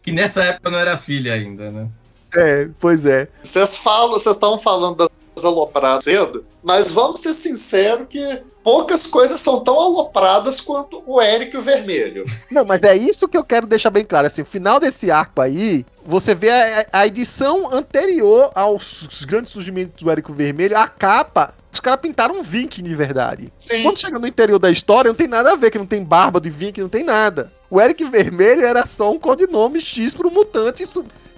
Que 0.02 0.12
nessa 0.12 0.44
época 0.44 0.70
não 0.70 0.78
era 0.78 0.96
filha 0.98 1.34
ainda, 1.34 1.72
né? 1.72 1.88
É, 2.36 2.70
pois 2.80 3.06
é. 3.06 3.28
Vocês 3.42 3.78
falam, 3.78 4.12
vocês 4.12 4.36
estavam 4.36 4.60
falando 4.60 5.10
das 5.36 5.46
alopradas 5.46 6.04
cedo, 6.04 6.46
mas 6.64 6.90
vamos 6.92 7.20
ser 7.20 7.34
sinceros 7.34 8.08
que 8.10 8.42
poucas 8.64 9.06
coisas 9.06 9.40
são 9.40 9.64
tão 9.64 9.80
alopradas 9.80 10.60
quanto 10.60 11.04
o 11.06 11.22
Eric 11.22 11.56
e 11.56 11.60
o 11.60 11.62
Vermelho. 11.62 12.26
Não, 12.50 12.66
mas 12.66 12.82
é 12.82 12.96
isso 12.96 13.28
que 13.28 13.38
eu 13.38 13.44
quero 13.44 13.68
deixar 13.68 13.92
bem 13.92 14.04
claro. 14.04 14.26
Assim, 14.26 14.42
o 14.42 14.46
final 14.46 14.80
desse 14.80 15.12
arco 15.12 15.40
aí, 15.40 15.86
você 16.04 16.34
vê 16.34 16.50
a, 16.50 16.88
a 16.92 17.08
edição 17.08 17.72
anterior 17.72 18.52
aos 18.56 19.08
grandes 19.28 19.52
surgimentos 19.52 20.02
do 20.02 20.10
Érico 20.10 20.34
Vermelho, 20.34 20.78
a 20.78 20.88
capa. 20.88 21.54
Os 21.72 21.80
caras 21.80 22.00
pintaram 22.00 22.40
um 22.40 22.42
Vink 22.42 22.82
de 22.82 22.96
verdade. 22.96 23.52
Sim. 23.58 23.84
Quando 23.84 24.00
chega 24.00 24.18
no 24.18 24.26
interior 24.26 24.58
da 24.58 24.72
história, 24.72 25.10
não 25.10 25.16
tem 25.16 25.28
nada 25.28 25.52
a 25.52 25.56
ver, 25.58 25.70
que 25.70 25.78
não 25.78 25.86
tem 25.86 26.02
barba 26.02 26.40
de 26.40 26.50
Vink, 26.50 26.80
não 26.80 26.90
tem 26.90 27.04
nada. 27.04 27.52
O 27.70 27.82
Eric 27.82 28.04
Vermelho 28.06 28.66
era 28.66 28.86
só 28.86 29.12
um 29.12 29.20
codinome 29.20 29.82
X 29.82 30.14
pro 30.14 30.32
mutante 30.32 30.88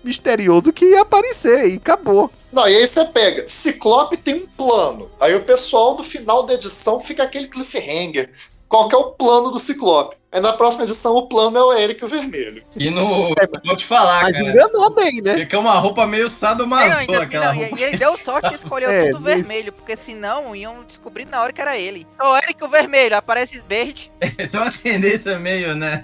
misterioso 0.07 0.73
que 0.73 0.85
ia 0.85 1.01
aparecer 1.01 1.69
e 1.71 1.75
acabou. 1.75 2.31
Não, 2.51 2.67
e 2.67 2.75
aí 2.75 2.87
você 2.87 3.03
pega, 3.05 3.47
Ciclope 3.47 4.17
tem 4.17 4.35
um 4.35 4.47
plano. 4.57 5.09
Aí 5.19 5.35
o 5.35 5.43
pessoal 5.43 5.95
do 5.95 6.03
final 6.03 6.43
da 6.43 6.53
edição 6.53 6.99
fica 6.99 7.23
aquele 7.23 7.47
cliffhanger. 7.47 8.31
Qual 8.69 8.89
que 8.89 8.95
é 8.95 8.97
o 8.97 9.11
plano 9.11 9.49
do 9.51 9.59
Ciclope? 9.59 10.17
Aí 10.29 10.41
na 10.41 10.51
próxima 10.51 10.83
edição 10.83 11.15
o 11.15 11.27
plano 11.27 11.57
é 11.57 11.63
o 11.63 11.71
Eric 11.73 12.03
o 12.03 12.07
Vermelho. 12.07 12.61
E 12.75 12.89
no. 12.89 13.33
Vou 13.65 13.77
te 13.77 13.85
falar, 13.85 14.23
Mas 14.23 14.35
cara. 14.35 14.49
enganou 14.49 14.93
bem, 14.93 15.21
né? 15.21 15.35
Fica 15.35 15.57
uma 15.57 15.79
roupa 15.79 16.05
meio 16.05 16.27
sadomaso, 16.27 16.97
ainda- 16.97 17.21
aquela 17.23 17.45
não, 17.47 17.55
e, 17.55 17.59
roupa. 17.59 17.79
e 17.79 17.83
ele 17.83 17.97
deu 17.97 18.17
sorte 18.17 18.49
que 18.49 18.55
escolheu 18.55 18.89
É, 18.91 19.11
tudo 19.11 19.21
mas- 19.21 19.47
vermelho, 19.47 19.71
porque 19.71 19.95
senão 19.95 20.53
iam 20.53 20.83
descobrir 20.83 21.23
na 21.25 21.41
hora 21.41 21.53
que 21.53 21.61
era 21.61 21.77
ele. 21.77 22.05
O 22.21 22.35
Eric 22.37 22.61
o 22.61 22.67
vermelho, 22.67 23.15
aparece 23.15 23.61
verde. 23.69 24.11
Essa 24.37 24.57
é 24.57 24.61
uma 24.61 24.71
tendência 24.71 25.39
meio, 25.39 25.73
né? 25.75 26.03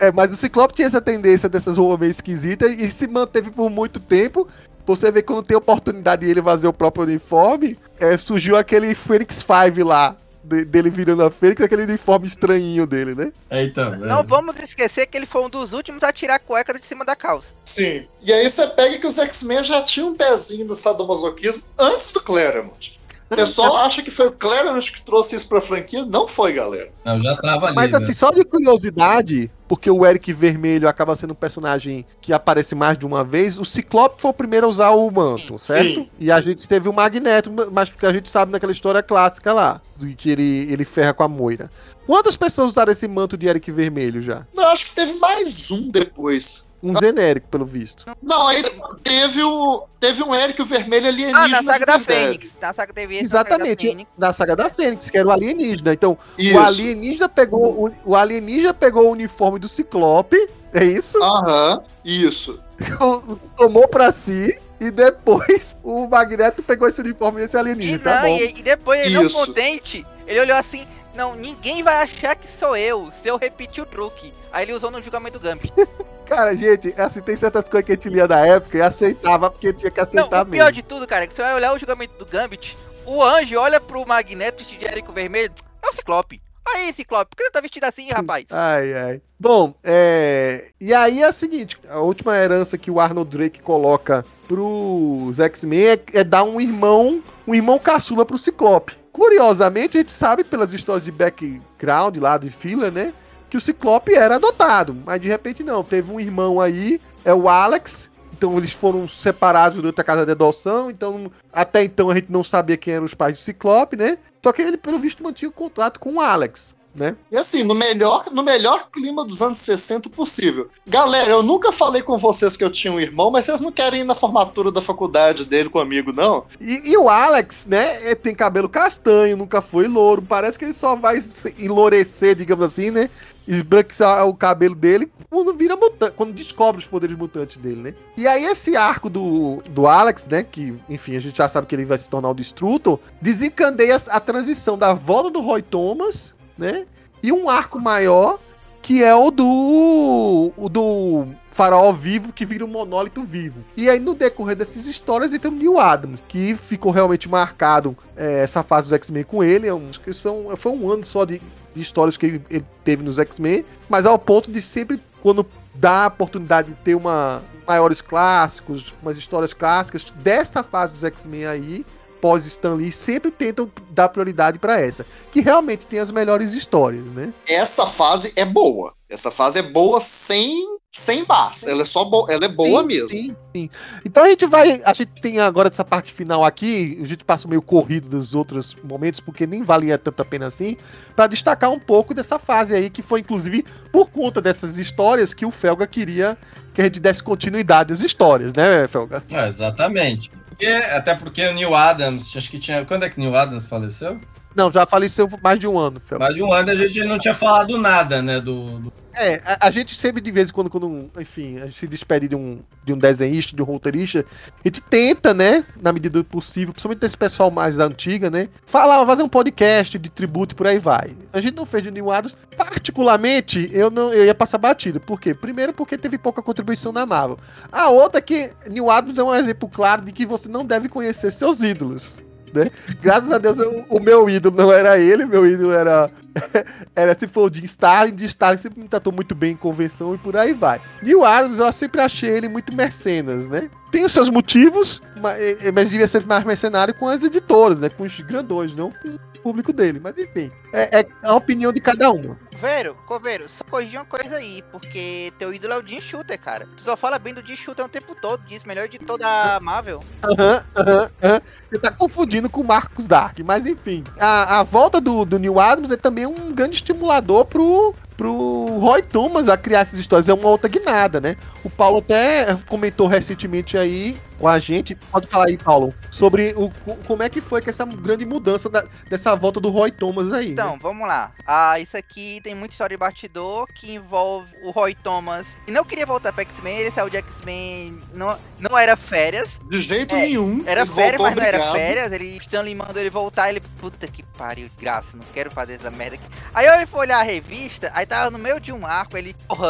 É, 0.00 0.12
mas 0.12 0.32
o 0.32 0.36
Ciclope 0.36 0.74
tinha 0.74 0.86
essa 0.86 1.00
tendência 1.00 1.48
dessas 1.48 1.76
roupas 1.76 2.00
meio 2.00 2.10
esquisitas 2.10 2.70
e 2.72 2.90
se 2.90 3.06
manteve 3.06 3.50
por 3.50 3.68
muito 3.68 3.98
tempo. 4.00 4.46
Você 4.86 5.10
vê 5.10 5.20
que 5.20 5.28
quando 5.28 5.44
tem 5.44 5.56
oportunidade 5.56 6.24
de 6.24 6.30
ele 6.30 6.42
fazer 6.42 6.66
o 6.66 6.72
próprio 6.72 7.04
uniforme, 7.04 7.76
é, 8.00 8.16
surgiu 8.16 8.56
aquele 8.56 8.94
Phoenix 8.94 9.44
5 9.44 9.86
lá, 9.86 10.16
de- 10.42 10.64
dele 10.64 10.88
virando 10.88 11.22
a 11.22 11.30
Fênix, 11.30 11.60
aquele 11.60 11.82
uniforme 11.82 12.26
estranhinho 12.26 12.86
dele, 12.86 13.14
né? 13.14 13.32
É, 13.50 13.64
então. 13.64 13.90
Não 13.96 14.20
é. 14.20 14.22
vamos 14.22 14.58
esquecer 14.58 15.06
que 15.06 15.18
ele 15.18 15.26
foi 15.26 15.42
um 15.42 15.50
dos 15.50 15.74
últimos 15.74 16.02
a 16.02 16.10
tirar 16.10 16.36
a 16.36 16.38
cueca 16.38 16.78
de 16.78 16.86
cima 16.86 17.04
da 17.04 17.14
calça. 17.14 17.48
Sim. 17.66 18.06
E 18.22 18.32
aí 18.32 18.48
você 18.48 18.66
pega 18.68 18.98
que 18.98 19.06
os 19.06 19.18
X-Men 19.18 19.62
já 19.62 19.82
tinham 19.82 20.08
um 20.08 20.14
pezinho 20.14 20.64
no 20.64 20.74
sadomasoquismo 20.74 21.64
antes 21.78 22.10
do 22.10 22.22
Claremont. 22.22 22.97
O 23.30 23.36
pessoal 23.36 23.76
acha 23.76 24.02
que 24.02 24.10
foi 24.10 24.28
o 24.28 24.32
Claremont 24.32 24.90
que 24.90 25.02
trouxe 25.02 25.36
isso 25.36 25.48
pra 25.48 25.60
franquia. 25.60 26.04
Não 26.04 26.26
foi, 26.26 26.54
galera. 26.54 26.90
Não, 27.04 27.18
já 27.18 27.36
tava 27.36 27.66
ali. 27.66 27.76
Mas 27.76 27.90
né? 27.90 27.98
assim, 27.98 28.14
só 28.14 28.30
de 28.30 28.42
curiosidade, 28.42 29.50
porque 29.68 29.90
o 29.90 30.04
Eric 30.06 30.32
Vermelho 30.32 30.88
acaba 30.88 31.14
sendo 31.14 31.32
um 31.32 31.36
personagem 31.36 32.06
que 32.22 32.32
aparece 32.32 32.74
mais 32.74 32.96
de 32.96 33.04
uma 33.04 33.22
vez, 33.22 33.58
o 33.58 33.64
Ciclope 33.64 34.22
foi 34.22 34.30
o 34.30 34.34
primeiro 34.34 34.66
a 34.66 34.70
usar 34.70 34.90
o 34.90 35.10
manto, 35.10 35.58
certo? 35.58 36.00
Sim. 36.00 36.10
E 36.18 36.32
a 36.32 36.40
gente 36.40 36.66
teve 36.66 36.88
o 36.88 36.92
Magneto, 36.92 37.52
mas 37.70 37.90
porque 37.90 38.06
a 38.06 38.12
gente 38.12 38.30
sabe 38.30 38.50
naquela 38.50 38.72
história 38.72 39.02
clássica 39.02 39.52
lá, 39.52 39.80
de 39.96 40.14
que 40.14 40.30
ele, 40.30 40.66
ele 40.70 40.84
ferra 40.86 41.12
com 41.12 41.22
a 41.22 41.28
Moira. 41.28 41.70
Quantas 42.06 42.36
pessoas 42.36 42.68
usaram 42.68 42.90
esse 42.90 43.06
manto 43.06 43.36
de 43.36 43.46
Eric 43.46 43.70
Vermelho 43.70 44.22
já? 44.22 44.46
Não, 44.54 44.68
acho 44.68 44.86
que 44.86 44.92
teve 44.92 45.12
mais 45.18 45.70
um 45.70 45.90
depois. 45.90 46.66
Um 46.82 46.96
genérico, 46.96 47.48
pelo 47.48 47.64
visto. 47.66 48.04
Não, 48.22 48.46
aí 48.48 48.62
teve 49.02 49.42
o. 49.42 49.84
Teve 49.98 50.22
um 50.22 50.32
Eric 50.34 50.62
o 50.62 50.64
Vermelho 50.64 51.08
alienígena. 51.08 51.44
Ah, 51.58 51.62
na 51.62 51.72
saga 51.72 51.86
da. 51.86 51.98
Fênix. 52.00 52.48
Na 52.60 52.72
saga 52.74 52.92
teve 52.92 53.14
esse, 53.16 53.22
na 53.24 53.38
saga 53.38 53.44
da 53.48 53.54
Exatamente, 53.56 53.86
Fênix. 53.88 54.10
da 54.16 54.32
saga 54.32 54.56
da 54.56 54.70
Fênix, 54.70 55.10
que 55.10 55.18
era 55.18 55.26
o 55.26 55.30
alienígena. 55.32 55.92
Então, 55.92 56.16
Isso. 56.38 56.56
o 56.56 56.60
alienígena 56.60 57.28
pegou 57.28 57.86
o, 57.88 57.94
o 58.04 58.14
alienígena 58.14 58.72
pegou 58.72 59.06
o 59.06 59.10
uniforme 59.10 59.58
do 59.58 59.66
Ciclope, 59.68 60.36
é 60.72 60.84
isso? 60.84 61.20
Aham, 61.22 61.82
isso. 62.04 62.60
Tomou 63.56 63.88
pra 63.88 64.12
si 64.12 64.56
e 64.80 64.90
depois 64.92 65.76
o 65.82 66.06
Magneto 66.06 66.62
pegou 66.62 66.86
esse 66.86 67.00
uniforme 67.00 67.40
e 67.40 67.44
esse 67.44 67.56
E, 67.56 67.58
alienígena, 67.58 67.98
tá 67.98 68.22
não, 68.22 68.28
bom? 68.28 68.36
e, 68.38 68.58
e 68.58 68.62
depois 68.62 69.00
ele 69.04 69.14
não 69.16 69.26
Isso. 69.26 69.36
contente, 69.46 70.06
ele 70.26 70.38
olhou 70.40 70.56
assim, 70.56 70.86
não, 71.14 71.34
ninguém 71.34 71.82
vai 71.82 71.96
achar 72.02 72.36
que 72.36 72.46
sou 72.46 72.76
eu, 72.76 73.10
se 73.10 73.28
eu 73.28 73.36
repetir 73.36 73.82
o 73.82 73.86
truque. 73.86 74.32
Aí 74.52 74.64
ele 74.64 74.72
usou 74.74 74.90
no 74.90 75.02
julgamento 75.02 75.38
do 75.38 75.42
Gambit. 75.42 75.72
Cara, 76.28 76.54
gente, 76.54 76.92
assim, 77.00 77.22
tem 77.22 77.34
certas 77.34 77.70
coisas 77.70 77.86
que 77.86 77.92
a 77.92 77.94
gente 77.94 78.08
lia 78.10 78.28
da 78.28 78.46
época 78.46 78.76
e 78.76 78.82
aceitava 78.82 79.50
porque 79.50 79.72
tinha 79.72 79.90
que 79.90 79.96
Não, 79.96 80.04
aceitar 80.04 80.42
o 80.42 80.46
pior 80.46 80.64
mesmo. 80.66 80.72
de 80.72 80.82
tudo, 80.82 81.06
cara, 81.06 81.24
é 81.24 81.26
que 81.26 81.32
você 81.32 81.40
vai 81.40 81.54
olhar 81.54 81.72
o 81.72 81.78
julgamento 81.78 82.18
do 82.18 82.26
Gambit, 82.26 82.76
o 83.06 83.24
anjo 83.24 83.56
olha 83.58 83.80
pro 83.80 84.06
Magneto 84.06 84.62
de 84.62 84.78
Jerico 84.78 85.10
Vermelho, 85.10 85.54
é 85.82 85.88
o 85.88 85.92
Ciclope. 85.92 86.42
Aí, 86.66 86.92
Ciclope, 86.92 87.30
por 87.30 87.36
que 87.38 87.44
você 87.44 87.50
tá 87.50 87.62
vestido 87.62 87.84
assim, 87.84 88.10
rapaz? 88.10 88.44
Ai, 88.52 88.92
ai. 88.92 89.22
Bom, 89.40 89.72
é... 89.82 90.70
e 90.78 90.92
aí 90.92 91.22
é 91.22 91.28
o 91.30 91.32
seguinte, 91.32 91.78
a 91.88 92.00
última 92.00 92.36
herança 92.36 92.76
que 92.76 92.90
o 92.90 93.00
Arnold 93.00 93.34
Drake 93.34 93.62
coloca 93.62 94.22
pros 94.46 95.40
X-Men 95.40 95.86
é, 95.86 95.98
é 96.12 96.24
dar 96.24 96.42
um 96.42 96.60
irmão, 96.60 97.22
um 97.46 97.54
irmão 97.54 97.78
caçula 97.78 98.26
pro 98.26 98.36
Ciclope. 98.36 98.94
Curiosamente, 99.12 99.96
a 99.96 100.00
gente 100.00 100.12
sabe 100.12 100.44
pelas 100.44 100.74
histórias 100.74 101.04
de 101.04 101.10
background 101.10 102.18
lá 102.18 102.36
de 102.36 102.50
fila, 102.50 102.90
né? 102.90 103.14
Que 103.48 103.56
o 103.56 103.60
Ciclope 103.60 104.14
era 104.14 104.36
adotado, 104.36 104.96
mas 105.06 105.20
de 105.20 105.28
repente 105.28 105.62
não. 105.62 105.82
Teve 105.82 106.12
um 106.12 106.20
irmão 106.20 106.60
aí, 106.60 107.00
é 107.24 107.32
o 107.32 107.48
Alex, 107.48 108.10
então 108.38 108.56
eles 108.56 108.72
foram 108.72 109.08
separados 109.08 109.76
durante 109.76 110.00
a 110.00 110.04
casa 110.04 110.24
de 110.24 110.32
adoção, 110.32 110.90
então 110.90 111.30
até 111.52 111.82
então 111.82 112.08
a 112.08 112.14
gente 112.14 112.30
não 112.30 112.44
sabia 112.44 112.76
quem 112.76 112.94
eram 112.94 113.04
os 113.04 113.14
pais 113.14 113.36
do 113.36 113.42
Ciclope, 113.42 113.96
né? 113.96 114.16
Só 114.42 114.52
que 114.52 114.62
ele, 114.62 114.76
pelo 114.76 114.98
visto, 114.98 115.22
mantinha 115.22 115.48
o 115.48 115.52
contrato 115.52 115.98
com 115.98 116.14
o 116.14 116.20
Alex. 116.20 116.76
Né? 116.94 117.16
E 117.30 117.36
assim, 117.36 117.62
no 117.62 117.74
melhor, 117.74 118.24
no 118.32 118.42
melhor 118.42 118.88
clima 118.90 119.24
dos 119.24 119.40
anos 119.40 119.58
60 119.60 120.10
possível. 120.10 120.68
Galera, 120.86 121.30
eu 121.30 121.42
nunca 121.42 121.70
falei 121.70 122.02
com 122.02 122.16
vocês 122.16 122.56
que 122.56 122.64
eu 122.64 122.70
tinha 122.70 122.92
um 122.92 122.98
irmão, 122.98 123.30
mas 123.30 123.44
vocês 123.44 123.60
não 123.60 123.70
querem 123.70 124.00
ir 124.00 124.04
na 124.04 124.14
formatura 124.14 124.72
da 124.72 124.82
faculdade 124.82 125.44
dele 125.44 125.68
comigo, 125.68 126.12
não? 126.12 126.44
E, 126.60 126.90
e 126.90 126.96
o 126.96 127.08
Alex, 127.08 127.66
né, 127.66 128.14
tem 128.16 128.34
cabelo 128.34 128.68
castanho, 128.68 129.36
nunca 129.36 129.62
foi 129.62 129.86
louro, 129.86 130.22
parece 130.22 130.58
que 130.58 130.64
ele 130.64 130.74
só 130.74 130.96
vai 130.96 131.22
enlourecer, 131.58 132.34
digamos 132.34 132.64
assim, 132.64 132.90
né? 132.90 133.08
Esbranquiçar 133.48 134.26
o 134.26 134.34
cabelo 134.34 134.74
dele 134.74 135.10
quando 135.30 135.54
vira 135.54 135.74
mutante, 135.74 136.12
quando 136.12 136.32
descobre 136.32 136.80
os 136.80 136.86
poderes 136.86 137.16
mutantes 137.16 137.56
dele, 137.56 137.82
né? 137.82 137.94
E 138.16 138.26
aí 138.26 138.44
esse 138.44 138.76
arco 138.76 139.08
do, 139.08 139.62
do 139.70 139.86
Alex, 139.86 140.26
né, 140.26 140.42
que, 140.42 140.76
enfim, 140.88 141.16
a 141.16 141.20
gente 141.20 141.36
já 141.36 141.48
sabe 141.48 141.66
que 141.66 141.74
ele 141.74 141.84
vai 141.84 141.98
se 141.98 142.08
tornar 142.08 142.30
o 142.30 142.34
Destrutor, 142.34 143.00
desencandeia 143.20 143.96
a 144.08 144.20
transição 144.20 144.76
da 144.76 144.92
volta 144.92 145.30
do 145.30 145.40
Roy 145.40 145.62
Thomas, 145.62 146.34
né? 146.56 146.86
E 147.22 147.32
um 147.32 147.48
arco 147.48 147.80
maior, 147.80 148.38
que 148.82 149.02
é 149.02 149.14
o 149.14 149.30
do 149.30 150.52
o 150.56 150.68
do 150.68 151.26
farol 151.50 151.92
vivo 151.92 152.32
que 152.32 152.46
vira 152.46 152.64
um 152.64 152.68
monólito 152.68 153.20
vivo. 153.22 153.64
E 153.76 153.90
aí, 153.90 153.98
no 153.98 154.14
decorrer 154.14 154.54
dessas 154.54 154.86
histórias, 154.86 155.34
entra 155.34 155.50
o 155.50 155.52
Neil 155.52 155.76
Adams, 155.76 156.22
que 156.26 156.54
ficou 156.54 156.92
realmente 156.92 157.28
marcado 157.28 157.96
é, 158.16 158.44
essa 158.44 158.62
fase 158.62 158.88
do 158.88 158.94
X-Men 158.94 159.24
com 159.24 159.42
ele. 159.42 159.66
É 159.66 159.72
acho 159.72 160.00
que 160.00 160.12
são, 160.12 160.56
foi 160.56 160.70
um 160.70 160.88
ano 160.88 161.04
só 161.04 161.24
de, 161.24 161.42
de 161.78 161.84
histórias 161.84 162.16
que 162.16 162.26
ele, 162.26 162.64
teve 162.84 163.02
nos 163.02 163.18
X-Men, 163.18 163.64
mas 163.88 164.06
ao 164.06 164.18
ponto 164.18 164.50
de 164.50 164.60
sempre, 164.60 165.00
quando 165.22 165.46
dá 165.74 166.04
a 166.04 166.08
oportunidade 166.08 166.68
de 166.68 166.74
ter 166.76 166.94
uma 166.94 167.42
maiores 167.66 168.00
clássicos, 168.00 168.94
umas 169.02 169.18
histórias 169.18 169.52
clássicas 169.52 170.06
dessa 170.16 170.62
fase 170.62 170.94
dos 170.94 171.04
X-Men 171.04 171.44
aí, 171.44 171.86
pós 172.18 172.46
Stan 172.46 172.74
Lee, 172.74 172.90
sempre 172.90 173.30
tentam 173.30 173.70
dar 173.90 174.08
prioridade 174.08 174.58
para 174.58 174.80
essa, 174.80 175.04
que 175.30 175.40
realmente 175.40 175.86
tem 175.86 175.98
as 175.98 176.10
melhores 176.10 176.54
histórias, 176.54 177.04
né? 177.04 177.32
Essa 177.46 177.86
fase 177.86 178.32
é 178.34 178.44
boa. 178.44 178.94
Essa 179.08 179.30
fase 179.30 179.58
é 179.58 179.62
boa 179.62 180.00
sem 180.00 180.77
sem 180.92 181.24
base. 181.24 181.68
Ela 181.68 181.82
é 181.82 181.84
só 181.84 182.04
bo 182.04 182.26
ela 182.30 182.44
é 182.44 182.48
boa 182.48 182.80
sim, 182.80 182.86
mesmo. 182.86 183.08
Sim, 183.08 183.36
sim. 183.54 183.70
Então 184.04 184.24
a 184.24 184.28
gente 184.28 184.46
vai. 184.46 184.80
A 184.84 184.92
gente 184.92 185.20
tem 185.20 185.38
agora 185.38 185.68
essa 185.68 185.84
parte 185.84 186.12
final 186.12 186.44
aqui. 186.44 186.98
A 187.02 187.06
gente 187.06 187.24
passa 187.24 187.46
meio 187.46 187.62
corrido 187.62 188.08
dos 188.08 188.34
outros 188.34 188.76
momentos, 188.82 189.20
porque 189.20 189.46
nem 189.46 189.62
valia 189.62 189.98
tanta 189.98 190.24
pena 190.24 190.46
assim. 190.46 190.76
para 191.14 191.26
destacar 191.26 191.70
um 191.70 191.78
pouco 191.78 192.14
dessa 192.14 192.38
fase 192.38 192.74
aí, 192.74 192.90
que 192.90 193.02
foi 193.02 193.20
inclusive 193.20 193.64
por 193.92 194.10
conta 194.10 194.40
dessas 194.40 194.78
histórias 194.78 195.34
que 195.34 195.44
o 195.46 195.50
Felga 195.50 195.86
queria 195.86 196.36
que 196.74 196.80
a 196.80 196.84
gente 196.84 197.00
desse 197.00 197.22
continuidade 197.22 197.92
às 197.92 198.00
histórias, 198.00 198.54
né, 198.54 198.86
Felga? 198.88 199.22
É, 199.30 199.48
exatamente. 199.48 200.30
Porque, 200.48 200.66
até 200.66 201.14
porque 201.14 201.46
o 201.46 201.54
Neil 201.54 201.74
Adams, 201.74 202.36
acho 202.36 202.50
que 202.50 202.58
tinha. 202.58 202.84
Quando 202.84 203.04
é 203.04 203.10
que 203.10 203.20
Neil 203.20 203.34
Adams 203.34 203.66
faleceu? 203.66 204.20
Não, 204.58 204.72
já 204.72 204.84
faleceu 204.84 205.30
mais 205.40 205.60
de 205.60 205.68
um 205.68 205.78
ano. 205.78 206.02
Mais 206.18 206.34
de 206.34 206.42
um 206.42 206.52
ano 206.52 206.68
a 206.68 206.74
gente 206.74 207.04
não 207.04 207.16
tinha 207.16 207.32
falado 207.32 207.78
nada, 207.78 208.20
né, 208.20 208.40
do... 208.40 208.80
do 208.80 208.92
é, 209.14 209.40
a, 209.44 209.68
a, 209.68 209.70
gente 209.70 209.94
sempre, 209.94 210.20
de 210.20 210.32
vez 210.32 210.48
em 210.48 210.52
quando, 210.52 210.68
quando, 210.68 211.08
enfim, 211.16 211.58
a 211.58 211.66
gente 211.66 211.78
se 211.78 211.86
despede 211.86 212.26
de 212.26 212.34
um, 212.34 212.58
de 212.84 212.92
um 212.92 212.98
desenhista, 212.98 213.54
de 213.54 213.62
um 213.62 213.64
roteirista, 213.64 214.24
a 214.64 214.68
gente 214.68 214.80
tenta, 214.80 215.32
né, 215.32 215.64
na 215.80 215.92
medida 215.92 216.18
do 216.18 216.24
possível, 216.24 216.72
principalmente 216.72 217.00
desse 217.00 217.16
pessoal 217.16 217.52
mais 217.52 217.76
da 217.76 217.84
antiga, 217.84 218.30
né, 218.30 218.48
falar, 218.66 219.06
fazer 219.06 219.22
um 219.22 219.28
podcast 219.28 219.96
de 219.96 220.08
tributo 220.08 220.54
e 220.54 220.56
por 220.56 220.66
aí 220.66 220.80
vai. 220.80 221.16
A 221.32 221.40
gente 221.40 221.54
não 221.54 221.64
fez 221.64 221.84
de 221.84 221.92
New 221.92 222.10
Adams, 222.10 222.36
particularmente, 222.56 223.70
eu 223.72 223.90
não 223.90 224.12
eu 224.12 224.24
ia 224.24 224.34
passar 224.34 224.58
batida. 224.58 224.98
Por 224.98 225.20
quê? 225.20 225.34
Primeiro, 225.34 225.72
porque 225.72 225.96
teve 225.96 226.18
pouca 226.18 226.42
contribuição 226.42 226.90
na 226.90 227.06
Marvel. 227.06 227.38
A 227.70 227.90
outra 227.90 228.18
é 228.18 228.22
que 228.22 228.50
New 228.68 228.90
Adams 228.90 229.18
é 229.18 229.22
um 229.22 229.34
exemplo 229.34 229.68
claro 229.68 230.02
de 230.02 230.10
que 230.10 230.26
você 230.26 230.48
não 230.48 230.64
deve 230.64 230.88
conhecer 230.88 231.30
seus 231.30 231.62
ídolos. 231.62 232.20
Né? 232.52 232.70
Graças 233.00 233.30
a 233.32 233.38
Deus, 233.38 233.58
o, 233.58 233.84
o 233.88 234.00
meu 234.00 234.28
ídolo 234.28 234.56
não 234.56 234.72
era 234.72 234.98
ele, 234.98 235.24
meu 235.24 235.46
ídolo 235.46 235.72
era, 235.72 236.10
era 236.94 237.18
se 237.18 237.26
for 237.26 237.50
de 237.50 237.64
Stalin, 237.64 238.14
de 238.14 238.26
Stalin 238.26 238.58
sempre 238.58 238.80
me 238.80 238.88
tratou 238.88 239.12
muito 239.12 239.34
bem 239.34 239.52
em 239.52 239.56
convenção 239.56 240.14
e 240.14 240.18
por 240.18 240.36
aí 240.36 240.52
vai. 240.52 240.80
Neil 241.02 241.24
Adams, 241.24 241.58
eu 241.58 241.72
sempre 241.72 242.00
achei 242.00 242.30
ele 242.30 242.48
muito 242.48 242.74
mercenas, 242.74 243.48
né? 243.48 243.70
Tem 243.90 244.04
os 244.04 244.12
seus 244.12 244.28
motivos, 244.28 245.00
mas, 245.20 245.72
mas 245.72 245.90
devia 245.90 246.06
ser 246.06 246.26
mais 246.26 246.44
mercenário 246.44 246.94
com 246.94 247.08
as 247.08 247.24
editoras, 247.24 247.80
né? 247.80 247.88
Com 247.88 248.04
os 248.04 248.20
grandões, 248.20 248.74
não 248.74 248.90
com 248.90 249.08
o 249.08 249.18
público 249.42 249.72
dele. 249.72 250.00
Mas 250.02 250.16
enfim, 250.18 250.50
é, 250.72 251.00
é 251.00 251.06
a 251.22 251.34
opinião 251.34 251.72
de 251.72 251.80
cada 251.80 252.10
um. 252.10 252.36
Coveiro, 252.58 252.96
Coveiro, 253.06 253.48
só 253.48 253.62
corrigir 253.62 254.00
uma 254.00 254.04
coisa 254.04 254.34
aí, 254.34 254.64
porque 254.72 255.32
teu 255.38 255.54
ídolo 255.54 255.74
é 255.74 255.78
o 255.78 255.86
Jim 255.86 256.00
Shooter, 256.00 256.40
cara. 256.40 256.66
Tu 256.76 256.82
só 256.82 256.96
fala 256.96 257.16
bem 257.16 257.32
do 257.32 257.46
Jim 257.46 257.54
Shooter 257.54 257.84
o 257.84 257.88
tempo 257.88 258.16
todo, 258.20 258.42
diz 258.48 258.64
melhor 258.64 258.88
de 258.88 258.98
toda 258.98 259.24
a 259.54 259.60
Marvel. 259.60 260.00
Aham, 260.24 260.64
aham, 260.76 261.10
aham. 261.22 261.40
Você 261.70 261.78
tá 261.78 261.92
confundindo 261.92 262.50
com 262.50 262.60
o 262.60 262.66
Marcos 262.66 263.06
Dark, 263.06 263.38
mas 263.44 263.64
enfim. 263.64 264.02
A, 264.18 264.58
a 264.58 264.62
volta 264.64 265.00
do, 265.00 265.24
do 265.24 265.38
Neil 265.38 265.60
Adams 265.60 265.92
é 265.92 265.96
também 265.96 266.26
um 266.26 266.52
grande 266.52 266.74
estimulador 266.74 267.44
pro, 267.44 267.94
pro 268.16 268.76
Roy 268.80 269.02
Thomas 269.02 269.48
a 269.48 269.56
criar 269.56 269.80
essas 269.80 270.00
histórias. 270.00 270.28
É 270.28 270.34
uma 270.34 270.48
outra 270.48 270.68
guinada, 270.68 271.20
né? 271.20 271.36
O 271.62 271.70
Paulo 271.70 271.98
até 271.98 272.56
comentou 272.66 273.06
recentemente 273.06 273.78
aí 273.78 274.18
com 274.38 274.48
a 274.48 274.58
gente, 274.58 274.94
pode 274.94 275.26
falar 275.26 275.46
aí, 275.46 275.58
Paulo, 275.58 275.92
sobre 276.10 276.54
o, 276.56 276.70
como 277.06 277.22
é 277.22 277.28
que 277.28 277.40
foi 277.40 277.60
que 277.60 277.70
essa 277.70 277.84
grande 277.84 278.24
mudança 278.24 278.68
da, 278.68 278.84
dessa 279.08 279.34
volta 279.34 279.60
do 279.60 279.68
Roy 279.70 279.90
Thomas 279.90 280.32
aí. 280.32 280.52
Então, 280.52 280.74
né? 280.74 280.78
vamos 280.80 281.06
lá. 281.06 281.32
Ah, 281.46 281.78
isso 281.80 281.96
aqui 281.96 282.40
tem 282.42 282.54
muita 282.54 282.74
história 282.74 282.96
de 282.96 283.00
bastidor 283.00 283.66
que 283.74 283.94
envolve 283.94 284.54
o 284.62 284.70
Roy 284.70 284.94
Thomas. 284.94 285.46
E 285.66 285.72
não 285.72 285.84
queria 285.84 286.06
voltar 286.06 286.32
pra 286.32 286.44
X-Men, 286.44 286.78
ele 286.78 286.92
saiu 286.92 287.10
de 287.10 287.16
X-Men, 287.16 288.00
não, 288.14 288.38
não 288.58 288.78
era 288.78 288.96
férias. 288.96 289.48
De 289.68 289.80
jeito 289.80 290.14
é, 290.14 290.22
nenhum. 290.22 290.62
Era 290.64 290.86
férias, 290.86 291.20
mas 291.20 291.32
obrigado. 291.32 291.58
não 291.60 291.66
era 291.66 291.72
férias. 291.72 292.12
Ele, 292.12 292.36
Stanley 292.36 292.74
mandou 292.74 293.00
ele 293.00 293.10
voltar, 293.10 293.50
ele, 293.50 293.60
puta 293.80 294.06
que 294.06 294.22
pariu, 294.22 294.70
graça, 294.78 295.08
não 295.14 295.24
quero 295.34 295.50
fazer 295.50 295.74
essa 295.74 295.90
merda 295.90 296.14
aqui. 296.14 296.24
Aí 296.54 296.66
ele 296.66 296.86
foi 296.86 297.00
olhar 297.00 297.18
a 297.18 297.22
revista, 297.22 297.90
aí 297.94 298.06
tava 298.06 298.30
no 298.30 298.38
meio 298.38 298.60
de 298.60 298.72
um 298.72 298.86
arco, 298.86 299.16
ele, 299.16 299.34
porra, 299.48 299.68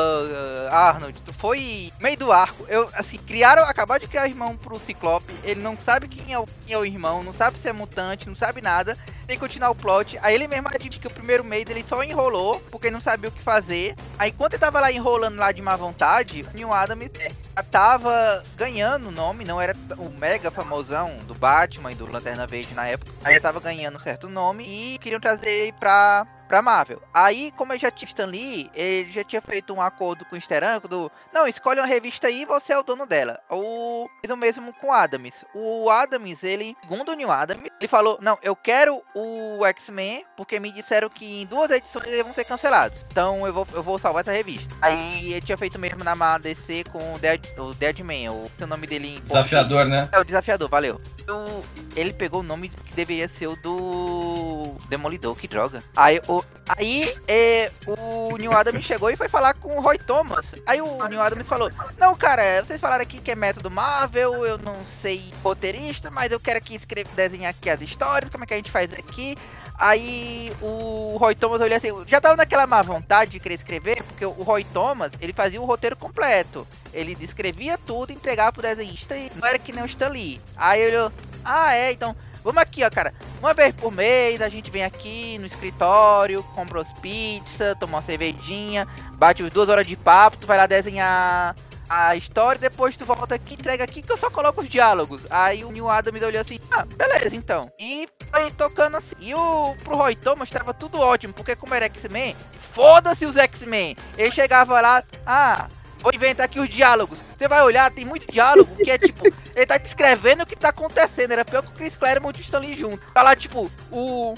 Arnold, 0.70 1.18
tu 1.24 1.32
foi 1.32 1.92
meio 2.00 2.16
do 2.18 2.30
arco. 2.30 2.66
Eu, 2.68 2.88
assim, 2.92 3.16
criaram, 3.18 3.62
acabaram 3.62 4.00
de 4.00 4.08
criar 4.08 4.24
o 4.24 4.26
irmão 4.26 4.57
pro 4.58 4.78
Ciclope, 4.80 5.34
ele 5.42 5.60
não 5.60 5.76
sabe 5.78 6.08
quem 6.08 6.32
é, 6.32 6.38
o, 6.38 6.46
quem 6.66 6.74
é 6.74 6.78
o 6.78 6.84
irmão, 6.84 7.22
não 7.22 7.32
sabe 7.32 7.58
se 7.58 7.68
é 7.68 7.72
mutante, 7.72 8.28
não 8.28 8.36
sabe 8.36 8.60
nada. 8.60 8.96
Tem 9.26 9.36
que 9.36 9.44
continuar 9.44 9.70
o 9.70 9.74
plot. 9.74 10.18
Aí 10.22 10.34
ele 10.34 10.48
mesmo 10.48 10.68
admite 10.68 10.98
que 10.98 11.06
o 11.06 11.10
primeiro 11.10 11.44
mês 11.44 11.66
ele 11.68 11.84
só 11.86 12.02
enrolou, 12.02 12.60
porque 12.70 12.90
não 12.90 13.00
sabia 13.00 13.28
o 13.28 13.32
que 13.32 13.42
fazer. 13.42 13.94
Aí 14.18 14.30
enquanto 14.30 14.54
ele 14.54 14.60
tava 14.60 14.80
lá 14.80 14.90
enrolando 14.90 15.36
lá 15.36 15.52
de 15.52 15.60
má 15.60 15.76
vontade, 15.76 16.46
o 16.50 16.56
Neil 16.56 16.72
Adams 16.72 17.10
já 17.18 17.62
tava 17.62 18.42
ganhando 18.56 19.08
o 19.08 19.12
nome, 19.12 19.44
não 19.44 19.60
era 19.60 19.76
o 19.98 20.08
mega 20.08 20.50
famosão 20.50 21.18
do 21.26 21.34
Batman 21.34 21.92
e 21.92 21.94
do 21.94 22.10
Lanterna 22.10 22.46
Verde 22.46 22.74
na 22.74 22.86
época. 22.86 23.12
Aí 23.22 23.34
já 23.34 23.40
tava 23.40 23.60
ganhando 23.60 23.96
um 23.96 24.00
certo 24.00 24.28
nome 24.28 24.64
e 24.64 24.98
queriam 24.98 25.20
trazer 25.20 25.50
ele 25.50 25.72
pra 25.72 26.26
pra 26.48 26.62
Marvel. 26.62 27.00
Aí, 27.12 27.52
como 27.52 27.72
eu 27.72 27.78
já 27.78 27.90
tinha 27.90 28.08
Stan 28.08 28.26
Lee, 28.26 28.70
ele 28.74 29.10
já 29.10 29.22
tinha 29.22 29.42
feito 29.42 29.72
um 29.72 29.80
acordo 29.80 30.24
com 30.24 30.34
o 30.34 30.40
Steranko 30.40 30.88
do, 30.88 31.12
não, 31.32 31.46
escolhe 31.46 31.78
uma 31.78 31.86
revista 31.86 32.26
aí 32.26 32.42
e 32.42 32.46
você 32.46 32.72
é 32.72 32.78
o 32.78 32.82
dono 32.82 33.06
dela. 33.06 33.38
O 33.50 34.08
fez 34.20 34.32
o 34.32 34.36
mesmo 34.36 34.72
com 34.72 34.88
o 34.88 34.92
Adams. 34.92 35.34
O 35.54 35.90
Adams, 35.90 36.42
ele, 36.42 36.76
segundo 36.80 37.12
o 37.12 37.14
Neil 37.14 37.30
Adams, 37.30 37.68
ele 37.78 37.88
falou, 37.88 38.18
não, 38.20 38.38
eu 38.42 38.56
quero 38.56 39.02
o 39.14 39.64
X-Men 39.66 40.24
porque 40.36 40.58
me 40.58 40.72
disseram 40.72 41.08
que 41.08 41.42
em 41.42 41.46
duas 41.46 41.70
edições 41.70 42.06
eles 42.06 42.22
vão 42.22 42.32
ser 42.32 42.44
cancelados. 42.44 43.04
Então 43.10 43.46
eu 43.46 43.52
vou, 43.52 43.66
eu 43.74 43.82
vou 43.82 43.98
salvar 43.98 44.22
essa 44.22 44.32
revista. 44.32 44.74
Aí 44.80 45.32
ele 45.32 45.40
tinha 45.42 45.58
feito 45.58 45.78
mesmo 45.78 46.02
na 46.02 46.38
DC 46.38 46.84
com 46.84 47.14
o, 47.14 47.18
Dead, 47.18 47.40
o 47.58 47.74
Deadman, 47.74 48.30
o, 48.30 48.50
o 48.60 48.66
nome 48.66 48.86
dele 48.86 49.16
em 49.16 49.20
Desafiador, 49.20 49.84
né? 49.84 50.08
É, 50.12 50.18
o 50.18 50.24
Desafiador, 50.24 50.68
valeu. 50.68 51.00
O, 51.28 51.62
ele 51.94 52.12
pegou 52.12 52.40
o 52.40 52.44
nome 52.44 52.68
que 52.70 52.94
deveria 52.94 53.28
ser 53.28 53.48
o 53.48 53.56
do 53.56 54.76
Demolidor, 54.88 55.36
que 55.36 55.46
droga. 55.46 55.82
Aí 55.96 56.20
o 56.26 56.37
Aí 56.68 57.02
é, 57.26 57.70
o 57.86 58.36
Neil 58.36 58.52
Adams 58.52 58.84
chegou 58.84 59.10
e 59.10 59.16
foi 59.16 59.28
falar 59.28 59.54
com 59.54 59.76
o 59.76 59.80
Roy 59.80 59.98
Thomas. 59.98 60.46
Aí 60.66 60.82
o 60.82 61.08
Neil 61.08 61.20
Adams 61.22 61.46
falou: 61.46 61.70
Não, 61.98 62.14
cara, 62.14 62.62
vocês 62.62 62.80
falaram 62.80 63.02
aqui 63.02 63.20
que 63.20 63.30
é 63.30 63.34
método 63.34 63.70
Marvel, 63.70 64.44
eu 64.44 64.58
não 64.58 64.84
sei 64.84 65.32
roteirista, 65.42 66.10
mas 66.10 66.30
eu 66.30 66.38
quero 66.38 66.58
aqui 66.58 66.74
escrever, 66.74 67.10
desenhar 67.14 67.50
aqui 67.50 67.70
as 67.70 67.80
histórias, 67.80 68.30
como 68.30 68.44
é 68.44 68.46
que 68.46 68.54
a 68.54 68.56
gente 68.58 68.70
faz 68.70 68.92
aqui. 68.92 69.34
Aí 69.78 70.52
o 70.60 71.16
Roy 71.18 71.36
Thomas 71.36 71.60
olhou 71.60 71.76
assim, 71.76 71.88
já 72.06 72.20
tava 72.20 72.36
naquela 72.36 72.66
má 72.66 72.82
vontade 72.82 73.30
de 73.30 73.40
querer 73.40 73.54
escrever, 73.54 74.02
porque 74.02 74.26
o 74.26 74.30
Roy 74.30 74.64
Thomas, 74.64 75.12
ele 75.20 75.32
fazia 75.32 75.62
o 75.62 75.64
roteiro 75.64 75.96
completo. 75.96 76.66
Ele 76.92 77.14
descrevia 77.14 77.78
tudo, 77.78 78.12
entregava 78.12 78.52
pro 78.52 78.62
desenhista 78.62 79.16
e 79.16 79.30
não 79.36 79.46
era 79.46 79.58
que 79.58 79.72
nem 79.72 79.82
o 79.82 79.86
Stan 79.86 80.08
Lee. 80.08 80.40
Aí 80.56 80.80
ele 80.80 80.96
olhou, 80.96 81.12
ah 81.44 81.74
é, 81.74 81.92
então 81.92 82.14
vamos 82.42 82.62
aqui, 82.62 82.84
ó, 82.84 82.90
cara. 82.90 83.12
Uma 83.40 83.54
vez 83.54 83.74
por 83.74 83.92
mês 83.92 84.40
a 84.40 84.48
gente 84.48 84.70
vem 84.70 84.84
aqui 84.84 85.38
no 85.38 85.46
escritório, 85.46 86.42
compra 86.54 86.80
as 86.80 86.92
pizzas, 86.94 87.76
toma 87.78 87.96
uma 87.96 88.02
cervejinha, 88.02 88.86
bate 89.12 89.42
as 89.42 89.50
duas 89.50 89.68
horas 89.68 89.86
de 89.86 89.96
papo, 89.96 90.36
tu 90.36 90.46
vai 90.46 90.56
lá 90.56 90.66
desenhar 90.66 91.54
a 91.88 92.14
história, 92.16 92.60
depois 92.60 92.96
tu 92.96 93.06
volta 93.06 93.34
aqui, 93.34 93.54
entrega 93.54 93.82
aqui 93.82 94.02
que 94.02 94.12
eu 94.12 94.18
só 94.18 94.30
coloco 94.30 94.60
os 94.60 94.68
diálogos. 94.68 95.22
Aí 95.30 95.64
o 95.64 95.72
Neil 95.72 95.88
Adams 95.88 96.22
olhou 96.22 96.40
assim, 96.40 96.58
ah, 96.70 96.84
beleza 96.84 97.34
então. 97.34 97.72
E 97.78 98.06
foi 98.30 98.50
tocando 98.52 98.98
assim. 98.98 99.16
E 99.18 99.34
o 99.34 99.74
pro 99.82 99.96
Roy 99.96 100.14
Thomas 100.14 100.50
tava 100.50 100.74
tudo 100.74 101.00
ótimo, 101.00 101.32
porque 101.32 101.56
como 101.56 101.74
era 101.74 101.86
X-Men, 101.86 102.36
foda-se 102.72 103.24
os 103.24 103.36
X-Men. 103.36 103.96
Ele 104.18 104.30
chegava 104.30 104.80
lá, 104.80 105.02
ah, 105.26 105.68
vou 106.00 106.12
inventar 106.14 106.46
aqui 106.46 106.60
os 106.60 106.68
diálogos. 106.68 107.18
Você 107.36 107.48
vai 107.48 107.62
olhar, 107.62 107.90
tem 107.90 108.04
muito 108.04 108.30
diálogo 108.30 108.74
que 108.76 108.90
é 108.90 108.98
tipo, 108.98 109.24
ele 109.54 109.66
tá 109.66 109.78
descrevendo 109.78 110.42
o 110.42 110.46
que 110.46 110.56
tá 110.56 110.68
acontecendo. 110.70 111.32
Era 111.32 111.44
pior 111.44 111.62
que 111.62 111.68
o 111.68 111.72
Chris 111.72 111.96
Claremont 111.96 112.36
e 112.38 112.42
o 112.42 112.44
Stanley 112.44 112.76
junto. 112.76 113.04
Tá 113.12 113.22
lá, 113.22 113.34
tipo, 113.36 113.70
o. 113.90 114.34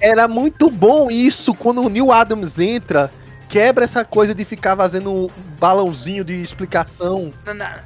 era 0.00 0.28
muito 0.28 0.70
bom 0.70 1.10
isso 1.10 1.54
quando 1.54 1.82
o 1.82 1.88
Neil 1.88 2.12
Adams 2.12 2.58
entra 2.58 3.10
quebra 3.54 3.84
essa 3.84 4.04
coisa 4.04 4.34
de 4.34 4.44
ficar 4.44 4.76
fazendo 4.76 5.12
um 5.12 5.28
balãozinho 5.60 6.24
de 6.24 6.42
explicação. 6.42 7.32
Na, 7.44 7.54
na, 7.54 7.78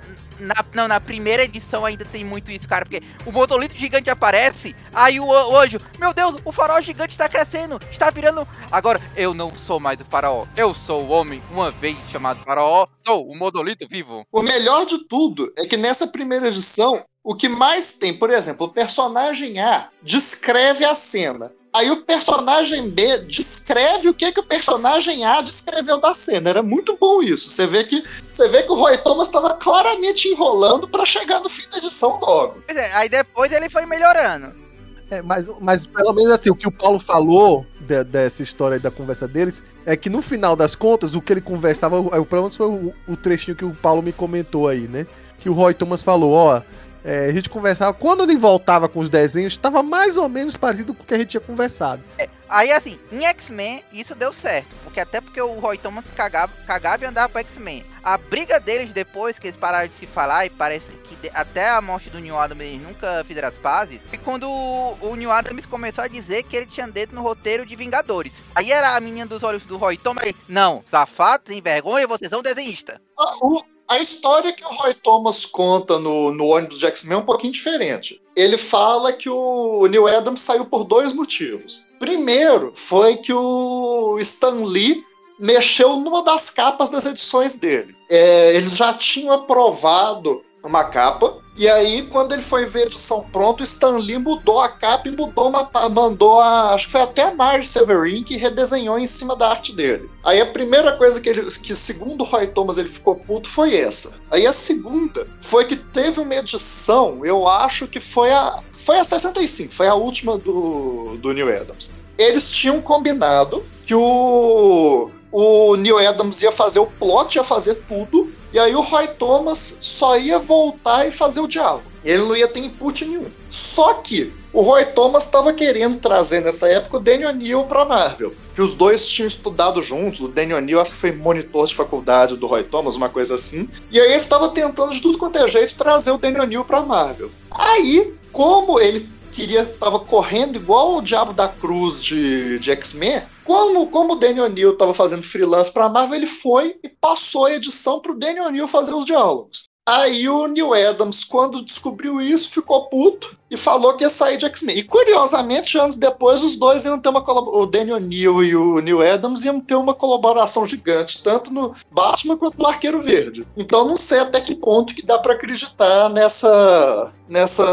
não, 0.72 0.88
na 0.88 1.00
primeira 1.00 1.44
edição 1.44 1.84
ainda 1.84 2.04
tem 2.04 2.24
muito 2.24 2.50
isso, 2.50 2.68
cara, 2.68 2.84
porque 2.84 3.02
o 3.26 3.32
monolito 3.32 3.76
gigante 3.76 4.10
aparece, 4.10 4.74
aí 4.92 5.20
o, 5.20 5.26
o 5.26 5.56
anjo, 5.56 5.78
meu 5.98 6.12
Deus, 6.12 6.36
o 6.44 6.52
farol 6.52 6.80
gigante 6.80 7.12
está 7.12 7.28
crescendo, 7.28 7.80
está 7.90 8.10
virando. 8.10 8.46
Agora, 8.70 9.00
eu 9.16 9.34
não 9.34 9.54
sou 9.54 9.80
mais 9.80 10.00
o 10.00 10.04
faraó, 10.04 10.46
eu 10.56 10.74
sou 10.74 11.04
o 11.04 11.08
homem, 11.08 11.42
uma 11.50 11.70
vez 11.70 11.96
chamado 12.10 12.42
faraó, 12.44 12.86
sou 13.04 13.28
o 13.28 13.36
monolito 13.36 13.86
vivo. 13.88 14.24
O 14.32 14.42
melhor 14.42 14.86
de 14.86 15.06
tudo 15.06 15.52
é 15.56 15.66
que 15.66 15.76
nessa 15.76 16.06
primeira 16.06 16.48
edição, 16.48 17.04
o 17.22 17.34
que 17.34 17.48
mais 17.48 17.94
tem, 17.94 18.16
por 18.16 18.30
exemplo, 18.30 18.66
o 18.66 18.72
personagem 18.72 19.60
A 19.60 19.88
descreve 20.02 20.84
a 20.84 20.94
cena. 20.94 21.52
Aí 21.72 21.90
o 21.90 22.02
personagem 22.02 22.88
B 22.88 23.18
descreve 23.18 24.08
o 24.08 24.14
que, 24.14 24.32
que 24.32 24.40
o 24.40 24.44
personagem 24.44 25.24
A 25.24 25.40
descreveu 25.40 25.98
da 25.98 26.14
cena. 26.14 26.50
Era 26.50 26.62
muito 26.62 26.96
bom 26.96 27.22
isso. 27.22 27.50
Você 27.50 27.66
vê 27.66 27.84
que, 27.84 28.02
você 28.32 28.48
vê 28.48 28.62
que 28.62 28.72
o 28.72 28.74
Roy 28.74 28.96
Thomas 28.98 29.28
estava 29.28 29.54
claramente 29.54 30.28
enrolando 30.28 30.88
para 30.88 31.04
chegar 31.04 31.40
no 31.40 31.48
fim 31.48 31.68
da 31.70 31.78
edição 31.78 32.18
logo. 32.20 32.62
Pois 32.66 32.78
é, 32.78 32.92
aí 32.94 33.08
depois 33.08 33.52
ele 33.52 33.68
foi 33.68 33.84
melhorando. 33.84 34.68
É, 35.10 35.22
mas, 35.22 35.48
mas 35.60 35.86
pelo 35.86 36.12
menos 36.12 36.32
assim, 36.32 36.50
o 36.50 36.54
que 36.54 36.68
o 36.68 36.72
Paulo 36.72 36.98
falou 36.98 37.64
de, 37.80 38.04
dessa 38.04 38.42
história 38.42 38.78
da 38.78 38.90
conversa 38.90 39.26
deles 39.26 39.62
é 39.86 39.96
que 39.96 40.10
no 40.10 40.20
final 40.20 40.54
das 40.54 40.76
contas, 40.76 41.14
o 41.14 41.22
que 41.22 41.32
ele 41.32 41.40
conversava, 41.40 41.96
é, 41.98 42.22
pelo 42.22 42.42
menos 42.42 42.56
foi 42.56 42.66
o, 42.66 42.94
o 43.06 43.16
trechinho 43.16 43.56
que 43.56 43.64
o 43.64 43.74
Paulo 43.74 44.02
me 44.02 44.12
comentou 44.12 44.68
aí, 44.68 44.86
né? 44.86 45.06
Que 45.38 45.48
o 45.48 45.54
Roy 45.54 45.72
Thomas 45.72 46.02
falou, 46.02 46.32
ó, 46.32 46.62
é, 47.04 47.26
a 47.26 47.32
gente 47.32 47.48
conversava. 47.48 47.92
Quando 47.92 48.22
ele 48.22 48.36
voltava 48.36 48.88
com 48.88 49.00
os 49.00 49.08
desenhos, 49.08 49.52
estava 49.52 49.82
mais 49.82 50.16
ou 50.16 50.28
menos 50.28 50.56
parecido 50.56 50.94
com 50.94 51.02
o 51.02 51.06
que 51.06 51.14
a 51.14 51.18
gente 51.18 51.30
tinha 51.30 51.40
conversado. 51.40 52.02
É, 52.18 52.28
aí, 52.48 52.72
assim, 52.72 52.98
em 53.10 53.24
X-Men, 53.26 53.84
isso 53.92 54.14
deu 54.14 54.32
certo. 54.32 54.68
Porque 54.84 55.00
até 55.00 55.20
porque 55.20 55.40
o 55.40 55.58
Roy 55.58 55.78
Thomas 55.78 56.04
cagava, 56.16 56.52
cagava 56.66 57.04
e 57.04 57.06
andava 57.06 57.28
pro 57.28 57.40
X-Men. 57.40 57.84
A 58.02 58.16
briga 58.16 58.58
deles 58.58 58.90
depois, 58.90 59.38
que 59.38 59.48
eles 59.48 59.58
pararam 59.58 59.88
de 59.88 59.94
se 59.94 60.06
falar, 60.06 60.46
e 60.46 60.50
parece 60.50 60.86
que 61.04 61.16
de, 61.16 61.30
até 61.34 61.68
a 61.68 61.80
morte 61.80 62.10
do 62.10 62.18
New 62.18 62.38
Adams 62.38 62.64
eles 62.64 62.82
nunca 62.82 63.24
fizeram 63.24 63.48
as 63.48 63.54
pazes, 63.54 64.00
e 64.12 64.16
quando 64.16 64.48
o, 64.48 64.96
o 65.00 65.14
New 65.14 65.30
Adams 65.30 65.66
começou 65.66 66.04
a 66.04 66.08
dizer 66.08 66.44
que 66.44 66.56
ele 66.56 66.66
tinha 66.66 66.88
dedo 66.88 67.14
no 67.14 67.22
roteiro 67.22 67.66
de 67.66 67.76
Vingadores. 67.76 68.32
Aí 68.54 68.72
era 68.72 68.96
a 68.96 69.00
menina 69.00 69.26
dos 69.26 69.42
olhos 69.42 69.64
do 69.64 69.76
Roy 69.76 69.98
Thomas, 69.98 70.32
não, 70.48 70.82
safado, 70.90 71.44
sem 71.48 71.60
vergonha, 71.60 72.06
vocês 72.06 72.30
são 72.30 72.42
desenhista. 72.42 73.00
O 73.42 73.62
a 73.88 73.98
história 73.98 74.52
que 74.52 74.64
o 74.64 74.68
Roy 74.68 74.92
Thomas 74.92 75.46
conta 75.46 75.98
no, 75.98 76.30
no 76.30 76.46
ônibus 76.48 76.78
de 76.78 76.86
X-Men 76.86 77.16
é 77.16 77.20
um 77.20 77.24
pouquinho 77.24 77.52
diferente. 77.52 78.20
Ele 78.36 78.58
fala 78.58 79.12
que 79.12 79.30
o 79.30 79.86
Neil 79.86 80.06
Adams 80.06 80.42
saiu 80.42 80.66
por 80.66 80.84
dois 80.84 81.12
motivos. 81.12 81.86
Primeiro, 81.98 82.70
foi 82.74 83.16
que 83.16 83.32
o 83.32 84.18
Stan 84.20 84.62
Lee 84.62 85.02
mexeu 85.38 85.96
numa 85.96 86.22
das 86.22 86.50
capas 86.50 86.90
das 86.90 87.06
edições 87.06 87.58
dele. 87.58 87.96
É, 88.10 88.54
eles 88.54 88.76
já 88.76 88.92
tinham 88.92 89.32
aprovado 89.32 90.42
uma 90.68 90.84
capa. 90.84 91.36
E 91.56 91.66
aí, 91.68 92.02
quando 92.02 92.32
ele 92.32 92.42
foi 92.42 92.66
ver 92.66 92.84
a 92.84 92.86
edição 92.86 93.20
pronta, 93.32 93.62
o 93.62 93.64
Stan 93.64 93.96
Lee 93.96 94.18
mudou 94.18 94.60
a 94.60 94.68
capa 94.68 95.08
e 95.08 95.10
mudou 95.10 95.48
uma, 95.48 95.68
mandou 95.88 96.38
a. 96.38 96.72
Acho 96.72 96.86
que 96.86 96.92
foi 96.92 97.00
até 97.00 97.22
a 97.22 97.34
Marge 97.34 97.66
Severin 97.66 98.22
que 98.22 98.36
redesenhou 98.36 98.96
em 98.96 99.08
cima 99.08 99.34
da 99.34 99.50
arte 99.50 99.74
dele. 99.74 100.08
Aí 100.22 100.40
a 100.40 100.46
primeira 100.46 100.96
coisa 100.96 101.20
que, 101.20 101.28
ele, 101.28 101.50
que 101.50 101.74
segundo 101.74 102.20
o 102.20 102.24
Roy 102.24 102.46
Thomas, 102.46 102.78
ele 102.78 102.88
ficou 102.88 103.16
puto 103.16 103.48
foi 103.48 103.74
essa. 103.74 104.12
Aí 104.30 104.46
a 104.46 104.52
segunda 104.52 105.26
foi 105.40 105.64
que 105.64 105.74
teve 105.74 106.20
uma 106.20 106.34
edição, 106.36 107.24
eu 107.24 107.48
acho 107.48 107.88
que 107.88 107.98
foi 107.98 108.30
a. 108.30 108.62
Foi 108.72 108.98
a 108.98 109.04
65, 109.04 109.74
foi 109.74 109.88
a 109.88 109.94
última 109.94 110.38
do, 110.38 111.18
do 111.18 111.32
New 111.32 111.54
Adams. 111.54 111.90
Eles 112.16 112.50
tinham 112.50 112.80
combinado 112.80 113.62
que 113.84 113.94
o, 113.94 115.10
o 115.30 115.76
Neil 115.76 115.98
Adams 115.98 116.40
ia 116.42 116.50
fazer 116.50 116.78
o 116.78 116.86
plot, 116.86 117.36
ia 117.36 117.44
fazer 117.44 117.74
tudo, 117.88 118.32
e 118.52 118.58
aí 118.58 118.74
o 118.74 118.80
Roy 118.80 119.08
Thomas 119.08 119.78
só 119.80 120.18
ia 120.18 120.38
voltar 120.38 121.06
e 121.06 121.12
fazer 121.12 121.40
o 121.40 121.46
diálogo. 121.46 121.84
Ele 122.04 122.22
não 122.22 122.36
ia 122.36 122.48
ter 122.48 122.60
input 122.60 123.04
nenhum. 123.04 123.26
Só 123.50 123.94
que 123.94 124.32
o 124.52 124.62
Roy 124.62 124.86
Thomas 124.86 125.24
estava 125.24 125.52
querendo 125.52 125.98
trazer 125.98 126.42
nessa 126.42 126.68
época 126.68 126.96
o 126.96 127.00
Daniel 127.00 127.34
Neal 127.34 127.66
para 127.66 127.84
Marvel. 127.84 128.32
Que 128.54 128.62
os 128.62 128.74
dois 128.74 129.06
tinham 129.06 129.28
estudado 129.28 129.82
juntos. 129.82 130.22
O 130.22 130.28
Daniel 130.28 130.60
Neal 130.60 130.80
acho 130.80 130.92
que 130.92 130.96
foi 130.96 131.12
monitor 131.12 131.66
de 131.66 131.74
faculdade 131.74 132.36
do 132.36 132.46
Roy 132.46 132.64
Thomas, 132.64 132.96
uma 132.96 133.08
coisa 133.08 133.34
assim. 133.34 133.68
E 133.90 134.00
aí 134.00 134.12
ele 134.12 134.22
estava 134.22 134.48
tentando 134.48 134.92
de 134.92 135.02
tudo 135.02 135.18
quanto 135.18 135.38
é 135.38 135.46
jeito 135.48 135.76
trazer 135.76 136.10
o 136.10 136.18
Daniel 136.18 136.46
Neal 136.46 136.64
para 136.64 136.80
Marvel. 136.80 137.30
Aí, 137.50 138.14
como 138.32 138.80
ele 138.80 139.08
queria 139.38 139.64
tava 139.64 140.00
correndo 140.00 140.56
igual 140.56 140.96
o 140.96 141.00
Diabo 141.00 141.32
da 141.32 141.48
Cruz 141.48 142.02
de, 142.02 142.58
de 142.58 142.72
X-Men, 142.72 143.22
como, 143.44 143.88
como 143.88 144.14
o 144.14 144.16
Daniel 144.16 144.46
O'Neill 144.46 144.72
estava 144.72 144.92
fazendo 144.92 145.22
freelance 145.22 145.70
para 145.72 145.84
a 145.84 145.88
Marvel, 145.88 146.16
ele 146.16 146.26
foi 146.26 146.76
e 146.82 146.88
passou 146.88 147.46
a 147.46 147.52
edição 147.52 148.00
para 148.00 148.10
o 148.10 148.18
Daniel 148.18 148.46
O'Neill 148.46 148.66
fazer 148.66 148.92
os 148.92 149.04
diálogos. 149.04 149.67
Aí 149.88 150.28
o 150.28 150.46
Neil 150.46 150.74
Adams, 150.74 151.24
quando 151.24 151.64
descobriu 151.64 152.20
isso, 152.20 152.50
ficou 152.50 152.90
puto 152.90 153.34
e 153.50 153.56
falou 153.56 153.94
que 153.96 154.04
ia 154.04 154.10
sair 154.10 154.36
de 154.36 154.44
X-Men. 154.44 154.76
E 154.76 154.82
curiosamente, 154.82 155.78
anos 155.78 155.96
depois, 155.96 156.44
os 156.44 156.56
dois 156.56 156.84
iam 156.84 156.98
ter 156.98 157.08
uma 157.08 157.24
o 157.26 157.64
Daniel 157.64 157.98
Neal 157.98 158.44
e 158.44 158.54
o 158.54 158.80
Neil 158.80 159.00
Adams 159.00 159.46
iam 159.46 159.58
ter 159.58 159.76
uma 159.76 159.94
colaboração 159.94 160.66
gigante, 160.66 161.22
tanto 161.22 161.50
no 161.50 161.74
Batman 161.90 162.36
quanto 162.36 162.58
no 162.58 162.66
Arqueiro 162.66 163.00
Verde. 163.00 163.46
Então 163.56 163.88
não 163.88 163.96
sei 163.96 164.18
até 164.18 164.42
que 164.42 164.54
ponto 164.54 164.94
que 164.94 165.00
dá 165.00 165.18
para 165.18 165.32
acreditar 165.32 166.10
nessa 166.10 167.10
nessa 167.26 167.64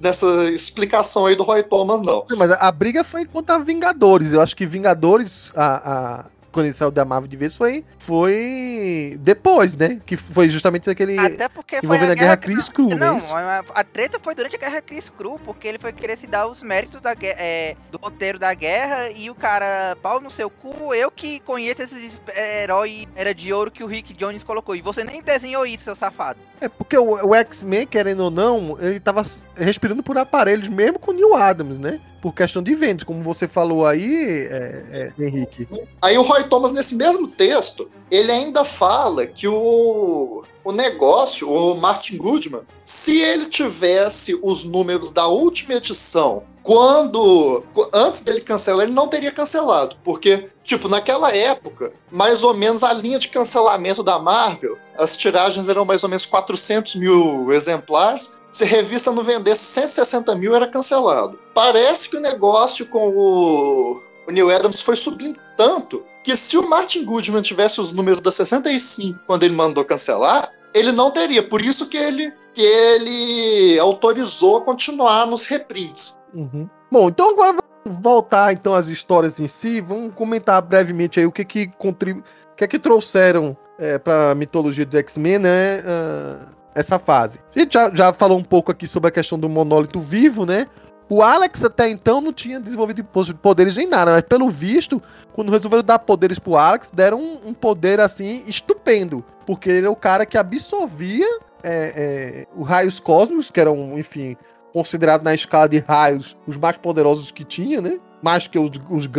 nessa 0.00 0.50
explicação 0.50 1.26
aí 1.26 1.36
do 1.36 1.44
Roy 1.44 1.62
Thomas 1.62 2.02
não. 2.02 2.26
Mas 2.36 2.50
a 2.50 2.72
briga 2.72 3.04
foi 3.04 3.24
contra 3.24 3.60
Vingadores. 3.60 4.32
Eu 4.32 4.40
acho 4.40 4.56
que 4.56 4.66
Vingadores 4.66 5.52
a, 5.54 5.76
a 5.76 6.24
quando 6.52 6.66
ele 6.66 6.74
saiu 6.74 6.90
da 6.90 7.04
Marvel 7.04 7.28
de 7.28 7.36
vez 7.36 7.56
foi, 7.56 7.84
foi 7.98 9.16
depois, 9.20 9.74
né? 9.74 10.00
Que 10.04 10.16
foi 10.16 10.48
justamente 10.48 10.88
aquele. 10.90 11.18
Até 11.18 11.48
porque 11.48 11.78
envolvendo 11.82 12.10
a, 12.10 12.12
a 12.12 12.16
Guerra, 12.16 12.36
Chris 12.36 12.68
Crew, 12.68 12.88
né? 12.88 12.96
Não, 12.96 13.36
a, 13.36 13.64
a, 13.74 13.84
treta 13.84 14.18
foi 14.22 14.34
durante 14.34 14.56
a 14.56 14.58
Guerra 14.58 14.80
Chris 14.82 15.08
Crew, 15.08 15.38
porque 15.44 15.68
ele 15.68 15.78
foi 15.78 15.92
querer 15.92 16.18
se 16.18 16.26
dar 16.26 16.46
os 16.46 16.62
méritos 16.62 17.00
da, 17.00 17.14
é, 17.22 17.76
do 17.90 17.98
roteiro 17.98 18.38
da 18.38 18.52
guerra 18.54 19.10
e 19.10 19.30
o 19.30 19.34
cara, 19.34 19.96
pau 20.02 20.20
no 20.20 20.30
seu 20.30 20.50
cu, 20.50 20.94
eu 20.94 21.10
que 21.10 21.40
conheço 21.40 21.82
esse 21.82 22.12
herói 22.36 23.08
era 23.14 23.34
de 23.34 23.52
ouro 23.52 23.70
que 23.70 23.84
o 23.84 23.86
Rick 23.86 24.14
Jones 24.14 24.42
colocou. 24.42 24.74
E 24.74 24.82
você 24.82 25.04
nem 25.04 25.22
desenhou 25.22 25.66
isso, 25.66 25.84
seu 25.84 25.94
safado. 25.94 26.38
É 26.60 26.68
porque 26.68 26.96
o, 26.98 27.28
o 27.28 27.34
X-Men, 27.34 27.86
querendo 27.86 28.20
ou 28.20 28.30
não, 28.30 28.78
ele 28.80 29.00
tava 29.00 29.22
respirando 29.56 30.02
por 30.02 30.18
aparelhos, 30.18 30.68
mesmo 30.68 30.98
com 30.98 31.10
o 31.10 31.14
Neil 31.14 31.34
Adams, 31.34 31.78
né? 31.78 32.00
Por 32.20 32.34
questão 32.34 32.62
de 32.62 32.74
vendas, 32.74 33.04
como 33.04 33.22
você 33.22 33.48
falou 33.48 33.86
aí, 33.86 34.46
é, 34.50 35.12
é, 35.18 35.24
Henrique. 35.24 35.66
Aí 36.02 36.18
o 36.18 36.22
Roy 36.22 36.44
Thomas, 36.44 36.72
nesse 36.72 36.94
mesmo 36.94 37.28
texto, 37.28 37.90
ele 38.10 38.30
ainda 38.30 38.64
fala 38.64 39.26
que 39.26 39.48
o, 39.48 40.44
o 40.62 40.72
negócio, 40.72 41.50
o 41.50 41.74
Martin 41.74 42.18
Goodman, 42.18 42.62
se 42.82 43.20
ele 43.20 43.46
tivesse 43.46 44.38
os 44.42 44.64
números 44.64 45.10
da 45.10 45.26
última 45.26 45.74
edição, 45.74 46.42
quando 46.62 47.62
antes 47.92 48.20
dele 48.20 48.40
cancelar, 48.40 48.84
ele 48.84 48.92
não 48.92 49.08
teria 49.08 49.32
cancelado, 49.32 49.96
porque 50.04 50.50
tipo 50.62 50.88
naquela 50.88 51.34
época, 51.34 51.92
mais 52.10 52.44
ou 52.44 52.54
menos 52.54 52.84
a 52.84 52.92
linha 52.92 53.18
de 53.18 53.28
cancelamento 53.28 54.02
da 54.02 54.18
Marvel, 54.18 54.76
as 54.96 55.16
tiragens 55.16 55.68
eram 55.68 55.84
mais 55.84 56.02
ou 56.02 56.08
menos 56.08 56.26
400 56.26 56.96
mil 56.96 57.52
exemplares. 57.52 58.38
Se 58.50 58.64
revista 58.64 59.12
não 59.12 59.22
vendesse 59.22 59.64
160 59.64 60.34
mil, 60.34 60.54
era 60.54 60.66
cancelado. 60.66 61.38
Parece 61.54 62.08
que 62.08 62.16
o 62.16 62.20
negócio 62.20 62.86
com 62.86 63.08
o, 63.08 64.00
o 64.26 64.30
Neil 64.30 64.50
Adams 64.50 64.80
foi 64.80 64.96
subindo 64.96 65.38
tanto 65.56 66.04
que 66.22 66.36
se 66.36 66.56
o 66.58 66.68
Martin 66.68 67.04
Goodman 67.04 67.42
tivesse 67.42 67.80
os 67.80 67.92
números 67.92 68.20
da 68.20 68.30
65 68.30 69.20
quando 69.26 69.44
ele 69.44 69.54
mandou 69.54 69.84
cancelar, 69.84 70.50
ele 70.74 70.92
não 70.92 71.10
teria. 71.10 71.42
Por 71.42 71.62
isso 71.62 71.88
que 71.88 71.96
ele, 71.96 72.32
que 72.54 72.60
ele 72.60 73.78
autorizou 73.78 74.58
a 74.58 74.62
continuar 74.62 75.26
nos 75.26 75.44
reprints. 75.44 76.18
Uhum. 76.34 76.68
Bom, 76.90 77.08
então 77.08 77.30
agora 77.30 77.58
vamos 77.84 77.98
voltar 78.02 78.52
então 78.52 78.74
às 78.74 78.88
histórias 78.88 79.40
em 79.40 79.46
si. 79.46 79.80
Vamos 79.80 80.14
comentar 80.14 80.60
brevemente 80.60 81.20
aí 81.20 81.26
o 81.26 81.32
que 81.32 81.44
que 81.44 81.70
contribu... 81.78 82.20
o 82.52 82.56
que 82.56 82.64
é 82.64 82.68
que 82.68 82.78
trouxeram 82.78 83.56
é, 83.78 83.98
para 83.98 84.32
a 84.32 84.34
mitologia 84.34 84.84
do 84.84 84.98
X-Men, 84.98 85.38
né? 85.38 85.80
Uh, 85.80 86.59
essa 86.80 86.98
fase. 86.98 87.38
A 87.54 87.58
gente 87.58 87.74
já, 87.74 87.90
já 87.94 88.12
falou 88.12 88.38
um 88.38 88.42
pouco 88.42 88.72
aqui 88.72 88.86
sobre 88.86 89.08
a 89.08 89.12
questão 89.12 89.38
do 89.38 89.48
monólito 89.48 90.00
vivo, 90.00 90.44
né? 90.44 90.66
O 91.08 91.22
Alex 91.22 91.64
até 91.64 91.88
então 91.88 92.20
não 92.20 92.32
tinha 92.32 92.60
desenvolvido 92.60 93.02
poderes 93.42 93.74
nem 93.74 93.88
nada, 93.88 94.12
mas 94.12 94.22
pelo 94.22 94.48
visto, 94.48 95.02
quando 95.32 95.50
resolveram 95.50 95.82
dar 95.82 95.98
poderes 95.98 96.38
pro 96.38 96.56
Alex, 96.56 96.92
deram 96.94 97.18
um, 97.18 97.48
um 97.48 97.54
poder 97.54 97.98
assim 97.98 98.44
estupendo. 98.46 99.24
Porque 99.44 99.68
ele 99.68 99.88
é 99.88 99.90
o 99.90 99.96
cara 99.96 100.24
que 100.24 100.38
absorvia 100.38 101.26
é, 101.64 101.92
é, 101.96 102.46
os 102.54 102.68
raios 102.68 103.00
cósmicos, 103.00 103.50
que 103.50 103.60
eram, 103.60 103.98
enfim, 103.98 104.36
considerados 104.72 105.24
na 105.24 105.34
escala 105.34 105.68
de 105.68 105.78
raios 105.78 106.36
os 106.46 106.56
mais 106.56 106.76
poderosos 106.76 107.32
que 107.32 107.44
tinha, 107.44 107.80
né? 107.80 107.98
Mais 108.22 108.46
que 108.46 108.58
os, 108.58 108.70
os. 108.88 109.10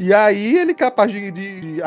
E 0.00 0.12
aí 0.12 0.58
ele 0.58 0.72
é 0.72 0.74
capaz 0.74 1.12
de, 1.12 1.30
de, 1.30 1.60
de 1.60 1.82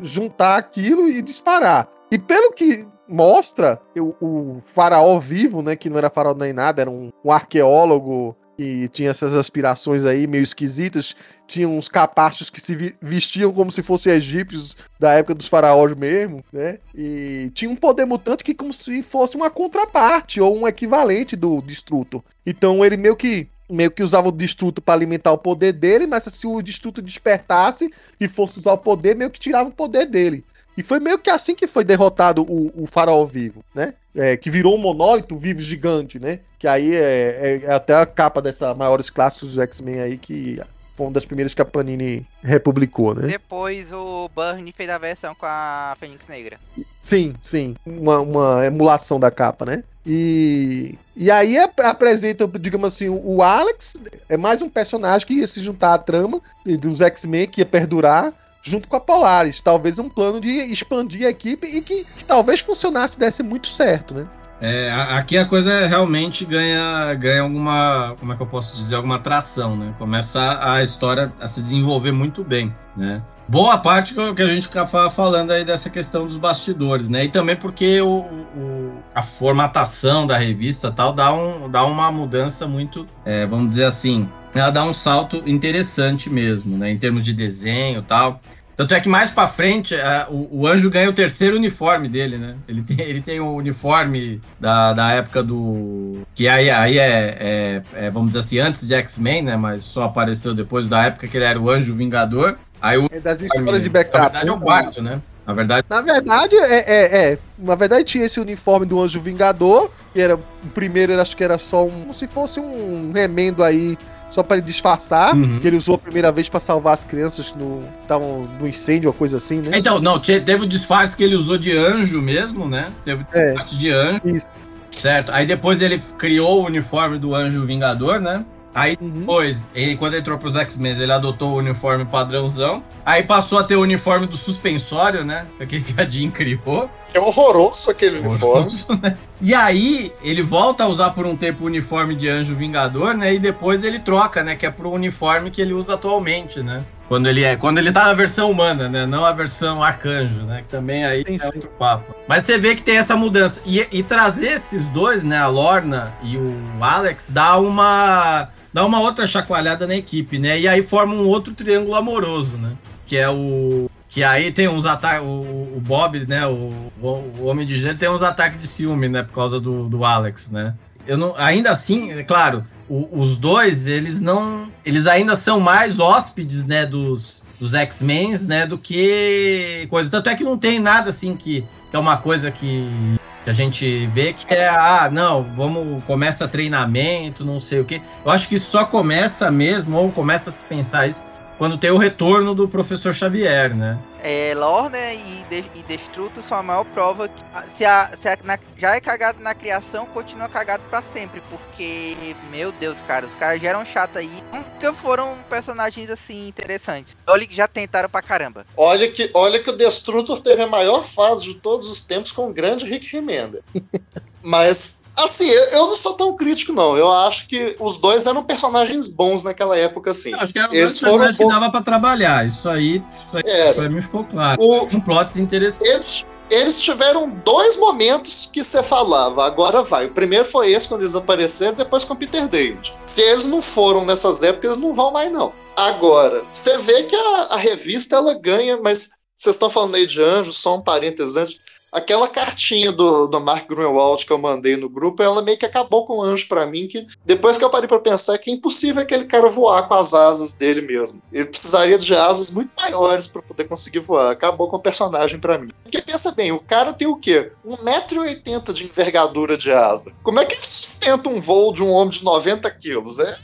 juntar 0.00 0.56
aquilo 0.56 1.08
e 1.08 1.20
disparar. 1.20 1.88
E 2.10 2.18
pelo 2.18 2.52
que 2.52 2.86
mostra, 3.08 3.80
o, 3.96 4.14
o, 4.20 4.62
faraó 4.64 5.18
vivo, 5.18 5.62
né? 5.62 5.76
Que 5.76 5.88
não 5.88 5.98
era 5.98 6.10
faraó 6.10 6.34
nem 6.34 6.52
nada, 6.52 6.82
era 6.82 6.90
um, 6.90 7.10
um 7.24 7.32
arqueólogo 7.32 8.36
e 8.58 8.88
tinha 8.88 9.10
essas 9.10 9.34
aspirações 9.34 10.04
aí 10.04 10.26
meio 10.26 10.42
esquisitas. 10.42 11.14
Tinha 11.46 11.68
uns 11.68 11.88
capachos 11.88 12.50
que 12.50 12.60
se 12.60 12.96
vestiam 13.00 13.52
como 13.52 13.70
se 13.70 13.82
fossem 13.82 14.12
egípcios 14.12 14.76
da 14.98 15.12
época 15.12 15.34
dos 15.34 15.48
faraós 15.48 15.96
mesmo, 15.96 16.44
né? 16.52 16.78
E 16.94 17.50
tinha 17.54 17.70
um 17.70 17.76
poder 17.76 18.04
mutante 18.04 18.44
que 18.44 18.54
como 18.54 18.72
se 18.72 19.02
fosse 19.02 19.36
uma 19.36 19.48
contraparte 19.48 20.40
ou 20.40 20.58
um 20.58 20.66
equivalente 20.66 21.36
do 21.36 21.62
Destruto. 21.62 22.22
Então 22.44 22.84
ele 22.84 22.96
meio 22.96 23.16
que 23.16 23.48
meio 23.70 23.90
que 23.90 24.02
usava 24.02 24.28
o 24.28 24.32
destruto 24.32 24.80
para 24.80 24.94
alimentar 24.94 25.30
o 25.30 25.38
poder 25.38 25.72
dele, 25.72 26.06
mas 26.06 26.24
se 26.24 26.46
o 26.46 26.62
destruto 26.62 27.02
despertasse 27.02 27.90
e 28.18 28.26
fosse 28.26 28.58
usar 28.58 28.72
o 28.72 28.78
poder, 28.78 29.14
meio 29.14 29.30
que 29.30 29.38
tirava 29.38 29.68
o 29.68 29.72
poder 29.72 30.06
dele. 30.06 30.42
E 30.78 30.82
foi 30.84 31.00
meio 31.00 31.18
que 31.18 31.28
assim 31.28 31.56
que 31.56 31.66
foi 31.66 31.82
derrotado 31.82 32.42
o, 32.42 32.84
o 32.84 32.86
faraó 32.86 33.24
vivo, 33.24 33.64
né? 33.74 33.94
É, 34.14 34.36
que 34.36 34.48
virou 34.48 34.76
um 34.76 34.78
monólito 34.78 35.36
vivo 35.36 35.60
gigante, 35.60 36.20
né? 36.20 36.38
Que 36.56 36.68
aí 36.68 36.94
é, 36.94 37.00
é, 37.00 37.60
é 37.64 37.74
até 37.74 37.96
a 37.96 38.06
capa 38.06 38.40
dessa 38.40 38.72
maiores 38.76 39.10
clássicos 39.10 39.48
dos 39.48 39.58
X-Men 39.58 39.98
aí 39.98 40.16
que 40.16 40.62
foi 40.94 41.06
uma 41.06 41.12
das 41.12 41.26
primeiras 41.26 41.52
que 41.52 41.60
a 41.60 41.64
Panini 41.64 42.24
republicou, 42.44 43.12
né? 43.12 43.26
Depois 43.26 43.92
o 43.92 44.30
Burn 44.32 44.70
fez 44.70 44.88
a 44.88 44.98
versão 44.98 45.34
com 45.34 45.46
a 45.46 45.96
Fênix 45.98 46.24
Negra. 46.28 46.60
Sim, 47.02 47.34
sim. 47.42 47.74
Uma, 47.84 48.20
uma 48.20 48.64
emulação 48.64 49.18
da 49.18 49.32
capa, 49.32 49.64
né? 49.64 49.82
E, 50.06 50.96
e 51.16 51.28
aí 51.28 51.58
apresenta, 51.58 52.46
digamos 52.46 52.94
assim, 52.94 53.08
o 53.08 53.42
Alex, 53.42 53.94
é 54.28 54.36
mais 54.36 54.62
um 54.62 54.68
personagem 54.68 55.26
que 55.26 55.34
ia 55.34 55.46
se 55.48 55.60
juntar 55.60 55.94
à 55.94 55.98
trama 55.98 56.40
dos 56.64 57.00
X-Men, 57.00 57.48
que 57.48 57.62
ia 57.62 57.66
perdurar, 57.66 58.32
junto 58.62 58.88
com 58.88 58.96
a 58.96 59.00
Polaris. 59.00 59.60
Talvez 59.60 59.98
um 59.98 60.08
plano 60.08 60.40
de 60.40 60.48
expandir 60.48 61.26
a 61.26 61.30
equipe 61.30 61.66
e 61.66 61.80
que, 61.80 62.04
que 62.04 62.24
talvez 62.24 62.60
funcionasse 62.60 63.18
desse 63.18 63.42
muito 63.42 63.68
certo, 63.68 64.14
né? 64.14 64.28
É, 64.60 64.90
aqui 65.10 65.38
a 65.38 65.44
coisa 65.44 65.86
realmente 65.86 66.44
ganha, 66.44 67.14
ganha 67.14 67.42
alguma, 67.42 68.16
como 68.18 68.32
é 68.32 68.36
que 68.36 68.42
eu 68.42 68.46
posso 68.46 68.74
dizer, 68.76 68.96
alguma 68.96 69.14
atração, 69.14 69.76
né? 69.76 69.94
Começa 69.98 70.58
a 70.60 70.82
história 70.82 71.32
a 71.40 71.46
se 71.46 71.62
desenvolver 71.62 72.10
muito 72.10 72.42
bem, 72.42 72.74
né? 72.96 73.22
Boa 73.48 73.78
parte 73.78 74.14
que 74.14 74.42
a 74.42 74.46
gente 74.46 74.66
fica 74.66 74.86
falando 74.86 75.52
aí 75.52 75.64
dessa 75.64 75.88
questão 75.88 76.26
dos 76.26 76.36
bastidores, 76.36 77.08
né? 77.08 77.24
E 77.24 77.28
também 77.30 77.56
porque 77.56 77.98
o, 78.00 78.18
o 78.18 78.92
a 79.14 79.22
formatação 79.22 80.26
da 80.26 80.36
revista 80.36 80.92
tal 80.92 81.12
dá, 81.12 81.32
um, 81.32 81.68
dá 81.68 81.84
uma 81.84 82.12
mudança 82.12 82.66
muito, 82.66 83.06
é, 83.24 83.46
vamos 83.46 83.70
dizer 83.70 83.84
assim, 83.84 84.28
ela 84.54 84.70
dá 84.70 84.84
um 84.84 84.94
salto 84.94 85.42
interessante 85.46 86.30
mesmo, 86.30 86.76
né? 86.76 86.90
Em 86.90 86.98
termos 86.98 87.24
de 87.24 87.32
desenho 87.32 88.02
tal. 88.02 88.40
Tanto 88.76 88.94
é 88.94 89.00
que 89.00 89.08
mais 89.08 89.28
para 89.28 89.48
frente, 89.48 89.96
a, 89.96 90.28
o, 90.30 90.60
o, 90.60 90.66
Anjo 90.68 90.88
ganha 90.88 91.10
o 91.10 91.12
terceiro 91.12 91.56
uniforme 91.56 92.08
dele, 92.08 92.38
né? 92.38 92.54
Ele 92.68 92.80
tem, 92.80 93.00
ele 93.00 93.20
tem 93.20 93.40
o 93.40 93.56
uniforme 93.56 94.40
da, 94.60 94.92
da 94.92 95.10
época 95.10 95.42
do. 95.42 96.20
Que 96.32 96.46
aí, 96.46 96.70
aí 96.70 96.96
é, 96.96 97.36
é, 97.40 97.82
é 97.94 98.10
vamos 98.10 98.28
dizer 98.28 98.38
assim, 98.38 98.58
antes 98.60 98.86
de 98.86 98.94
X-Men, 98.94 99.42
né? 99.42 99.56
Mas 99.56 99.82
só 99.82 100.04
apareceu 100.04 100.54
depois 100.54 100.86
da 100.86 101.06
época 101.06 101.26
que 101.26 101.36
ele 101.36 101.44
era 101.44 101.58
o 101.58 101.68
Anjo 101.68 101.92
Vingador. 101.92 102.56
Aí 102.80 102.98
o, 102.98 103.08
é 103.10 103.20
das 103.20 103.42
histórias 103.42 103.82
de 103.82 103.88
backup. 103.88 104.18
Na 104.18 104.28
verdade 104.28 104.48
é 104.48 104.52
o 104.52 104.60
quarto, 104.60 105.02
né? 105.02 105.20
Na 105.46 105.54
verdade. 105.54 105.86
Na 105.88 106.00
verdade, 106.02 106.56
é, 106.56 106.76
é, 106.76 107.32
é, 107.32 107.38
Na 107.58 107.74
verdade, 107.74 108.04
tinha 108.04 108.26
esse 108.26 108.38
uniforme 108.38 108.84
do 108.84 109.00
Anjo 109.00 109.20
Vingador, 109.20 109.90
que 110.12 110.20
era. 110.20 110.36
O 110.36 110.68
primeiro, 110.74 111.18
acho 111.18 111.36
que 111.36 111.42
era 111.42 111.56
só 111.56 111.86
um. 111.86 112.02
Como 112.02 112.14
se 112.14 112.26
fosse 112.26 112.60
um 112.60 113.10
remendo 113.14 113.64
aí 113.64 113.96
só 114.30 114.42
para 114.42 114.58
ele 114.58 114.66
disfarçar, 114.66 115.34
uhum. 115.34 115.58
que 115.58 115.66
ele 115.66 115.78
usou 115.78 115.94
a 115.94 115.98
primeira 115.98 116.30
vez 116.30 116.50
para 116.50 116.60
salvar 116.60 116.92
as 116.92 117.02
crianças 117.02 117.54
no, 117.54 117.82
tavam 118.06 118.46
no 118.60 118.68
incêndio 118.68 119.08
ou 119.08 119.14
coisa 119.14 119.38
assim, 119.38 119.60
né? 119.60 119.78
Então, 119.78 119.98
não, 119.98 120.18
teve 120.18 120.64
o 120.64 120.66
disfarce 120.66 121.16
que 121.16 121.24
ele 121.24 121.34
usou 121.34 121.56
de 121.56 121.74
anjo 121.74 122.20
mesmo, 122.20 122.68
né? 122.68 122.92
Teve 123.04 123.22
o 123.22 123.26
é, 123.32 123.52
disfarce 123.52 123.76
de 123.76 123.90
anjo. 123.90 124.20
Isso. 124.26 124.46
Certo. 124.94 125.32
Aí 125.32 125.46
depois 125.46 125.80
ele 125.80 125.98
criou 126.18 126.62
o 126.62 126.66
uniforme 126.66 127.18
do 127.18 127.34
anjo 127.34 127.64
vingador, 127.64 128.20
né? 128.20 128.44
Aí 128.78 128.96
uhum. 129.00 129.10
depois, 129.10 129.68
ele, 129.74 129.96
quando 129.96 130.16
entrou 130.16 130.38
pros 130.38 130.54
X-Men, 130.54 130.92
ele 131.00 131.10
adotou 131.10 131.54
o 131.54 131.56
uniforme 131.56 132.04
padrãozão. 132.04 132.80
Aí 133.04 133.24
passou 133.24 133.58
a 133.58 133.64
ter 133.64 133.74
o 133.74 133.80
uniforme 133.80 134.24
do 134.28 134.36
suspensório, 134.36 135.24
né? 135.24 135.48
Que 135.68 135.82
a 135.96 136.04
Jean 136.04 136.30
criou. 136.30 136.88
É 137.14 137.20
horroroso 137.20 137.90
aquele 137.90 138.18
horroroso, 138.18 138.86
uniforme. 138.88 139.02
Né? 139.02 139.18
E 139.40 139.54
aí, 139.54 140.12
ele 140.22 140.42
volta 140.42 140.84
a 140.84 140.88
usar 140.88 141.10
por 141.10 141.24
um 141.24 141.36
tempo 141.36 141.64
o 141.64 141.66
uniforme 141.66 142.14
de 142.14 142.28
Anjo 142.28 142.54
Vingador, 142.54 143.14
né? 143.14 143.34
E 143.34 143.38
depois 143.38 143.84
ele 143.84 143.98
troca, 143.98 144.42
né? 144.42 144.56
Que 144.56 144.66
é 144.66 144.70
pro 144.70 144.90
uniforme 144.90 145.50
que 145.50 145.60
ele 145.60 145.72
usa 145.72 145.94
atualmente, 145.94 146.60
né? 146.60 146.84
Quando 147.08 147.26
ele 147.26 147.42
é, 147.42 147.56
quando 147.56 147.78
ele 147.78 147.90
tá 147.90 148.04
na 148.04 148.12
versão 148.12 148.50
humana, 148.50 148.88
né? 148.88 149.06
Não 149.06 149.24
a 149.24 149.32
versão 149.32 149.82
arcanjo, 149.82 150.42
né? 150.42 150.62
Que 150.62 150.68
também 150.68 151.04
aí 151.04 151.24
sim, 151.26 151.38
é 151.40 151.46
outro 151.46 151.70
papo. 151.78 152.14
Mas 152.26 152.44
você 152.44 152.58
vê 152.58 152.74
que 152.74 152.82
tem 152.82 152.98
essa 152.98 153.16
mudança. 153.16 153.62
E, 153.64 153.86
e 153.90 154.02
trazer 154.02 154.48
esses 154.48 154.84
dois, 154.86 155.24
né? 155.24 155.38
A 155.38 155.46
Lorna 155.46 156.12
e 156.22 156.36
o 156.36 156.54
Alex, 156.80 157.30
dá 157.30 157.56
uma 157.56 158.50
dá 158.72 158.84
uma 158.84 159.00
outra 159.00 159.26
chacoalhada 159.26 159.86
na 159.86 159.96
equipe, 159.96 160.38
né? 160.38 160.58
E 160.58 160.68
aí 160.68 160.82
forma 160.82 161.14
um 161.14 161.26
outro 161.26 161.54
triângulo 161.54 161.94
amoroso, 161.94 162.58
né? 162.58 162.72
Que 163.06 163.16
é 163.16 163.28
o. 163.30 163.90
Que 164.08 164.24
aí 164.24 164.50
tem 164.50 164.68
uns 164.68 164.86
ataques. 164.86 165.26
O, 165.26 165.76
o, 165.76 165.82
Bob, 165.84 166.26
né? 166.26 166.46
O, 166.46 166.90
o, 167.00 167.44
Homem 167.44 167.66
de 167.66 167.78
Gelo 167.78 167.98
tem 167.98 168.08
uns 168.08 168.22
ataques 168.22 168.58
de 168.58 168.66
ciúme, 168.66 169.08
né? 169.08 169.22
Por 169.22 169.34
causa 169.34 169.60
do, 169.60 169.88
do 169.88 170.04
Alex, 170.04 170.50
né? 170.50 170.74
Eu 171.06 171.16
não, 171.16 171.34
ainda 171.36 171.70
assim, 171.70 172.12
é 172.12 172.22
claro, 172.22 172.64
o, 172.88 173.20
os 173.20 173.36
dois, 173.36 173.86
eles 173.86 174.20
não. 174.20 174.70
Eles 174.84 175.06
ainda 175.06 175.36
são 175.36 175.60
mais 175.60 176.00
hóspedes, 176.00 176.64
né? 176.64 176.86
Dos, 176.86 177.42
dos 177.60 177.74
X-Men, 177.74 178.38
né? 178.38 178.66
Do 178.66 178.78
que 178.78 179.86
coisa. 179.90 180.10
Tanto 180.10 180.30
é 180.30 180.34
que 180.34 180.44
não 180.44 180.56
tem 180.56 180.78
nada 180.78 181.10
assim 181.10 181.36
que, 181.36 181.64
que 181.90 181.96
é 181.96 181.98
uma 181.98 182.16
coisa 182.16 182.50
que 182.50 183.18
que 183.48 183.50
a 183.50 183.54
gente 183.54 184.06
vê 184.08 184.34
que 184.34 184.52
é, 184.52 184.68
ah, 184.68 185.08
não, 185.10 185.42
vamos, 185.42 186.04
começa 186.04 186.46
treinamento, 186.46 187.46
não 187.46 187.58
sei 187.58 187.80
o 187.80 187.84
quê. 187.84 188.02
Eu 188.22 188.30
acho 188.30 188.46
que 188.46 188.58
só 188.58 188.84
começa 188.84 189.50
mesmo, 189.50 189.96
ou 189.96 190.12
começa 190.12 190.50
a 190.50 190.52
se 190.52 190.64
pensar 190.66 191.06
isso, 191.06 191.22
quando 191.58 191.76
tem 191.76 191.90
o 191.90 191.98
retorno 191.98 192.54
do 192.54 192.68
professor 192.68 193.12
Xavier, 193.12 193.74
né? 193.74 193.98
É, 194.22 194.54
Lorna 194.56 195.12
e, 195.12 195.44
de, 195.50 195.64
e 195.74 195.82
Destruto 195.82 196.42
são 196.42 196.56
a 196.56 196.62
maior 196.62 196.84
prova 196.84 197.28
que 197.28 197.44
se, 197.76 197.84
a, 197.84 198.10
se 198.20 198.28
a, 198.28 198.38
na, 198.44 198.58
já 198.76 198.96
é 198.96 199.00
cagado 199.00 199.42
na 199.42 199.54
criação, 199.54 200.06
continua 200.06 200.48
cagado 200.48 200.82
para 200.88 201.02
sempre, 201.12 201.42
porque, 201.50 202.16
meu 202.50 202.70
Deus, 202.72 202.96
cara, 203.06 203.26
os 203.26 203.34
caras 203.34 203.60
já 203.60 203.70
eram 203.70 203.84
chatos 203.84 204.16
aí, 204.16 204.42
nunca 204.52 204.92
foram 204.94 205.36
personagens 205.50 206.08
assim 206.08 206.48
interessantes. 206.48 207.16
Olha 207.26 207.46
que 207.46 207.54
já 207.54 207.66
tentaram 207.66 208.08
pra 208.08 208.22
caramba. 208.22 208.64
Olha 208.76 209.10
que, 209.10 209.30
olha 209.34 209.60
que 209.60 209.70
o 209.70 209.76
Destrutor 209.76 210.40
teve 210.40 210.62
a 210.62 210.66
maior 210.66 211.04
fase 211.04 211.44
de 211.44 211.54
todos 211.54 211.88
os 211.88 212.00
tempos 212.00 212.30
com 212.30 212.48
o 212.48 212.52
grande 212.52 212.84
Rick 212.84 213.12
Remenda. 213.12 213.62
Mas 214.42 215.00
Assim, 215.18 215.48
eu 215.48 215.88
não 215.88 215.96
sou 215.96 216.14
tão 216.14 216.36
crítico, 216.36 216.72
não. 216.72 216.96
Eu 216.96 217.12
acho 217.12 217.48
que 217.48 217.74
os 217.80 217.98
dois 217.98 218.26
eram 218.26 218.44
personagens 218.44 219.08
bons 219.08 219.42
naquela 219.42 219.76
época, 219.76 220.12
assim. 220.12 220.30
Eu 220.30 220.38
acho 220.38 220.52
que 220.52 220.58
eram 220.58 220.72
eles 220.72 220.98
personagens 220.98 221.36
foram 221.36 221.48
que 221.48 221.54
dava 221.54 221.70
pra 221.72 221.82
trabalhar. 221.82 222.46
Isso 222.46 222.68
aí, 222.68 223.02
isso 223.10 223.36
aí 223.36 223.74
pra 223.74 223.88
mim 223.88 224.00
ficou 224.00 224.24
claro. 224.24 224.62
O... 224.62 224.84
Um 224.84 225.00
plots 225.00 225.36
interessantes. 225.36 225.88
Eles, 225.88 226.26
eles 226.50 226.80
tiveram 226.80 227.28
dois 227.44 227.76
momentos 227.76 228.48
que 228.52 228.62
você 228.62 228.82
falava, 228.82 229.44
agora 229.44 229.82
vai. 229.82 230.06
O 230.06 230.14
primeiro 230.14 230.44
foi 230.44 230.70
esse, 230.70 230.86
quando 230.86 231.02
eles 231.02 231.16
apareceram, 231.16 231.74
depois 231.74 232.04
com 232.04 232.14
o 232.14 232.16
Peter 232.16 232.46
David. 232.46 232.94
Se 233.06 233.20
eles 233.20 233.44
não 233.44 233.60
foram 233.60 234.04
nessas 234.04 234.42
épocas, 234.42 234.70
eles 234.70 234.82
não 234.82 234.94
vão 234.94 235.10
mais, 235.10 235.32
não. 235.32 235.52
Agora, 235.76 236.42
você 236.52 236.78
vê 236.78 237.02
que 237.04 237.16
a, 237.16 237.48
a 237.50 237.56
revista, 237.56 238.16
ela 238.16 238.34
ganha, 238.34 238.76
mas 238.76 239.10
vocês 239.36 239.56
estão 239.56 239.70
falando 239.70 239.94
aí 239.94 240.06
de 240.06 240.22
anjos, 240.22 240.58
só 240.58 240.76
um 240.76 240.82
parênteses 240.82 241.36
antes. 241.36 241.58
Aquela 241.90 242.28
cartinha 242.28 242.92
do, 242.92 243.26
do 243.26 243.40
Mark 243.40 243.68
Grunwald 243.68 244.24
que 244.24 244.32
eu 244.32 244.38
mandei 244.38 244.76
no 244.76 244.88
grupo, 244.88 245.22
ela 245.22 245.42
meio 245.42 245.58
que 245.58 245.66
acabou 245.66 246.06
com 246.06 246.18
o 246.18 246.22
anjo 246.22 246.46
para 246.48 246.66
mim, 246.66 246.86
que 246.86 247.06
depois 247.24 247.56
que 247.56 247.64
eu 247.64 247.70
parei 247.70 247.88
para 247.88 247.98
pensar 247.98 248.38
que 248.38 248.50
é 248.50 248.54
impossível 248.54 249.02
aquele 249.02 249.24
cara 249.24 249.48
voar 249.48 249.88
com 249.88 249.94
as 249.94 250.12
asas 250.12 250.52
dele 250.52 250.82
mesmo. 250.82 251.22
Ele 251.32 251.46
precisaria 251.46 251.98
de 251.98 252.14
asas 252.14 252.50
muito 252.50 252.70
maiores 252.78 253.26
para 253.26 253.42
poder 253.42 253.64
conseguir 253.64 254.00
voar. 254.00 254.30
Acabou 254.30 254.68
com 254.68 254.76
o 254.76 254.80
personagem 254.80 255.38
para 255.38 255.58
mim. 255.58 255.72
Porque 255.82 256.02
pensa 256.02 256.32
bem, 256.32 256.52
o 256.52 256.60
cara 256.60 256.92
tem 256.92 257.08
o 257.08 257.16
quê? 257.16 257.52
1,80m 257.66 258.72
de 258.72 258.84
envergadura 258.84 259.56
de 259.56 259.72
asa. 259.72 260.12
Como 260.22 260.40
é 260.40 260.44
que 260.44 260.54
ele 260.54 260.66
sustenta 260.66 261.28
um 261.28 261.40
voo 261.40 261.72
de 261.72 261.82
um 261.82 261.90
homem 261.90 262.10
de 262.10 262.24
90 262.24 262.70
quilos? 262.72 263.18
É 263.18 263.38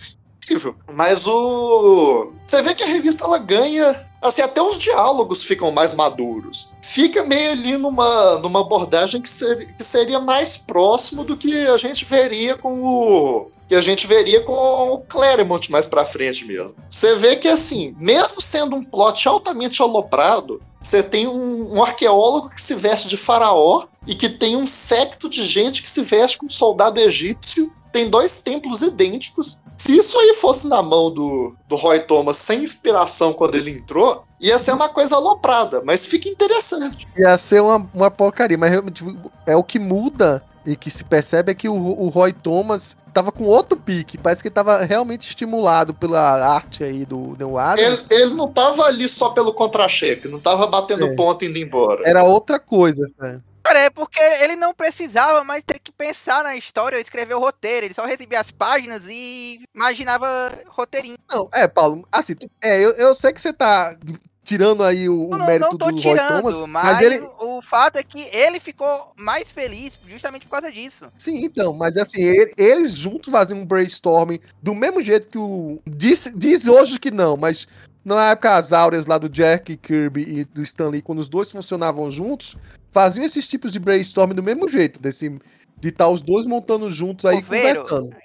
impossível. 0.44 0.74
Mas 0.92 1.26
o. 1.26 2.32
Você 2.46 2.62
vê 2.62 2.74
que 2.74 2.82
a 2.82 2.86
revista 2.86 3.24
ela 3.24 3.38
ganha 3.38 4.06
assim, 4.24 4.42
até 4.42 4.62
os 4.62 4.78
diálogos 4.78 5.44
ficam 5.44 5.70
mais 5.70 5.92
maduros. 5.94 6.72
Fica 6.80 7.22
meio 7.22 7.52
ali 7.52 7.76
numa, 7.76 8.38
numa 8.38 8.60
abordagem 8.60 9.20
que, 9.20 9.28
ser, 9.28 9.74
que 9.76 9.84
seria 9.84 10.18
mais 10.18 10.56
próximo 10.56 11.22
do 11.22 11.36
que 11.36 11.66
a 11.66 11.76
gente 11.76 12.04
veria 12.04 12.56
com 12.56 12.82
o, 12.82 13.50
que 13.68 13.74
a 13.74 13.80
gente 13.80 14.06
veria 14.06 14.40
com 14.40 14.52
o 14.52 14.98
Claremont 15.00 15.70
mais 15.70 15.86
pra 15.86 16.04
frente 16.04 16.44
mesmo. 16.44 16.76
Você 16.88 17.14
vê 17.16 17.36
que, 17.36 17.48
assim, 17.48 17.94
mesmo 17.98 18.40
sendo 18.40 18.76
um 18.76 18.84
plot 18.84 19.28
altamente 19.28 19.82
aloprado, 19.82 20.62
você 20.82 21.02
tem 21.02 21.26
um, 21.26 21.74
um, 21.74 21.82
arqueólogo 21.82 22.50
que 22.50 22.60
se 22.60 22.74
veste 22.74 23.08
de 23.08 23.16
faraó 23.16 23.86
e 24.06 24.14
que 24.14 24.28
tem 24.28 24.56
um 24.56 24.66
secto 24.66 25.28
de 25.28 25.44
gente 25.44 25.82
que 25.82 25.90
se 25.90 26.02
veste 26.02 26.38
como 26.38 26.50
soldado 26.50 27.00
egípcio. 27.00 27.72
Tem 27.94 28.10
dois 28.10 28.42
templos 28.42 28.82
idênticos. 28.82 29.60
Se 29.76 29.96
isso 29.96 30.18
aí 30.18 30.34
fosse 30.34 30.66
na 30.66 30.82
mão 30.82 31.14
do, 31.14 31.54
do 31.68 31.76
Roy 31.76 32.00
Thomas 32.00 32.36
sem 32.36 32.64
inspiração 32.64 33.32
quando 33.32 33.54
ele 33.54 33.70
entrou, 33.70 34.24
ia 34.40 34.58
ser 34.58 34.72
uma 34.72 34.88
coisa 34.88 35.14
aloprada, 35.14 35.80
mas 35.84 36.04
fica 36.04 36.28
interessante. 36.28 37.06
Ia 37.16 37.38
ser 37.38 37.62
uma, 37.62 37.88
uma 37.94 38.10
porcaria, 38.10 38.58
mas 38.58 38.72
realmente 38.72 39.04
é 39.46 39.54
o 39.54 39.62
que 39.62 39.78
muda 39.78 40.42
e 40.66 40.74
que 40.74 40.90
se 40.90 41.04
percebe 41.04 41.52
é 41.52 41.54
que 41.54 41.68
o, 41.68 41.76
o 41.76 42.08
Roy 42.08 42.32
Thomas 42.32 42.96
tava 43.12 43.30
com 43.30 43.44
outro 43.44 43.78
pique. 43.78 44.18
Parece 44.18 44.42
que 44.42 44.48
ele 44.48 44.54
tava 44.56 44.84
realmente 44.84 45.28
estimulado 45.28 45.94
pela 45.94 46.20
arte 46.52 46.82
aí 46.82 47.06
do 47.06 47.36
Neil 47.38 47.56
Adams. 47.56 48.06
Ele, 48.10 48.22
ele 48.22 48.34
não 48.34 48.48
tava 48.52 48.82
ali 48.86 49.08
só 49.08 49.28
pelo 49.28 49.54
contra-cheque, 49.54 50.26
não 50.26 50.40
tava 50.40 50.66
batendo 50.66 51.06
é. 51.06 51.14
ponto 51.14 51.44
indo 51.44 51.60
embora. 51.60 52.02
Era 52.04 52.24
outra 52.24 52.58
coisa, 52.58 53.06
né? 53.20 53.40
Cara, 53.64 53.80
é 53.80 53.90
porque 53.90 54.20
ele 54.20 54.56
não 54.56 54.74
precisava 54.74 55.42
mais 55.42 55.64
ter 55.64 55.78
que 55.78 55.90
pensar 55.90 56.44
na 56.44 56.54
história 56.54 56.96
ou 56.96 57.00
escrever 57.00 57.32
o 57.32 57.40
roteiro. 57.40 57.86
Ele 57.86 57.94
só 57.94 58.04
recebia 58.04 58.40
as 58.40 58.50
páginas 58.50 59.00
e 59.08 59.58
imaginava 59.74 60.52
roteirinho. 60.68 61.16
Não, 61.30 61.48
é, 61.54 61.66
Paulo, 61.66 62.06
assim, 62.12 62.34
é, 62.62 62.84
eu, 62.84 62.90
eu 62.90 63.14
sei 63.14 63.32
que 63.32 63.40
você 63.40 63.54
tá 63.54 63.96
tirando 64.44 64.84
aí 64.84 65.08
o, 65.08 65.28
não, 65.30 65.38
o 65.38 65.46
mérito 65.46 65.70
não 65.70 65.78
tô 65.78 65.90
do 65.90 65.98
tirando, 65.98 66.42
Roy 66.42 66.52
Thomas, 66.52 66.68
mas, 66.68 66.84
mas 66.84 67.00
ele... 67.00 67.18
o 67.40 67.62
fato 67.62 67.96
é 67.96 68.02
que 68.02 68.28
ele 68.30 68.60
ficou 68.60 69.12
mais 69.16 69.50
feliz 69.50 69.94
justamente 70.06 70.44
por 70.44 70.50
causa 70.50 70.70
disso. 70.70 71.06
Sim, 71.16 71.42
então, 71.42 71.72
mas 71.72 71.96
assim, 71.96 72.20
ele, 72.20 72.52
eles 72.58 72.92
juntos 72.92 73.32
faziam 73.32 73.60
um 73.60 73.64
brainstorming 73.64 74.40
do 74.62 74.74
mesmo 74.74 75.00
jeito 75.02 75.26
que 75.26 75.38
o 75.38 75.80
diz, 75.86 76.30
diz 76.36 76.66
hoje 76.66 77.00
que 77.00 77.10
não, 77.10 77.38
mas 77.38 77.66
na 78.04 78.30
época 78.30 78.56
as 78.56 78.72
áureas 78.72 79.06
lá 79.06 79.18
do 79.18 79.28
Jack 79.28 79.76
Kirby 79.78 80.22
e 80.22 80.44
do 80.44 80.62
Stanley, 80.62 81.02
quando 81.02 81.20
os 81.20 81.28
dois 81.28 81.50
funcionavam 81.50 82.10
juntos, 82.10 82.56
faziam 82.92 83.24
esses 83.24 83.48
tipos 83.48 83.72
de 83.72 83.78
brainstorming 83.78 84.34
do 84.34 84.42
mesmo 84.42 84.68
jeito, 84.68 85.00
desse 85.00 85.40
de 85.80 85.88
estar 85.88 86.04
tá 86.04 86.10
os 86.10 86.22
dois 86.22 86.46
montando 86.46 86.90
juntos 86.90 87.26
aí 87.26 87.42
conversando. 87.42 88.16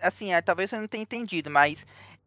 assim, 0.00 0.32
é, 0.32 0.42
talvez 0.42 0.70
você 0.70 0.76
não 0.76 0.88
tenha 0.88 1.02
entendido, 1.02 1.50
mas 1.50 1.78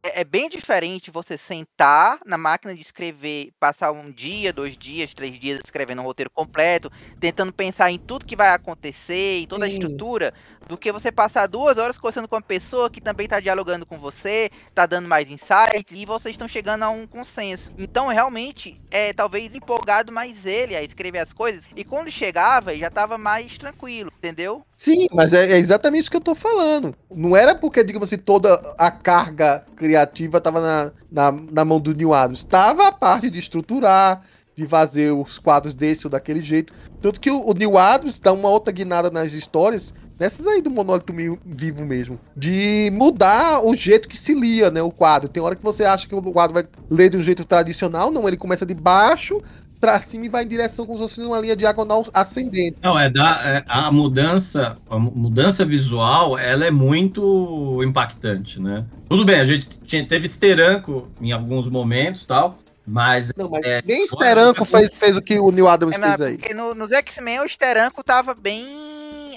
é, 0.04 0.22
é 0.22 0.24
bem 0.24 0.50
diferente 0.50 1.12
você 1.12 1.38
sentar 1.38 2.20
na 2.26 2.38
máquina 2.38 2.74
de 2.74 2.82
escrever, 2.82 3.52
passar 3.60 3.92
um 3.92 4.12
dia, 4.12 4.54
dois 4.54 4.78
dias, 4.78 5.14
três 5.14 5.40
dias 5.40 5.60
escrevendo 5.64 6.02
um 6.02 6.06
roteiro 6.06 6.30
completo, 6.30 6.92
tentando 7.20 7.54
pensar 7.54 7.92
em 7.92 7.98
tudo 7.98 8.26
que 8.26 8.36
vai 8.36 8.50
acontecer, 8.50 9.42
em 9.42 9.48
toda 9.48 9.66
Sim. 9.66 9.72
a 9.72 9.74
estrutura, 9.74 10.34
do 10.68 10.78
que 10.78 10.92
você 10.92 11.12
passar 11.12 11.48
duas 11.48 11.78
horas 11.78 11.98
conversando 11.98 12.28
com 12.28 12.36
uma 12.36 12.42
pessoa 12.42 12.90
que 12.90 13.00
também 13.00 13.26
está 13.26 13.40
dialogando 13.40 13.86
com 13.86 13.98
você, 13.98 14.52
está 14.68 14.86
dando 14.86 15.08
mais 15.08 15.30
insights 15.30 15.94
e 15.98 16.06
vocês 16.06 16.34
estão 16.34 16.48
chegando 16.48 16.84
a 16.84 16.90
um 16.90 17.08
consenso. 17.08 17.72
Então, 17.78 18.08
realmente, 18.08 18.80
é 18.92 19.14
talvez 19.14 19.56
empolgado 19.56 20.12
mais 20.12 20.46
ele 20.46 20.76
a 20.76 20.84
escrever 20.84 21.20
as 21.20 21.32
coisas 21.32 21.64
e 21.76 21.84
quando 21.84 22.12
chegava, 22.12 22.76
já 22.76 22.88
estava 22.88 23.18
mais 23.18 23.58
tranquilo, 23.58 24.12
entendeu? 24.18 24.66
Sim, 24.76 25.08
mas 25.12 25.34
é, 25.34 25.54
é, 25.54 25.58
exatamente 25.58 26.02
isso 26.02 26.12
que 26.12 26.18
eu 26.18 26.22
tô 26.22 26.36
falando. 26.36 26.96
Não 27.10 27.36
era 27.36 27.56
porque, 27.56 27.84
digamos 27.84 28.10
assim, 28.10 28.22
toda 28.22 28.54
a 28.78 28.92
carga 28.92 29.66
criativa 29.88 30.38
estava 30.38 30.60
na, 30.60 30.92
na, 31.10 31.32
na 31.32 31.66
mão 31.66 31.80
do 31.80 31.96
New 31.96 32.14
Adams. 32.14 32.40
Estava 32.40 32.88
a 32.88 32.92
parte 32.92 33.30
de 33.30 33.40
estruturar, 33.40 34.22
de 34.54 34.68
fazer 34.68 35.14
os 35.14 35.40
quadros 35.40 35.74
desse 35.74 36.06
ou 36.06 36.12
daquele 36.12 36.42
jeito. 36.42 36.74
Tanto 37.02 37.22
que 37.22 37.32
o, 37.32 37.50
o 37.50 37.54
Neil 37.54 37.78
Adams 37.78 38.20
dá 38.20 38.34
uma 38.34 38.50
outra 38.50 38.74
guinada 38.74 39.10
nas 39.10 39.32
histórias 39.32 39.94
Nessas 40.20 40.48
aí 40.48 40.64
do 40.64 40.72
monólito 40.72 41.14
vivo 41.46 41.86
mesmo. 41.86 42.20
De 42.36 42.90
mudar 42.92 43.64
o 43.64 43.76
jeito 43.76 44.08
que 44.08 44.18
se 44.18 44.34
lia, 44.34 44.72
né? 44.72 44.82
O 44.82 44.92
quadro. 44.92 45.30
Tem 45.30 45.44
hora 45.44 45.56
que 45.56 45.64
você 45.64 45.84
acha 45.84 46.08
que 46.08 46.16
o 46.16 46.22
quadro 46.34 46.56
vai 46.56 46.68
ler 46.90 47.12
de 47.12 47.18
um 47.18 47.24
jeito 47.24 47.46
tradicional, 47.46 48.12
não, 48.12 48.28
ele 48.28 48.38
começa 48.38 48.66
de 48.66 48.74
baixo 48.74 49.42
para 49.80 50.02
cima 50.02 50.26
e 50.26 50.30
vai 50.30 50.44
em 50.44 50.48
direção 50.48 50.86
como 50.86 50.98
se 50.98 51.04
fosse 51.04 51.22
uma 51.22 51.40
linha 51.40 51.56
diagonal 51.56 52.06
ascendente. 52.14 52.78
Não, 52.82 52.98
é, 52.98 53.10
da, 53.10 53.42
é 53.44 53.64
a 53.68 53.92
mudança, 53.92 54.78
a 54.90 54.98
mudança 54.98 55.64
visual, 55.64 56.38
ela 56.38 56.66
é 56.66 56.72
muito 56.72 57.82
impactante, 57.84 58.60
né? 58.60 58.86
Tudo 59.10 59.24
bem, 59.24 59.40
a 59.40 59.46
gente 59.46 59.68
tinha, 59.80 60.06
teve 60.06 60.26
esteranco 60.26 61.08
em 61.22 61.32
alguns 61.32 61.68
momentos, 61.68 62.26
tal, 62.26 62.58
mas. 62.86 63.34
Não, 63.36 63.50
mas 63.50 63.66
é, 63.66 63.82
nem 63.86 64.08
Steranko 64.08 64.64
fez, 64.64 64.94
fez 64.94 65.18
o 65.18 65.22
que 65.22 65.38
o 65.38 65.52
Neil 65.52 65.68
Adams 65.68 65.96
é, 65.96 66.02
fez 66.02 66.22
aí. 66.22 66.38
Porque 66.38 66.54
no, 66.54 66.74
nos 66.74 66.92
X-Men 66.92 67.42
o 67.42 67.50
Steranko 67.50 68.02
tava 68.04 68.34
bem 68.34 68.66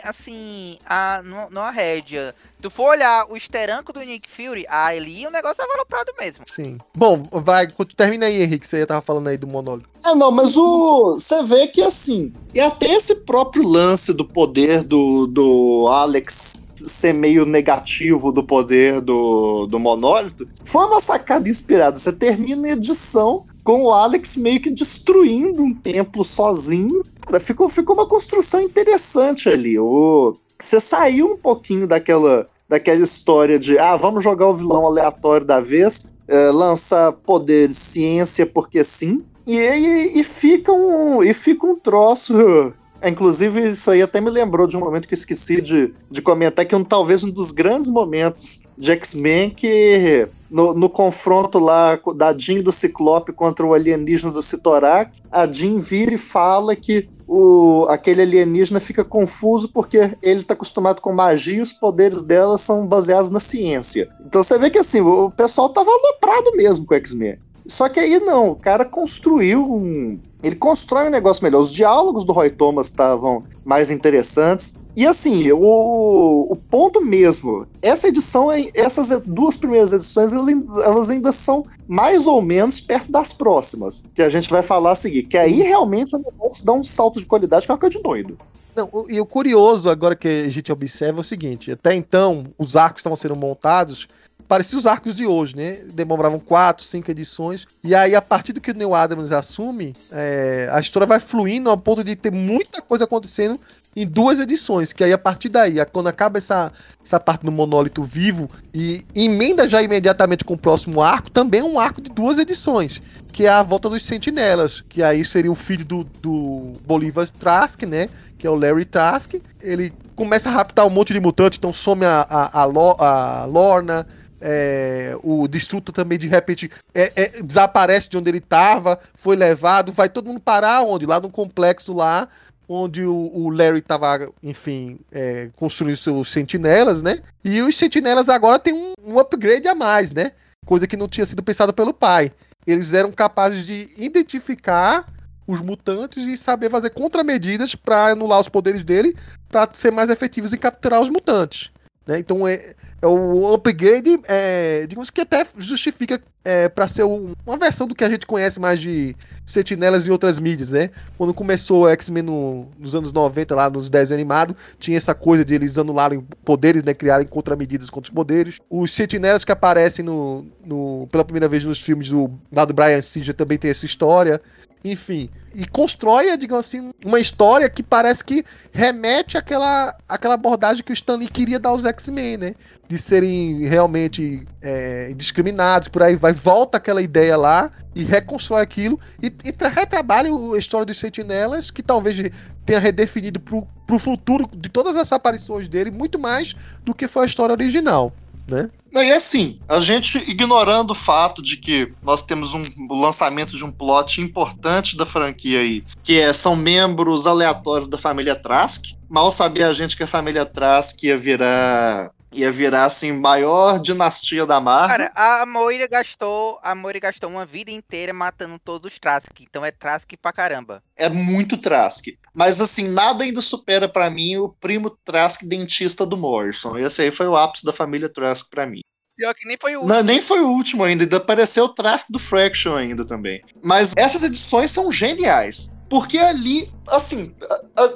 assim, 0.04 0.78
a, 0.86 1.22
no, 1.22 1.50
numa 1.50 1.70
rédea. 1.70 2.34
Tu 2.60 2.70
for 2.70 2.90
olhar 2.90 3.26
o 3.30 3.36
esteranco 3.36 3.92
do 3.92 4.00
Nick 4.00 4.28
Fury, 4.28 4.66
ali 4.68 5.26
o 5.26 5.30
negócio 5.30 5.56
tava 5.56 5.72
aloprado 5.74 6.12
mesmo. 6.18 6.44
Sim. 6.46 6.78
Bom, 6.94 7.22
vai, 7.32 7.66
termina 7.96 8.26
aí, 8.26 8.42
Henrique, 8.42 8.66
você 8.66 8.84
tava 8.84 9.00
falando 9.00 9.28
aí 9.28 9.36
do 9.36 9.46
monólogo. 9.46 9.88
É, 10.04 10.14
não, 10.14 10.30
mas 10.30 10.56
o. 10.56 11.14
Você 11.14 11.42
vê 11.42 11.66
que 11.66 11.82
assim. 11.82 12.32
E 12.54 12.60
até 12.60 12.86
esse 12.92 13.14
próprio 13.14 13.66
lance 13.66 14.12
do 14.12 14.24
poder 14.24 14.82
do, 14.82 15.26
do 15.26 15.88
Alex 15.88 16.56
ser 16.86 17.12
meio 17.12 17.44
negativo 17.44 18.32
do 18.32 18.42
poder 18.42 19.00
do, 19.00 19.66
do 19.66 19.78
monólito, 19.78 20.48
foi 20.64 20.84
uma 20.86 21.00
sacada 21.00 21.48
inspirada. 21.48 21.98
Você 21.98 22.12
termina 22.12 22.68
a 22.68 22.72
edição 22.72 23.44
com 23.64 23.84
o 23.84 23.92
Alex 23.92 24.36
meio 24.36 24.60
que 24.60 24.70
destruindo 24.70 25.62
um 25.62 25.74
templo 25.74 26.24
sozinho. 26.24 27.04
Cara, 27.20 27.40
ficou, 27.40 27.68
ficou 27.68 27.94
uma 27.94 28.08
construção 28.08 28.60
interessante 28.60 29.48
ali. 29.48 29.78
O, 29.78 30.36
você 30.58 30.80
saiu 30.80 31.32
um 31.32 31.36
pouquinho 31.36 31.86
daquela, 31.86 32.48
daquela 32.68 33.02
história 33.02 33.58
de 33.58 33.78
ah, 33.78 33.96
vamos 33.96 34.22
jogar 34.24 34.48
o 34.48 34.56
vilão 34.56 34.86
aleatório 34.86 35.46
da 35.46 35.60
vez, 35.60 36.06
é, 36.28 36.50
lançar 36.50 37.12
poder, 37.12 37.72
ciência 37.74 38.46
porque 38.46 38.84
sim. 38.84 39.22
E, 39.46 39.56
e, 39.56 40.20
e, 40.20 40.24
fica 40.24 40.72
um, 40.72 41.22
e 41.22 41.34
fica 41.34 41.66
um 41.66 41.74
troço 41.74 42.72
inclusive, 43.08 43.70
isso 43.70 43.90
aí 43.90 44.02
até 44.02 44.20
me 44.20 44.30
lembrou 44.30 44.66
de 44.66 44.76
um 44.76 44.80
momento 44.80 45.08
que 45.08 45.14
eu 45.14 45.18
esqueci 45.18 45.60
de, 45.60 45.94
de 46.10 46.20
comentar, 46.20 46.66
que 46.66 46.74
é 46.74 46.78
um, 46.78 46.84
talvez 46.84 47.24
um 47.24 47.30
dos 47.30 47.52
grandes 47.52 47.88
momentos 47.88 48.60
de 48.76 48.90
X-Men 48.92 49.50
que 49.50 50.28
no, 50.50 50.74
no, 50.74 50.90
confronto 50.90 51.58
lá 51.58 51.98
da 52.16 52.36
Jean 52.36 52.60
do 52.60 52.72
Ciclope 52.72 53.32
contra 53.32 53.64
o 53.64 53.72
alienígena 53.72 54.32
do 54.32 54.42
Citorak, 54.42 55.20
a 55.30 55.50
Jean 55.50 55.78
vira 55.78 56.14
e 56.14 56.18
fala 56.18 56.74
que 56.74 57.08
o, 57.26 57.86
aquele 57.88 58.22
alienígena 58.22 58.80
fica 58.80 59.04
confuso 59.04 59.70
porque 59.72 60.16
ele 60.20 60.40
está 60.40 60.54
acostumado 60.54 61.00
com 61.00 61.12
magia 61.12 61.58
e 61.58 61.62
os 61.62 61.72
poderes 61.72 62.22
dela 62.22 62.58
são 62.58 62.86
baseados 62.86 63.30
na 63.30 63.38
ciência. 63.38 64.08
Então 64.26 64.42
você 64.42 64.58
vê 64.58 64.68
que 64.68 64.78
assim, 64.78 65.00
o 65.00 65.30
pessoal 65.30 65.68
tava 65.68 65.90
aloprado 65.90 66.56
mesmo 66.56 66.84
com 66.84 66.94
o 66.94 66.96
X-Men. 66.96 67.38
Só 67.70 67.88
que 67.88 68.00
aí 68.00 68.18
não, 68.18 68.50
o 68.50 68.56
cara 68.56 68.84
construiu 68.84 69.64
um. 69.64 70.18
Ele 70.42 70.56
constrói 70.56 71.06
um 71.06 71.10
negócio 71.10 71.44
melhor. 71.44 71.60
Os 71.60 71.72
diálogos 71.72 72.24
do 72.24 72.32
Roy 72.32 72.50
Thomas 72.50 72.86
estavam 72.86 73.44
mais 73.64 73.90
interessantes. 73.90 74.74
E 74.96 75.06
assim, 75.06 75.52
o, 75.52 76.48
o 76.50 76.56
ponto 76.56 77.00
mesmo, 77.00 77.64
essa 77.80 78.08
edição, 78.08 78.48
essas 78.74 79.20
duas 79.24 79.56
primeiras 79.56 79.92
edições, 79.92 80.32
elas 80.32 81.10
ainda 81.10 81.30
são 81.30 81.64
mais 81.86 82.26
ou 82.26 82.42
menos 82.42 82.80
perto 82.80 83.12
das 83.12 83.32
próximas, 83.32 84.02
que 84.14 84.22
a 84.22 84.28
gente 84.28 84.50
vai 84.50 84.62
falar 84.62 84.92
a 84.92 84.96
seguir. 84.96 85.22
Que 85.22 85.38
aí 85.38 85.62
realmente 85.62 86.12
negócio 86.16 86.64
dá 86.64 86.72
um 86.72 86.82
salto 86.82 87.20
de 87.20 87.26
qualidade 87.26 87.66
que 87.66 87.70
é 87.70 87.74
uma 87.74 87.80
coisa 87.80 87.96
de 87.96 88.02
doido. 88.02 88.36
Não, 88.74 88.90
e 89.08 89.20
o 89.20 89.26
curioso 89.26 89.88
agora 89.90 90.16
que 90.16 90.28
a 90.28 90.50
gente 90.50 90.72
observa 90.72 91.20
é 91.20 91.22
o 91.22 91.24
seguinte: 91.24 91.70
até 91.70 91.94
então, 91.94 92.46
os 92.58 92.74
arcos 92.74 93.00
estavam 93.00 93.16
sendo 93.16 93.36
montados 93.36 94.08
parecia 94.50 94.76
os 94.76 94.84
arcos 94.84 95.14
de 95.14 95.24
hoje, 95.24 95.54
né? 95.54 95.78
Demoravam 95.94 96.40
quatro, 96.40 96.84
cinco 96.84 97.08
edições. 97.08 97.68
E 97.84 97.94
aí, 97.94 98.16
a 98.16 98.20
partir 98.20 98.52
do 98.52 98.60
que 98.60 98.72
o 98.72 98.74
Neil 98.74 98.96
Adams 98.96 99.30
assume, 99.30 99.94
é, 100.10 100.68
a 100.72 100.80
história 100.80 101.06
vai 101.06 101.20
fluindo 101.20 101.70
ao 101.70 101.78
ponto 101.78 102.02
de 102.02 102.16
ter 102.16 102.32
muita 102.32 102.82
coisa 102.82 103.04
acontecendo 103.04 103.60
em 103.94 104.04
duas 104.04 104.40
edições. 104.40 104.92
Que 104.92 105.04
aí, 105.04 105.12
a 105.12 105.18
partir 105.18 105.50
daí, 105.50 105.76
quando 105.92 106.08
acaba 106.08 106.38
essa, 106.38 106.72
essa 107.00 107.20
parte 107.20 107.44
do 107.44 107.52
monólito 107.52 108.02
vivo 108.02 108.50
e 108.74 109.04
emenda 109.14 109.68
já 109.68 109.80
imediatamente 109.80 110.44
com 110.44 110.54
o 110.54 110.58
próximo 110.58 111.00
arco, 111.00 111.30
também 111.30 111.60
é 111.60 111.64
um 111.64 111.78
arco 111.78 112.00
de 112.00 112.10
duas 112.10 112.36
edições. 112.36 113.00
Que 113.32 113.46
é 113.46 113.50
a 113.50 113.62
volta 113.62 113.88
dos 113.88 114.04
sentinelas. 114.04 114.80
Que 114.88 115.00
aí 115.00 115.24
seria 115.24 115.52
o 115.52 115.54
filho 115.54 115.84
do, 115.84 116.02
do 116.20 116.72
Bolivar 116.84 117.30
Trask, 117.30 117.84
né? 117.84 118.08
Que 118.36 118.48
é 118.48 118.50
o 118.50 118.56
Larry 118.56 118.84
Trask. 118.84 119.34
Ele 119.62 119.92
começa 120.16 120.48
a 120.48 120.52
raptar 120.52 120.84
um 120.88 120.90
monte 120.90 121.12
de 121.12 121.20
mutantes, 121.20 121.56
então 121.56 121.72
some 121.72 122.04
a, 122.04 122.26
a, 122.28 122.64
a, 122.64 123.42
a 123.42 123.44
Lorna 123.44 124.04
é, 124.40 125.16
o 125.22 125.46
Destruto 125.46 125.92
também 125.92 126.18
de 126.18 126.26
repente 126.26 126.70
é, 126.94 127.12
é, 127.14 127.42
desaparece 127.42 128.08
de 128.08 128.16
onde 128.16 128.28
ele 128.28 128.38
estava, 128.38 128.98
foi 129.14 129.36
levado, 129.36 129.92
vai 129.92 130.08
todo 130.08 130.26
mundo 130.26 130.40
parar 130.40 130.82
onde? 130.82 131.06
Lá 131.06 131.20
no 131.20 131.30
complexo 131.30 131.92
lá, 131.92 132.28
onde 132.68 133.04
o, 133.04 133.30
o 133.34 133.50
Larry 133.50 133.80
estava, 133.80 134.30
enfim, 134.42 134.98
é, 135.10 135.50
construindo 135.56 135.96
seus 135.96 136.30
sentinelas, 136.30 137.02
né? 137.02 137.20
E 137.44 137.60
os 137.60 137.76
sentinelas 137.76 138.28
agora 138.28 138.58
têm 138.58 138.72
um, 138.72 138.92
um 139.04 139.18
upgrade 139.18 139.66
a 139.68 139.74
mais, 139.74 140.12
né? 140.12 140.32
Coisa 140.64 140.86
que 140.86 140.96
não 140.96 141.08
tinha 141.08 141.26
sido 141.26 141.42
pensada 141.42 141.72
pelo 141.72 141.92
pai. 141.92 142.32
Eles 142.66 142.92
eram 142.92 143.10
capazes 143.10 143.66
de 143.66 143.90
identificar 143.96 145.06
os 145.46 145.60
mutantes 145.60 146.24
e 146.24 146.36
saber 146.36 146.70
fazer 146.70 146.90
contramedidas 146.90 147.74
para 147.74 148.12
anular 148.12 148.40
os 148.40 148.48
poderes 148.48 148.84
dele, 148.84 149.16
para 149.48 149.68
ser 149.72 149.90
mais 149.90 150.08
efetivos 150.08 150.52
em 150.52 150.56
capturar 150.58 151.02
os 151.02 151.10
mutantes. 151.10 151.70
Né? 152.06 152.20
Então 152.20 152.46
é 152.46 152.74
o 153.06 153.54
upgrade, 153.54 154.20
é, 154.28 154.86
digamos 154.86 155.10
que 155.10 155.22
até 155.22 155.46
justifica 155.56 156.20
é, 156.44 156.68
para 156.68 156.88
ser 156.88 157.04
um, 157.04 157.32
uma 157.46 157.56
versão 157.56 157.86
do 157.86 157.94
que 157.94 158.04
a 158.04 158.10
gente 158.10 158.26
conhece 158.26 158.60
mais 158.60 158.80
de 158.80 159.16
sentinelas 159.44 160.06
em 160.06 160.10
outras 160.10 160.38
mídias, 160.38 160.70
né? 160.70 160.90
Quando 161.16 161.32
começou 161.32 161.84
o 161.84 161.88
X-Men 161.88 162.22
no, 162.22 162.68
nos 162.78 162.94
anos 162.94 163.12
90, 163.12 163.54
lá 163.54 163.70
nos 163.70 163.88
10 163.88 164.12
animados, 164.12 164.56
tinha 164.78 164.96
essa 164.96 165.14
coisa 165.14 165.44
de 165.44 165.54
eles 165.54 165.78
anularem 165.78 166.20
poderes, 166.44 166.82
né? 166.82 166.94
Criarem 166.94 167.26
contramedidas 167.26 167.90
contra 167.90 168.10
os 168.10 168.14
poderes. 168.14 168.58
Os 168.68 168.92
sentinelas 168.92 169.44
que 169.44 169.52
aparecem 169.52 170.04
no, 170.04 170.46
no, 170.64 171.08
pela 171.10 171.24
primeira 171.24 171.48
vez 171.48 171.64
nos 171.64 171.80
filmes 171.80 172.08
do, 172.08 172.30
lá 172.52 172.64
do 172.64 172.74
Brian 172.74 173.00
Singer 173.02 173.34
também 173.34 173.58
tem 173.58 173.70
essa 173.70 173.86
história. 173.86 174.40
Enfim, 174.82 175.28
e 175.54 175.66
constrói, 175.66 176.34
digamos 176.38 176.64
assim, 176.64 176.92
uma 177.04 177.20
história 177.20 177.68
que 177.68 177.82
parece 177.82 178.24
que 178.24 178.44
remete 178.72 179.36
àquela, 179.36 179.94
àquela 180.08 180.34
abordagem 180.34 180.82
que 180.82 180.92
o 180.92 180.94
Stanley 180.94 181.28
queria 181.28 181.58
dar 181.58 181.70
aos 181.70 181.84
X-Men, 181.84 182.38
né? 182.38 182.54
De 182.88 182.96
serem 182.96 183.66
realmente 183.66 184.46
é, 184.62 185.12
discriminados, 185.14 185.88
por 185.88 186.02
aí 186.02 186.16
vai, 186.16 186.32
volta 186.32 186.78
aquela 186.78 187.02
ideia 187.02 187.36
lá 187.36 187.70
e 187.94 188.02
reconstrói 188.02 188.62
aquilo 188.62 188.98
e, 189.22 189.26
e 189.26 189.68
retrabalha 189.68 190.30
a 190.30 190.58
história 190.58 190.86
dos 190.86 190.98
Sentinelas, 190.98 191.70
que 191.70 191.82
talvez 191.82 192.16
tenha 192.64 192.78
redefinido 192.78 193.38
pro, 193.38 193.66
pro 193.86 193.98
futuro 193.98 194.48
de 194.56 194.68
todas 194.70 194.96
as 194.96 195.12
aparições 195.12 195.68
dele 195.68 195.90
muito 195.90 196.18
mais 196.18 196.54
do 196.84 196.94
que 196.94 197.06
foi 197.06 197.24
a 197.24 197.26
história 197.26 197.52
original 197.52 198.14
né? 198.50 198.68
E 198.92 199.12
assim, 199.12 199.60
a 199.68 199.80
gente 199.80 200.18
ignorando 200.18 200.90
o 200.90 200.94
fato 200.94 201.40
de 201.40 201.56
que 201.56 201.92
nós 202.02 202.22
temos 202.22 202.52
um, 202.52 202.64
lançamento 202.90 203.56
de 203.56 203.64
um 203.64 203.70
plot 203.70 204.20
importante 204.20 204.96
da 204.96 205.06
franquia 205.06 205.60
aí, 205.60 205.84
que 206.02 206.18
é, 206.18 206.32
são 206.32 206.56
membros 206.56 207.26
aleatórios 207.26 207.88
da 207.88 207.96
família 207.96 208.34
Trask. 208.34 208.82
Mal 209.08 209.30
sabia 209.30 209.68
a 209.68 209.72
gente 209.72 209.96
que 209.96 210.02
a 210.02 210.08
família 210.08 210.44
Trask 210.44 211.00
ia 211.04 211.16
virar 211.16 212.10
ia 212.32 212.50
virar 212.50 212.84
assim 212.84 213.12
maior 213.12 213.78
dinastia 213.78 214.46
da 214.46 214.60
Marvel. 214.60 214.88
Cara, 214.88 215.12
a 215.14 215.46
Moira 215.46 215.86
gastou, 215.86 216.58
a 216.62 216.74
Moira 216.74 217.00
gastou 217.00 217.30
uma 217.30 217.44
vida 217.44 217.70
inteira 217.70 218.12
matando 218.12 218.58
todos 218.58 218.92
os 218.92 218.98
Trask, 218.98 219.40
então 219.40 219.64
é 219.64 219.70
Trask 219.70 220.10
pra 220.20 220.32
caramba. 220.32 220.82
É 220.96 221.08
muito 221.08 221.56
Trask. 221.56 222.06
Mas 222.32 222.60
assim, 222.60 222.88
nada 222.88 223.24
ainda 223.24 223.40
supera 223.40 223.88
para 223.88 224.10
mim 224.10 224.36
o 224.36 224.48
primo 224.48 224.90
Trask 225.04 225.42
dentista 225.44 226.06
do 226.06 226.16
Morrison. 226.16 226.78
Esse 226.78 227.02
aí 227.02 227.10
foi 227.10 227.26
o 227.26 227.36
ápice 227.36 227.64
da 227.64 227.72
família 227.72 228.08
Trask 228.08 228.48
para 228.50 228.66
mim. 228.66 228.80
Pior 229.16 229.34
que 229.34 229.46
nem 229.46 229.58
foi 229.60 229.76
o 229.76 229.80
último. 229.80 229.94
Não, 229.94 230.02
nem 230.02 230.22
foi 230.22 230.40
o 230.40 230.48
último 230.48 230.82
ainda, 230.82 231.04
ainda 231.04 231.18
apareceu 231.18 231.64
o 231.64 231.68
Trask 231.68 232.06
do 232.08 232.18
Fraction 232.18 232.74
ainda 232.74 233.04
também. 233.04 233.42
Mas 233.62 233.92
essas 233.96 234.22
edições 234.22 234.70
são 234.70 234.90
geniais. 234.90 235.70
Porque 235.90 236.18
ali, 236.18 236.70
assim, 236.86 237.34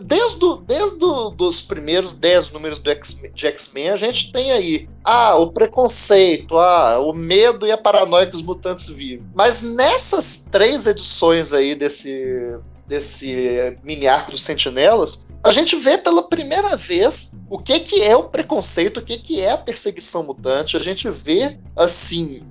desde, 0.02 0.40
desde 0.66 0.98
dos 1.36 1.62
primeiros 1.62 2.12
10 2.12 2.50
números 2.50 2.80
do 2.80 2.90
X, 2.90 3.22
de 3.32 3.46
X-Men, 3.46 3.90
a 3.90 3.96
gente 3.96 4.32
tem 4.32 4.50
aí 4.50 4.88
ah, 5.04 5.36
o 5.36 5.52
preconceito, 5.52 6.58
ah, 6.58 6.98
o 6.98 7.12
medo 7.12 7.64
e 7.64 7.70
a 7.70 7.78
paranoia 7.78 8.26
que 8.26 8.34
os 8.34 8.42
mutantes 8.42 8.88
vivem. 8.88 9.24
Mas 9.32 9.62
nessas 9.62 10.44
três 10.50 10.88
edições 10.88 11.52
aí 11.52 11.76
desse, 11.76 12.58
desse 12.84 13.78
mini 13.84 14.08
arco 14.08 14.32
dos 14.32 14.42
Sentinelas, 14.42 15.24
a 15.44 15.52
gente 15.52 15.76
vê 15.76 15.96
pela 15.96 16.24
primeira 16.24 16.76
vez 16.76 17.32
o 17.48 17.60
que, 17.60 17.78
que 17.78 18.02
é 18.02 18.16
o 18.16 18.24
preconceito, 18.24 18.96
o 18.96 19.02
que, 19.02 19.18
que 19.18 19.40
é 19.40 19.52
a 19.52 19.56
perseguição 19.56 20.24
mutante. 20.24 20.76
A 20.76 20.80
gente 20.80 21.08
vê, 21.10 21.56
assim, 21.76 22.42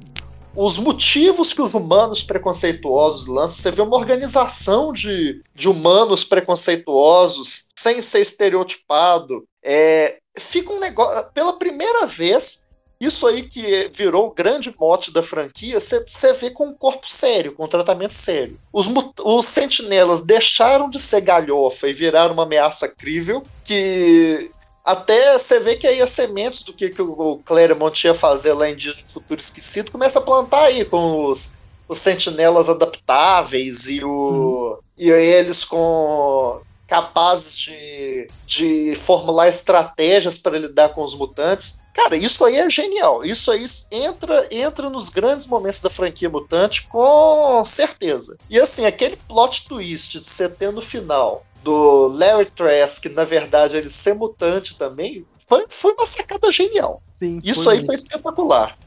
os 0.56 0.78
motivos 0.78 1.54
que 1.54 1.62
os 1.62 1.74
humanos 1.74 2.24
preconceituosos 2.24 3.28
lançam. 3.28 3.58
Você 3.58 3.72
vê 3.72 3.82
uma 3.82 3.98
organização 3.98 4.92
de, 4.92 5.42
de 5.54 5.68
humanos 5.68 6.24
preconceituosos 6.24 7.68
sem 7.76 8.02
ser 8.02 8.22
estereotipado. 8.22 9.46
É, 9.64 10.20
fica 10.38 10.72
um 10.72 10.80
negócio. 10.80 11.32
Pela 11.34 11.54
primeira 11.54 12.06
vez, 12.06 12.66
isso 13.00 13.28
aí 13.28 13.44
que 13.44 13.90
virou 13.92 14.28
o 14.28 14.34
grande 14.34 14.74
mote 14.80 15.12
da 15.12 15.24
franquia, 15.24 15.80
você 15.80 16.34
vê 16.34 16.50
com 16.50 16.68
um 16.68 16.74
corpo 16.74 17.10
sério, 17.10 17.54
com 17.54 17.66
um 17.66 17.68
tratamento 17.68 18.14
sério. 18.14 18.60
Os, 18.72 18.88
os 19.24 19.46
sentinelas 19.46 20.22
deixaram 20.22 20.90
de 20.90 21.00
ser 21.00 21.22
galhofa 21.22 21.88
e 21.90 21.94
viraram 21.94 22.34
uma 22.34 22.44
ameaça 22.44 22.88
crível, 22.88 23.44
que 23.64 24.52
até 24.84 25.38
você 25.38 25.60
vê 25.60 25.76
que 25.76 25.88
aí 25.88 26.02
as 26.02 26.10
sementes 26.10 26.64
do 26.64 26.74
que, 26.74 26.90
que 26.90 27.02
o 27.02 27.40
Claremont 27.46 28.06
ia 28.06 28.14
fazer 28.14 28.54
lá 28.54 28.70
em 28.70 28.76
Dias 28.76 29.02
do 29.02 29.10
Futuro 29.10 29.40
Esquecido 29.40 29.92
começa 29.92 30.20
a 30.20 30.22
plantar 30.22 30.64
aí 30.64 30.84
com 30.84 31.26
os, 31.26 31.52
os 31.88 32.00
sentinelas 32.00 32.68
adaptáveis 32.68 33.88
e, 33.88 34.04
o, 34.04 34.78
hum. 34.78 34.84
e 34.98 35.10
eles 35.10 35.64
com 35.64 36.62
capazes 36.86 37.56
de, 37.56 38.28
de 38.46 38.96
formular 38.96 39.48
estratégias 39.48 40.38
para 40.38 40.60
lidar 40.60 40.90
com 40.90 41.02
os 41.02 41.16
mutantes. 41.16 41.80
Cara, 41.94 42.16
isso 42.16 42.44
aí 42.44 42.58
é 42.58 42.70
genial. 42.70 43.24
Isso 43.24 43.50
aí 43.52 43.66
entra, 43.90 44.48
entra 44.52 44.90
nos 44.90 45.10
grandes 45.10 45.48
momentos 45.48 45.80
da 45.80 45.90
franquia 45.90 46.30
mutante, 46.30 46.86
com 46.88 47.64
certeza. 47.64 48.38
E 48.50 48.60
assim, 48.60 48.86
aquele 48.86 49.16
plot 49.16 49.68
twist 49.68 50.20
de 50.20 50.28
você 50.28 50.50
ter 50.50 50.72
no 50.72 50.82
final 50.82 51.46
do 51.64 52.08
Larry 52.08 52.46
Trask, 52.46 53.06
na 53.06 53.24
verdade, 53.24 53.78
ele 53.78 53.90
ser 53.90 54.14
mutante 54.14 54.78
também, 54.78 55.26
foi, 55.48 55.66
foi 55.70 55.94
uma 55.94 56.06
sacada 56.06 56.52
genial. 56.52 57.02
Sim. 57.14 57.40
Isso 57.44 57.64
foi 57.64 57.74
aí 57.74 57.78
muito. 57.80 57.88
foi 57.88 57.96
espetacular. 57.96 58.78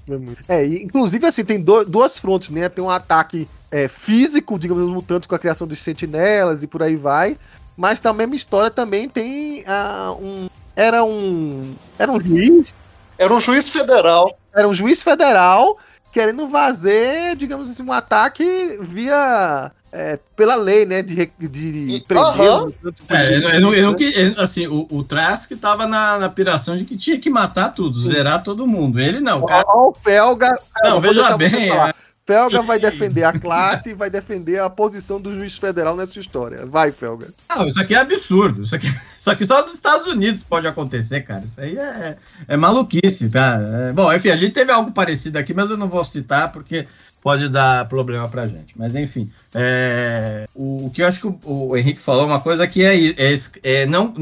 É, 0.48 0.64
inclusive, 0.64 1.26
assim, 1.26 1.44
tem 1.44 1.60
do, 1.60 1.84
duas 1.84 2.18
frontes, 2.18 2.50
né? 2.50 2.68
Tem 2.68 2.82
um 2.82 2.90
ataque 2.90 3.48
é, 3.70 3.88
físico, 3.88 4.58
digamos, 4.58 4.84
dos 4.84 4.92
mutantes 4.92 5.26
com 5.26 5.34
a 5.34 5.38
criação 5.38 5.66
dos 5.66 5.78
sentinelas 5.80 6.62
e 6.62 6.66
por 6.66 6.82
aí 6.82 6.96
vai. 6.96 7.36
Mas 7.76 8.00
também 8.00 8.24
a 8.24 8.26
mesma 8.26 8.36
história 8.36 8.70
também 8.70 9.08
tem 9.08 9.62
uh, 9.62 10.12
um. 10.20 10.48
Era 10.74 11.04
um. 11.04 11.74
Era 11.98 12.10
um 12.10 12.20
juiz. 12.20 12.74
Era 13.18 13.32
um 13.32 13.40
juiz 13.40 13.68
federal. 13.68 14.38
Era 14.54 14.66
um 14.66 14.72
juiz 14.72 15.02
federal 15.02 15.78
querendo 16.16 16.48
fazer, 16.48 17.36
digamos 17.36 17.68
assim, 17.68 17.82
um 17.82 17.92
ataque 17.92 18.78
via 18.80 19.70
é, 19.92 20.18
pela 20.34 20.54
lei, 20.56 20.86
né, 20.86 21.02
de, 21.02 21.30
de 21.38 22.02
prender. 22.08 22.50
Uhum. 22.50 22.72
É, 23.10 23.34
ele, 23.34 23.60
não, 23.60 23.74
ele, 23.74 24.04
ele, 24.14 24.34
assim, 24.38 24.66
o, 24.66 24.86
o 24.90 25.04
Trask 25.04 25.52
tava 25.60 25.86
na, 25.86 26.18
na 26.18 26.30
piração 26.30 26.74
de 26.74 26.86
que 26.86 26.96
tinha 26.96 27.18
que 27.18 27.28
matar 27.28 27.68
tudo, 27.74 28.00
Sim. 28.00 28.08
zerar 28.08 28.42
todo 28.42 28.66
mundo. 28.66 28.98
Ele 28.98 29.20
não. 29.20 29.42
O, 29.42 29.46
cara... 29.46 29.66
o 29.68 29.94
Felga. 30.02 30.58
Não, 30.82 31.02
veja 31.02 31.36
bem. 31.36 31.70
É... 31.70 31.94
Felga 32.26 32.60
vai 32.60 32.80
defender 32.80 33.22
a 33.22 33.32
classe 33.38 33.90
e 33.90 33.94
vai 33.94 34.10
defender 34.10 34.60
a 34.60 34.68
posição 34.68 35.20
do 35.20 35.32
juiz 35.32 35.56
federal 35.56 35.96
nessa 35.96 36.18
história. 36.18 36.66
Vai, 36.66 36.90
Felga. 36.90 37.28
Não, 37.48 37.68
isso 37.68 37.80
aqui 37.80 37.94
é 37.94 37.98
absurdo. 37.98 38.62
Isso 38.62 38.74
aqui, 38.74 38.88
isso 39.16 39.30
aqui 39.30 39.46
só 39.46 39.64
nos 39.64 39.76
Estados 39.76 40.08
Unidos 40.08 40.42
pode 40.42 40.66
acontecer, 40.66 41.20
cara. 41.20 41.44
Isso 41.44 41.60
aí 41.60 41.78
é, 41.78 42.16
é 42.48 42.56
maluquice, 42.56 43.30
tá? 43.30 43.60
É, 43.62 43.92
bom, 43.92 44.12
enfim, 44.12 44.30
a 44.30 44.36
gente 44.36 44.52
teve 44.52 44.72
algo 44.72 44.90
parecido 44.90 45.38
aqui, 45.38 45.54
mas 45.54 45.70
eu 45.70 45.76
não 45.76 45.88
vou 45.88 46.04
citar 46.04 46.50
porque 46.50 46.88
pode 47.22 47.48
dar 47.48 47.88
problema 47.88 48.28
pra 48.28 48.48
gente. 48.48 48.76
Mas 48.76 48.94
enfim, 48.96 49.30
é, 49.54 50.46
o, 50.54 50.86
o, 50.86 50.90
que 50.90 51.02
eu 51.02 51.06
acho 51.06 51.20
que 51.20 51.26
o, 51.26 51.38
o, 51.44 51.76
Henrique 51.76 52.00
falou 52.00 52.26
uma 52.26 52.40
coisa 52.40 52.66
que 52.66 52.84
é, 52.84 52.96
é, 53.10 53.34
é 53.62 53.86
não, 53.86 54.14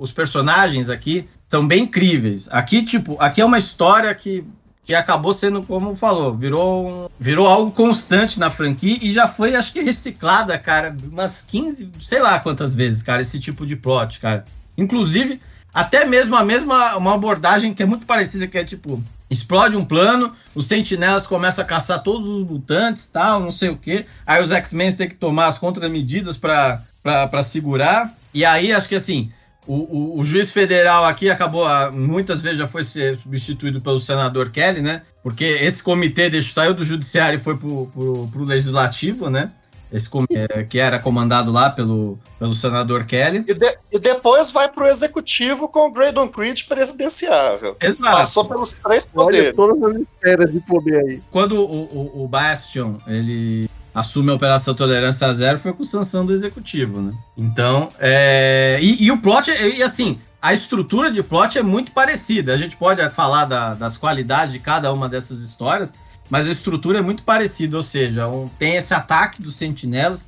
os 0.00 0.12
personagens 0.12 0.88
aqui 0.88 1.28
são 1.48 1.66
bem 1.66 1.84
incríveis. 1.84 2.48
Aqui, 2.50 2.84
tipo, 2.84 3.16
aqui 3.20 3.40
é 3.40 3.44
uma 3.44 3.58
história 3.58 4.12
que, 4.14 4.44
que 4.84 4.94
acabou 4.94 5.32
sendo, 5.32 5.62
como 5.62 5.94
falou, 5.94 6.34
virou, 6.34 6.88
um, 6.88 7.08
virou 7.18 7.46
algo 7.46 7.70
constante 7.70 8.38
na 8.40 8.50
franquia 8.50 8.98
e 9.00 9.12
já 9.12 9.28
foi, 9.28 9.54
acho 9.54 9.72
que, 9.72 9.80
reciclada, 9.80 10.58
cara, 10.58 10.94
umas 11.04 11.42
15, 11.42 11.90
sei 12.00 12.20
lá 12.20 12.40
quantas 12.40 12.74
vezes, 12.74 13.02
cara, 13.02 13.22
esse 13.22 13.38
tipo 13.38 13.64
de 13.64 13.76
plot, 13.76 14.18
cara. 14.18 14.44
Inclusive, 14.76 15.40
até 15.72 16.04
mesmo 16.04 16.34
a 16.34 16.44
mesma 16.44 16.96
uma 16.96 17.14
abordagem 17.14 17.72
que 17.72 17.82
é 17.82 17.86
muito 17.86 18.06
parecida, 18.06 18.46
que 18.46 18.58
é 18.58 18.64
tipo, 18.64 19.02
explode 19.30 19.76
um 19.76 19.84
plano, 19.84 20.32
os 20.54 20.66
sentinelas 20.66 21.26
começam 21.26 21.64
a 21.64 21.66
caçar 21.66 22.02
todos 22.02 22.26
os 22.26 22.46
mutantes, 22.46 23.06
tal, 23.06 23.40
não 23.40 23.52
sei 23.52 23.70
o 23.70 23.76
que. 23.76 24.04
Aí 24.26 24.42
os 24.42 24.50
X-Men 24.50 24.94
têm 24.94 25.08
que 25.08 25.14
tomar 25.14 25.46
as 25.46 25.58
contramedidas 25.58 26.36
para 26.36 27.42
segurar. 27.44 28.12
E 28.34 28.44
aí, 28.44 28.72
acho 28.72 28.88
que 28.88 28.94
assim, 28.94 29.30
o, 29.66 29.74
o, 29.74 30.18
o, 30.18 30.24
juiz 30.24 30.50
federal 30.50 31.04
aqui 31.04 31.30
acabou, 31.30 31.64
ah, 31.64 31.90
muitas 31.90 32.42
vezes 32.42 32.58
já 32.58 32.66
foi 32.66 32.82
substituído 32.84 33.80
pelo 33.80 34.00
senador 34.00 34.50
Kelly, 34.50 34.82
né? 34.82 35.02
Porque 35.22 35.44
esse 35.44 35.82
comitê 35.82 36.28
deixou, 36.28 36.52
saiu 36.52 36.74
do 36.74 36.84
judiciário 36.84 37.38
e 37.38 37.42
foi 37.42 37.56
pro, 37.56 37.86
pro, 37.86 38.28
pro 38.28 38.44
legislativo, 38.44 39.30
né? 39.30 39.52
esse 39.92 40.08
é, 40.30 40.64
que 40.64 40.78
era 40.78 40.98
comandado 40.98 41.52
lá 41.52 41.68
pelo, 41.68 42.18
pelo 42.38 42.54
senador 42.54 43.04
Kelly. 43.04 43.44
E, 43.46 43.54
de, 43.54 43.78
e 43.92 43.98
depois 43.98 44.50
vai 44.50 44.68
para 44.68 44.84
o 44.84 44.86
executivo 44.86 45.68
com 45.68 45.88
o 45.88 45.92
Graydon 45.92 46.28
Creed 46.28 46.62
presidenciável. 46.66 47.76
Exato. 47.78 48.16
Passou 48.16 48.44
pelos 48.46 48.78
três 48.78 49.06
poderes. 49.06 49.48
Olha 49.48 49.54
todas 49.54 49.94
as 49.94 50.02
esferas 50.02 50.52
de 50.52 50.60
poder 50.60 51.04
aí. 51.04 51.22
Quando 51.30 51.60
o, 51.60 51.84
o, 51.84 52.24
o 52.24 52.28
Bastion 52.28 52.96
ele 53.06 53.68
assume 53.94 54.30
a 54.30 54.34
Operação 54.34 54.74
Tolerância 54.74 55.32
Zero 55.32 55.58
foi 55.58 55.72
com 55.72 55.84
sanção 55.84 56.24
do 56.24 56.32
executivo, 56.32 57.00
né? 57.00 57.12
Então, 57.36 57.90
é... 57.98 58.78
e, 58.80 59.04
e 59.04 59.10
o 59.10 59.18
plot, 59.18 59.50
e 59.50 59.82
assim, 59.82 60.18
a 60.40 60.52
estrutura 60.52 61.10
de 61.10 61.22
plot 61.22 61.56
é 61.56 61.62
muito 61.62 61.92
parecida. 61.92 62.52
A 62.52 62.56
gente 62.56 62.76
pode 62.76 63.08
falar 63.10 63.44
da, 63.44 63.74
das 63.74 63.96
qualidades 63.96 64.52
de 64.52 64.58
cada 64.58 64.92
uma 64.92 65.08
dessas 65.08 65.40
histórias, 65.40 65.94
mas 66.28 66.48
a 66.48 66.50
estrutura 66.50 66.98
é 66.98 67.02
muito 67.02 67.22
parecida, 67.22 67.76
ou 67.76 67.82
seja, 67.82 68.26
um, 68.26 68.48
tem 68.58 68.74
esse 68.74 68.92
ataque 68.92 69.40
dos 69.42 69.54
sentinelas, 69.54 70.24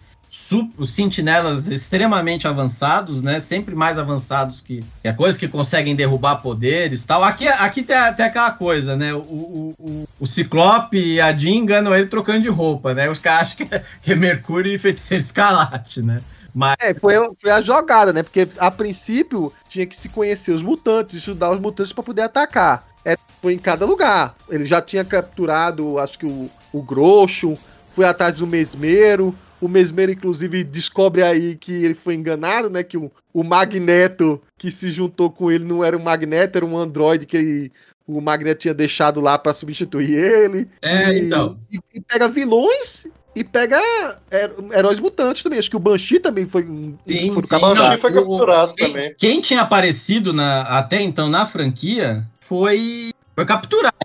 sentinelas 0.87 1.69
extremamente 1.69 2.49
avançados, 2.49 3.23
né? 3.23 3.41
Sempre 3.41 3.75
mais 3.75 3.99
avançados 3.99 4.61
que, 4.61 4.85
que 5.01 5.09
a 5.09 5.15
coisa 5.15 5.39
que 5.39 5.47
conseguem 5.47 5.95
derrubar 5.95 6.37
poderes 6.37 7.05
tal. 7.05 7.23
Aqui, 7.23 7.47
aqui 7.47 7.83
tem, 7.83 7.97
tem 8.15 8.27
aquela 8.27 8.51
coisa, 8.51 8.97
né? 8.97 9.15
O, 9.15 9.19
o, 9.19 9.75
o, 9.79 10.09
o 10.19 10.27
Ciclope 10.27 10.99
e 10.99 11.21
a 11.21 11.33
Jean 11.33 11.55
enganam 11.55 11.95
ele 11.95 12.07
trocando 12.07 12.41
de 12.41 12.49
roupa, 12.49 12.93
né? 12.93 13.09
Os 13.09 13.19
caras 13.19 13.53
acham 13.53 13.67
que 13.67 13.75
é, 13.75 13.85
que 14.03 14.13
é 14.13 14.17
Mercúrio 14.17 14.73
e 14.73 14.79
Feiticeiro 14.79 15.23
Escarlate, 15.23 16.03
né? 16.03 16.21
Mas... 16.53 16.75
É, 16.81 16.93
foi, 16.95 17.15
foi 17.41 17.51
a 17.51 17.61
jogada, 17.61 18.13
né? 18.13 18.23
Porque 18.23 18.49
a 18.59 18.71
princípio 18.71 19.53
tinha 19.69 19.87
que 19.87 19.97
se 19.97 20.09
conhecer 20.09 20.53
os 20.53 20.63
mutantes, 20.63 21.19
estudar 21.19 21.53
os 21.53 21.61
mutantes 21.61 21.93
para 21.93 22.03
poder 22.03 22.23
atacar. 22.23 22.87
É, 23.05 23.17
foi 23.41 23.55
em 23.55 23.59
cada 23.59 23.87
lugar. 23.87 24.35
Ele 24.49 24.65
já 24.65 24.83
tinha 24.83 25.05
capturado, 25.05 25.99
acho 25.99 26.19
que 26.19 26.27
o, 26.27 26.51
o 26.73 26.83
Groxo, 26.83 27.57
foi 27.95 28.05
atrás 28.05 28.35
do 28.35 28.47
Mesmero. 28.47 29.35
O 29.65 29.69
Mesmero, 29.69 30.13
inclusive, 30.13 30.63
descobre 30.63 31.23
aí 31.23 31.57
que 31.57 31.73
ele 31.73 31.95
foi 31.95 32.15
enganado, 32.15 32.69
né? 32.69 32.83
Que 32.83 32.99
o, 32.99 33.11
o 33.33 33.43
Magneto 33.43 34.39
que 34.59 34.71
se 34.71 34.91
juntou 34.91 35.31
com 35.31 35.51
ele 35.51 35.65
não 35.65 35.83
era 35.83 35.97
um 35.97 36.03
Magneto, 36.03 36.59
era 36.59 36.67
um 36.67 36.77
androide 36.77 37.25
que 37.25 37.35
ele, 37.35 37.73
o 38.07 38.21
Magneto 38.21 38.61
tinha 38.61 38.75
deixado 38.75 39.23
lá 39.23 39.39
para 39.39 39.55
substituir 39.55 40.13
ele. 40.13 40.69
É, 40.83 41.15
e, 41.15 41.21
então. 41.21 41.59
E, 41.73 41.81
e, 41.95 42.01
pega 42.03 42.29
vilões 42.29 43.07
e 43.35 43.43
pega 43.43 43.81
heróis 44.71 45.01
mutantes 45.01 45.43
também. 45.43 45.59
Acho 45.59 45.71
que 45.71 45.77
o 45.77 45.81
Banshee 45.81 46.21
também 46.21 46.45
foi. 46.45 46.65
Sim, 46.65 46.99
foi 47.33 47.43
sim, 47.43 47.59
Banshee 47.59 47.97
foi 47.97 48.13
capturado 48.13 48.73
o, 48.73 48.77
também. 48.77 49.15
Quem, 49.17 49.33
quem, 49.33 49.41
tinha 49.41 49.63
aparecido 49.63 50.35
na, 50.35 50.61
até 50.61 51.01
então 51.01 51.31
na 51.31 51.47
franquia 51.47 52.23
foi, 52.39 53.13
foi 53.35 53.47
capturado. 53.47 53.97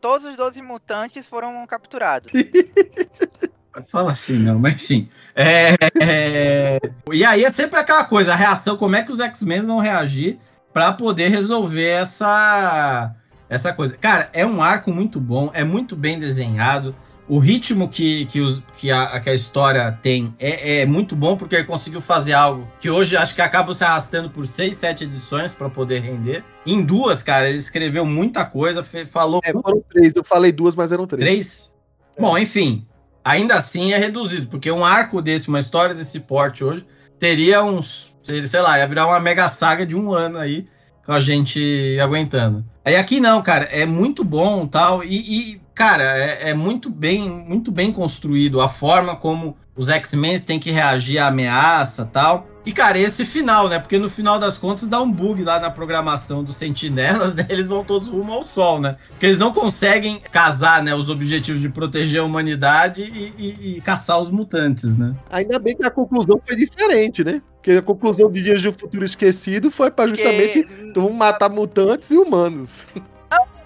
Todos 0.00 0.26
os 0.26 0.34
12 0.34 0.62
mutantes 0.62 1.26
foram 1.26 1.66
capturados. 1.66 2.32
Fala 3.88 4.12
assim, 4.12 4.38
não, 4.38 4.58
mas 4.58 4.74
enfim. 4.74 5.08
É, 5.34 5.74
é... 6.00 6.80
E 7.12 7.24
aí 7.24 7.44
é 7.44 7.50
sempre 7.50 7.78
aquela 7.78 8.04
coisa, 8.04 8.32
a 8.32 8.36
reação, 8.36 8.76
como 8.76 8.96
é 8.96 9.02
que 9.02 9.12
os 9.12 9.20
X-Men 9.20 9.62
vão 9.62 9.78
reagir 9.78 10.38
para 10.72 10.92
poder 10.92 11.28
resolver 11.28 11.88
essa 11.88 13.14
essa 13.48 13.72
coisa. 13.72 13.96
Cara, 13.96 14.28
é 14.32 14.44
um 14.44 14.62
arco 14.62 14.92
muito 14.92 15.20
bom, 15.20 15.50
é 15.54 15.62
muito 15.62 15.94
bem 15.94 16.18
desenhado. 16.18 16.94
O 17.26 17.38
ritmo 17.38 17.88
que, 17.88 18.26
que, 18.26 18.40
os, 18.40 18.62
que, 18.74 18.90
a, 18.90 19.18
que 19.18 19.30
a 19.30 19.34
história 19.34 19.90
tem 20.02 20.34
é, 20.38 20.80
é 20.80 20.86
muito 20.86 21.16
bom, 21.16 21.38
porque 21.38 21.54
ele 21.54 21.64
conseguiu 21.64 22.00
fazer 22.00 22.34
algo 22.34 22.68
que 22.78 22.90
hoje 22.90 23.16
acho 23.16 23.34
que 23.34 23.40
acaba 23.40 23.72
se 23.72 23.82
arrastando 23.82 24.28
por 24.28 24.46
seis, 24.46 24.74
sete 24.76 25.04
edições 25.04 25.54
para 25.54 25.70
poder 25.70 26.02
render. 26.02 26.44
Em 26.66 26.82
duas, 26.82 27.22
cara, 27.22 27.48
ele 27.48 27.56
escreveu 27.56 28.04
muita 28.04 28.44
coisa, 28.44 28.82
falou. 28.82 29.40
É, 29.42 29.52
foram 29.52 29.82
três, 29.88 30.14
eu 30.14 30.22
falei 30.22 30.52
duas, 30.52 30.74
mas 30.74 30.92
eram 30.92 31.06
três. 31.06 31.24
Três? 31.24 31.74
É. 32.16 32.20
Bom, 32.20 32.36
enfim, 32.36 32.86
ainda 33.24 33.56
assim 33.56 33.92
é 33.92 33.98
reduzido, 33.98 34.48
porque 34.48 34.70
um 34.70 34.84
arco 34.84 35.22
desse, 35.22 35.48
uma 35.48 35.58
história 35.58 35.94
desse 35.94 36.20
porte 36.20 36.62
hoje, 36.62 36.84
teria 37.18 37.64
uns, 37.64 38.14
sei 38.22 38.60
lá, 38.60 38.78
ia 38.78 38.86
virar 38.86 39.06
uma 39.06 39.18
mega 39.18 39.48
saga 39.48 39.86
de 39.86 39.96
um 39.96 40.12
ano 40.12 40.38
aí, 40.38 40.66
com 41.06 41.12
a 41.12 41.20
gente 41.20 41.98
aguentando. 42.00 42.64
Aí 42.84 42.96
aqui 42.96 43.20
não, 43.20 43.42
cara, 43.42 43.64
é 43.64 43.86
muito 43.86 44.22
bom 44.22 44.66
tal, 44.66 45.02
e, 45.02 45.16
e 45.52 45.60
cara, 45.74 46.02
é, 46.02 46.50
é, 46.50 46.54
muito 46.54 46.90
bem, 46.90 47.28
muito 47.28 47.72
bem 47.72 47.90
construído 47.90 48.60
a 48.60 48.68
forma 48.68 49.16
como 49.16 49.56
os 49.74 49.88
X-Men 49.88 50.38
têm 50.40 50.58
que 50.58 50.70
reagir 50.70 51.18
à 51.18 51.28
ameaça 51.28 52.04
tal. 52.04 52.46
E, 52.66 52.72
cara, 52.72 52.98
esse 52.98 53.26
final, 53.26 53.68
né? 53.68 53.78
Porque 53.78 53.98
no 53.98 54.08
final 54.08 54.38
das 54.38 54.56
contas 54.56 54.88
dá 54.88 55.00
um 55.00 55.10
bug 55.10 55.42
lá 55.42 55.60
na 55.60 55.70
programação 55.70 56.42
dos 56.42 56.56
sentinelas, 56.56 57.34
né? 57.34 57.46
Eles 57.48 57.66
vão 57.66 57.84
todos 57.84 58.08
rumo 58.08 58.32
ao 58.32 58.42
sol, 58.42 58.80
né? 58.80 58.96
Porque 59.08 59.26
eles 59.26 59.38
não 59.38 59.52
conseguem 59.52 60.18
casar, 60.18 60.82
né? 60.82 60.94
Os 60.94 61.10
objetivos 61.10 61.60
de 61.60 61.68
proteger 61.68 62.20
a 62.20 62.24
humanidade 62.24 63.02
e, 63.02 63.34
e, 63.36 63.76
e 63.76 63.80
caçar 63.82 64.18
os 64.18 64.30
mutantes, 64.30 64.96
né? 64.96 65.14
Ainda 65.30 65.58
bem 65.58 65.76
que 65.76 65.84
a 65.84 65.90
conclusão 65.90 66.40
foi 66.46 66.56
diferente, 66.56 67.22
né? 67.22 67.42
Porque 67.56 67.72
a 67.72 67.82
conclusão 67.82 68.30
de 68.30 68.42
Dias 68.42 68.60
de 68.60 68.72
Futuro 68.72 69.04
Esquecido 69.04 69.70
foi 69.70 69.90
para 69.90 70.08
justamente 70.08 70.62
Porque... 70.62 70.82
então, 70.84 71.10
matar 71.10 71.50
mutantes 71.50 72.10
e 72.10 72.16
humanos. 72.16 72.86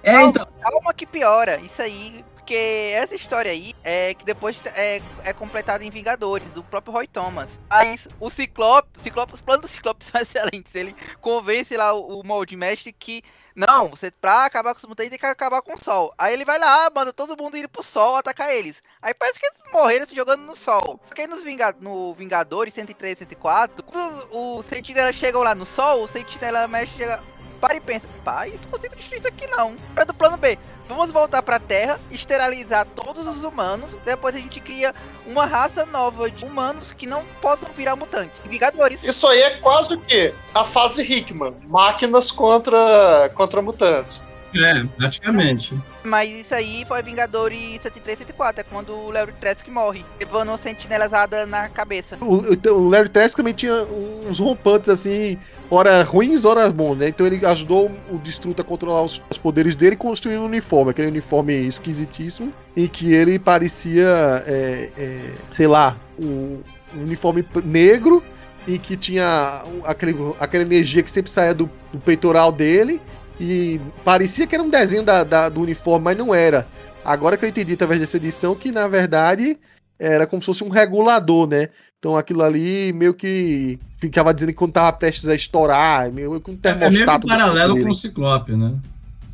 É, 0.03 0.23
então... 0.23 0.47
calma 0.61 0.95
que 0.95 1.05
piora. 1.05 1.61
Isso 1.61 1.83
aí 1.83 2.25
porque 2.49 2.95
essa 2.95 3.15
história 3.15 3.53
aí 3.53 3.77
é 3.85 4.15
que 4.15 4.25
depois 4.25 4.59
é, 4.75 5.03
é 5.23 5.35
completada 5.35 5.85
em 5.85 5.91
Vingadores, 5.91 6.51
do 6.53 6.65
próprio 6.65 6.95
Roy 6.95 7.07
Thomas. 7.07 7.51
Aí 7.69 8.01
o 8.19 8.31
Ciclope, 8.31 8.89
Ciclope, 9.03 9.35
os 9.35 9.43
planos 9.43 9.69
do 9.69 9.69
Ciclope 9.69 10.03
são 10.11 10.19
excelentes. 10.19 10.75
Ele 10.75 10.97
convence 11.21 11.77
lá 11.77 11.93
o, 11.93 12.23
o 12.23 12.57
Mestre 12.57 12.91
que 12.91 13.23
não, 13.55 13.89
você 13.89 14.11
pra 14.11 14.47
acabar 14.47 14.73
com 14.73 14.79
os 14.79 14.89
mutantes 14.89 15.11
tem 15.11 15.19
que 15.19 15.27
acabar 15.27 15.61
com 15.61 15.75
o 15.75 15.85
sol. 15.85 16.15
Aí 16.17 16.33
ele 16.33 16.47
vai 16.47 16.59
lá, 16.59 16.89
manda 16.89 17.13
todo 17.13 17.37
mundo 17.37 17.55
ir 17.59 17.69
pro 17.69 17.83
sol 17.83 18.17
atacar 18.17 18.55
eles. 18.55 18.83
Aí 19.03 19.13
parece 19.13 19.39
que 19.39 19.45
eles 19.45 19.59
morreram 19.71 20.07
se 20.07 20.17
jogando 20.17 20.41
no 20.41 20.57
sol. 20.57 20.99
Porque 21.07 21.27
nos 21.27 21.43
Vinga 21.43 21.75
no 21.79 22.15
Vingadores 22.15 22.73
103 22.73 23.15
e 23.15 23.19
104, 23.19 23.83
quando 23.83 24.27
os, 24.31 24.61
os 24.61 24.67
sentinelas 24.67 25.17
chegam 25.17 25.43
lá 25.43 25.55
no 25.55 25.67
sol, 25.67 26.05
o 26.05 26.09
sentinela 26.09 26.67
mestre 26.67 26.97
chega 26.97 27.21
para 27.61 27.77
e 27.77 27.81
pensa, 27.81 28.07
pai, 28.25 28.59
não 28.63 28.71
consigo 28.71 28.97
destruir 28.97 29.19
isso 29.19 29.29
aqui 29.29 29.47
não. 29.47 29.75
Para 29.95 30.05
do 30.05 30.15
plano 30.15 30.37
B, 30.37 30.59
vamos 30.89 31.11
voltar 31.11 31.43
para 31.43 31.57
a 31.57 31.61
Terra, 31.61 32.01
esterilizar 32.11 32.87
todos 32.87 33.27
os 33.27 33.45
humanos, 33.45 33.97
depois 34.05 34.35
a 34.35 34.39
gente 34.39 34.61
cria 34.61 34.95
uma 35.27 35.45
raça 35.45 35.85
nova 35.87 36.31
de 36.31 36.45
humanos 36.45 36.93
que 36.93 37.07
não 37.07 37.25
possam 37.41 37.69
virar 37.77 37.97
mutantes. 37.97 38.41
Vingadores. 38.45 39.03
Isso 39.03 39.27
aí 39.27 39.41
é 39.41 39.51
quase 39.59 39.95
o 39.95 40.01
quê? 40.01 40.35
A 40.55 40.65
fase 40.65 41.03
Hickman, 41.03 41.55
máquinas 41.67 42.31
contra 42.31 43.31
contra 43.35 43.61
mutantes. 43.61 44.23
É, 44.55 44.85
praticamente. 44.97 45.75
Mas 46.03 46.31
isso 46.31 46.55
aí 46.55 46.85
foi 46.87 47.03
Vingadores 47.03 47.83
73 47.83 48.19
74, 48.19 48.61
é 48.61 48.65
quando 48.65 48.95
o 48.95 49.11
Larry 49.11 49.33
Trask 49.33 49.67
morre, 49.69 50.05
levando 50.19 50.49
uma 50.49 50.59
sentinelazada 50.59 51.45
na 51.45 51.69
cabeça. 51.69 52.17
O, 52.21 52.53
então, 52.53 52.77
o 52.77 52.89
Larry 52.89 53.09
Trask 53.09 53.37
também 53.37 53.53
tinha 53.53 53.85
uns 54.29 54.39
rompantes 54.39 54.89
assim, 54.89 55.39
ora 55.71 56.03
ruins, 56.03 56.45
ora 56.45 56.71
bons, 56.71 56.97
né? 56.97 57.09
Então 57.09 57.27
ele 57.27 57.45
ajudou 57.45 57.91
o 58.11 58.19
Destruto 58.19 58.63
a 58.63 58.65
controlar 58.65 59.03
os, 59.03 59.21
os 59.31 59.39
poderes 59.39 59.75
dele 59.75 59.95
e 59.95 59.99
construir 59.99 60.39
um 60.39 60.47
uniforme, 60.47 60.91
aquele 60.91 61.09
uniforme 61.09 61.55
esquisitíssimo, 61.67 62.53
em 62.77 62.87
que 62.87 63.13
ele 63.13 63.39
parecia, 63.39 64.45
é, 64.47 64.91
é, 64.97 65.35
sei 65.53 65.67
lá, 65.67 65.97
um, 66.19 66.61
um 66.95 67.03
uniforme 67.03 67.45
negro 67.65 68.23
e 68.67 68.79
que 68.79 68.97
tinha 68.97 69.63
aquele, 69.85 70.15
aquela 70.39 70.63
energia 70.63 71.03
que 71.03 71.11
sempre 71.11 71.31
saía 71.31 71.55
do, 71.55 71.71
do 71.93 71.99
peitoral 71.99 72.53
dele 72.53 73.01
e 73.41 73.81
parecia 74.05 74.47
que 74.47 74.55
era 74.55 74.65
um 74.65 74.71
desenho 74.71 75.03
da, 75.03 75.23
da, 75.25 75.49
do 75.49 75.61
uniforme, 75.61 76.05
mas 76.05 76.19
não 76.19 76.35
era. 76.35 76.67
Agora 77.05 77.37
que 77.37 77.45
eu 77.45 77.49
entendi 77.49 77.75
através 77.75 78.01
dessa 78.01 78.17
edição 78.17 78.55
que, 78.55 78.73
na 78.73 78.89
verdade, 78.89 79.59
era 79.99 80.27
como 80.27 80.43
se 80.43 80.47
fosse 80.47 80.65
um 80.65 80.69
regulador, 80.69 81.47
né? 81.47 81.69
Então 81.99 82.17
aquilo 82.17 82.43
ali 82.43 82.93
meio 82.93 83.15
que 83.15 83.79
ficava 83.99 84.33
dizendo 84.33 84.51
que 84.51 84.59
quando 84.59 84.73
tava 84.73 84.93
prestes 84.93 85.29
a 85.29 85.35
estourar, 85.35 86.13
meio 86.13 86.41
que 86.41 86.51
um 86.51 86.57
termostato. 86.57 86.95
É 86.95 87.05
meio 87.07 87.21
que 87.21 87.27
paralelo 87.27 87.83
com 87.83 87.91
o 87.91 87.95
Ciclope, 87.95 88.53
né? 88.53 88.75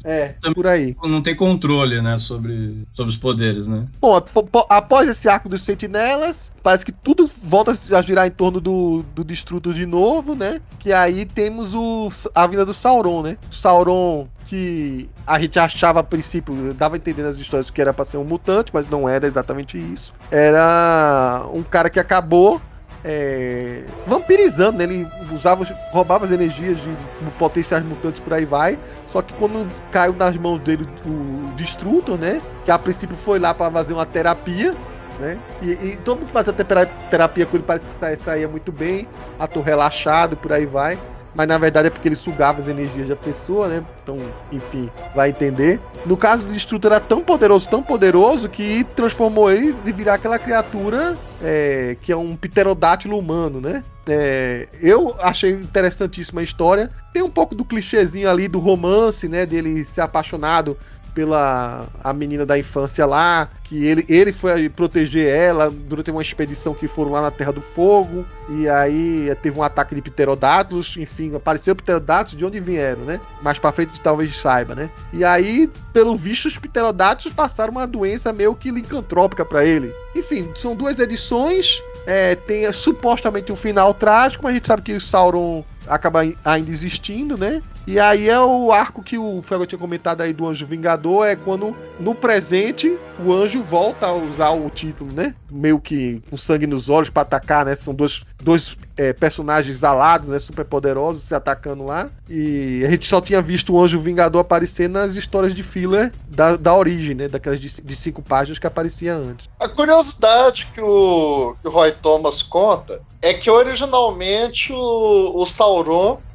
É, 0.04 0.34
por 0.54 0.66
aí. 0.66 0.94
Não 1.02 1.22
tem 1.22 1.34
controle, 1.34 2.02
né, 2.02 2.18
sobre, 2.18 2.86
sobre 2.92 3.10
os 3.10 3.18
poderes, 3.18 3.66
né? 3.66 3.86
Bom, 4.00 4.22
após 4.68 5.08
esse 5.08 5.28
arco 5.28 5.48
dos 5.48 5.62
sentinelas, 5.62 6.52
parece 6.62 6.84
que 6.84 6.92
tudo 6.92 7.30
volta 7.42 7.72
a 7.72 8.02
girar 8.02 8.26
em 8.26 8.30
torno 8.30 8.60
do, 8.60 9.02
do 9.14 9.24
Destruto 9.24 9.72
de 9.72 9.86
novo, 9.86 10.34
né? 10.34 10.60
Que 10.78 10.92
aí 10.92 11.24
temos 11.24 11.74
o, 11.74 12.08
a 12.34 12.46
vinda 12.46 12.66
do 12.66 12.74
Sauron, 12.74 13.22
né? 13.22 13.38
Sauron 13.50 14.28
que 14.44 15.08
a 15.26 15.40
gente 15.40 15.58
achava 15.58 16.00
a 16.00 16.02
princípio, 16.02 16.74
dava 16.74 16.96
a 16.96 16.98
entender 16.98 17.22
nas 17.22 17.36
histórias 17.36 17.70
que 17.70 17.80
era 17.80 17.94
pra 17.94 18.04
ser 18.04 18.18
um 18.18 18.24
mutante, 18.24 18.70
mas 18.74 18.88
não 18.88 19.08
era 19.08 19.26
exatamente 19.26 19.78
isso. 19.78 20.12
Era 20.30 21.46
um 21.52 21.62
cara 21.62 21.88
que 21.88 21.98
acabou 21.98 22.60
é, 23.04 23.84
vampirizando, 24.06 24.78
né? 24.78 24.84
Ele 24.84 25.06
usava, 25.32 25.64
roubava 25.90 26.24
as 26.24 26.32
energias 26.32 26.78
de 26.78 26.90
potenciais 27.38 27.84
mutantes 27.84 28.20
por 28.20 28.32
aí 28.32 28.44
vai. 28.44 28.78
Só 29.06 29.20
que 29.20 29.34
quando 29.34 29.70
caiu 29.90 30.14
nas 30.14 30.36
mãos 30.36 30.58
dele 30.60 30.88
o 31.04 31.54
Destrutor, 31.54 32.18
né? 32.18 32.40
Que 32.64 32.70
a 32.70 32.78
princípio 32.78 33.16
foi 33.16 33.38
lá 33.38 33.52
para 33.52 33.70
fazer 33.70 33.92
uma 33.92 34.06
terapia, 34.06 34.74
né? 35.20 35.38
E, 35.60 35.70
e, 35.70 35.98
todo 36.02 36.18
mundo 36.18 36.28
que 36.28 36.32
fazia 36.32 36.52
terapia 36.52 37.46
com 37.46 37.56
ele 37.56 37.64
parece 37.64 37.88
que 37.88 37.94
saía, 37.94 38.16
saía 38.16 38.48
muito 38.48 38.72
bem, 38.72 39.06
ator 39.38 39.62
relaxado, 39.62 40.36
por 40.36 40.52
aí 40.52 40.64
vai 40.64 40.98
mas 41.34 41.48
na 41.48 41.58
verdade 41.58 41.88
é 41.88 41.90
porque 41.90 42.08
ele 42.08 42.14
sugava 42.14 42.60
as 42.60 42.68
energias 42.68 43.08
da 43.08 43.16
pessoa, 43.16 43.68
né? 43.68 43.84
Então, 44.02 44.18
enfim, 44.52 44.90
vai 45.14 45.30
entender. 45.30 45.80
No 46.06 46.16
caso 46.16 46.44
do 46.44 46.52
Destrutor 46.52 46.92
era 46.92 47.00
tão 47.00 47.22
poderoso, 47.22 47.68
tão 47.68 47.82
poderoso, 47.82 48.48
que 48.48 48.84
transformou 48.96 49.50
ele 49.50 49.72
de 49.72 49.92
virar 49.92 50.14
aquela 50.14 50.38
criatura 50.38 51.16
é, 51.42 51.96
que 52.00 52.12
é 52.12 52.16
um 52.16 52.36
pterodátilo 52.36 53.18
humano, 53.18 53.60
né? 53.60 53.82
É, 54.06 54.68
eu 54.80 55.16
achei 55.18 55.50
interessantíssima 55.50 56.40
a 56.40 56.44
história. 56.44 56.90
Tem 57.12 57.22
um 57.22 57.30
pouco 57.30 57.54
do 57.54 57.64
clichêzinho 57.64 58.28
ali 58.28 58.48
do 58.48 58.58
romance, 58.58 59.28
né? 59.28 59.44
Dele 59.46 59.84
ser 59.84 60.02
apaixonado 60.02 60.76
pela 61.14 61.86
a 62.02 62.12
menina 62.12 62.44
da 62.44 62.58
infância 62.58 63.06
lá, 63.06 63.48
que 63.62 63.86
ele, 63.86 64.04
ele 64.08 64.32
foi 64.32 64.68
proteger 64.68 65.26
ela 65.26 65.70
durante 65.70 66.10
uma 66.10 66.20
expedição 66.20 66.74
que 66.74 66.88
foram 66.88 67.12
lá 67.12 67.22
na 67.22 67.30
Terra 67.30 67.52
do 67.52 67.60
Fogo, 67.60 68.26
e 68.48 68.68
aí 68.68 69.34
teve 69.42 69.58
um 69.58 69.62
ataque 69.62 69.94
de 69.94 70.02
pterodátilos, 70.02 70.96
enfim, 70.98 71.34
apareceram 71.34 71.76
pterodátilos 71.76 72.36
de 72.36 72.44
onde 72.44 72.60
vieram, 72.60 73.02
né? 73.02 73.20
Mais 73.42 73.58
para 73.58 73.72
frente 73.72 74.00
talvez 74.00 74.36
saiba, 74.36 74.74
né? 74.74 74.90
E 75.12 75.24
aí, 75.24 75.70
pelo 75.92 76.16
visto, 76.16 76.46
os 76.46 76.58
pterodátilos 76.58 77.32
passaram 77.32 77.72
uma 77.72 77.86
doença 77.86 78.32
meio 78.32 78.54
que 78.54 78.70
licantrópica 78.70 79.44
para 79.44 79.64
ele. 79.64 79.94
Enfim, 80.14 80.50
são 80.54 80.74
duas 80.74 80.98
edições 80.98 81.82
É, 82.06 82.34
tem 82.34 82.70
supostamente 82.70 83.50
um 83.50 83.56
final 83.56 83.94
trágico, 83.94 84.44
mas 84.44 84.50
a 84.50 84.54
gente 84.56 84.66
sabe 84.66 84.82
que 84.82 84.92
o 84.92 85.00
Sauron 85.00 85.64
acaba 85.86 86.20
ainda 86.44 86.70
existindo, 86.70 87.36
né? 87.36 87.62
E 87.86 87.98
aí 87.98 88.30
é 88.30 88.40
o 88.40 88.72
arco 88.72 89.02
que 89.02 89.18
o 89.18 89.42
Felga 89.42 89.66
tinha 89.66 89.78
comentado 89.78 90.22
aí 90.22 90.32
do 90.32 90.46
Anjo 90.46 90.66
Vingador, 90.66 91.26
é 91.26 91.36
quando 91.36 91.76
no 92.00 92.14
presente 92.14 92.98
o 93.22 93.32
anjo 93.32 93.62
volta 93.62 94.06
a 94.06 94.14
usar 94.14 94.50
o 94.50 94.70
título, 94.70 95.12
né? 95.12 95.34
Meio 95.50 95.78
que 95.78 96.22
com 96.30 96.36
sangue 96.36 96.66
nos 96.66 96.88
olhos 96.88 97.10
para 97.10 97.22
atacar, 97.22 97.64
né? 97.66 97.74
São 97.74 97.94
dois, 97.94 98.24
dois 98.42 98.76
é, 98.96 99.12
personagens 99.12 99.84
alados, 99.84 100.28
né? 100.28 100.38
Super 100.38 100.64
poderosos 100.64 101.24
se 101.24 101.34
atacando 101.34 101.84
lá. 101.84 102.08
E 102.28 102.82
a 102.84 102.90
gente 102.90 103.06
só 103.06 103.20
tinha 103.20 103.42
visto 103.42 103.74
o 103.74 103.82
Anjo 103.82 104.00
Vingador 104.00 104.40
aparecer 104.40 104.88
nas 104.88 105.14
histórias 105.14 105.52
de 105.52 105.62
filler 105.62 106.10
da, 106.26 106.56
da 106.56 106.74
origem, 106.74 107.14
né? 107.14 107.28
Daquelas 107.28 107.60
de, 107.60 107.82
de 107.82 107.96
cinco 107.96 108.22
páginas 108.22 108.58
que 108.58 108.66
aparecia 108.66 109.14
antes. 109.14 109.48
A 109.60 109.68
curiosidade 109.68 110.70
que 110.74 110.80
o, 110.80 111.54
que 111.60 111.68
o 111.68 111.70
Roy 111.70 111.92
Thomas 111.92 112.42
conta 112.42 113.00
é 113.24 113.32
que 113.32 113.50
originalmente 113.50 114.72
o, 114.72 115.32
o 115.34 115.46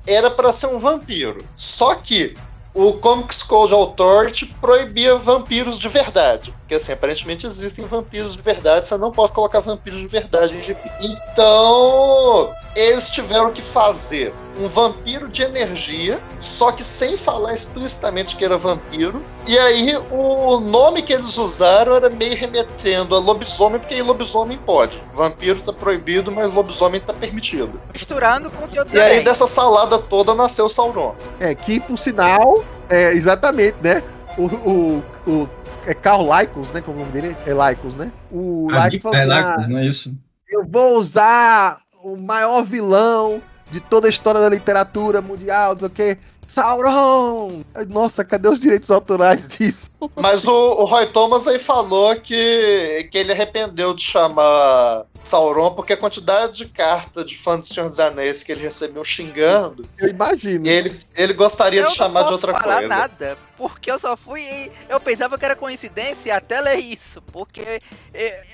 Era 0.06 0.30
para 0.30 0.52
ser 0.52 0.68
um 0.68 0.80
vampiro. 0.80 1.46
Só 1.56 1.96
que 1.96 2.36
o 2.74 2.94
Comics 2.94 3.44
Code 3.44 3.74
Authority 3.74 4.46
proibia 4.62 5.16
vampiros 5.16 5.78
de 5.80 5.88
verdade. 5.88 6.54
Porque, 6.60 6.76
assim, 6.76 6.94
aparentemente 6.94 7.46
existem 7.46 7.86
vampiros 7.86 8.36
de 8.36 8.42
verdade, 8.42 8.88
você 8.88 8.98
não 8.98 9.12
pode 9.12 9.32
colocar 9.32 9.60
vampiros 9.60 10.00
de 10.00 10.08
verdade 10.08 10.58
em 10.58 10.62
GP. 10.62 10.92
Então, 11.02 12.54
eles 12.76 13.10
tiveram 13.10 13.52
que 13.52 13.62
fazer 13.62 14.34
um 14.60 14.68
vampiro 14.68 15.30
de 15.30 15.42
energia, 15.42 16.20
só 16.42 16.72
que 16.72 16.84
sem 16.84 17.18
falar 17.18 17.54
explicitamente 17.54 18.36
que 18.36 18.44
era 18.44 18.58
vampiro. 18.58 19.24
E 19.48 19.58
aí, 19.58 19.96
o 20.12 20.60
nome 20.60 21.02
que 21.02 21.14
eles 21.14 21.38
usaram 21.38 21.96
era 21.96 22.10
meio 22.10 22.36
remetendo 22.36 23.16
a 23.16 23.20
lobisomem, 23.20 23.80
porque 23.80 24.02
lobisomem 24.02 24.58
pode. 24.58 25.02
Vampiro 25.14 25.62
tá 25.62 25.72
proibido, 25.72 26.32
mas 26.32 26.52
lobisomem 26.52 27.00
tá 27.00 27.14
permitido. 27.14 27.80
Misturando 27.94 28.52
com 28.52 28.66
o 28.66 28.68
dos 28.68 28.94
E 28.94 29.00
aí, 29.00 29.24
dessa 29.24 29.48
salada 29.48 29.98
toda, 29.98 30.36
nasceu 30.36 30.68
Sauron. 30.68 31.16
É, 31.40 31.56
que, 31.56 31.80
por 31.80 31.98
sinal, 31.98 32.64
é, 32.90 33.14
exatamente, 33.14 33.78
né? 33.82 34.04
O, 34.38 34.46
o, 34.46 35.04
o 35.26 35.50
é 35.86 35.94
Carl 35.94 36.28
Lycos, 36.38 36.74
né? 36.74 36.82
Como 36.82 36.98
o 36.98 37.00
nome 37.00 37.12
dele 37.14 37.36
é 37.46 37.70
Lycos, 37.70 37.96
né? 37.96 38.12
O 38.30 38.68
Lycos 38.70 39.14
é 39.14 39.26
Lycos, 39.26 39.68
não 39.70 39.80
é 39.80 39.86
isso? 39.86 40.14
Eu 40.50 40.66
vou 40.68 40.96
usar 40.96 41.80
o 42.04 42.16
maior 42.16 42.64
vilão 42.64 43.42
de 43.72 43.80
toda 43.80 44.08
a 44.08 44.10
história 44.10 44.42
da 44.42 44.50
literatura 44.50 45.22
mundial, 45.22 45.72
não 45.72 45.80
sei 45.80 45.88
o 45.88 45.92
quê. 45.92 46.18
Sauron! 46.50 47.62
Nossa, 47.90 48.26
cadê 48.26 48.50
os 48.50 48.60
direitos 48.60 48.90
autorais 48.90 49.48
disso? 49.56 49.92
Mas 50.16 50.48
o, 50.48 50.52
o 50.52 50.86
Roy 50.86 51.06
Thomas 51.06 51.46
aí 51.46 51.60
falou 51.60 52.16
que, 52.16 53.08
que 53.12 53.18
ele 53.20 53.32
arrependeu 53.32 53.94
de 53.94 54.02
chamar 54.02 55.06
Sauron 55.24 55.76
porque 55.76 55.94
a 55.94 55.98
quantidade 55.98 56.54
de 56.54 56.66
carta 56.66 57.24
de 57.24 57.38
fã 57.38 57.60
do 57.60 57.68
Senhor 57.68 57.86
dos 57.86 58.00
Anéis 58.00 58.42
que 58.42 58.52
ele 58.52 58.62
recebeu 58.62 59.04
xingando. 59.04 59.86
Eu 60.00 60.10
imagino. 60.10 60.66
E 60.66 60.70
ele, 60.70 61.00
ele 61.16 61.34
gostaria 61.34 61.82
eu 61.82 61.86
de 61.86 61.94
chamar 61.94 62.24
de 62.24 62.32
outra 62.32 62.52
falar 62.52 62.80
coisa. 62.80 62.96
nada, 62.96 63.38
porque 63.60 63.92
eu 63.92 64.00
só 64.00 64.16
fui. 64.16 64.72
Eu 64.88 65.02
pensava 65.02 65.38
que 65.38 65.44
era 65.44 65.56
coincidência 65.56 66.34
até 66.34 66.62
ler 66.62 66.78
isso. 66.78 67.22
Porque 67.22 67.82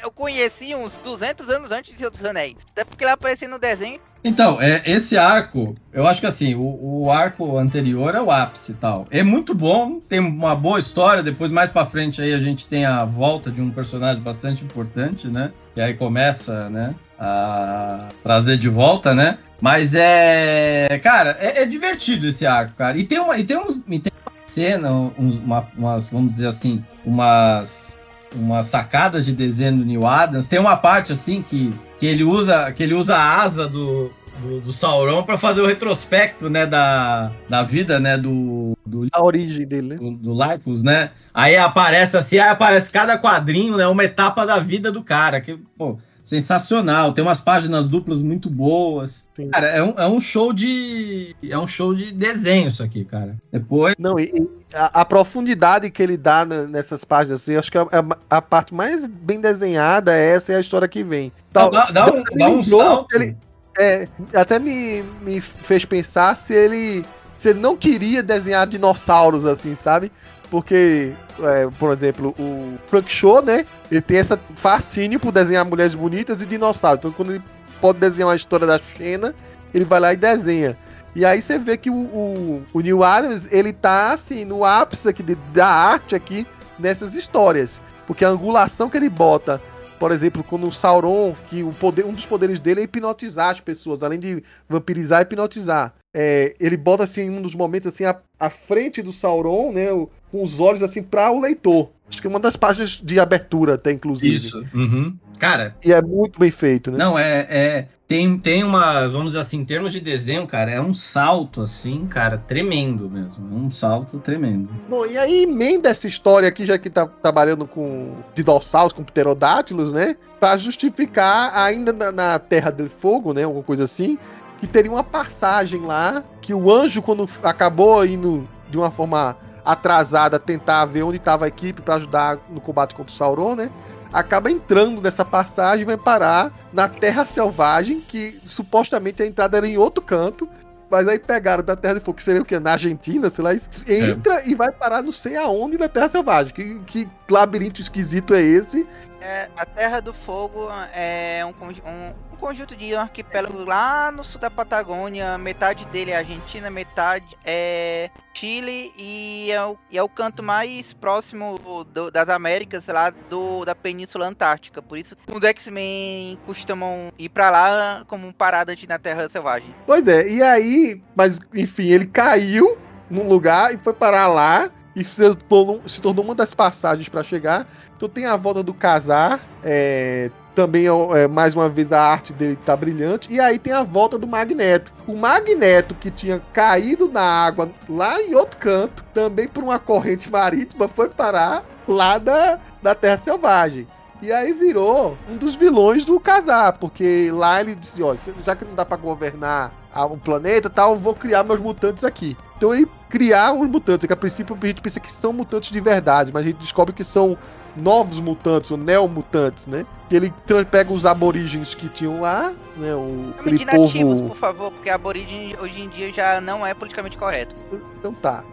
eu 0.02 0.11
conheci 0.11 0.73
uns 0.73 0.91
200 1.03 1.48
anos 1.48 1.72
antes 1.72 1.95
de 1.95 2.10
dos 2.10 2.26
Anéis. 2.26 2.57
Até 2.72 2.84
porque 2.84 3.03
ele 3.03 3.11
aparecia 3.11 3.48
no 3.48 3.60
desenho 3.60 4.02
então, 4.27 4.60
é, 4.60 4.82
esse 4.88 5.15
arco, 5.19 5.76
eu 5.94 6.07
acho 6.07 6.19
que 6.19 6.26
assim, 6.26 6.56
o, 6.56 7.03
o, 7.03 7.11
arco 7.11 7.60
anterior 7.60 8.15
é 8.15 8.19
o 8.19 8.32
ápice 8.32 8.72
e 8.72 8.76
tal. 8.76 9.07
É 9.11 9.22
muito 9.22 9.53
bom, 9.53 9.99
tem 9.99 10.19
uma 10.19 10.56
boa 10.56 10.80
história. 10.80 11.22
Depois, 11.22 11.52
mais 11.52 11.69
pra 11.69 11.86
frente, 11.86 12.19
aí 12.19 12.34
a 12.34 12.40
gente 12.40 12.65
tem 12.65 12.86
a 12.86 13.06
volta 13.06 13.52
de 13.52 13.61
um 13.61 13.69
personagem 13.69 14.23
bastante 14.23 14.65
importante, 14.65 15.27
né? 15.27 15.52
Que 15.76 15.82
aí 15.82 15.94
começa, 15.94 16.72
né? 16.72 16.95
A 17.19 18.07
trazer 18.23 18.57
de 18.57 18.68
volta, 18.68 19.14
né? 19.14 19.38
Mas 19.61 19.94
é. 19.94 20.99
Cara, 21.03 21.38
é, 21.40 21.61
é 21.61 21.65
divertido 21.68 22.26
esse 22.26 22.48
arco, 22.48 22.73
cara. 22.76 22.98
E 22.98 23.03
tem 23.03 23.19
uma, 23.19 23.38
e 23.38 23.44
tem 23.44 23.57
uns, 23.57 23.84
e 23.88 23.99
tem 23.99 24.11
cena, 24.56 24.90
uma, 25.18 25.68
umas, 25.77 26.07
vamos 26.07 26.32
dizer 26.32 26.48
assim, 26.48 26.82
umas 27.06 27.98
umas 28.34 28.65
sacadas 28.65 29.26
de 29.26 29.34
desenho 29.34 29.77
do 29.77 29.86
Neil 29.86 30.06
Adams. 30.06 30.48
Tem 30.48 30.60
uma 30.60 30.76
parte 30.76 31.11
assim 31.11 31.41
que, 31.41 31.73
que 31.98 32.06
ele 32.06 32.23
usa 32.23 32.72
que 32.72 32.84
ele 32.84 32.94
usa 32.94 33.15
a 33.15 33.41
asa 33.41 33.68
do, 33.68 34.11
do, 34.41 34.61
do 34.61 34.72
Sauron 34.73 35.23
para 35.23 35.38
fazer 35.38 35.61
o 35.61 35.65
retrospecto, 35.65 36.49
né, 36.49 36.65
da, 36.65 37.32
da 37.48 37.64
vida, 37.64 37.99
né, 37.99 38.18
do, 38.18 38.77
do 38.86 39.07
a 39.11 39.23
origem 39.23 39.65
dele, 39.65 39.90
né? 39.90 39.95
Do, 39.95 40.11
do 40.11 40.34
Lycos, 40.34 40.84
né? 40.84 41.11
Aí 41.34 41.56
aparece 41.56 42.18
assim, 42.18 42.38
aí 42.38 42.49
aparece 42.49 42.91
cada 42.91 43.18
quadrinho, 43.18 43.77
né, 43.77 43.88
uma 43.88 44.03
etapa 44.03 44.45
da 44.45 44.60
vida 44.60 44.91
do 44.91 45.02
cara, 45.02 45.40
que, 45.40 45.57
pô, 45.77 45.98
sensacional. 46.26 47.14
Tem 47.14 47.23
umas 47.23 47.39
páginas 47.39 47.85
duplas 47.85 48.19
muito 48.19 48.49
boas. 48.49 49.27
Sim. 49.35 49.49
Cara, 49.52 49.68
é 49.68 49.84
um, 49.84 49.93
é 49.95 50.07
um 50.07 50.19
show 50.19 50.52
de. 50.52 51.35
É 51.47 51.57
um 51.57 51.68
show 51.68 51.93
de 51.93 52.11
desenho 52.11 52.68
isso 52.68 52.84
aqui, 52.84 53.06
cara. 53.06 53.38
Depois. 53.52 53.95
Não, 53.99 54.19
e, 54.19 54.23
e 54.23 54.49
a, 54.73 55.02
a, 55.02 55.06
profundidade 55.06 55.89
que 55.91 56.02
ele 56.02 56.18
dá 56.18 56.43
nessas 56.43 57.06
páginas, 57.06 57.41
assim, 57.41 57.56
acho 57.56 57.72
que 57.72 57.77
a, 57.77 57.84
a, 57.84 58.38
a, 58.38 58.41
parte 58.41 58.73
mais 58.73 59.06
bem 59.06 59.39
desenhada 59.39 60.14
é 60.18 60.35
essa 60.35 60.52
é 60.52 60.56
a 60.56 60.61
história 60.61 60.88
que 60.88 61.03
vem. 61.03 61.31
Tal, 61.53 61.69
dá, 61.69 61.91
dá, 61.91 62.11
um, 62.11 62.23
dá 62.35 62.49
um 62.49 62.64
salto. 62.64 63.14
Ele, 63.14 63.38
é, 63.77 64.07
até 64.34 64.57
me, 64.57 65.03
me 65.22 65.39
fez 65.39 65.85
pensar 65.85 66.35
se 66.35 66.53
ele. 66.53 67.06
Se 67.38 67.49
ele 67.49 67.60
não 67.60 67.76
queria 67.76 68.23
desenhar 68.23 68.65
dinossauros, 68.65 69.45
assim, 69.45 69.73
sabe? 69.73 70.10
Porque, 70.50 71.14
é, 71.42 71.68
por 71.80 71.92
exemplo, 71.92 72.36
o 72.38 72.78
Frank 72.88 73.12
Show, 73.12 73.42
né? 73.42 73.66
Ele 73.92 74.02
tem 74.02 74.18
essa 74.18 74.40
fascínio 74.54 75.20
por 75.20 75.32
desenhar 75.32 75.66
mulheres 75.66 75.96
bonitas 75.96 76.42
e 76.42 76.46
dinossauros. 76.46 77.00
Então, 77.00 77.12
quando 77.12 77.34
ele 77.34 77.44
pode 77.82 78.00
desenhar 78.00 78.30
uma 78.30 78.36
história 78.36 78.66
da 78.66 78.80
Xena, 78.80 79.34
ele 79.74 79.86
vai 79.86 80.00
lá 80.00 80.14
e 80.14 80.18
desenha. 80.18 80.78
E 81.16 81.26
aí 81.26 81.42
você 81.42 81.58
vê 81.58 81.78
que 81.78 81.90
o, 81.90 81.96
o, 81.96 82.64
o 82.74 82.80
Neil 82.82 83.04
Adams, 83.04 83.52
ele 83.52 83.72
tá, 83.72 84.14
assim, 84.14 84.44
no 84.44 84.66
ápice 84.66 85.08
aqui 85.08 85.24
de, 85.24 85.36
da 85.54 85.68
arte 85.68 86.14
aqui 86.14 86.46
nessas 86.78 87.16
histórias. 87.16 87.82
Porque 88.06 88.24
a 88.24 88.30
angulação 88.30 88.90
que 88.90 88.98
ele 88.98 89.10
bota 89.10 89.62
por 90.06 90.11
exemplo, 90.11 90.44
quando 90.44 90.68
o 90.68 90.72
Sauron, 90.72 91.36
que 91.49 91.64
o 91.64 91.73
poder, 91.73 92.06
um 92.06 92.14
dos 92.14 92.27
poderes 92.27 92.60
dele 92.60 92.82
é 92.82 92.84
hipnotizar 92.84 93.49
as 93.49 93.60
pessoas, 93.60 94.03
além 94.03 94.19
de 94.19 94.44
vampirizar, 94.69 95.23
hipnotizar 95.23 95.95
é, 96.18 96.56
ele 96.60 96.77
bota 96.77 97.03
assim 97.03 97.23
em 97.23 97.30
um 97.30 97.41
dos 97.41 97.53
momentos 97.53 97.88
assim 97.88 98.06
a, 98.06 98.15
a 98.40 98.49
frente 98.49 99.02
do 99.02 99.11
Sauron, 99.11 99.73
né, 99.73 99.91
o, 99.91 100.07
com 100.32 100.44
os 100.44 100.61
olhos 100.61 100.82
assim 100.82 101.03
para 101.03 101.30
o 101.30 101.41
leitor. 101.41 101.90
Acho 102.07 102.22
que 102.22 102.27
é 102.27 102.30
uma 102.30 102.40
das 102.40 102.56
páginas 102.56 103.02
de 103.03 103.19
abertura 103.19 103.73
até 103.73 103.91
inclusive. 103.91 104.38
Isso. 104.38 104.64
Uhum. 104.73 105.18
Cara. 105.38 105.76
E 105.84 105.91
é 105.91 106.02
muito 106.02 106.40
bem 106.40 106.52
feito, 106.52 106.91
né? 106.91 106.98
Não 106.98 107.18
é, 107.18 107.48
é 107.49 107.88
tem 108.07 108.38
tem 108.38 108.64
uma, 108.64 109.07
vamos 109.07 109.28
dizer 109.28 109.40
assim, 109.40 109.60
em 109.60 109.66
termos 109.66 109.91
de 109.91 109.99
desenho, 109.99 110.45
cara, 110.45 110.72
é 110.72 110.80
um 110.80 110.94
salto 110.94 111.62
assim, 111.62 112.06
cara, 112.06 112.38
tremendo 112.38 113.10
mesmo, 113.10 113.44
um 113.56 113.72
salto 113.72 114.20
tremendo. 114.20 114.70
Bom, 114.88 115.06
e 115.06 115.18
aí 115.18 115.44
emenda 115.44 115.90
essa 115.90 116.07
história 116.07 116.48
aqui 116.48 116.66
já 116.66 116.78
que 116.78 116.90
tá 116.90 117.07
trabalhando 117.07 117.66
com 117.66 118.16
dinossauros, 118.36 118.94
com 118.94 119.03
pterodátilos, 119.03 119.91
né? 119.91 120.16
Para 120.40 120.56
justificar 120.57 121.57
ainda 121.57 121.91
na, 121.91 122.12
na 122.12 122.40
Terra 122.40 122.70
do 122.70 122.88
Fogo, 122.88 123.34
né, 123.34 123.44
alguma 123.44 123.64
coisa 123.64 123.86
assim, 123.86 124.20
que 124.60 124.68
teria 124.68 124.91
uma 124.91 125.03
passagem 125.03 125.82
lá, 125.82 126.24
que 126.41 126.53
o 126.53 126.72
anjo, 126.72 127.02
quando 127.02 127.28
acabou 127.41 128.06
indo 128.06 128.48
de 128.70 128.78
uma 128.78 128.91
forma 128.91 129.36
atrasada 129.66 130.38
tentar 130.38 130.86
ver 130.86 131.04
onde 131.04 131.18
estava 131.18 131.46
a 131.46 131.48
equipe 131.48 131.82
para 131.82 131.96
ajudar 131.96 132.38
no 132.50 132.62
combate 132.62 132.94
contra 132.94 133.12
o 133.12 133.18
Sauron, 133.18 133.56
né? 133.56 133.72
Acaba 134.14 134.52
entrando 134.52 135.02
nessa 135.02 135.26
passagem 135.26 135.82
e 135.82 135.86
vai 135.86 135.98
parar 135.98 136.54
na 136.72 136.88
Terra 136.88 137.26
Selvagem, 137.26 138.00
que 138.00 138.40
supostamente 138.46 139.24
a 139.24 139.26
entrada 139.26 139.58
era 139.58 139.68
em 139.68 139.78
outro 139.78 140.04
canto, 140.04 140.48
mas 140.90 141.08
aí 141.08 141.20
pegaram 141.20 141.64
da 141.64 141.76
Terra 141.76 141.96
de 141.96 142.00
Fogo, 142.00 142.18
que 142.18 142.24
seria 142.24 142.42
o 142.42 142.46
quê? 142.46 142.60
Na 142.60 142.74
Argentina, 142.74 143.30
sei 143.30 143.44
lá, 143.44 143.54
entra 143.54 144.42
é. 144.42 144.48
e 144.48 144.56
vai 144.56 144.72
parar 144.72 145.02
não 145.02 145.12
sei 145.12 145.36
aonde 145.36 145.78
na 145.78 145.90
Terra 145.90 146.08
Selvagem. 146.08 146.54
Que, 146.54 146.80
que 146.82 147.08
labirinto 147.30 147.82
esquisito 147.82 148.34
é 148.34 148.42
esse? 148.42 148.88
É, 149.20 149.50
a 149.58 149.66
Terra 149.66 150.00
do 150.00 150.14
Fogo 150.14 150.70
é 150.94 151.44
um, 151.44 151.50
um 151.90 152.35
conjunto 152.46 152.76
de 152.76 152.94
arquipélago 152.94 153.66
lá 153.66 154.12
no 154.12 154.24
sul 154.24 154.40
da 154.40 154.52
Patagônia. 154.52 155.36
Metade 155.36 155.84
dele 155.86 156.12
é 156.12 156.18
Argentina, 156.18 156.70
metade 156.70 157.26
é 157.44 158.12
Chile 158.36 158.94
e 158.96 159.50
é 159.52 159.66
o, 159.66 159.76
e 159.90 159.98
é 159.98 160.04
o 160.04 160.08
canto 160.08 160.44
mais 160.44 160.94
próximo 160.94 161.60
do, 161.92 162.12
das 162.12 162.30
Américas, 162.30 162.86
lá 162.86 163.10
do, 163.10 163.66
da 163.66 163.74
Península 163.74 164.28
Antártica. 164.28 164.80
Por 164.80 164.96
isso 164.96 165.18
os 165.28 165.44
X-Men 165.44 166.38
costumam 166.46 167.12
ir 167.18 167.30
para 167.30 167.50
lá 167.50 168.06
como 168.08 168.32
parada 168.32 168.74
antes 168.74 168.88
na 168.88 169.00
Terra 169.00 169.28
Selvagem. 169.28 169.74
Pois 169.88 170.08
é, 170.08 170.30
e 170.30 170.44
aí, 170.44 171.02
mas 171.16 171.40
enfim, 171.52 171.88
ele 171.88 172.06
caiu 172.06 172.78
num 173.10 173.28
lugar 173.28 173.74
e 173.74 173.78
foi 173.80 173.94
parar 173.94 174.28
lá 174.28 174.70
e 174.96 175.04
se 175.04 175.36
tornou, 175.36 175.82
se 175.86 176.02
tornou 176.02 176.24
uma 176.24 176.36
das 176.36 176.54
passagens 176.54 177.10
para 177.10 177.24
chegar. 177.24 177.68
Então 177.96 178.08
tem 178.08 178.26
a 178.26 178.36
volta 178.36 178.64
do 178.64 178.74
casar, 178.74 179.40
é, 179.64 180.32
também 180.56 180.86
é, 180.88 181.28
mais 181.28 181.54
uma 181.54 181.68
vez 181.68 181.92
a 181.92 182.02
arte 182.02 182.32
dele 182.32 182.58
tá 182.66 182.76
brilhante. 182.76 183.32
E 183.32 183.40
aí 183.40 183.60
tem 183.60 183.74
a 183.74 183.84
volta 183.84 184.18
do 184.18 184.26
Magneto. 184.26 184.94
O 185.06 185.16
Magneto 185.16 185.94
que 185.96 186.10
tinha 186.10 186.40
caído 186.54 187.10
na 187.10 187.22
água 187.22 187.70
lá 187.90 188.22
em 188.22 188.34
outro 188.34 188.58
canto, 188.58 189.04
também 189.14 189.48
por 189.48 189.64
uma 189.64 189.78
corrente 189.78 190.32
marítima, 190.32 190.88
foi 190.88 191.10
parar 191.10 191.64
lá 191.88 192.18
da, 192.18 192.60
da 192.82 192.96
Terra 192.96 193.18
Selvagem. 193.18 193.88
E 194.22 194.32
aí 194.32 194.54
virou 194.54 195.18
um 195.30 195.36
dos 195.36 195.56
vilões 195.56 196.06
do 196.06 196.20
casar, 196.20 196.74
porque 196.74 197.30
lá 197.34 197.60
ele 197.60 197.76
disse, 197.76 198.02
ó, 198.02 198.16
já 198.44 198.56
que 198.56 198.64
não 198.64 198.74
dá 198.74 198.86
para 198.86 198.98
governar 198.98 199.74
o 200.04 200.18
planeta 200.18 200.70
tal, 200.70 200.98
vou 200.98 201.16
criar 201.16 201.44
meus 201.44 201.60
mutantes 201.60 202.04
aqui. 202.04 202.36
Então 202.58 202.74
ele 202.74 202.88
criar 203.10 203.54
uns 203.54 203.68
mutantes, 203.70 204.06
que 204.06 204.14
a 204.14 204.18
princípio 204.18 204.58
a 204.62 204.66
gente 204.68 204.82
pensa 204.82 205.00
que 205.00 205.12
são 205.12 205.32
mutantes 205.32 205.72
de 205.72 205.80
verdade, 205.80 206.32
mas 206.34 206.44
a 206.44 206.50
gente 206.50 206.58
descobre 206.58 206.94
que 206.94 207.04
são 207.04 207.38
novos 207.76 208.20
mutantes, 208.20 208.72
ou 208.72 208.78
neomutantes, 208.78 209.68
né? 209.68 209.86
Que 210.10 210.16
ele 210.16 210.34
pega 210.72 210.94
os 210.94 211.06
aborígenes 211.06 211.74
que 211.74 211.90
tinham 211.90 212.22
lá, 212.22 212.54
né? 212.78 212.96
O 212.96 213.34
Chame 213.44 213.58
de 213.58 213.66
nativos, 213.66 214.20
povo... 214.20 214.30
por 214.30 214.38
favor, 214.38 214.72
porque 214.72 214.90
aborígene 214.90 215.56
hoje 215.60 215.82
em 215.82 215.90
dia 215.90 216.12
já 216.12 216.40
não 216.40 216.66
é 216.66 216.74
politicamente 216.74 217.18
correto. 217.18 217.54
Então 218.00 218.14
tá. 218.14 218.44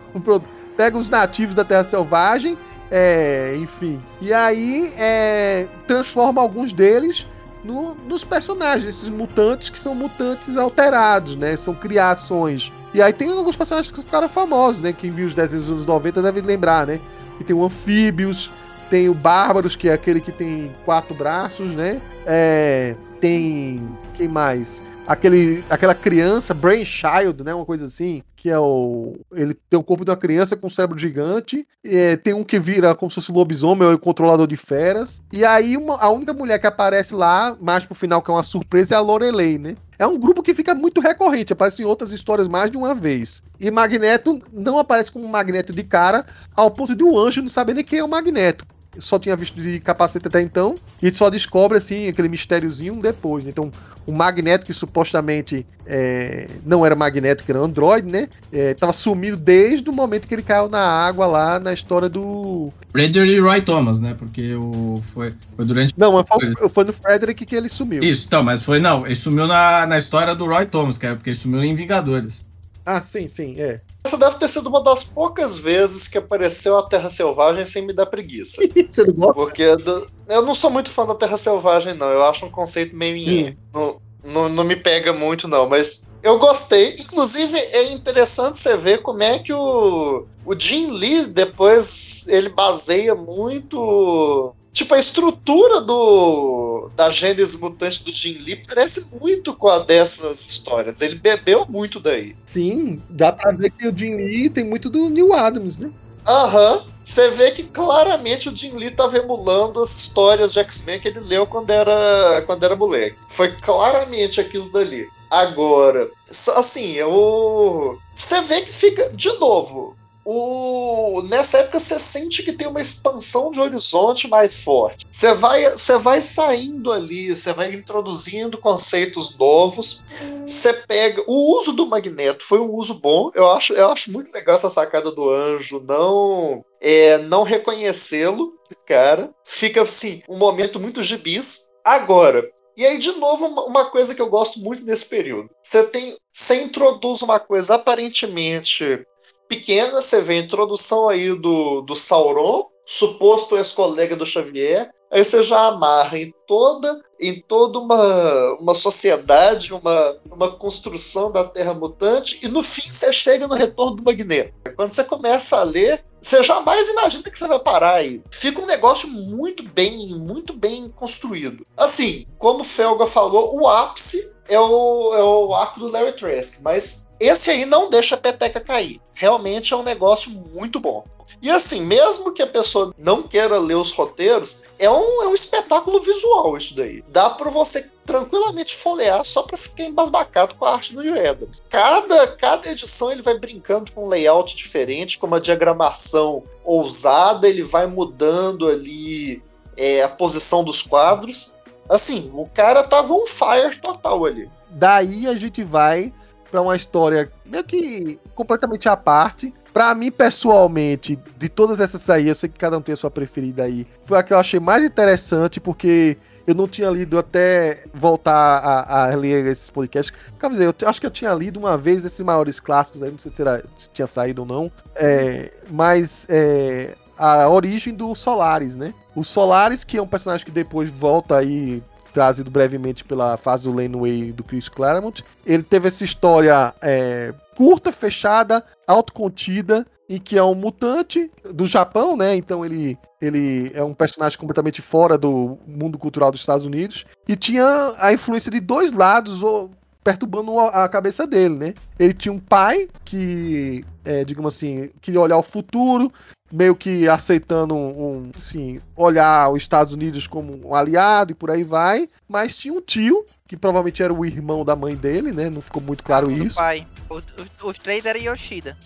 Pega 0.77 0.98
os 0.98 1.09
nativos 1.09 1.55
da 1.55 1.64
Terra 1.64 1.85
Selvagem, 1.85 2.59
é, 2.90 3.55
enfim. 3.56 4.02
E 4.20 4.32
aí 4.32 4.93
é, 4.98 5.66
transforma 5.86 6.40
alguns 6.40 6.73
deles 6.73 7.27
no, 7.64 7.94
nos 7.94 8.24
personagens, 8.24 8.84
esses 8.84 9.09
mutantes 9.09 9.68
que 9.68 9.78
são 9.78 9.94
mutantes 9.94 10.56
alterados, 10.56 11.36
né? 11.36 11.56
São 11.56 11.74
criações. 11.74 12.72
E 12.93 13.01
aí 13.01 13.12
tem 13.12 13.30
alguns 13.30 13.56
personagens 13.56 13.93
que 13.93 14.02
ficaram 14.02 14.28
famosos, 14.28 14.80
né? 14.80 14.93
Quem 14.93 15.10
viu 15.10 15.26
os 15.26 15.34
desenhos 15.34 15.66
dos 15.66 15.74
anos 15.76 15.86
90 15.86 16.22
deve 16.22 16.40
lembrar, 16.40 16.86
né? 16.86 17.01
E 17.40 17.44
tem 17.44 17.55
o 17.55 17.64
Anfíbios, 17.64 18.51
tem 18.90 19.09
o 19.09 19.14
Bárbaros, 19.14 19.74
que 19.74 19.89
é 19.89 19.93
aquele 19.93 20.20
que 20.20 20.32
tem 20.32 20.74
quatro 20.84 21.14
braços, 21.14 21.70
né? 21.74 22.02
É, 22.26 22.94
tem. 23.22 23.80
Quem 24.14 24.28
mais? 24.28 24.82
Aquele, 25.06 25.64
aquela 25.70 25.94
criança, 25.94 26.52
Brainchild, 26.52 27.42
né? 27.44 27.54
Uma 27.54 27.64
coisa 27.64 27.86
assim, 27.86 28.22
que 28.36 28.50
é 28.50 28.58
o. 28.58 29.16
Ele 29.32 29.54
tem 29.54 29.78
o 29.78 29.82
corpo 29.82 30.04
de 30.04 30.10
uma 30.10 30.16
criança 30.16 30.56
com 30.56 30.66
um 30.66 30.70
cérebro 30.70 30.98
gigante. 30.98 31.66
É, 31.84 32.16
tem 32.16 32.34
um 32.34 32.42
que 32.42 32.58
vira 32.58 32.94
como 32.94 33.10
se 33.10 33.16
fosse 33.16 33.32
lobisomem, 33.32 33.88
é 33.88 33.94
o 33.94 33.98
controlador 33.98 34.46
de 34.46 34.56
feras. 34.56 35.22
E 35.32 35.44
aí, 35.44 35.76
uma, 35.76 36.00
a 36.00 36.10
única 36.10 36.32
mulher 36.32 36.58
que 36.58 36.66
aparece 36.66 37.14
lá, 37.14 37.56
mais 37.60 37.84
pro 37.84 37.94
final, 37.94 38.20
que 38.20 38.30
é 38.30 38.34
uma 38.34 38.42
surpresa, 38.42 38.94
é 38.94 38.98
a 38.98 39.00
Lorelei, 39.00 39.56
né? 39.56 39.76
É 39.98 40.06
um 40.06 40.18
grupo 40.18 40.42
que 40.42 40.54
fica 40.54 40.74
muito 40.74 41.00
recorrente, 41.00 41.52
aparece 41.52 41.82
em 41.82 41.84
outras 41.84 42.12
histórias 42.12 42.48
mais 42.48 42.70
de 42.70 42.76
uma 42.76 42.94
vez. 42.94 43.42
E 43.60 43.70
Magneto 43.70 44.40
não 44.52 44.78
aparece 44.78 45.12
como 45.12 45.28
Magneto 45.28 45.72
de 45.72 45.84
cara, 45.84 46.26
ao 46.56 46.70
ponto 46.70 46.94
de 46.94 47.04
o 47.04 47.12
um 47.12 47.18
anjo 47.18 47.40
não 47.40 47.48
saber 47.48 47.74
nem 47.74 47.84
quem 47.84 48.00
é 48.00 48.04
o 48.04 48.08
Magneto 48.08 48.66
só 48.98 49.19
tinha 49.19 49.36
visto 49.36 49.60
de 49.60 49.81
capacete 49.81 50.27
até 50.27 50.40
então, 50.40 50.74
e 51.02 51.14
só 51.14 51.31
descobre, 51.31 51.78
assim, 51.78 52.09
aquele 52.09 52.28
mistériozinho 52.28 53.01
depois. 53.01 53.44
Né? 53.44 53.51
Então, 53.51 53.73
o 54.06 54.12
Magneto, 54.12 54.66
que 54.66 54.73
supostamente 54.73 55.66
é, 55.86 56.48
não 56.64 56.85
era 56.85 56.94
Magneto, 56.94 57.44
que 57.44 57.51
era 57.51 57.60
Android, 57.60 58.10
né? 58.10 58.28
É, 58.52 58.74
tava 58.74 58.93
sumido 58.93 59.36
desde 59.36 59.89
o 59.89 59.93
momento 59.93 60.27
que 60.27 60.35
ele 60.35 60.43
caiu 60.43 60.69
na 60.69 60.81
água 60.81 61.27
lá 61.27 61.59
na 61.59 61.73
história 61.73 62.09
do. 62.09 62.73
Frederick 62.90 63.40
Roy 63.40 63.60
Thomas, 63.62 63.98
né? 63.98 64.14
Porque 64.19 64.55
o, 64.55 65.01
foi, 65.02 65.35
foi 65.56 65.64
durante. 65.64 65.94
Não, 65.97 66.12
mas 66.12 66.27
foi, 66.27 66.69
foi 66.69 66.85
no 66.85 66.93
Frederick 66.93 67.44
que 67.44 67.55
ele 67.55 67.69
sumiu. 67.69 68.02
Isso, 68.02 68.27
então, 68.27 68.43
mas 68.43 68.64
foi, 68.64 68.78
não, 68.78 69.06
ele 69.06 69.14
sumiu 69.14 69.47
na, 69.47 69.86
na 69.86 69.98
história 69.98 70.35
do 70.35 70.47
Roy 70.47 70.66
Thomas, 70.66 70.98
que 70.98 71.06
é 71.06 71.14
porque 71.14 71.31
ele 71.31 71.36
sumiu 71.36 71.62
em 71.62 71.74
Vingadores. 71.74 72.44
Ah, 72.85 73.02
sim, 73.02 73.28
sim, 73.28 73.55
é. 73.59 73.81
Essa 74.04 74.18
deve 74.18 74.36
ter 74.36 74.48
sido 74.48 74.68
uma 74.68 74.82
das 74.82 75.04
poucas 75.04 75.56
vezes 75.56 76.08
que 76.08 76.18
apareceu 76.18 76.76
a 76.76 76.82
Terra 76.82 77.08
Selvagem 77.08 77.64
sem 77.64 77.86
me 77.86 77.92
dar 77.92 78.06
preguiça. 78.06 78.60
Você 78.90 79.04
não 79.04 79.14
gosta? 79.14 79.34
Porque 79.34 79.76
do... 79.76 80.08
eu 80.28 80.42
não 80.42 80.54
sou 80.54 80.70
muito 80.70 80.90
fã 80.90 81.06
da 81.06 81.14
Terra 81.14 81.36
Selvagem, 81.36 81.94
não. 81.94 82.08
Eu 82.08 82.24
acho 82.24 82.44
um 82.44 82.50
conceito 82.50 82.96
meio. 82.96 83.50
Hum. 83.50 83.56
Não, 83.72 83.96
não, 84.24 84.48
não 84.48 84.64
me 84.64 84.74
pega 84.74 85.12
muito, 85.12 85.46
não. 85.46 85.68
Mas 85.68 86.10
eu 86.20 86.36
gostei. 86.38 86.96
Inclusive, 86.98 87.56
é 87.56 87.92
interessante 87.92 88.58
você 88.58 88.76
ver 88.76 89.02
como 89.02 89.22
é 89.22 89.38
que 89.38 89.52
o, 89.52 90.26
o 90.44 90.58
Jim 90.58 90.90
Lee 90.90 91.26
depois 91.26 92.26
ele 92.28 92.48
baseia 92.48 93.14
muito 93.14 94.54
Tipo, 94.72 94.94
a 94.94 94.98
estrutura 94.98 95.82
do 95.82 96.71
da 96.96 97.10
Gênesis 97.10 97.59
Mutante 97.59 98.04
do 98.04 98.12
Jim 98.12 98.38
Lee 98.38 98.64
parece 98.66 99.14
muito 99.18 99.54
com 99.54 99.68
a 99.68 99.80
dessas 99.80 100.44
histórias. 100.48 101.00
Ele 101.00 101.16
bebeu 101.16 101.66
muito 101.68 102.00
daí. 102.00 102.36
Sim, 102.44 103.02
dá 103.09 103.32
pra 103.32 103.52
ver 103.52 103.70
que 103.70 103.86
o 103.86 103.96
Jim 103.96 104.14
Lee 104.14 104.50
tem 104.50 104.64
muito 104.64 104.88
do 104.88 105.09
Neil 105.09 105.32
Adams, 105.32 105.78
né? 105.78 105.90
Aham. 106.26 106.86
Você 107.04 107.30
vê 107.30 107.50
que 107.50 107.64
claramente 107.64 108.48
o 108.48 108.56
Jim 108.56 108.76
Lee 108.76 108.88
estava 108.88 109.16
emulando 109.16 109.80
as 109.80 109.92
histórias 109.92 110.52
de 110.52 110.60
X-Men 110.60 111.00
que 111.00 111.09
ele 111.09 111.18
leu 111.18 111.44
quando 111.46 111.70
era, 111.70 112.42
quando 112.46 112.62
era 112.62 112.76
moleque. 112.76 113.16
Foi 113.28 113.50
claramente 113.56 114.40
aquilo 114.40 114.70
dali. 114.70 115.09
Agora, 115.28 116.09
assim, 116.30 116.92
eu. 116.92 117.98
Você 118.14 118.40
vê 118.42 118.60
que 118.60 118.72
fica. 118.72 119.10
De 119.10 119.32
novo, 119.38 119.96
o... 120.24 121.22
nessa 121.22 121.58
época 121.58 121.80
você 121.80 121.98
sente 121.98 122.42
que 122.42 122.52
tem 122.52 122.68
uma 122.68 122.80
expansão 122.80 123.50
de 123.50 123.60
horizonte 123.60 124.28
mais 124.28 124.62
forte. 124.62 125.06
Você 125.10 125.34
vai, 125.34 125.70
você 125.70 125.98
vai 125.98 126.22
saindo 126.22 126.92
ali, 126.92 127.34
você 127.34 127.52
vai 127.52 127.70
introduzindo 127.70 128.58
conceitos 128.58 129.36
novos. 129.36 130.02
Você 130.46 130.72
pega. 130.72 131.24
O 131.26 131.58
uso 131.58 131.72
do 131.72 131.86
magneto 131.86 132.44
foi 132.44 132.60
um 132.60 132.72
uso 132.72 132.94
bom. 132.94 133.30
Eu 133.34 133.48
acho, 133.50 133.72
eu 133.72 133.88
acho 133.90 134.12
muito 134.12 134.32
legal 134.32 134.54
essa 134.54 134.70
sacada 134.70 135.10
do 135.10 135.28
anjo. 135.28 135.80
Não. 135.80 136.64
É, 136.80 137.18
não 137.18 137.42
reconhecê-lo, 137.42 138.54
cara. 138.86 139.32
Fica 139.44 139.82
assim, 139.82 140.22
um 140.28 140.38
momento 140.38 140.78
muito 140.78 141.02
gibis. 141.02 141.68
Agora, 141.84 142.48
e 142.76 142.86
aí, 142.86 142.98
de 142.98 143.12
novo, 143.12 143.46
uma 143.46 143.90
coisa 143.90 144.14
que 144.14 144.22
eu 144.22 144.30
gosto 144.30 144.58
muito 144.58 144.82
desse 144.84 145.06
período. 145.06 145.50
Você 145.62 145.84
tem. 145.84 146.16
Você 146.32 146.62
introduz 146.62 147.20
uma 147.20 147.38
coisa 147.38 147.74
aparentemente 147.74 149.04
pequena, 149.52 150.00
você 150.00 150.22
vê 150.22 150.34
a 150.34 150.38
introdução 150.38 151.08
aí 151.08 151.34
do, 151.34 151.82
do 151.82 151.94
Sauron, 151.94 152.66
suposto 152.86 153.56
ex-colega 153.56 154.16
do 154.16 154.24
Xavier, 154.24 154.90
aí 155.10 155.22
você 155.22 155.42
já 155.42 155.66
amarra 155.66 156.18
em 156.18 156.32
toda 156.46 157.02
em 157.20 157.40
toda 157.40 157.78
uma, 157.78 158.56
uma 158.58 158.74
sociedade, 158.74 159.72
uma, 159.72 160.16
uma 160.28 160.50
construção 160.50 161.30
da 161.30 161.44
Terra 161.44 161.72
Mutante, 161.72 162.40
e 162.42 162.48
no 162.48 162.64
fim 162.64 162.90
você 162.90 163.12
chega 163.12 163.46
no 163.46 163.54
retorno 163.54 163.94
do 163.94 164.02
Magneto. 164.02 164.52
Quando 164.74 164.90
você 164.90 165.04
começa 165.04 165.56
a 165.58 165.62
ler, 165.62 166.04
você 166.20 166.42
jamais 166.42 166.88
imagina 166.88 167.22
que 167.22 167.38
você 167.38 167.46
vai 167.46 167.60
parar 167.60 167.94
aí. 167.94 168.20
Fica 168.32 168.60
um 168.60 168.66
negócio 168.66 169.08
muito 169.08 169.62
bem, 169.62 170.08
muito 170.18 170.52
bem 170.52 170.88
construído. 170.88 171.64
Assim, 171.76 172.26
como 172.38 172.62
o 172.62 172.64
Felga 172.64 173.06
falou, 173.06 173.56
o 173.56 173.68
ápice 173.68 174.32
é 174.48 174.58
o, 174.58 175.14
é 175.14 175.22
o 175.22 175.54
arco 175.54 175.78
do 175.78 175.92
Larry 175.92 176.16
Trask, 176.16 176.60
mas 176.60 177.06
esse 177.22 177.50
aí 177.50 177.64
não 177.64 177.88
deixa 177.88 178.14
a 178.14 178.18
peteca 178.18 178.60
cair. 178.60 179.00
Realmente 179.14 179.72
é 179.72 179.76
um 179.76 179.82
negócio 179.82 180.30
muito 180.30 180.80
bom. 180.80 181.04
E 181.40 181.50
assim, 181.50 181.80
mesmo 181.80 182.32
que 182.32 182.42
a 182.42 182.46
pessoa 182.46 182.94
não 182.98 183.22
queira 183.22 183.58
ler 183.58 183.76
os 183.76 183.92
roteiros, 183.92 184.62
é 184.78 184.90
um, 184.90 185.22
é 185.22 185.28
um 185.28 185.34
espetáculo 185.34 186.00
visual 186.00 186.56
isso 186.56 186.74
daí. 186.74 187.02
Dá 187.08 187.30
para 187.30 187.50
você 187.50 187.90
tranquilamente 188.04 188.76
folhear 188.76 189.24
só 189.24 189.42
para 189.42 189.56
ficar 189.56 189.84
embasbacado 189.84 190.54
com 190.56 190.64
a 190.64 190.74
arte 190.74 190.94
do 190.94 191.00
Adams. 191.00 191.62
Cada, 191.68 192.26
cada 192.26 192.70
edição 192.70 193.10
ele 193.12 193.22
vai 193.22 193.38
brincando 193.38 193.92
com 193.92 194.04
um 194.04 194.08
layout 194.08 194.56
diferente, 194.56 195.18
com 195.18 195.26
uma 195.26 195.40
diagramação 195.40 196.42
ousada, 196.64 197.48
ele 197.48 197.62
vai 197.62 197.86
mudando 197.86 198.68
ali 198.68 199.42
é, 199.76 200.02
a 200.02 200.08
posição 200.08 200.64
dos 200.64 200.82
quadros. 200.82 201.54
Assim, 201.88 202.30
o 202.34 202.46
cara 202.46 202.82
tava 202.82 203.12
um 203.12 203.26
fire 203.26 203.78
total 203.80 204.24
ali. 204.24 204.50
Daí 204.70 205.28
a 205.28 205.34
gente 205.34 205.62
vai 205.62 206.12
para 206.52 206.60
uma 206.60 206.76
história 206.76 207.32
meio 207.46 207.64
que 207.64 208.20
completamente 208.34 208.86
à 208.86 208.96
parte. 208.96 209.52
Para 209.72 209.94
mim, 209.94 210.10
pessoalmente, 210.12 211.18
de 211.38 211.48
todas 211.48 211.80
essas 211.80 212.08
aí, 212.10 212.28
eu 212.28 212.34
sei 212.34 212.50
que 212.50 212.58
cada 212.58 212.76
um 212.76 212.82
tem 212.82 212.92
a 212.92 212.96
sua 212.96 213.10
preferida 213.10 213.62
aí. 213.62 213.86
Foi 214.04 214.18
a 214.18 214.22
que 214.22 214.34
eu 214.34 214.38
achei 214.38 214.60
mais 214.60 214.84
interessante, 214.84 215.58
porque 215.58 216.18
eu 216.46 216.54
não 216.54 216.68
tinha 216.68 216.90
lido 216.90 217.18
até 217.18 217.84
voltar 217.94 218.58
a, 218.58 219.04
a 219.04 219.16
ler 219.16 219.46
esses 219.46 219.70
podcasts. 219.70 220.12
Quer 220.38 220.50
dizer, 220.50 220.74
eu 220.78 220.88
acho 220.88 221.00
que 221.00 221.06
eu 221.06 221.10
tinha 221.10 221.32
lido 221.32 221.58
uma 221.58 221.78
vez 221.78 222.04
esses 222.04 222.20
maiores 222.20 222.60
clássicos 222.60 223.02
aí, 223.02 223.10
não 223.10 223.18
sei 223.18 223.32
se, 223.32 223.40
era, 223.40 223.64
se 223.78 223.88
tinha 223.88 224.06
saído 224.06 224.42
ou 224.42 224.46
não. 224.46 224.70
É, 224.94 225.50
mas 225.70 226.26
é, 226.28 226.94
a 227.16 227.48
origem 227.48 227.94
do 227.94 228.14
Solaris, 228.14 228.76
né? 228.76 228.92
O 229.16 229.24
Solaris, 229.24 229.84
que 229.84 229.96
é 229.96 230.02
um 230.02 230.06
personagem 230.06 230.44
que 230.44 230.52
depois 230.52 230.90
volta 230.90 231.38
aí 231.38 231.82
trazido 232.12 232.51
brevemente 232.51 233.05
pela 233.05 233.36
fase 233.36 233.64
do 233.64 233.72
Laneway 233.72 234.32
do 234.32 234.44
Chris 234.44 234.68
Claremont. 234.68 235.24
Ele 235.44 235.62
teve 235.62 235.89
essa 235.89 236.05
história 236.05 236.74
é, 236.80 237.34
curta, 237.56 237.93
fechada, 237.93 238.64
autocontida, 238.86 239.86
em 240.09 240.18
que 240.18 240.36
é 240.36 240.44
um 240.44 240.55
mutante 240.55 241.30
do 241.55 241.66
Japão, 241.66 242.16
né? 242.16 242.34
Então 242.34 242.64
ele, 242.64 242.98
ele 243.20 243.70
é 243.74 243.82
um 243.82 243.94
personagem 243.94 244.39
completamente 244.39 244.82
fora 244.82 245.16
do 245.16 245.59
mundo 245.66 245.97
cultural 245.97 246.30
dos 246.30 246.40
Estados 246.40 246.66
Unidos. 246.66 247.06
E 247.26 247.34
tinha 247.34 247.94
a 247.98 248.12
influência 248.12 248.51
de 248.51 248.60
dois 248.60 248.93
lados, 248.93 249.43
ou 249.43 249.70
perturbando 250.02 250.58
a 250.58 250.88
cabeça 250.88 251.26
dele, 251.26 251.54
né? 251.54 251.74
Ele 251.98 252.12
tinha 252.12 252.32
um 252.32 252.38
pai 252.38 252.88
que, 253.04 253.84
é, 254.04 254.24
digamos 254.24 254.54
assim, 254.54 254.90
queria 255.00 255.20
olhar 255.20 255.36
o 255.36 255.42
futuro, 255.42 256.12
meio 256.50 256.74
que 256.74 257.08
aceitando 257.08 257.74
um, 257.74 258.30
assim, 258.36 258.80
olhar 258.96 259.50
os 259.50 259.62
Estados 259.62 259.94
Unidos 259.94 260.26
como 260.26 260.68
um 260.68 260.74
aliado 260.74 261.32
e 261.32 261.34
por 261.34 261.50
aí 261.50 261.64
vai, 261.64 262.08
mas 262.28 262.56
tinha 262.56 262.74
um 262.74 262.80
tio 262.80 263.24
que 263.46 263.56
provavelmente 263.56 264.02
era 264.02 264.12
o 264.12 264.24
irmão 264.24 264.64
da 264.64 264.74
mãe 264.74 264.96
dele, 264.96 265.32
né? 265.32 265.48
Não 265.48 265.60
ficou 265.60 265.82
muito 265.82 266.02
claro 266.02 266.30
irmão 266.30 266.46
isso. 266.46 266.56
Do 266.56 266.60
pai. 266.60 266.86
O, 267.08 267.18
o, 267.18 267.70
os 267.70 267.78
três 267.78 268.04
eram 268.04 268.20
Yoshida. 268.20 268.76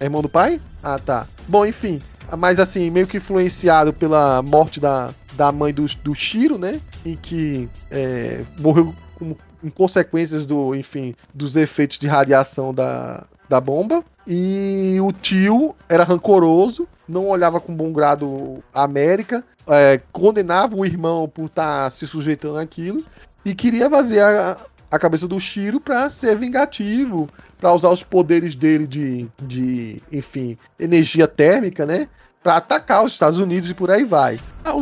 É 0.00 0.04
irmão 0.04 0.22
do 0.22 0.28
pai? 0.28 0.60
Ah, 0.82 0.98
tá. 0.98 1.26
Bom, 1.46 1.64
enfim. 1.64 2.00
Mas 2.38 2.58
assim, 2.58 2.90
meio 2.90 3.06
que 3.06 3.18
influenciado 3.18 3.92
pela 3.92 4.42
morte 4.42 4.80
da, 4.80 5.14
da 5.34 5.52
mãe 5.52 5.72
do, 5.72 5.86
do 6.02 6.14
Shiro, 6.14 6.58
né? 6.58 6.80
Em 7.04 7.16
que 7.16 7.68
é, 7.90 8.42
morreu 8.58 8.94
com, 9.14 9.36
com 9.64 9.70
consequências 9.70 10.44
do, 10.44 10.74
enfim, 10.74 11.14
dos 11.32 11.56
efeitos 11.56 11.98
de 11.98 12.06
radiação 12.06 12.74
da, 12.74 13.24
da 13.48 13.60
bomba. 13.60 14.04
E 14.26 14.98
o 15.00 15.10
tio 15.10 15.74
era 15.88 16.04
rancoroso, 16.04 16.86
não 17.08 17.28
olhava 17.28 17.60
com 17.60 17.74
bom 17.74 17.92
grado 17.92 18.62
a 18.72 18.82
América, 18.82 19.42
é, 19.66 20.00
condenava 20.12 20.76
o 20.76 20.84
irmão 20.84 21.28
por 21.28 21.46
estar 21.46 21.84
tá 21.84 21.90
se 21.90 22.06
sujeitando 22.06 22.58
àquilo 22.58 23.02
e 23.44 23.54
queria 23.54 23.88
vaziar 23.88 24.58
a 24.90 24.98
cabeça 24.98 25.26
do 25.26 25.40
Shiro 25.40 25.80
para 25.80 26.08
ser 26.08 26.36
vingativo, 26.36 27.28
para 27.58 27.72
usar 27.72 27.90
os 27.90 28.02
poderes 28.02 28.54
dele 28.54 28.86
de, 28.86 29.28
de, 29.42 30.02
enfim, 30.12 30.56
energia 30.78 31.26
térmica, 31.26 31.84
né? 31.84 32.08
Para 32.42 32.56
atacar 32.56 33.04
os 33.04 33.12
Estados 33.12 33.38
Unidos 33.38 33.70
e 33.70 33.74
por 33.74 33.90
aí 33.90 34.04
vai. 34.04 34.38
Ah, 34.64 34.74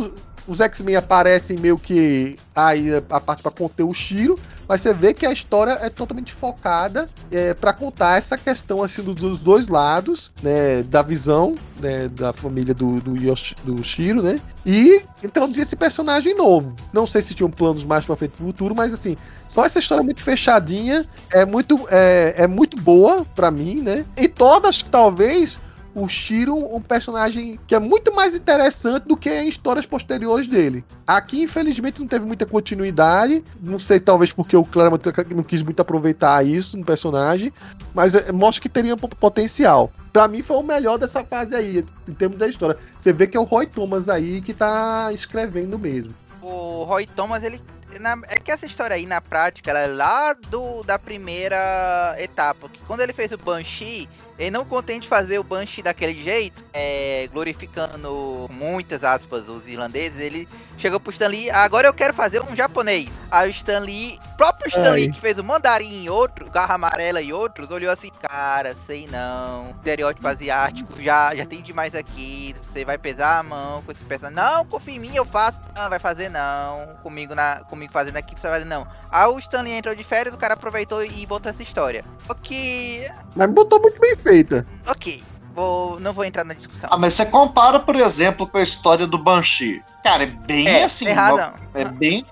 os 0.47 0.59
X-Men 0.59 0.95
aparecem 0.95 1.57
meio 1.57 1.77
que 1.77 2.37
aí 2.55 2.89
a 3.09 3.19
parte 3.19 3.41
para 3.41 3.51
conter 3.51 3.83
o 3.83 3.93
Shiro, 3.93 4.37
mas 4.67 4.81
você 4.81 4.93
vê 4.93 5.13
que 5.13 5.25
a 5.25 5.31
história 5.31 5.71
é 5.81 5.89
totalmente 5.89 6.33
focada 6.33 7.09
é, 7.31 7.53
para 7.53 7.73
contar 7.73 8.17
essa 8.17 8.37
questão 8.37 8.83
assim 8.83 9.01
dos 9.01 9.39
dois 9.39 9.67
lados, 9.67 10.31
né, 10.41 10.83
da 10.83 11.01
visão 11.01 11.55
né, 11.79 12.07
da 12.07 12.31
família 12.31 12.73
do, 12.73 12.99
do, 13.01 13.17
Yoshi, 13.17 13.55
do 13.63 13.83
Shiro, 13.83 14.21
né, 14.21 14.39
e 14.65 15.03
introduzir 15.23 15.63
esse 15.63 15.75
personagem 15.75 16.35
novo. 16.35 16.75
Não 16.91 17.07
sei 17.07 17.21
se 17.21 17.33
tinham 17.33 17.49
planos 17.49 17.83
mais 17.83 18.05
para 18.05 18.15
frente 18.15 18.31
pro 18.31 18.45
futuro, 18.45 18.75
mas 18.75 18.93
assim, 18.93 19.17
só 19.47 19.65
essa 19.65 19.79
história 19.79 20.03
muito 20.03 20.21
fechadinha 20.21 21.05
é 21.31 21.45
muito 21.45 21.87
é, 21.89 22.35
é 22.37 22.47
muito 22.47 22.77
boa 22.77 23.25
para 23.35 23.49
mim, 23.49 23.81
né, 23.81 24.05
e 24.17 24.27
todas 24.27 24.81
talvez 24.83 25.59
o 25.95 26.07
Shiro 26.07 26.55
um 26.75 26.81
personagem 26.81 27.59
que 27.67 27.75
é 27.75 27.79
muito 27.79 28.13
mais 28.13 28.35
interessante 28.35 29.07
do 29.07 29.15
que 29.15 29.29
em 29.29 29.47
histórias 29.47 29.85
posteriores 29.85 30.47
dele. 30.47 30.83
Aqui, 31.05 31.43
infelizmente, 31.43 31.99
não 31.99 32.07
teve 32.07 32.25
muita 32.25 32.45
continuidade. 32.45 33.43
Não 33.61 33.79
sei, 33.79 33.99
talvez 33.99 34.31
porque 34.31 34.55
o 34.55 34.63
Claremont 34.63 35.03
não 35.35 35.43
quis 35.43 35.61
muito 35.61 35.79
aproveitar 35.79 36.45
isso 36.45 36.77
no 36.77 36.85
personagem, 36.85 37.53
mas 37.93 38.15
é, 38.15 38.31
mostra 38.31 38.61
que 38.61 38.69
teria 38.69 38.97
potencial. 38.97 39.91
Para 40.11 40.27
mim, 40.27 40.41
foi 40.41 40.57
o 40.57 40.63
melhor 40.63 40.97
dessa 40.97 41.23
fase 41.23 41.55
aí, 41.55 41.85
em 42.07 42.13
termos 42.13 42.37
da 42.37 42.47
história. 42.47 42.77
Você 42.97 43.11
vê 43.11 43.27
que 43.27 43.37
é 43.37 43.39
o 43.39 43.43
Roy 43.43 43.65
Thomas 43.65 44.09
aí 44.09 44.41
que 44.41 44.53
tá 44.53 45.11
escrevendo 45.11 45.77
mesmo. 45.77 46.13
O 46.41 46.83
Roy 46.83 47.07
Thomas, 47.07 47.43
ele 47.43 47.61
na, 47.99 48.17
é 48.27 48.39
que 48.39 48.51
essa 48.51 48.65
história 48.65 48.95
aí, 48.95 49.05
na 49.05 49.21
prática, 49.21 49.69
ela 49.69 49.79
é 49.79 49.87
lá 49.87 50.33
do, 50.33 50.83
da 50.83 50.97
primeira 50.97 52.15
etapa. 52.17 52.69
Que 52.69 52.79
quando 52.81 53.01
ele 53.01 53.13
fez 53.13 53.31
o 53.31 53.37
Banshee, 53.37 54.09
ele 54.37 54.51
não 54.51 54.65
contente 54.65 55.03
de 55.03 55.07
fazer 55.07 55.39
o 55.39 55.43
Banshee 55.43 55.83
daquele 55.83 56.21
jeito, 56.21 56.63
é, 56.73 57.29
glorificando 57.31 58.47
muitas 58.49 59.03
aspas 59.03 59.47
os 59.47 59.67
irlandeses, 59.67 60.19
ele 60.19 60.47
chegou 60.77 60.99
pro 60.99 61.11
Stan 61.11 61.27
Lee, 61.27 61.49
agora 61.49 61.87
eu 61.87 61.93
quero 61.93 62.13
fazer 62.13 62.41
um 62.41 62.55
japonês. 62.55 63.09
Aí 63.29 63.49
o 63.49 63.51
Stan 63.51 63.79
Lee, 63.79 64.19
próprio 64.37 64.67
Stan 64.69 64.91
Lee, 64.91 65.11
que 65.11 65.21
fez 65.21 65.37
o 65.37 65.43
Mandarim 65.43 66.03
e 66.03 66.09
outro, 66.09 66.49
Garra 66.49 66.75
Amarela 66.75 67.21
e 67.21 67.31
outros, 67.31 67.71
olhou 67.71 67.91
assim, 67.91 68.09
cara, 68.21 68.75
sei 68.87 69.07
não, 69.07 69.71
estereótipo 69.71 70.27
asiático, 70.27 71.01
já, 71.01 71.33
já 71.35 71.45
tem 71.45 71.61
demais 71.61 71.93
aqui, 71.93 72.55
você 72.63 72.83
vai 72.83 72.97
pesar 72.97 73.39
a 73.39 73.43
mão 73.43 73.81
com 73.83 73.91
esse 73.91 74.03
personagem. 74.03 74.35
Não, 74.35 74.65
confia 74.65 74.95
em 74.95 74.99
mim, 74.99 75.15
eu 75.15 75.25
faço. 75.25 75.61
Não, 75.75 75.89
vai 75.89 75.99
fazer 75.99 76.29
não, 76.29 76.95
comigo, 77.01 77.35
na, 77.35 77.63
comigo 77.69 77.93
fazendo 77.93 78.17
aqui, 78.17 78.35
você 78.35 78.47
vai 78.47 78.59
fazer 78.59 78.69
não. 78.69 78.87
Aí 79.11 79.27
o 79.27 79.37
Stan 79.37 79.61
Lee 79.61 79.73
entrou 79.73 79.95
de 79.95 80.03
férias, 80.03 80.33
o 80.33 80.37
cara 80.37 80.55
aproveitou 80.55 81.03
e 81.03 81.25
botou 81.25 81.51
essa 81.51 81.61
história. 81.61 82.03
O 82.27 82.35
que... 82.35 83.07
Mas 83.35 83.49
botou 83.51 83.79
muito 83.79 83.99
bem 83.99 84.15
feita. 84.23 84.65
Ok, 84.87 85.21
vou, 85.53 85.99
não 85.99 86.13
vou 86.13 86.23
entrar 86.23 86.43
na 86.43 86.53
discussão. 86.53 86.89
Ah, 86.91 86.97
mas 86.97 87.13
você 87.13 87.25
compara, 87.25 87.79
por 87.79 87.95
exemplo, 87.95 88.47
com 88.47 88.57
a 88.57 88.63
história 88.63 89.05
do 89.05 89.17
Banshee. 89.17 89.83
Cara, 90.03 90.23
é 90.23 90.27
bem 90.27 90.67
é, 90.67 90.83
assim. 90.83 91.07
Errado, 91.07 91.53
é 91.73 91.85
bem. 91.85 92.25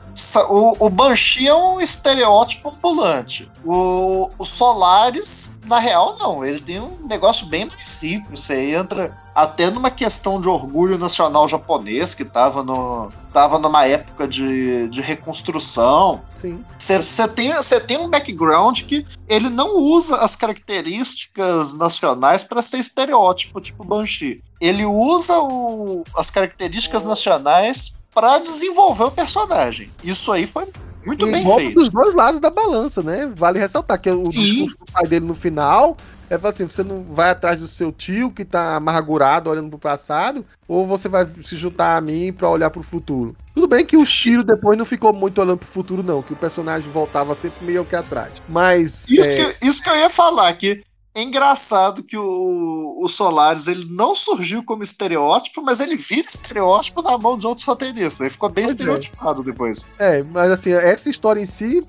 O, 0.50 0.86
o 0.86 0.90
Banshee 0.90 1.48
é 1.48 1.56
um 1.56 1.80
estereótipo 1.80 2.70
ambulante. 2.70 3.50
O, 3.64 4.30
o 4.38 4.46
Solaris, 4.46 5.52
na 5.66 5.80
real, 5.80 6.18
não. 6.20 6.46
Ele 6.46 6.60
tem 6.60 6.80
um 6.80 6.98
negócio 7.08 7.46
bem 7.48 7.66
mais 7.66 7.88
simples. 7.88 8.42
Você 8.42 8.72
entra 8.72 9.18
até 9.34 9.70
numa 9.70 9.90
questão 9.90 10.42
de 10.42 10.50
orgulho 10.50 10.98
nacional 10.98 11.48
japonês, 11.48 12.14
que 12.14 12.24
estava 12.24 12.62
no, 12.64 13.12
tava 13.32 13.58
numa 13.58 13.86
época 13.86 14.28
de, 14.28 14.88
de 14.90 15.02
reconstrução. 15.02 16.22
Sim. 16.36 16.64
Você 16.78 17.28
tem, 17.28 17.52
tem 17.88 17.98
um 17.98 18.10
background 18.10 18.82
que 18.82 19.06
ele 19.28 19.50
não 19.50 19.78
usa 19.78 20.18
as 20.18 20.36
características 20.36 21.74
nacionais 21.74 22.44
para 22.44 22.62
ser 22.62 22.80
estereótipo, 22.80 23.62
tipo 23.62 23.84
Banshee. 23.84 24.44
Ele 24.60 24.86
usa 24.86 25.40
o, 25.40 26.04
as 26.16 26.30
características 26.30 27.04
nacionais 27.04 27.96
para 28.14 28.40
desenvolver 28.40 29.06
o 29.06 29.12
personagem. 29.12 29.90
Isso 30.04 30.32
aí 30.32 30.46
foi 30.46 30.68
muito 31.06 31.28
e 31.28 31.32
bem 31.32 31.46
feito. 31.46 31.76
dos 31.76 31.90
dois 31.90 32.14
lados 32.14 32.40
da 32.40 32.50
balança, 32.50 33.02
né? 33.02 33.32
Vale 33.36 33.60
ressaltar 33.60 34.00
que 34.00 34.10
o 34.10 34.24
Sim. 34.32 34.40
discurso 34.40 34.78
do 34.78 34.92
pai 34.92 35.08
dele 35.08 35.26
no 35.26 35.36
final 35.36 35.98
é 36.32 36.48
assim, 36.48 36.66
você 36.66 36.82
não 36.82 37.04
vai 37.04 37.30
atrás 37.32 37.60
do 37.60 37.68
seu 37.68 37.92
tio 37.92 38.32
que 38.32 38.46
tá 38.46 38.78
amargurado 38.78 39.50
olhando 39.50 39.70
pro 39.70 39.78
passado, 39.78 40.46
ou 40.66 40.86
você 40.86 41.10
vai 41.10 41.28
se 41.44 41.58
juntar 41.58 41.98
a 41.98 42.02
mim 42.02 42.32
para 42.32 42.48
olhar 42.48 42.70
pro 42.70 42.82
futuro. 42.82 43.36
Tudo 43.54 43.68
bem 43.68 43.86
que 43.86 43.98
o 43.98 44.06
Shiro 44.06 44.42
depois 44.42 44.78
não 44.78 44.86
ficou 44.86 45.12
muito 45.12 45.42
olhando 45.42 45.58
pro 45.58 45.68
futuro, 45.68 46.02
não, 46.02 46.24
que 46.24 46.32
o 46.32 46.38
personagem 46.38 46.90
voltava 46.90 47.36
sempre 47.36 47.66
meio 47.66 47.84
que 47.84 47.98
atrás. 47.98 48.32
Mas. 48.48 49.10
Isso, 49.10 49.30
é... 49.30 49.36
que, 49.36 49.66
isso 49.66 49.84
que 49.84 49.90
eu 49.90 49.96
ia 49.98 50.10
falar, 50.10 50.54
que 50.54 50.82
é 51.14 51.22
engraçado 51.22 52.04
que 52.04 52.18
o, 52.18 52.98
o 53.02 53.08
Solaris 53.08 53.68
ele 53.68 53.86
não 53.90 54.16
surgiu 54.16 54.64
como 54.64 54.82
estereótipo, 54.82 55.62
mas 55.62 55.80
ele 55.80 55.98
vira 55.98 56.28
estereótipo 56.28 57.02
na 57.02 57.18
mão 57.18 57.38
de 57.38 57.46
outros 57.46 57.66
roteiristas. 57.66 58.22
Ele 58.22 58.30
ficou 58.30 58.50
bem 58.50 58.64
pois 58.64 58.74
é. 58.74 58.76
estereotipado 58.76 59.42
é. 59.42 59.44
depois. 59.44 59.86
É, 60.00 60.24
mas 60.24 60.52
assim, 60.52 60.72
essa 60.72 61.10
história 61.10 61.42
em 61.42 61.46
si 61.46 61.82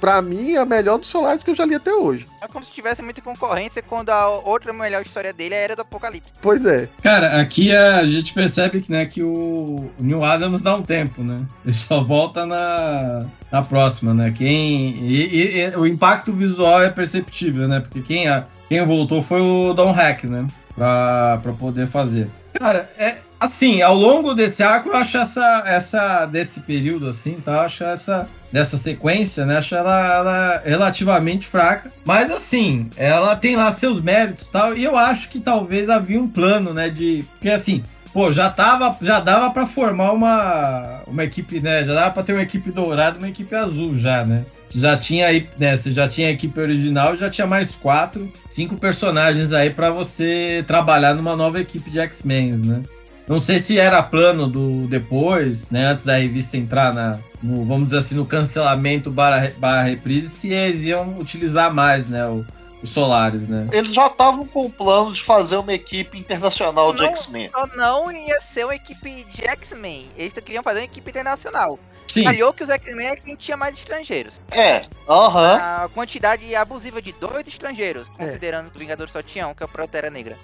pra 0.00 0.22
mim, 0.22 0.52
é 0.52 0.58
a 0.58 0.64
melhor 0.64 0.98
dos 0.98 1.08
Solaris 1.08 1.42
que 1.42 1.50
eu 1.50 1.54
já 1.54 1.64
li 1.64 1.74
até 1.74 1.92
hoje. 1.92 2.26
É 2.40 2.46
como 2.46 2.64
se 2.64 2.70
tivesse 2.70 3.02
muita 3.02 3.20
concorrência 3.20 3.82
quando 3.82 4.10
a 4.10 4.28
outra 4.28 4.72
melhor 4.72 5.02
história 5.02 5.32
dele 5.32 5.54
é 5.54 5.58
a 5.58 5.60
Era 5.62 5.76
do 5.76 5.82
Apocalipse. 5.82 6.30
Pois 6.40 6.64
é. 6.64 6.88
Cara, 7.02 7.40
aqui 7.40 7.74
a 7.74 8.06
gente 8.06 8.32
percebe 8.32 8.80
que, 8.80 8.90
né, 8.90 9.06
que 9.06 9.22
o 9.22 9.90
Neil 10.00 10.24
Adams 10.24 10.62
dá 10.62 10.76
um 10.76 10.82
tempo, 10.82 11.22
né? 11.22 11.38
Ele 11.64 11.74
só 11.74 12.02
volta 12.02 12.46
na, 12.46 13.26
na 13.50 13.62
próxima, 13.62 14.14
né? 14.14 14.32
Quem, 14.34 14.96
e, 15.00 15.24
e, 15.24 15.60
e 15.60 15.76
o 15.76 15.86
impacto 15.86 16.32
visual 16.32 16.82
é 16.82 16.90
perceptível, 16.90 17.68
né? 17.68 17.80
Porque 17.80 18.00
quem, 18.00 18.28
a, 18.28 18.46
quem 18.68 18.84
voltou 18.84 19.22
foi 19.22 19.40
o 19.40 19.72
Don 19.74 19.92
Hack, 19.92 20.24
né? 20.24 20.46
Pra, 20.74 21.40
pra 21.42 21.52
poder 21.52 21.88
fazer. 21.88 22.30
Cara, 22.52 22.90
é, 22.96 23.16
assim, 23.38 23.82
ao 23.82 23.94
longo 23.94 24.34
desse 24.34 24.62
arco, 24.62 24.88
eu 24.88 24.96
acho 24.96 25.16
essa, 25.18 25.62
essa 25.66 26.26
desse 26.26 26.60
período, 26.60 27.06
assim, 27.06 27.40
tá? 27.40 27.52
Eu 27.52 27.60
acho 27.60 27.84
essa 27.84 28.28
dessa 28.50 28.76
sequência, 28.76 29.44
né? 29.44 29.58
Acho 29.58 29.74
ela, 29.74 30.14
ela 30.14 30.62
relativamente 30.64 31.46
fraca. 31.46 31.92
Mas 32.04 32.30
assim, 32.30 32.88
ela 32.96 33.36
tem 33.36 33.56
lá 33.56 33.70
seus 33.70 34.00
méritos 34.00 34.48
e 34.48 34.52
tal. 34.52 34.76
E 34.76 34.84
eu 34.84 34.96
acho 34.96 35.28
que 35.28 35.40
talvez 35.40 35.88
havia 35.88 36.20
um 36.20 36.28
plano, 36.28 36.72
né? 36.72 36.88
De. 36.88 37.24
Porque 37.34 37.50
assim, 37.50 37.82
pô, 38.12 38.32
já 38.32 38.50
tava, 38.50 38.96
já 39.00 39.20
dava 39.20 39.50
para 39.50 39.66
formar 39.66 40.12
uma, 40.12 41.02
uma 41.06 41.24
equipe, 41.24 41.60
né? 41.60 41.84
Já 41.84 41.94
dava 41.94 42.10
para 42.10 42.22
ter 42.22 42.32
uma 42.32 42.42
equipe 42.42 42.70
dourada, 42.70 43.18
uma 43.18 43.28
equipe 43.28 43.54
azul 43.54 43.96
já, 43.96 44.24
né? 44.24 44.44
Já 44.74 44.96
tinha 44.96 45.26
aí, 45.26 45.48
né? 45.58 45.76
Você 45.76 45.92
já 45.92 46.08
tinha 46.08 46.28
a 46.28 46.32
equipe 46.32 46.58
original, 46.58 47.16
já 47.16 47.30
tinha 47.30 47.46
mais 47.46 47.74
quatro, 47.74 48.30
cinco 48.50 48.76
personagens 48.76 49.52
aí 49.52 49.70
para 49.70 49.90
você 49.90 50.64
trabalhar 50.66 51.14
numa 51.14 51.36
nova 51.36 51.60
equipe 51.60 51.90
de 51.90 51.98
X-Men, 52.00 52.52
né? 52.52 52.82
Não 53.28 53.38
sei 53.38 53.58
se 53.58 53.78
era 53.78 54.02
plano 54.02 54.48
do 54.48 54.86
depois, 54.86 55.70
né? 55.70 55.86
Antes 55.86 56.04
da 56.04 56.16
revista 56.16 56.56
entrar 56.56 56.94
na, 56.94 57.18
no, 57.42 57.64
vamos 57.64 57.86
dizer 57.86 57.98
assim, 57.98 58.14
no 58.14 58.24
cancelamento 58.24 59.10
barra, 59.10 59.52
barra 59.58 59.82
reprise, 59.82 60.28
se 60.28 60.52
eles 60.52 60.84
iam 60.84 61.18
utilizar 61.18 61.72
mais, 61.72 62.08
né? 62.08 62.26
O, 62.26 62.44
os 62.82 62.90
Solares, 62.90 63.48
né? 63.48 63.68
Eles 63.72 63.92
já 63.92 64.06
estavam 64.06 64.46
com 64.46 64.66
o 64.66 64.70
plano 64.70 65.12
de 65.12 65.22
fazer 65.22 65.56
uma 65.56 65.72
equipe 65.72 66.18
internacional 66.18 66.92
de 66.94 67.04
X-Men. 67.04 67.50
Só 67.50 67.66
não 67.76 68.10
ia 68.10 68.40
ser 68.54 68.64
uma 68.64 68.74
equipe 68.74 69.24
de 69.24 69.46
X-Men. 69.46 70.08
Eles 70.16 70.32
queriam 70.32 70.62
fazer 70.62 70.80
uma 70.80 70.84
equipe 70.84 71.10
internacional. 71.10 71.78
Sim. 72.06 72.24
Calhou 72.24 72.52
que 72.54 72.62
os 72.62 72.70
X-Men 72.70 73.08
é 73.08 73.16
quem 73.16 73.36
tinha 73.36 73.56
mais 73.56 73.76
estrangeiros. 73.76 74.32
É, 74.50 74.84
aham. 75.08 75.54
Uhum. 75.54 75.60
A 75.60 75.90
quantidade 75.92 76.54
abusiva 76.54 77.02
de 77.02 77.12
dois 77.12 77.46
estrangeiros, 77.46 78.08
é. 78.18 78.24
considerando 78.24 78.70
que 78.70 78.76
o 78.76 78.78
Vingador 78.78 79.10
só 79.10 79.20
tinha 79.20 79.46
um, 79.46 79.54
que 79.54 79.62
é 79.62 79.66
o 79.66 79.68
Protera 79.68 80.08
Negra. 80.08 80.38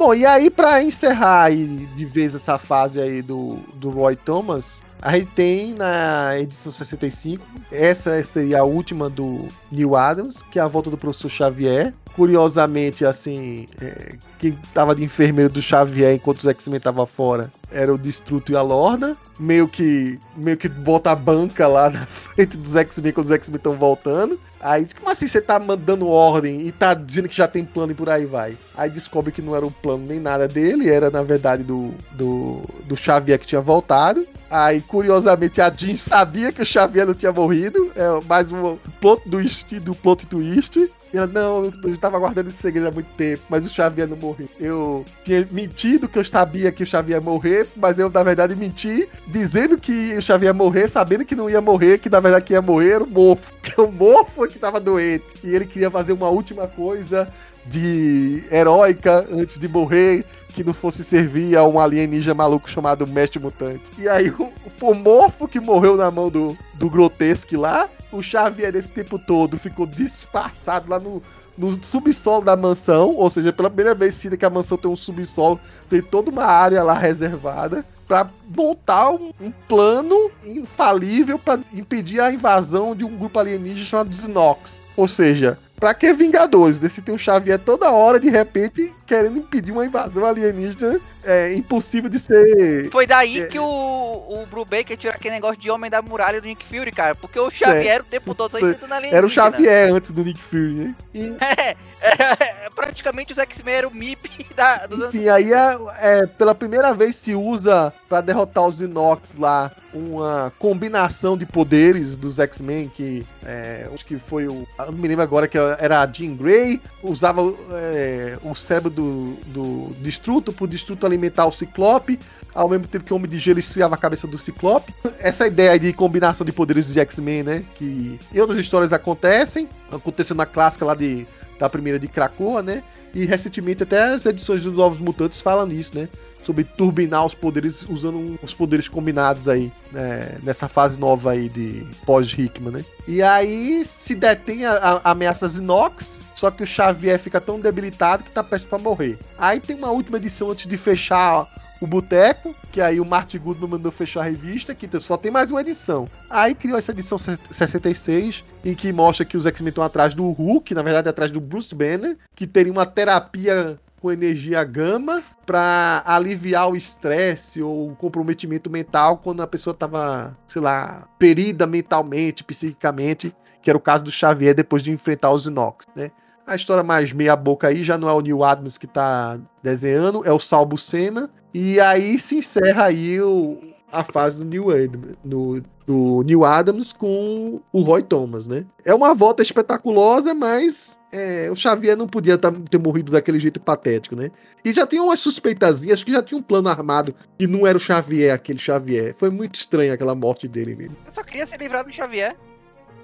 Bom, 0.00 0.14
e 0.14 0.24
aí, 0.24 0.48
para 0.48 0.82
encerrar 0.82 1.42
aí 1.42 1.66
de 1.94 2.06
vez 2.06 2.34
essa 2.34 2.56
fase 2.56 2.98
aí 2.98 3.20
do, 3.20 3.58
do 3.74 3.90
Roy 3.90 4.16
Thomas, 4.16 4.82
a 5.02 5.12
gente 5.12 5.30
tem 5.32 5.74
na 5.74 6.40
edição 6.40 6.72
65, 6.72 7.44
essa 7.70 8.24
seria 8.24 8.60
a 8.60 8.64
última 8.64 9.10
do 9.10 9.46
Neil 9.70 9.94
Adams, 9.94 10.40
que 10.50 10.58
é 10.58 10.62
a 10.62 10.66
volta 10.66 10.88
do 10.88 10.96
professor 10.96 11.28
Xavier. 11.28 11.92
Curiosamente, 12.20 13.06
assim, 13.06 13.64
é, 13.80 14.12
quem 14.38 14.52
tava 14.74 14.94
de 14.94 15.02
enfermeiro 15.02 15.50
do 15.50 15.62
Xavier 15.62 16.12
enquanto 16.12 16.40
os 16.40 16.46
X-Men 16.46 16.76
estavam 16.76 17.06
fora 17.06 17.50
era 17.72 17.94
o 17.94 17.96
Destruto 17.96 18.52
e 18.52 18.56
a 18.56 18.60
Lorna. 18.60 19.16
Meio 19.38 19.66
que 19.66 20.18
meio 20.36 20.58
que 20.58 20.68
bota 20.68 21.12
a 21.12 21.14
banca 21.14 21.66
lá 21.66 21.88
na 21.88 22.04
frente 22.04 22.58
dos 22.58 22.76
X-Men 22.76 23.14
quando 23.14 23.24
os 23.24 23.32
X-Men 23.32 23.56
estão 23.56 23.74
voltando. 23.78 24.38
Aí, 24.60 24.86
como 24.98 25.10
assim 25.10 25.26
você 25.26 25.40
tá 25.40 25.58
mandando 25.58 26.06
ordem 26.08 26.66
e 26.66 26.70
tá 26.70 26.92
dizendo 26.92 27.26
que 27.26 27.36
já 27.38 27.48
tem 27.48 27.64
plano 27.64 27.92
e 27.92 27.94
por 27.94 28.10
aí 28.10 28.26
vai? 28.26 28.54
Aí 28.74 28.90
descobre 28.90 29.32
que 29.32 29.40
não 29.40 29.56
era 29.56 29.64
o 29.64 29.70
plano 29.70 30.04
nem 30.06 30.20
nada 30.20 30.46
dele, 30.46 30.90
era 30.90 31.10
na 31.10 31.22
verdade 31.22 31.62
do, 31.62 31.94
do, 32.12 32.60
do 32.86 32.98
Xavier 32.98 33.38
que 33.38 33.46
tinha 33.46 33.62
voltado. 33.62 34.22
Aí, 34.50 34.80
curiosamente, 34.80 35.60
a 35.60 35.70
Jean 35.70 35.96
sabia 35.96 36.50
que 36.50 36.60
o 36.60 36.66
Xavier 36.66 37.06
não 37.06 37.14
tinha 37.14 37.32
morrido. 37.32 37.92
É 37.94 38.24
mais 38.26 38.50
um 38.50 38.76
plot 39.00 39.22
twist 39.30 39.78
do 39.78 39.94
plot 39.94 40.26
twist. 40.26 40.90
Eu 41.12 41.26
não, 41.28 41.70
eu 41.84 41.96
tava 41.96 42.18
guardando 42.18 42.48
esse 42.48 42.58
segredo 42.58 42.88
há 42.88 42.90
muito 42.90 43.16
tempo, 43.16 43.42
mas 43.48 43.64
o 43.64 43.68
Xavier 43.68 44.08
não 44.08 44.16
morreu. 44.16 44.48
Eu 44.58 45.04
tinha 45.24 45.46
mentido 45.52 46.08
que 46.08 46.18
eu 46.18 46.24
sabia 46.24 46.72
que 46.72 46.82
o 46.82 46.86
Xavier 46.86 47.20
ia 47.20 47.24
morrer, 47.24 47.68
mas 47.76 47.98
eu, 47.98 48.10
na 48.10 48.22
verdade, 48.22 48.56
menti 48.56 49.08
dizendo 49.26 49.78
que 49.78 50.16
o 50.16 50.22
Xavier 50.22 50.50
ia 50.50 50.54
morrer, 50.54 50.88
sabendo 50.88 51.24
que 51.24 51.36
não 51.36 51.48
ia 51.48 51.60
morrer, 51.60 51.98
que 51.98 52.10
na 52.10 52.20
verdade 52.20 52.52
ia 52.52 52.62
morrer 52.62 52.94
era 52.94 53.04
o 53.04 53.10
mofo. 53.10 53.52
Que 53.70 53.80
o 53.80 53.92
mofo 53.92 54.48
que 54.48 54.58
tava 54.58 54.80
doente. 54.80 55.26
E 55.44 55.54
ele 55.54 55.64
queria 55.64 55.90
fazer 55.90 56.12
uma 56.12 56.28
última 56.28 56.66
coisa 56.66 57.28
de 57.66 58.42
heróica 58.50 59.26
antes 59.30 59.58
de 59.58 59.68
morrer 59.68 60.24
que 60.50 60.64
não 60.64 60.74
fosse 60.74 61.04
servir 61.04 61.56
a 61.56 61.64
um 61.64 61.78
alienígena 61.78 62.34
maluco 62.34 62.68
chamado 62.68 63.06
Mestre 63.06 63.40
Mutante. 63.40 63.92
E 63.98 64.08
aí 64.08 64.30
o, 64.30 64.52
o 64.80 64.94
morfo 64.94 65.46
que 65.46 65.60
morreu 65.60 65.96
na 65.96 66.10
mão 66.10 66.28
do, 66.28 66.56
do 66.74 66.90
Grotesque 66.90 67.56
lá, 67.56 67.88
o 68.12 68.20
Xavier 68.20 68.74
esse 68.74 68.90
tempo 68.90 69.18
todo 69.18 69.58
ficou 69.58 69.86
disfarçado 69.86 70.90
lá 70.90 70.98
no, 70.98 71.22
no 71.56 71.82
subsolo 71.84 72.44
da 72.44 72.56
mansão, 72.56 73.14
ou 73.14 73.30
seja, 73.30 73.52
pela 73.52 73.70
primeira 73.70 73.94
vez 73.94 74.14
cita 74.14 74.36
que 74.36 74.44
a 74.44 74.50
mansão 74.50 74.78
tem 74.78 74.90
um 74.90 74.96
subsolo, 74.96 75.60
tem 75.88 76.02
toda 76.02 76.30
uma 76.30 76.44
área 76.44 76.82
lá 76.82 76.94
reservada 76.94 77.84
para 78.08 78.28
montar 78.56 79.10
um, 79.10 79.30
um, 79.40 79.52
plano 79.68 80.32
infalível 80.44 81.38
para 81.38 81.60
impedir 81.72 82.20
a 82.20 82.32
invasão 82.32 82.96
de 82.96 83.04
um 83.04 83.16
grupo 83.16 83.38
alienígena 83.38 83.86
chamado 83.86 84.12
Znox. 84.12 84.82
Ou 84.96 85.06
seja, 85.06 85.56
Pra 85.80 85.94
que 85.94 86.12
Vingadores? 86.12 86.78
Desse 86.78 87.00
tem 87.00 87.14
um 87.14 87.18
Xavier 87.18 87.58
toda 87.58 87.90
hora, 87.90 88.20
de 88.20 88.28
repente, 88.28 88.94
querendo 89.10 89.38
impedir 89.38 89.72
uma 89.72 89.84
invasão 89.84 90.24
alienígena 90.24 91.00
é, 91.24 91.52
impossível 91.52 92.08
de 92.08 92.16
ser. 92.16 92.88
Foi 92.92 93.08
daí 93.08 93.40
é, 93.40 93.46
que 93.48 93.58
o, 93.58 93.64
o 93.64 94.46
Brubaker 94.46 94.96
tirou 94.96 95.12
aquele 95.12 95.34
negócio 95.34 95.60
de 95.60 95.68
Homem 95.68 95.90
da 95.90 96.00
Muralha 96.00 96.40
do 96.40 96.46
Nick 96.46 96.64
Fury, 96.64 96.92
cara. 96.92 97.16
Porque 97.16 97.38
o 97.38 97.50
Xavier 97.50 97.98
é, 97.98 98.00
o 98.00 98.04
tempo 98.04 98.32
todo 98.36 98.56
enfrentando 98.56 98.94
alienígena. 98.94 99.18
Era 99.18 99.26
o 99.26 99.28
Xavier 99.30 99.92
antes 99.92 100.12
do 100.12 100.22
Nick 100.22 100.40
Fury, 100.40 100.74
né? 100.74 100.94
E... 101.12 101.34
É, 101.50 101.70
é, 102.00 102.66
é, 102.66 102.68
praticamente 102.74 103.32
os 103.32 103.38
X-Men 103.38 103.74
eram 103.74 103.88
o 103.90 103.94
MIP 103.94 104.46
da. 104.56 104.86
Do... 104.86 105.06
Enfim, 105.06 105.28
aí 105.28 105.52
é, 105.52 105.78
é, 105.98 106.26
pela 106.26 106.54
primeira 106.54 106.94
vez 106.94 107.16
se 107.16 107.34
usa 107.34 107.92
para 108.08 108.20
derrotar 108.20 108.66
os 108.66 108.80
Inox 108.80 109.36
lá 109.36 109.70
uma 109.92 110.52
combinação 110.58 111.36
de 111.36 111.44
poderes 111.44 112.16
dos 112.16 112.38
X-Men 112.38 112.88
que 112.88 113.26
é, 113.44 113.88
acho 113.92 114.04
que 114.04 114.18
foi 114.18 114.46
o. 114.46 114.66
não 114.78 114.92
me 114.92 115.08
lembro 115.08 115.22
agora 115.22 115.48
que 115.48 115.58
era 115.58 116.02
a 116.02 116.06
Jean 116.06 116.36
Grey, 116.36 116.80
usava 117.02 117.42
é, 117.72 118.38
o 118.42 118.54
cérebro 118.54 118.90
do, 118.90 118.99
do 119.00 119.92
Destruto 120.00 120.52
pro 120.52 120.66
Destruto 120.66 121.06
alimentar 121.06 121.46
o 121.46 121.52
Ciclope, 121.52 122.18
ao 122.54 122.68
mesmo 122.68 122.86
tempo 122.86 123.04
que 123.04 123.12
o 123.12 123.16
Homem 123.16 123.30
de 123.30 123.38
Gelo 123.38 123.58
esfriava 123.58 123.94
a 123.94 123.98
cabeça 123.98 124.26
do 124.26 124.38
Ciclope. 124.38 124.94
Essa 125.18 125.46
ideia 125.46 125.78
de 125.78 125.92
combinação 125.92 126.44
de 126.44 126.52
poderes 126.52 126.92
de 126.92 127.00
X-Men, 127.00 127.42
né? 127.42 127.64
Que 127.74 128.18
em 128.32 128.38
outras 128.38 128.58
histórias 128.58 128.92
acontecem. 128.92 129.68
Aconteceu 129.90 130.36
na 130.36 130.46
clássica 130.46 130.84
lá 130.84 130.94
de, 130.94 131.26
da 131.60 131.68
primeira 131.68 131.98
de 131.98 132.08
Krakoa, 132.08 132.62
né? 132.62 132.82
E 133.14 133.24
recentemente 133.24 133.82
até 133.82 134.02
as 134.02 134.26
edições 134.26 134.62
dos 134.62 134.74
Novos 134.74 135.00
Mutantes 135.00 135.40
falam 135.40 135.66
nisso, 135.66 135.92
né? 135.94 136.08
sobre 136.42 136.64
turbinar 136.64 137.26
os 137.26 137.34
poderes 137.34 137.84
usando 137.88 138.38
os 138.42 138.54
poderes 138.54 138.88
combinados 138.88 139.46
aí, 139.46 139.70
né, 139.92 140.38
nessa 140.42 140.68
fase 140.68 140.98
nova 140.98 141.32
aí 141.32 141.50
de 141.50 141.86
pós-Hickman, 142.06 142.72
né? 142.72 142.84
E 143.06 143.22
aí 143.22 143.84
se 143.84 144.14
detém 144.14 144.64
a, 144.64 144.72
a 145.04 145.10
ameaças 145.10 145.56
inox, 145.56 146.18
só 146.34 146.50
que 146.50 146.62
o 146.62 146.66
Xavier 146.66 147.18
fica 147.18 147.40
tão 147.40 147.60
debilitado 147.60 148.24
que 148.24 148.30
tá 148.30 148.42
perto 148.42 148.66
para 148.68 148.78
morrer. 148.78 149.18
Aí 149.36 149.60
tem 149.60 149.76
uma 149.76 149.90
última 149.90 150.16
edição 150.16 150.50
antes 150.50 150.66
de 150.66 150.76
fechar 150.78 151.46
o 151.80 151.86
Boteco, 151.86 152.54
que 152.70 152.80
aí 152.80 153.00
o 153.00 153.04
Martin 153.04 153.38
Goodman 153.38 153.70
mandou 153.70 153.90
fechar 153.90 154.20
a 154.20 154.24
revista, 154.24 154.74
que 154.74 154.88
só 155.00 155.16
tem 155.16 155.30
mais 155.30 155.50
uma 155.50 155.60
edição. 155.60 156.04
Aí 156.28 156.54
criou 156.54 156.78
essa 156.78 156.92
edição 156.92 157.16
66, 157.18 158.42
em 158.64 158.74
que 158.74 158.92
mostra 158.92 159.24
que 159.24 159.36
os 159.36 159.46
X-Men 159.46 159.70
estão 159.70 159.82
atrás 159.82 160.14
do 160.14 160.30
Hulk, 160.30 160.74
na 160.74 160.82
verdade 160.82 161.08
atrás 161.08 161.30
do 161.30 161.40
Bruce 161.40 161.74
Banner, 161.74 162.18
que 162.34 162.46
teria 162.46 162.72
uma 162.72 162.84
terapia 162.84 163.78
com 164.00 164.10
energia 164.10 164.64
gama 164.64 165.22
para 165.44 166.02
aliviar 166.06 166.70
o 166.70 166.76
estresse 166.76 167.62
ou 167.62 167.90
o 167.90 167.96
comprometimento 167.96 168.70
mental 168.70 169.18
quando 169.18 169.42
a 169.42 169.46
pessoa 169.46 169.72
estava, 169.72 170.36
sei 170.46 170.62
lá, 170.62 171.06
ferida 171.18 171.66
mentalmente, 171.66 172.42
psiquicamente, 172.42 173.34
que 173.60 173.68
era 173.68 173.76
o 173.76 173.80
caso 173.80 174.04
do 174.04 174.10
Xavier 174.10 174.54
depois 174.54 174.82
de 174.82 174.90
enfrentar 174.90 175.30
os 175.32 175.46
Inox, 175.46 175.84
né? 175.94 176.10
A 176.46 176.56
história 176.56 176.82
mais 176.82 177.12
meia 177.12 177.36
boca 177.36 177.68
aí 177.68 177.84
já 177.84 177.96
não 177.96 178.08
é 178.08 178.12
o 178.12 178.20
Neil 178.20 178.42
Adams 178.42 178.76
que 178.76 178.86
está 178.86 179.38
desenhando, 179.62 180.26
é 180.26 180.32
o 180.32 180.38
Sal 180.38 180.66
Buscema. 180.66 181.30
E 181.52 181.80
aí 181.80 182.18
se 182.18 182.36
encerra 182.36 182.84
aí 182.84 183.20
o, 183.20 183.58
a 183.92 184.04
fase 184.04 184.38
do 184.38 184.44
Neil 184.44 184.70
Adams, 184.70 185.16
no, 185.24 185.60
do 185.86 186.22
Neil 186.24 186.44
Adams 186.44 186.92
com 186.92 187.60
o 187.72 187.82
Roy 187.82 188.02
Thomas, 188.02 188.46
né? 188.46 188.64
É 188.84 188.94
uma 188.94 189.14
volta 189.14 189.42
espetaculosa, 189.42 190.32
mas 190.32 190.98
é, 191.12 191.50
o 191.50 191.56
Xavier 191.56 191.96
não 191.96 192.06
podia 192.06 192.38
tá, 192.38 192.52
ter 192.70 192.78
morrido 192.78 193.12
daquele 193.12 193.40
jeito 193.40 193.58
patético, 193.58 194.14
né? 194.14 194.30
E 194.64 194.72
já 194.72 194.86
tinha 194.86 195.02
umas 195.02 195.18
suspeitazinhas, 195.18 196.04
que 196.04 196.12
já 196.12 196.22
tinha 196.22 196.38
um 196.38 196.42
plano 196.42 196.68
armado 196.68 197.14
que 197.38 197.46
não 197.46 197.66
era 197.66 197.76
o 197.76 197.80
Xavier, 197.80 198.32
aquele 198.32 198.58
Xavier. 198.58 199.14
Foi 199.18 199.30
muito 199.30 199.56
estranho 199.56 199.92
aquela 199.92 200.14
morte 200.14 200.46
dele 200.46 200.76
mesmo. 200.76 200.96
Eu 201.06 201.12
só 201.12 201.22
queria 201.24 201.46
ser 201.46 201.58
livrado 201.58 201.88
do 201.88 201.94
Xavier. 201.94 202.36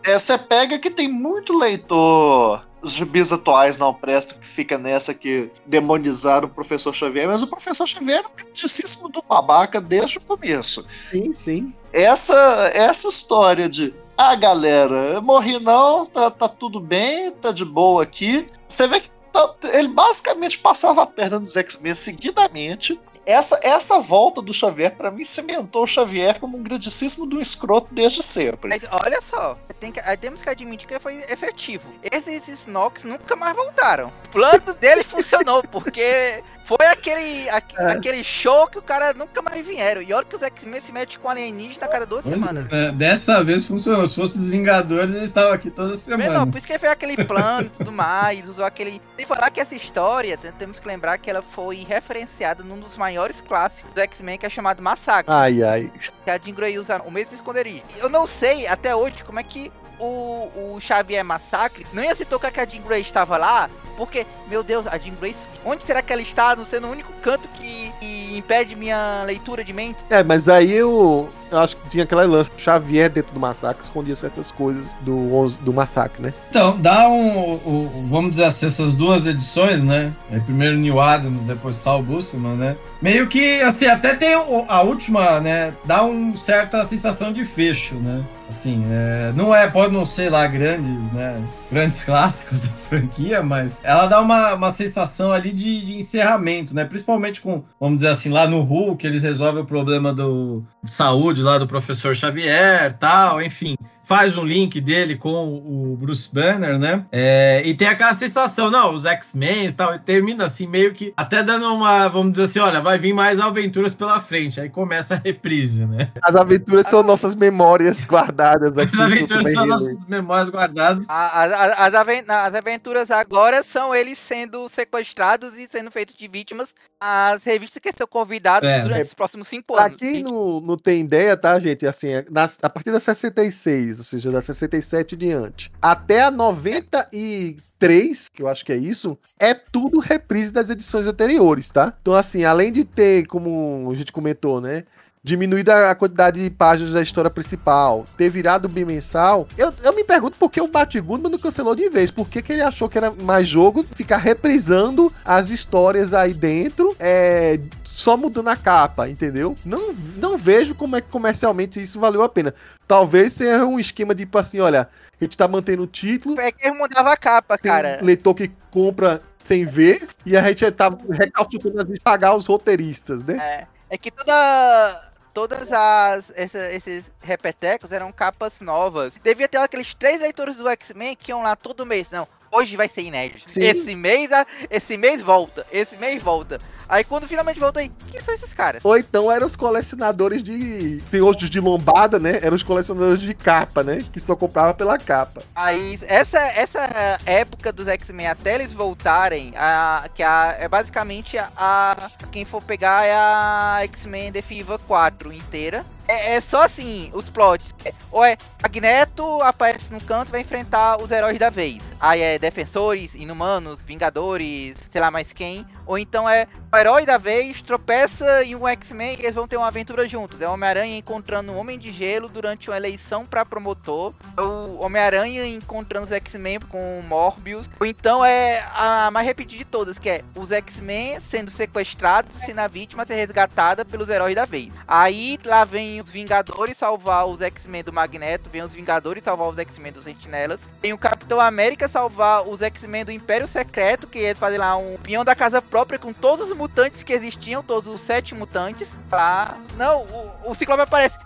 É, 0.04 0.16
você 0.16 0.38
pega 0.38 0.78
que 0.78 0.90
tem 0.90 1.10
muito 1.10 1.56
leitor 1.58 2.64
os 2.82 2.92
gibis 2.92 3.32
atuais 3.32 3.78
não 3.78 3.92
prestam, 3.92 4.38
que 4.38 4.46
fica 4.46 4.78
nessa 4.78 5.14
que 5.14 5.50
demonizaram 5.66 6.46
o 6.46 6.50
professor 6.50 6.94
Xavier, 6.94 7.26
mas 7.26 7.42
o 7.42 7.46
professor 7.46 7.86
Xavier 7.86 8.18
era 8.18 8.28
um 8.28 8.36
grandíssimo 8.36 9.08
do 9.08 9.22
babaca 9.22 9.80
desde 9.80 10.18
o 10.18 10.20
começo. 10.20 10.84
Sim, 11.04 11.32
sim. 11.32 11.74
Essa, 11.92 12.70
essa 12.74 13.08
história 13.08 13.68
de 13.68 13.94
ah, 14.16 14.34
galera, 14.34 15.14
eu 15.14 15.22
morri 15.22 15.60
não, 15.60 16.06
tá, 16.06 16.30
tá 16.30 16.48
tudo 16.48 16.80
bem, 16.80 17.30
tá 17.32 17.52
de 17.52 17.64
boa 17.64 18.02
aqui. 18.02 18.48
Você 18.66 18.88
vê 18.88 19.00
que 19.00 19.10
tá, 19.32 19.54
ele 19.74 19.88
basicamente 19.88 20.58
passava 20.58 21.02
a 21.02 21.06
perna 21.06 21.38
nos 21.38 21.56
X-Men 21.56 21.94
seguidamente 21.94 22.98
essa, 23.26 23.58
essa 23.60 23.98
volta 23.98 24.40
do 24.40 24.54
Xavier, 24.54 24.94
para 24.96 25.10
mim, 25.10 25.24
cimentou 25.24 25.82
o 25.82 25.86
Xavier 25.86 26.38
como 26.38 26.56
um 26.56 26.62
grandíssimo 26.62 27.26
do 27.26 27.40
escroto 27.40 27.88
desde 27.92 28.22
sempre. 28.22 28.70
Mas 28.70 28.82
olha 29.04 29.20
só, 29.20 29.58
tem 29.80 29.90
que, 29.90 30.00
temos 30.18 30.40
que 30.40 30.48
admitir 30.48 30.86
que 30.86 30.94
ele 30.94 31.00
foi 31.00 31.24
efetivo. 31.28 31.88
Esses 32.02 32.46
Snox 32.60 33.02
nunca 33.02 33.34
mais 33.34 33.56
voltaram. 33.56 34.12
O 34.26 34.28
plano 34.28 34.74
dele 34.74 35.02
funcionou, 35.02 35.62
porque 35.64 36.42
foi 36.66 36.84
aquele, 36.86 37.48
a, 37.48 37.62
é. 37.78 37.92
aquele 37.92 38.24
show 38.24 38.66
que 38.66 38.76
o 38.76 38.82
cara 38.82 39.14
nunca 39.14 39.40
mais 39.40 39.64
vieram. 39.64 40.02
E 40.02 40.12
olha 40.12 40.24
que 40.24 40.34
os 40.34 40.42
X-Men 40.42 40.80
se 40.82 40.90
metem 40.90 41.16
com 41.16 41.28
alienígena 41.28 41.86
a 41.86 41.88
cada 41.88 42.04
duas 42.04 42.24
Mas, 42.24 42.34
semanas. 42.34 42.66
É, 42.72 42.90
dessa 42.90 43.42
vez 43.44 43.66
funcionou. 43.66 44.04
Se 44.06 44.16
fosse 44.16 44.36
os 44.36 44.48
Vingadores, 44.48 45.10
eles 45.10 45.28
estavam 45.28 45.52
aqui 45.52 45.70
toda 45.70 45.94
semana. 45.94 46.40
Não, 46.40 46.50
por 46.50 46.58
isso 46.58 46.66
que 46.66 46.72
ele 46.72 46.80
fez 46.80 46.92
aquele 46.92 47.24
plano 47.24 47.68
e 47.68 47.70
tudo 47.70 47.92
mais. 47.92 48.48
Usou 48.48 48.64
aquele. 48.64 49.00
Sem 49.14 49.24
falar 49.24 49.50
que 49.50 49.60
essa 49.60 49.76
história, 49.76 50.36
temos 50.58 50.80
que 50.80 50.88
lembrar 50.88 51.18
que 51.18 51.30
ela 51.30 51.42
foi 51.42 51.84
referenciada 51.84 52.64
num 52.64 52.80
dos 52.80 52.96
maiores 52.96 53.40
clássicos 53.40 53.92
do 53.94 54.00
X-Men, 54.00 54.36
que 54.36 54.46
é 54.46 54.50
chamado 54.50 54.82
Massacre. 54.82 55.32
Ai, 55.32 55.62
ai. 55.62 55.92
Que 56.24 56.30
a 56.30 56.36
Jean 56.36 56.54
Grey 56.54 56.78
usa 56.78 57.00
o 57.06 57.12
mesmo 57.12 57.34
esconderijo. 57.34 57.84
Eu 57.98 58.08
não 58.08 58.26
sei 58.26 58.66
até 58.66 58.94
hoje 58.94 59.22
como 59.22 59.38
é 59.38 59.44
que 59.44 59.70
o, 60.00 60.74
o 60.74 60.78
Xavier 60.80 61.24
Massacre 61.24 61.86
não 61.92 62.02
ia 62.02 62.14
se 62.14 62.24
tocar 62.24 62.50
que 62.50 62.60
a 62.60 62.66
Jean 62.66 62.82
Grey 62.82 63.00
estava 63.00 63.36
lá, 63.36 63.70
porque, 63.96 64.26
meu 64.48 64.62
Deus, 64.62 64.86
a 64.86 64.98
Jean 64.98 65.14
Grey, 65.14 65.34
onde 65.64 65.82
será 65.84 66.02
que 66.02 66.12
ela 66.12 66.22
está? 66.22 66.54
Não 66.54 66.66
sendo 66.66 66.86
o 66.86 66.90
único 66.90 67.12
canto 67.22 67.48
que, 67.48 67.92
que, 68.00 68.36
impede 68.36 68.76
minha 68.76 69.22
leitura 69.24 69.64
de 69.64 69.72
mente. 69.72 70.04
É, 70.10 70.22
mas 70.22 70.48
aí 70.48 70.72
eu, 70.72 71.30
eu 71.50 71.58
acho 71.58 71.76
que 71.76 71.88
tinha 71.88 72.04
aquela 72.04 72.24
lance. 72.24 72.50
Xavier 72.56 73.08
dentro 73.08 73.34
do 73.34 73.40
massacre 73.40 73.82
escondia 73.82 74.14
certas 74.14 74.50
coisas 74.50 74.94
do, 75.00 75.48
do 75.60 75.72
massacre, 75.72 76.22
né? 76.22 76.34
Então, 76.50 76.78
dá 76.78 77.08
um, 77.08 77.54
um 77.54 78.08
Vamos 78.08 78.30
dizer 78.30 78.44
assim, 78.44 78.66
essas 78.66 78.92
duas 78.94 79.26
edições, 79.26 79.82
né? 79.82 80.12
É, 80.30 80.38
primeiro 80.38 80.76
New 80.76 81.00
Adams, 81.00 81.42
depois 81.42 81.76
Sal 81.76 82.02
Buscema, 82.02 82.54
né? 82.54 82.76
Meio 83.00 83.26
que, 83.26 83.60
assim, 83.62 83.86
até 83.86 84.14
tem 84.14 84.34
a 84.34 84.82
última, 84.82 85.40
né? 85.40 85.74
Dá 85.84 86.02
uma 86.02 86.34
certa 86.36 86.84
sensação 86.84 87.32
de 87.32 87.44
fecho, 87.44 87.96
né? 87.96 88.24
Assim, 88.48 88.84
é, 88.90 89.32
não 89.34 89.54
é, 89.54 89.68
pode 89.68 89.92
não 89.92 90.04
ser 90.04 90.30
lá 90.30 90.46
grandes, 90.46 91.12
né? 91.12 91.42
Grandes 91.70 92.02
clássicos 92.04 92.62
da 92.62 92.70
franquia, 92.70 93.42
mas 93.42 93.80
ela 93.82 94.06
dá 94.06 94.20
uma, 94.20 94.54
uma 94.54 94.70
sensação 94.72 95.32
ali 95.32 95.52
de, 95.52 95.84
de 95.84 95.96
encerramento, 95.96 96.74
né? 96.74 96.84
Principalmente 96.84 97.40
com, 97.40 97.64
vamos 97.80 97.96
dizer 97.96 98.08
assim, 98.08 98.30
lá 98.30 98.46
no 98.46 98.60
Hulk, 98.60 99.06
eles 99.06 99.22
resolvem 99.22 99.62
o 99.62 99.66
problema 99.66 100.12
do, 100.12 100.62
de 100.82 100.90
saúde 100.90 101.42
lá 101.42 101.58
do 101.58 101.66
professor 101.66 102.14
Xavier, 102.14 102.92
tal, 102.92 103.42
enfim 103.42 103.76
faz 104.06 104.38
um 104.38 104.44
link 104.44 104.80
dele 104.80 105.16
com 105.16 105.48
o 105.56 105.96
Bruce 105.96 106.30
Banner, 106.32 106.78
né? 106.78 107.04
É, 107.10 107.60
e 107.64 107.74
tem 107.74 107.88
aquela 107.88 108.14
sensação, 108.14 108.70
não, 108.70 108.94
os 108.94 109.04
X-Men 109.04 109.66
e 109.66 109.72
tal, 109.72 109.96
e 109.96 109.98
termina 109.98 110.44
assim, 110.44 110.68
meio 110.68 110.94
que 110.94 111.12
até 111.16 111.42
dando 111.42 111.66
uma, 111.74 112.06
vamos 112.06 112.30
dizer 112.30 112.44
assim, 112.44 112.60
olha, 112.60 112.80
vai 112.80 113.00
vir 113.00 113.12
mais 113.12 113.40
aventuras 113.40 113.96
pela 113.96 114.20
frente. 114.20 114.60
Aí 114.60 114.68
começa 114.70 115.14
a 115.14 115.16
reprise, 115.18 115.84
né? 115.84 116.12
As 116.22 116.36
aventuras 116.36 116.86
são 116.86 117.02
nossas 117.02 117.34
memórias 117.34 118.06
guardadas 118.06 118.78
aqui. 118.78 118.94
As 118.94 119.00
aventuras 119.00 119.52
são 119.52 119.66
nossas 119.66 119.96
memórias 120.06 120.50
guardadas. 120.50 121.04
As, 121.08 121.52
as, 121.56 121.94
as, 121.94 122.54
aventuras 122.54 123.10
agora 123.10 123.62
são 123.62 123.94
eles 123.94 124.18
sendo 124.18 124.68
sequestrados 124.68 125.54
e 125.56 125.68
sendo 125.70 125.90
feitos 125.90 126.16
de 126.16 126.28
vítimas. 126.28 126.68
As 127.00 127.42
revistas 127.42 127.80
que 127.80 127.92
são 127.96 128.06
convidados 128.06 128.68
é, 128.68 128.82
durante 128.82 129.00
é, 129.00 129.04
os 129.04 129.14
próximos 129.14 129.48
cinco 129.48 129.74
pra 129.74 129.86
anos. 129.86 129.98
Pra 129.98 130.08
quem 130.08 130.22
não, 130.22 130.60
não 130.60 130.76
tem 130.76 131.00
ideia, 131.00 131.36
tá, 131.36 131.58
gente? 131.58 131.86
Assim, 131.86 132.08
é, 132.08 132.24
na, 132.30 132.48
a 132.62 132.70
partir 132.70 132.90
da 132.90 133.00
66, 133.00 133.98
ou 133.98 134.04
seja, 134.04 134.30
da 134.30 134.40
67 134.40 135.14
em 135.14 135.18
diante, 135.18 135.72
até 135.80 136.22
a 136.22 136.30
90 136.30 137.08
e 137.12 137.56
3, 137.78 138.28
que 138.28 138.42
eu 138.42 138.48
acho 138.48 138.64
que 138.64 138.72
é 138.72 138.76
isso, 138.76 139.18
é 139.38 139.52
tudo 139.54 139.98
reprise 139.98 140.52
das 140.52 140.70
edições 140.70 141.06
anteriores, 141.06 141.70
tá? 141.70 141.94
Então, 142.00 142.14
assim, 142.14 142.44
além 142.44 142.72
de 142.72 142.84
ter, 142.84 143.26
como 143.26 143.90
a 143.90 143.94
gente 143.94 144.12
comentou, 144.12 144.60
né? 144.60 144.84
Diminuída 145.26 145.90
a 145.90 145.94
quantidade 145.96 146.40
de 146.40 146.48
páginas 146.48 146.92
da 146.92 147.02
história 147.02 147.28
principal, 147.28 148.06
ter 148.16 148.30
virado 148.30 148.68
bimensal. 148.68 149.48
Eu, 149.58 149.74
eu 149.82 149.92
me 149.92 150.04
pergunto 150.04 150.38
por 150.38 150.48
que 150.48 150.60
o 150.60 150.68
Batgirl 150.68 151.18
não 151.18 151.36
cancelou 151.36 151.74
de 151.74 151.88
vez. 151.88 152.12
Por 152.12 152.28
que, 152.28 152.40
que 152.40 152.52
ele 152.52 152.62
achou 152.62 152.88
que 152.88 152.96
era 152.96 153.10
mais 153.10 153.48
jogo 153.48 153.84
ficar 153.96 154.18
reprisando 154.18 155.12
as 155.24 155.50
histórias 155.50 156.14
aí 156.14 156.32
dentro, 156.32 156.94
é, 157.00 157.58
só 157.82 158.16
mudando 158.16 158.46
a 158.46 158.56
capa, 158.56 159.08
entendeu? 159.08 159.56
Não, 159.64 159.92
não 160.16 160.38
vejo 160.38 160.76
como 160.76 160.94
é 160.94 161.00
que 161.00 161.08
comercialmente 161.08 161.82
isso 161.82 161.98
valeu 161.98 162.22
a 162.22 162.28
pena. 162.28 162.54
Talvez 162.86 163.32
seja 163.32 163.64
um 163.64 163.80
esquema 163.80 164.14
de 164.14 164.26
tipo 164.26 164.38
assim, 164.38 164.60
olha, 164.60 164.82
a 165.20 165.24
gente 165.24 165.36
tá 165.36 165.48
mantendo 165.48 165.82
o 165.82 165.88
título. 165.88 166.40
É 166.40 166.52
que 166.52 166.70
mudava 166.70 167.12
a 167.12 167.16
capa, 167.16 167.58
cara. 167.58 167.98
Um 168.00 168.06
leitor 168.06 168.32
que 168.32 168.52
compra 168.70 169.20
sem 169.42 169.64
ver 169.64 170.06
e 170.24 170.36
a 170.36 170.42
gente 170.42 170.70
tá 170.70 170.96
recalcitrando 171.10 171.92
de 171.92 172.00
pagar 172.00 172.36
os 172.36 172.46
roteiristas, 172.46 173.24
né? 173.24 173.38
É, 173.40 173.66
é 173.90 173.98
que 173.98 174.12
toda 174.12 175.05
todas 175.36 175.70
as 175.70 176.24
essa, 176.34 176.72
esses 176.72 177.04
repetecos 177.20 177.92
eram 177.92 178.10
capas 178.10 178.58
novas. 178.58 179.12
Devia 179.22 179.46
ter 179.46 179.58
aqueles 179.58 179.92
três 179.92 180.18
leitores 180.18 180.56
do 180.56 180.66
X-Men 180.66 181.14
que 181.14 181.30
iam 181.30 181.42
lá 181.42 181.54
todo 181.54 181.84
mês. 181.84 182.08
Não, 182.10 182.26
hoje 182.50 182.74
vai 182.74 182.88
ser 182.88 183.02
inédito. 183.02 183.50
Sim. 183.50 183.62
Esse 183.62 183.94
mês, 183.94 184.30
esse 184.70 184.96
mês 184.96 185.20
volta, 185.20 185.66
esse 185.70 185.94
mês 185.98 186.22
volta. 186.22 186.58
Aí 186.88 187.04
quando 187.04 187.26
finalmente 187.28 187.60
voltei, 187.60 187.90
quem 188.10 188.20
são 188.20 188.34
esses 188.34 188.52
caras? 188.52 188.80
Ou 188.84 188.96
então 188.96 189.30
eram 189.30 189.46
os 189.46 189.56
colecionadores 189.56 190.42
de. 190.42 191.02
Tem 191.10 191.20
hoje 191.20 191.48
de 191.48 191.60
lombada, 191.60 192.18
né? 192.18 192.38
Eram 192.42 192.56
os 192.56 192.62
colecionadores 192.62 193.20
de 193.20 193.34
capa, 193.34 193.82
né? 193.82 194.04
Que 194.12 194.20
só 194.20 194.34
comprava 194.36 194.74
pela 194.74 194.98
capa. 194.98 195.42
Aí, 195.54 195.98
essa, 196.02 196.38
essa 196.38 196.88
época 197.24 197.72
dos 197.72 197.86
X-Men 197.86 198.28
até 198.28 198.54
eles 198.54 198.72
voltarem, 198.72 199.52
a, 199.56 200.08
que 200.14 200.22
a, 200.22 200.56
é 200.58 200.68
basicamente 200.68 201.38
a, 201.38 201.50
a. 201.56 202.10
Quem 202.30 202.44
for 202.44 202.62
pegar 202.62 203.04
é 203.04 203.14
a 203.14 203.78
X-Men 203.82 204.32
Definitiva 204.32 204.78
4 204.78 205.32
inteira. 205.32 205.84
É, 206.08 206.36
é, 206.36 206.40
só 206.40 206.62
assim, 206.62 207.10
os 207.12 207.28
plots. 207.28 207.74
É, 207.84 207.92
ou 208.10 208.24
é 208.24 208.36
Magneto 208.62 209.42
aparece 209.42 209.92
no 209.92 210.00
canto 210.00 210.30
vai 210.30 210.40
enfrentar 210.40 211.02
os 211.02 211.10
heróis 211.10 211.38
da 211.38 211.50
vez. 211.50 211.80
Aí 211.98 212.20
é 212.20 212.38
Defensores, 212.38 213.14
Inumanos, 213.14 213.82
Vingadores, 213.82 214.76
sei 214.90 215.00
lá 215.00 215.10
mais 215.10 215.32
quem. 215.32 215.66
Ou 215.86 215.98
então 215.98 216.28
é 216.28 216.46
o 216.72 216.76
herói 216.76 217.06
da 217.06 217.16
vez 217.16 217.62
tropeça 217.62 218.44
em 218.44 218.54
um 218.54 218.66
X-Men 218.68 219.16
e 219.18 219.22
eles 219.22 219.34
vão 219.34 219.48
ter 219.48 219.56
uma 219.56 219.68
aventura 219.68 220.06
juntos. 220.08 220.40
É 220.40 220.48
o 220.48 220.52
Homem-Aranha 220.52 220.98
encontrando 220.98 221.52
um 221.52 221.58
Homem 221.58 221.78
de 221.78 221.92
Gelo 221.92 222.28
durante 222.28 222.68
uma 222.68 222.76
eleição 222.76 223.24
para 223.24 223.44
promotor. 223.44 224.12
O 224.36 224.84
Homem-Aranha 224.84 225.46
encontrando 225.46 226.06
os 226.06 226.12
X-Men 226.12 226.60
com 226.60 226.98
o 226.98 227.02
Morbius. 227.02 227.70
Ou 227.80 227.86
então 227.86 228.24
é 228.24 228.66
a 228.74 229.10
mais 229.10 229.26
repetida 229.26 229.58
de 229.58 229.64
todas, 229.64 229.98
que 229.98 230.08
é 230.08 230.24
os 230.34 230.52
X-Men 230.52 231.20
sendo 231.30 231.50
sequestrados, 231.50 232.36
sendo 232.44 232.58
a 232.58 232.68
vítima 232.68 233.06
ser 233.06 233.14
resgatada 233.14 233.84
pelos 233.84 234.08
heróis 234.08 234.34
da 234.34 234.44
vez. 234.44 234.70
Aí 234.86 235.38
lá 235.44 235.64
vem 235.64 235.95
os 236.00 236.10
Vingadores 236.10 236.76
salvar 236.76 237.26
os 237.26 237.40
X-Men 237.40 237.84
do 237.84 237.92
Magneto, 237.92 238.50
vem 238.50 238.62
os 238.62 238.72
Vingadores 238.72 239.22
salvar 239.22 239.48
os 239.48 239.58
X-Men 239.58 239.92
dos 239.92 240.04
Sentinelas. 240.04 240.58
Tem 240.80 240.92
o 240.92 240.98
Capitão 240.98 241.40
América 241.40 241.88
salvar 241.88 242.46
os 242.46 242.62
X-Men 242.62 243.04
do 243.04 243.12
Império 243.12 243.46
Secreto, 243.46 244.06
que 244.06 244.18
eles 244.18 244.38
fazem 244.38 244.58
lá 244.58 244.76
um 244.76 244.96
pinhão 244.98 245.24
da 245.24 245.34
casa 245.34 245.60
própria 245.60 245.98
com 245.98 246.12
todos 246.12 246.50
os 246.50 246.56
mutantes 246.56 247.02
que 247.02 247.12
existiam, 247.12 247.62
todos 247.62 247.92
os 247.92 248.00
sete 248.00 248.34
mutantes. 248.34 248.88
Lá. 249.10 249.58
Não, 249.76 250.02
o, 250.02 250.50
o 250.50 250.54
Ciclope 250.54 250.82
aparece. 250.82 251.16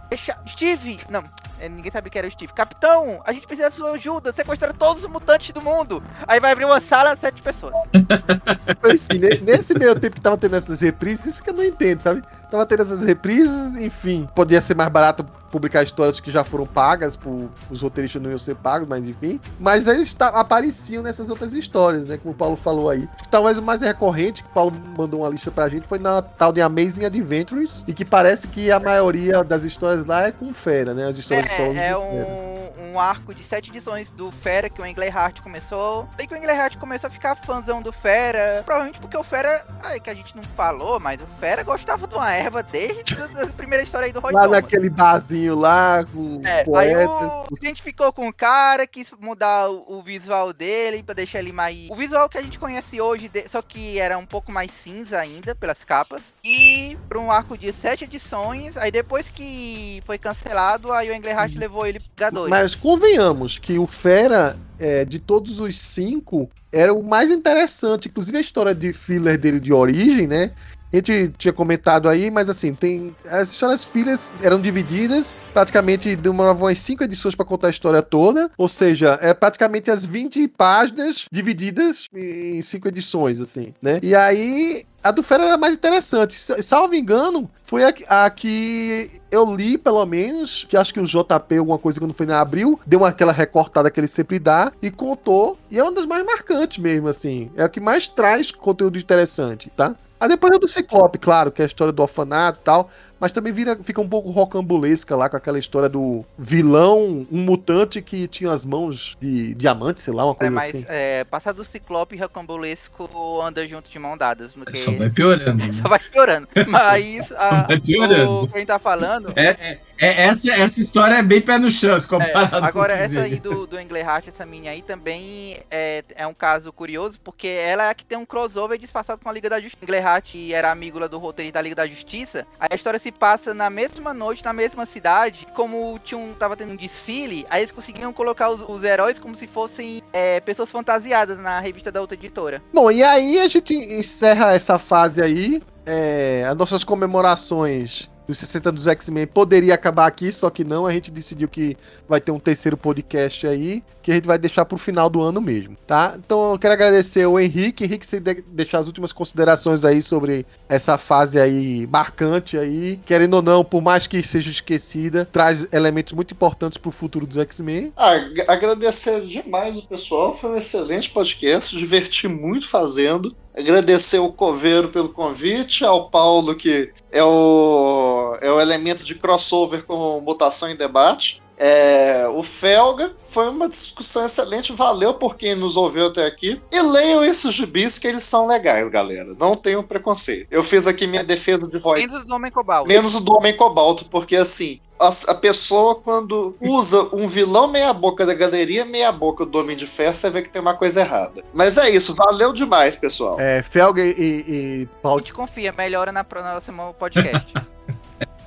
Steve! 0.48 0.98
Não, 1.08 1.24
é, 1.60 1.68
ninguém 1.68 1.92
sabia 1.92 2.10
que 2.10 2.18
era 2.18 2.26
o 2.26 2.30
Steve. 2.30 2.52
Capitão, 2.54 3.20
a 3.24 3.32
gente 3.32 3.46
precisa 3.46 3.68
da 3.68 3.76
sua 3.76 3.90
ajuda. 3.92 4.32
Sequestrar 4.32 4.72
todos 4.72 5.04
os 5.04 5.10
mutantes 5.10 5.52
do 5.52 5.60
mundo. 5.60 6.02
Aí 6.26 6.40
vai 6.40 6.52
abrir 6.52 6.64
uma 6.64 6.80
sala, 6.80 7.16
sete 7.16 7.42
pessoas. 7.42 7.74
enfim, 8.94 9.42
nesse 9.42 9.78
meio 9.78 9.98
tempo 10.00 10.16
que 10.16 10.22
tava 10.22 10.38
tendo 10.38 10.56
essas 10.56 10.80
reprises, 10.80 11.26
isso 11.26 11.42
que 11.42 11.50
eu 11.50 11.54
não 11.54 11.62
entendo, 11.62 12.00
sabe? 12.00 12.22
Tava 12.50 12.66
tendo 12.66 12.82
essas 12.82 13.04
reprises, 13.04 13.76
enfim. 13.76 14.28
Podia 14.34 14.60
ser 14.60 14.74
mais 14.74 14.90
barato 14.90 15.24
publicar 15.50 15.82
histórias 15.82 16.20
que 16.20 16.30
já 16.30 16.44
foram 16.44 16.66
pagas, 16.66 17.16
por, 17.16 17.50
os 17.70 17.82
roteiristas 17.82 18.22
não 18.22 18.30
iam 18.30 18.38
ser 18.38 18.54
pagos, 18.54 18.88
mas 18.88 19.06
enfim. 19.08 19.40
Mas 19.58 19.86
eles 19.86 20.14
apareciam 20.18 21.02
nessas 21.02 21.28
outras 21.28 21.52
histórias, 21.52 22.08
né? 22.08 22.16
Como 22.16 22.32
o 22.32 22.36
Paulo 22.36 22.56
falou 22.56 22.88
aí. 22.88 23.08
Talvez 23.30 23.58
o 23.58 23.62
mais 23.62 23.80
recorrente, 23.80 24.42
que 24.42 24.48
o 24.48 24.52
Paulo 24.52 24.72
mandou 24.96 25.20
uma 25.20 25.28
lista 25.28 25.50
pra 25.50 25.68
gente, 25.68 25.88
foi 25.88 25.98
na 25.98 26.22
tal 26.22 26.52
de 26.52 26.60
Amazing 26.60 27.04
Adventures, 27.04 27.84
e 27.86 27.92
que 27.92 28.04
parece 28.04 28.46
que 28.48 28.70
a 28.70 28.78
maioria 28.78 29.42
das 29.42 29.64
histórias 29.64 30.04
lá 30.06 30.26
é 30.26 30.32
com 30.32 30.52
Fera, 30.54 30.94
né? 30.94 31.08
As 31.08 31.18
histórias 31.18 31.50
é, 31.50 31.56
são. 31.56 31.76
É 31.76 31.96
um, 31.96 32.59
um 32.90 32.98
arco 32.98 33.34
de 33.34 33.42
sete 33.44 33.70
edições 33.70 34.10
do 34.10 34.30
Fera 34.30 34.68
que 34.68 34.80
o 34.80 34.86
Englehart 34.86 35.40
começou. 35.40 36.08
Daí 36.16 36.26
que 36.26 36.34
o 36.34 36.36
Englehart 36.36 36.76
começou 36.76 37.08
a 37.08 37.10
ficar 37.10 37.36
fãzão 37.36 37.80
do 37.80 37.92
Fera. 37.92 38.62
Provavelmente 38.64 39.00
porque 39.00 39.16
o 39.16 39.22
Fera. 39.22 39.64
Ai, 39.82 40.00
que 40.00 40.10
a 40.10 40.14
gente 40.14 40.36
não 40.36 40.42
falou, 40.42 40.98
mas 41.00 41.20
o 41.20 41.26
Fera 41.38 41.62
gostava 41.62 42.06
de 42.06 42.14
uma 42.14 42.32
erva 42.32 42.62
desde 42.62 43.16
a 43.22 43.46
primeira 43.48 43.84
história 43.84 44.06
aí 44.06 44.12
do 44.12 44.20
Roy 44.20 44.32
Lá 44.32 44.42
Thomas. 44.42 44.62
naquele 44.62 44.90
barzinho 44.90 45.54
lá 45.54 46.04
com 46.04 46.40
é, 46.44 46.64
Aí 46.76 47.06
o, 47.06 47.44
a 47.44 47.66
gente 47.66 47.82
ficou 47.82 48.12
com 48.12 48.28
o 48.28 48.32
cara, 48.32 48.86
quis 48.86 49.08
mudar 49.20 49.70
o, 49.70 49.98
o, 49.98 50.02
visual 50.02 50.52
dele 50.52 51.02
pra 51.02 51.14
deixar 51.14 51.38
ele 51.38 51.52
mais. 51.52 51.88
O 51.90 51.96
visual 51.96 52.28
que 52.28 52.38
a 52.38 52.42
gente 52.42 52.58
conhece 52.58 53.00
hoje, 53.00 53.28
de... 53.28 53.48
só 53.48 53.62
que 53.62 53.98
era 53.98 54.18
um 54.18 54.26
pouco 54.26 54.50
mais 54.50 54.70
cinza 54.82 55.18
ainda 55.18 55.54
pelas 55.54 55.84
capas. 55.84 56.22
E 56.42 56.96
para 57.08 57.18
um 57.18 57.30
arco 57.30 57.56
de 57.56 57.72
sete 57.72 58.04
edições, 58.04 58.76
aí 58.76 58.90
depois 58.90 59.28
que 59.28 60.02
foi 60.06 60.18
cancelado, 60.18 60.92
aí 60.92 61.10
o 61.10 61.14
Englehart 61.14 61.52
uhum. 61.52 61.60
levou 61.60 61.86
ele 61.86 62.00
pra 62.16 62.30
dois. 62.30 62.50
Mas 62.50 62.74
convenhamos 62.80 63.58
que 63.58 63.78
o 63.78 63.86
Fera, 63.86 64.56
é, 64.78 65.04
de 65.04 65.18
todos 65.18 65.60
os 65.60 65.78
cinco, 65.78 66.48
era 66.72 66.92
o 66.92 67.02
mais 67.02 67.30
interessante. 67.30 68.08
Inclusive 68.08 68.38
a 68.38 68.40
história 68.40 68.74
de 68.74 68.92
filler 68.92 69.38
dele 69.38 69.60
de 69.60 69.72
origem, 69.72 70.26
né? 70.26 70.52
A 70.92 70.96
gente 70.96 71.32
tinha 71.38 71.52
comentado 71.52 72.08
aí, 72.08 72.32
mas 72.32 72.48
assim, 72.48 72.74
tem. 72.74 73.14
As 73.30 73.52
histórias 73.52 73.84
filhas 73.84 74.32
eram 74.42 74.60
divididas, 74.60 75.36
praticamente 75.52 76.16
demoravam 76.16 76.66
umas 76.66 76.80
5 76.80 77.04
edições 77.04 77.36
para 77.36 77.46
contar 77.46 77.68
a 77.68 77.70
história 77.70 78.02
toda. 78.02 78.50
Ou 78.58 78.66
seja, 78.66 79.16
é 79.22 79.32
praticamente 79.32 79.88
as 79.88 80.04
20 80.04 80.48
páginas 80.48 81.26
divididas 81.30 82.08
em 82.12 82.60
5 82.60 82.88
edições, 82.88 83.40
assim, 83.40 83.72
né? 83.80 84.00
E 84.02 84.16
aí 84.16 84.84
a 85.02 85.10
do 85.10 85.22
Fera 85.22 85.44
era 85.44 85.56
mais 85.56 85.74
interessante. 85.74 86.38
Salvo 86.62 86.94
engano, 86.94 87.50
foi 87.62 87.84
a, 87.84 87.92
a, 88.24 88.30
que 88.30 89.10
eu 89.30 89.54
li, 89.54 89.78
pelo 89.78 90.04
menos, 90.04 90.64
que 90.68 90.76
acho 90.76 90.92
que 90.92 91.00
o 91.00 91.06
JP, 91.06 91.58
alguma 91.58 91.78
coisa 91.78 91.98
quando 91.98 92.14
foi 92.14 92.26
na 92.26 92.40
abril, 92.40 92.78
deu 92.86 93.04
aquela 93.04 93.32
recortada 93.32 93.90
que 93.90 93.98
ele 93.98 94.08
sempre 94.08 94.38
dá 94.38 94.70
e 94.82 94.90
contou. 94.90 95.58
E 95.70 95.78
é 95.78 95.82
uma 95.82 95.92
das 95.92 96.06
mais 96.06 96.24
marcantes 96.24 96.78
mesmo, 96.78 97.08
assim. 97.08 97.50
É 97.56 97.62
a 97.62 97.68
que 97.68 97.80
mais 97.80 98.08
traz 98.08 98.50
conteúdo 98.50 98.98
interessante, 98.98 99.70
tá? 99.74 99.96
Aí 100.20 100.28
depois 100.28 100.54
é 100.54 100.58
do 100.58 100.68
Ciclope, 100.68 101.18
claro, 101.18 101.50
que 101.50 101.62
é 101.62 101.64
a 101.64 101.66
história 101.66 101.92
do 101.92 102.02
orfanato 102.02 102.58
e 102.60 102.64
tal. 102.64 102.90
Mas 103.20 103.32
também 103.32 103.52
vira, 103.52 103.78
fica 103.82 104.00
um 104.00 104.08
pouco 104.08 104.30
rocambulesca 104.30 105.14
lá 105.14 105.28
com 105.28 105.36
aquela 105.36 105.58
história 105.58 105.88
do 105.88 106.24
vilão, 106.38 107.26
um 107.30 107.38
mutante 107.38 108.00
que 108.00 108.26
tinha 108.26 108.50
as 108.50 108.64
mãos 108.64 109.16
de 109.20 109.54
diamante, 109.54 110.00
sei 110.00 110.14
lá, 110.14 110.24
uma 110.24 110.32
é, 110.32 110.34
coisa 110.34 110.52
é, 110.52 110.54
mas, 110.54 110.68
assim. 110.68 110.86
É, 110.88 111.24
passar 111.24 111.52
do 111.52 111.64
Ciclope 111.64 112.16
rocambulesco 112.16 113.08
anda 113.42 113.66
junto 113.68 113.90
de 113.90 113.98
mão 113.98 114.16
dadas. 114.16 114.56
No 114.56 114.64
que... 114.64 114.78
Só 114.78 114.92
vai 114.92 115.10
piorando. 115.10 115.62
Só 115.74 115.88
vai 115.88 115.98
piorando. 115.98 116.48
Mas 116.68 117.32
a, 117.36 117.66
vai 117.66 117.80
piorando. 117.80 118.44
O, 118.44 118.48
quem 118.48 118.64
tá 118.64 118.78
falando. 118.78 119.32
É, 119.36 119.48
é, 119.48 119.80
é, 119.98 120.22
essa, 120.22 120.50
essa 120.52 120.80
história 120.80 121.14
é 121.14 121.22
bem 121.22 121.42
pé 121.42 121.58
no 121.58 121.70
chão, 121.70 121.96
comparado 122.08 122.64
é, 122.64 122.68
Agora, 122.68 122.94
essa 122.94 123.20
aí 123.20 123.38
do, 123.38 123.66
do 123.66 123.78
Englehart, 123.78 124.28
essa 124.28 124.46
minha 124.46 124.70
aí 124.70 124.80
também 124.80 125.58
é, 125.70 126.02
é 126.14 126.26
um 126.26 126.32
caso 126.32 126.72
curioso, 126.72 127.20
porque 127.22 127.46
ela 127.46 127.84
é 127.84 127.90
a 127.90 127.94
que 127.94 128.04
tem 128.04 128.16
um 128.16 128.24
crossover 128.24 128.78
disfarçado 128.78 129.20
com 129.20 129.28
a 129.28 129.32
Liga 129.32 129.50
da 129.50 129.60
Justiça. 129.60 129.84
Englehart 129.84 130.34
era 130.52 130.70
amigo 130.70 130.98
lá 130.98 131.06
do 131.06 131.18
roteiro 131.18 131.52
da 131.52 131.60
Liga 131.60 131.74
da 131.74 131.86
Justiça. 131.86 132.46
Aí 132.58 132.68
a 132.72 132.74
história 132.74 132.98
se 132.98 133.09
se 133.10 133.12
passa 133.12 133.52
na 133.52 133.68
mesma 133.68 134.14
noite, 134.14 134.44
na 134.44 134.52
mesma 134.52 134.86
cidade. 134.86 135.46
Como 135.54 135.98
tinha 135.98 136.18
um, 136.18 136.32
tava 136.32 136.56
tendo 136.56 136.72
um 136.72 136.76
desfile, 136.76 137.44
aí 137.50 137.62
eles 137.62 137.72
conseguiam 137.72 138.12
colocar 138.12 138.48
os, 138.50 138.62
os 138.66 138.84
heróis 138.84 139.18
como 139.18 139.36
se 139.36 139.46
fossem 139.46 140.02
é, 140.12 140.40
pessoas 140.40 140.70
fantasiadas 140.70 141.36
na 141.36 141.58
revista 141.58 141.90
da 141.90 142.00
outra 142.00 142.16
editora. 142.16 142.62
Bom, 142.72 142.90
e 142.90 143.02
aí 143.02 143.38
a 143.40 143.48
gente 143.48 143.74
encerra 143.74 144.54
essa 144.54 144.78
fase 144.78 145.20
aí. 145.20 145.60
É, 145.84 146.44
as 146.46 146.56
nossas 146.56 146.84
comemorações 146.84 148.08
dos 148.30 148.38
60 148.38 148.72
dos 148.72 148.86
X-Men 148.86 149.26
poderia 149.26 149.74
acabar 149.74 150.06
aqui, 150.06 150.32
só 150.32 150.48
que 150.48 150.64
não, 150.64 150.86
a 150.86 150.92
gente 150.92 151.10
decidiu 151.10 151.48
que 151.48 151.76
vai 152.08 152.20
ter 152.20 152.30
um 152.30 152.38
terceiro 152.38 152.76
podcast 152.76 153.46
aí, 153.46 153.82
que 154.02 154.10
a 154.10 154.14
gente 154.14 154.26
vai 154.26 154.38
deixar 154.38 154.64
pro 154.64 154.78
final 154.78 155.10
do 155.10 155.20
ano 155.20 155.40
mesmo, 155.40 155.76
tá? 155.86 156.14
Então 156.16 156.52
eu 156.52 156.58
quero 156.58 156.74
agradecer 156.74 157.26
o 157.26 157.38
Henrique, 157.38 157.84
Henrique, 157.84 158.06
você 158.06 158.20
de 158.20 158.42
deixar 158.48 158.78
as 158.78 158.86
últimas 158.86 159.12
considerações 159.12 159.84
aí 159.84 160.00
sobre 160.00 160.46
essa 160.68 160.96
fase 160.96 161.38
aí 161.38 161.86
marcante 161.86 162.56
aí, 162.56 162.98
querendo 163.04 163.34
ou 163.34 163.42
não, 163.42 163.64
por 163.64 163.82
mais 163.82 164.06
que 164.06 164.22
seja 164.22 164.50
esquecida, 164.50 165.28
traz 165.30 165.66
elementos 165.72 166.12
muito 166.12 166.32
importantes 166.32 166.78
pro 166.78 166.90
futuro 166.90 167.26
dos 167.26 167.36
X-Men. 167.36 167.92
Ah, 167.96 168.14
agradecer 168.48 169.26
demais 169.26 169.76
o 169.76 169.86
pessoal, 169.86 170.36
foi 170.36 170.50
um 170.50 170.56
excelente 170.56 171.10
podcast, 171.10 171.76
diverti 171.76 172.28
muito 172.28 172.68
fazendo. 172.68 173.34
Agradecer 173.56 174.18
o 174.18 174.32
Coveiro 174.32 174.88
pelo 174.90 175.08
convite, 175.08 175.84
ao 175.84 176.08
Paulo, 176.08 176.54
que 176.54 176.92
é 177.10 177.22
o, 177.22 178.36
é 178.40 178.50
o 178.50 178.60
elemento 178.60 179.04
de 179.04 179.14
crossover 179.14 179.84
com 179.84 180.20
mutação 180.20 180.70
em 180.70 180.76
debate. 180.76 181.42
É, 181.62 182.26
o 182.26 182.42
Felga 182.42 183.12
foi 183.28 183.50
uma 183.50 183.68
discussão 183.68 184.24
excelente, 184.24 184.72
valeu 184.72 185.12
por 185.12 185.36
quem 185.36 185.54
nos 185.54 185.76
ouviu 185.76 186.06
até 186.06 186.24
aqui. 186.24 186.58
E 186.72 186.80
leiam 186.80 187.22
esses 187.22 187.52
gibis 187.52 187.98
que 187.98 188.06
eles 188.08 188.24
são 188.24 188.46
legais, 188.46 188.88
galera. 188.88 189.34
Não 189.38 189.54
tenham 189.54 189.82
preconceito. 189.82 190.48
Eu 190.50 190.62
fiz 190.64 190.86
aqui 190.86 191.06
minha 191.06 191.22
defesa 191.22 191.68
de 191.68 191.76
Roy. 191.76 192.00
Menos 192.00 192.24
do 192.24 192.34
Homem 192.34 192.50
Cobalto. 192.50 192.88
Menos 192.88 193.20
do 193.20 193.36
Homem 193.36 193.54
Cobalto, 193.54 194.06
porque 194.06 194.36
assim, 194.36 194.80
a, 194.98 195.10
a, 195.28 195.34
pessoa, 195.34 195.94
quando 195.94 196.56
usa 196.62 197.08
um 197.12 197.28
vilão 197.28 197.68
meia-boca 197.68 198.24
da 198.24 198.32
galeria, 198.32 198.86
meia-boca 198.86 199.44
do 199.44 199.58
Homem 199.58 199.76
de 199.76 199.86
Ferro, 199.86 200.14
você 200.14 200.30
vê 200.30 200.40
que 200.40 200.48
tem 200.48 200.62
uma 200.62 200.74
coisa 200.74 201.00
errada. 201.00 201.44
Mas 201.52 201.76
é 201.76 201.90
isso, 201.90 202.14
valeu 202.14 202.54
demais, 202.54 202.96
pessoal. 202.96 203.38
É, 203.38 203.62
Felga 203.62 204.02
e, 204.02 204.14
e 204.16 204.88
Paulo. 205.02 205.18
A 205.18 205.20
gente 205.20 205.34
confia, 205.34 205.72
melhora 205.72 206.10
na 206.10 206.24
próxima 206.24 206.92
podcast. 206.94 207.52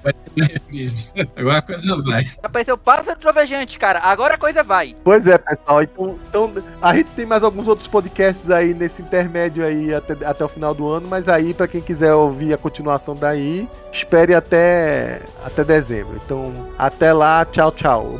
Vai 0.04 0.14
ter 0.14 1.30
Agora 1.36 1.58
a 1.60 1.62
coisa 1.62 2.02
vai. 2.04 2.30
Apareceu 2.44 2.78
pássaro 2.78 3.20
trovejante, 3.20 3.80
cara. 3.80 4.00
Agora 4.00 4.36
a 4.36 4.38
coisa 4.38 4.64
vai. 4.64 4.96
Pois 5.04 5.28
é, 5.28 5.38
pessoal. 5.38 5.82
Então, 5.82 6.20
então, 6.30 6.54
a 6.82 6.96
gente 6.96 7.10
tem 7.12 7.26
mais 7.26 7.44
alguns 7.44 7.68
outros 7.68 7.88
podcasts 7.88 8.50
aí 8.52 8.74
nesse 8.74 9.02
intermédio 9.02 9.66
aí 9.66 9.94
até, 9.94 10.14
até 10.26 10.44
o 10.44 10.50
final 10.50 10.74
do 10.74 10.88
ano, 10.88 11.08
mas 11.08 11.28
aí, 11.30 11.54
para 11.54 11.68
quem 11.68 11.82
quiser 11.82 12.14
ouvir 12.14 12.54
a 12.54 12.58
continuação 12.58 13.16
daí, 13.16 13.68
espere 13.92 14.34
até, 14.34 15.22
até 15.44 15.64
dezembro. 15.64 16.20
Então, 16.26 16.70
até 16.78 17.14
lá. 17.14 17.46
Tchau, 17.46 17.72
tchau. 17.72 18.20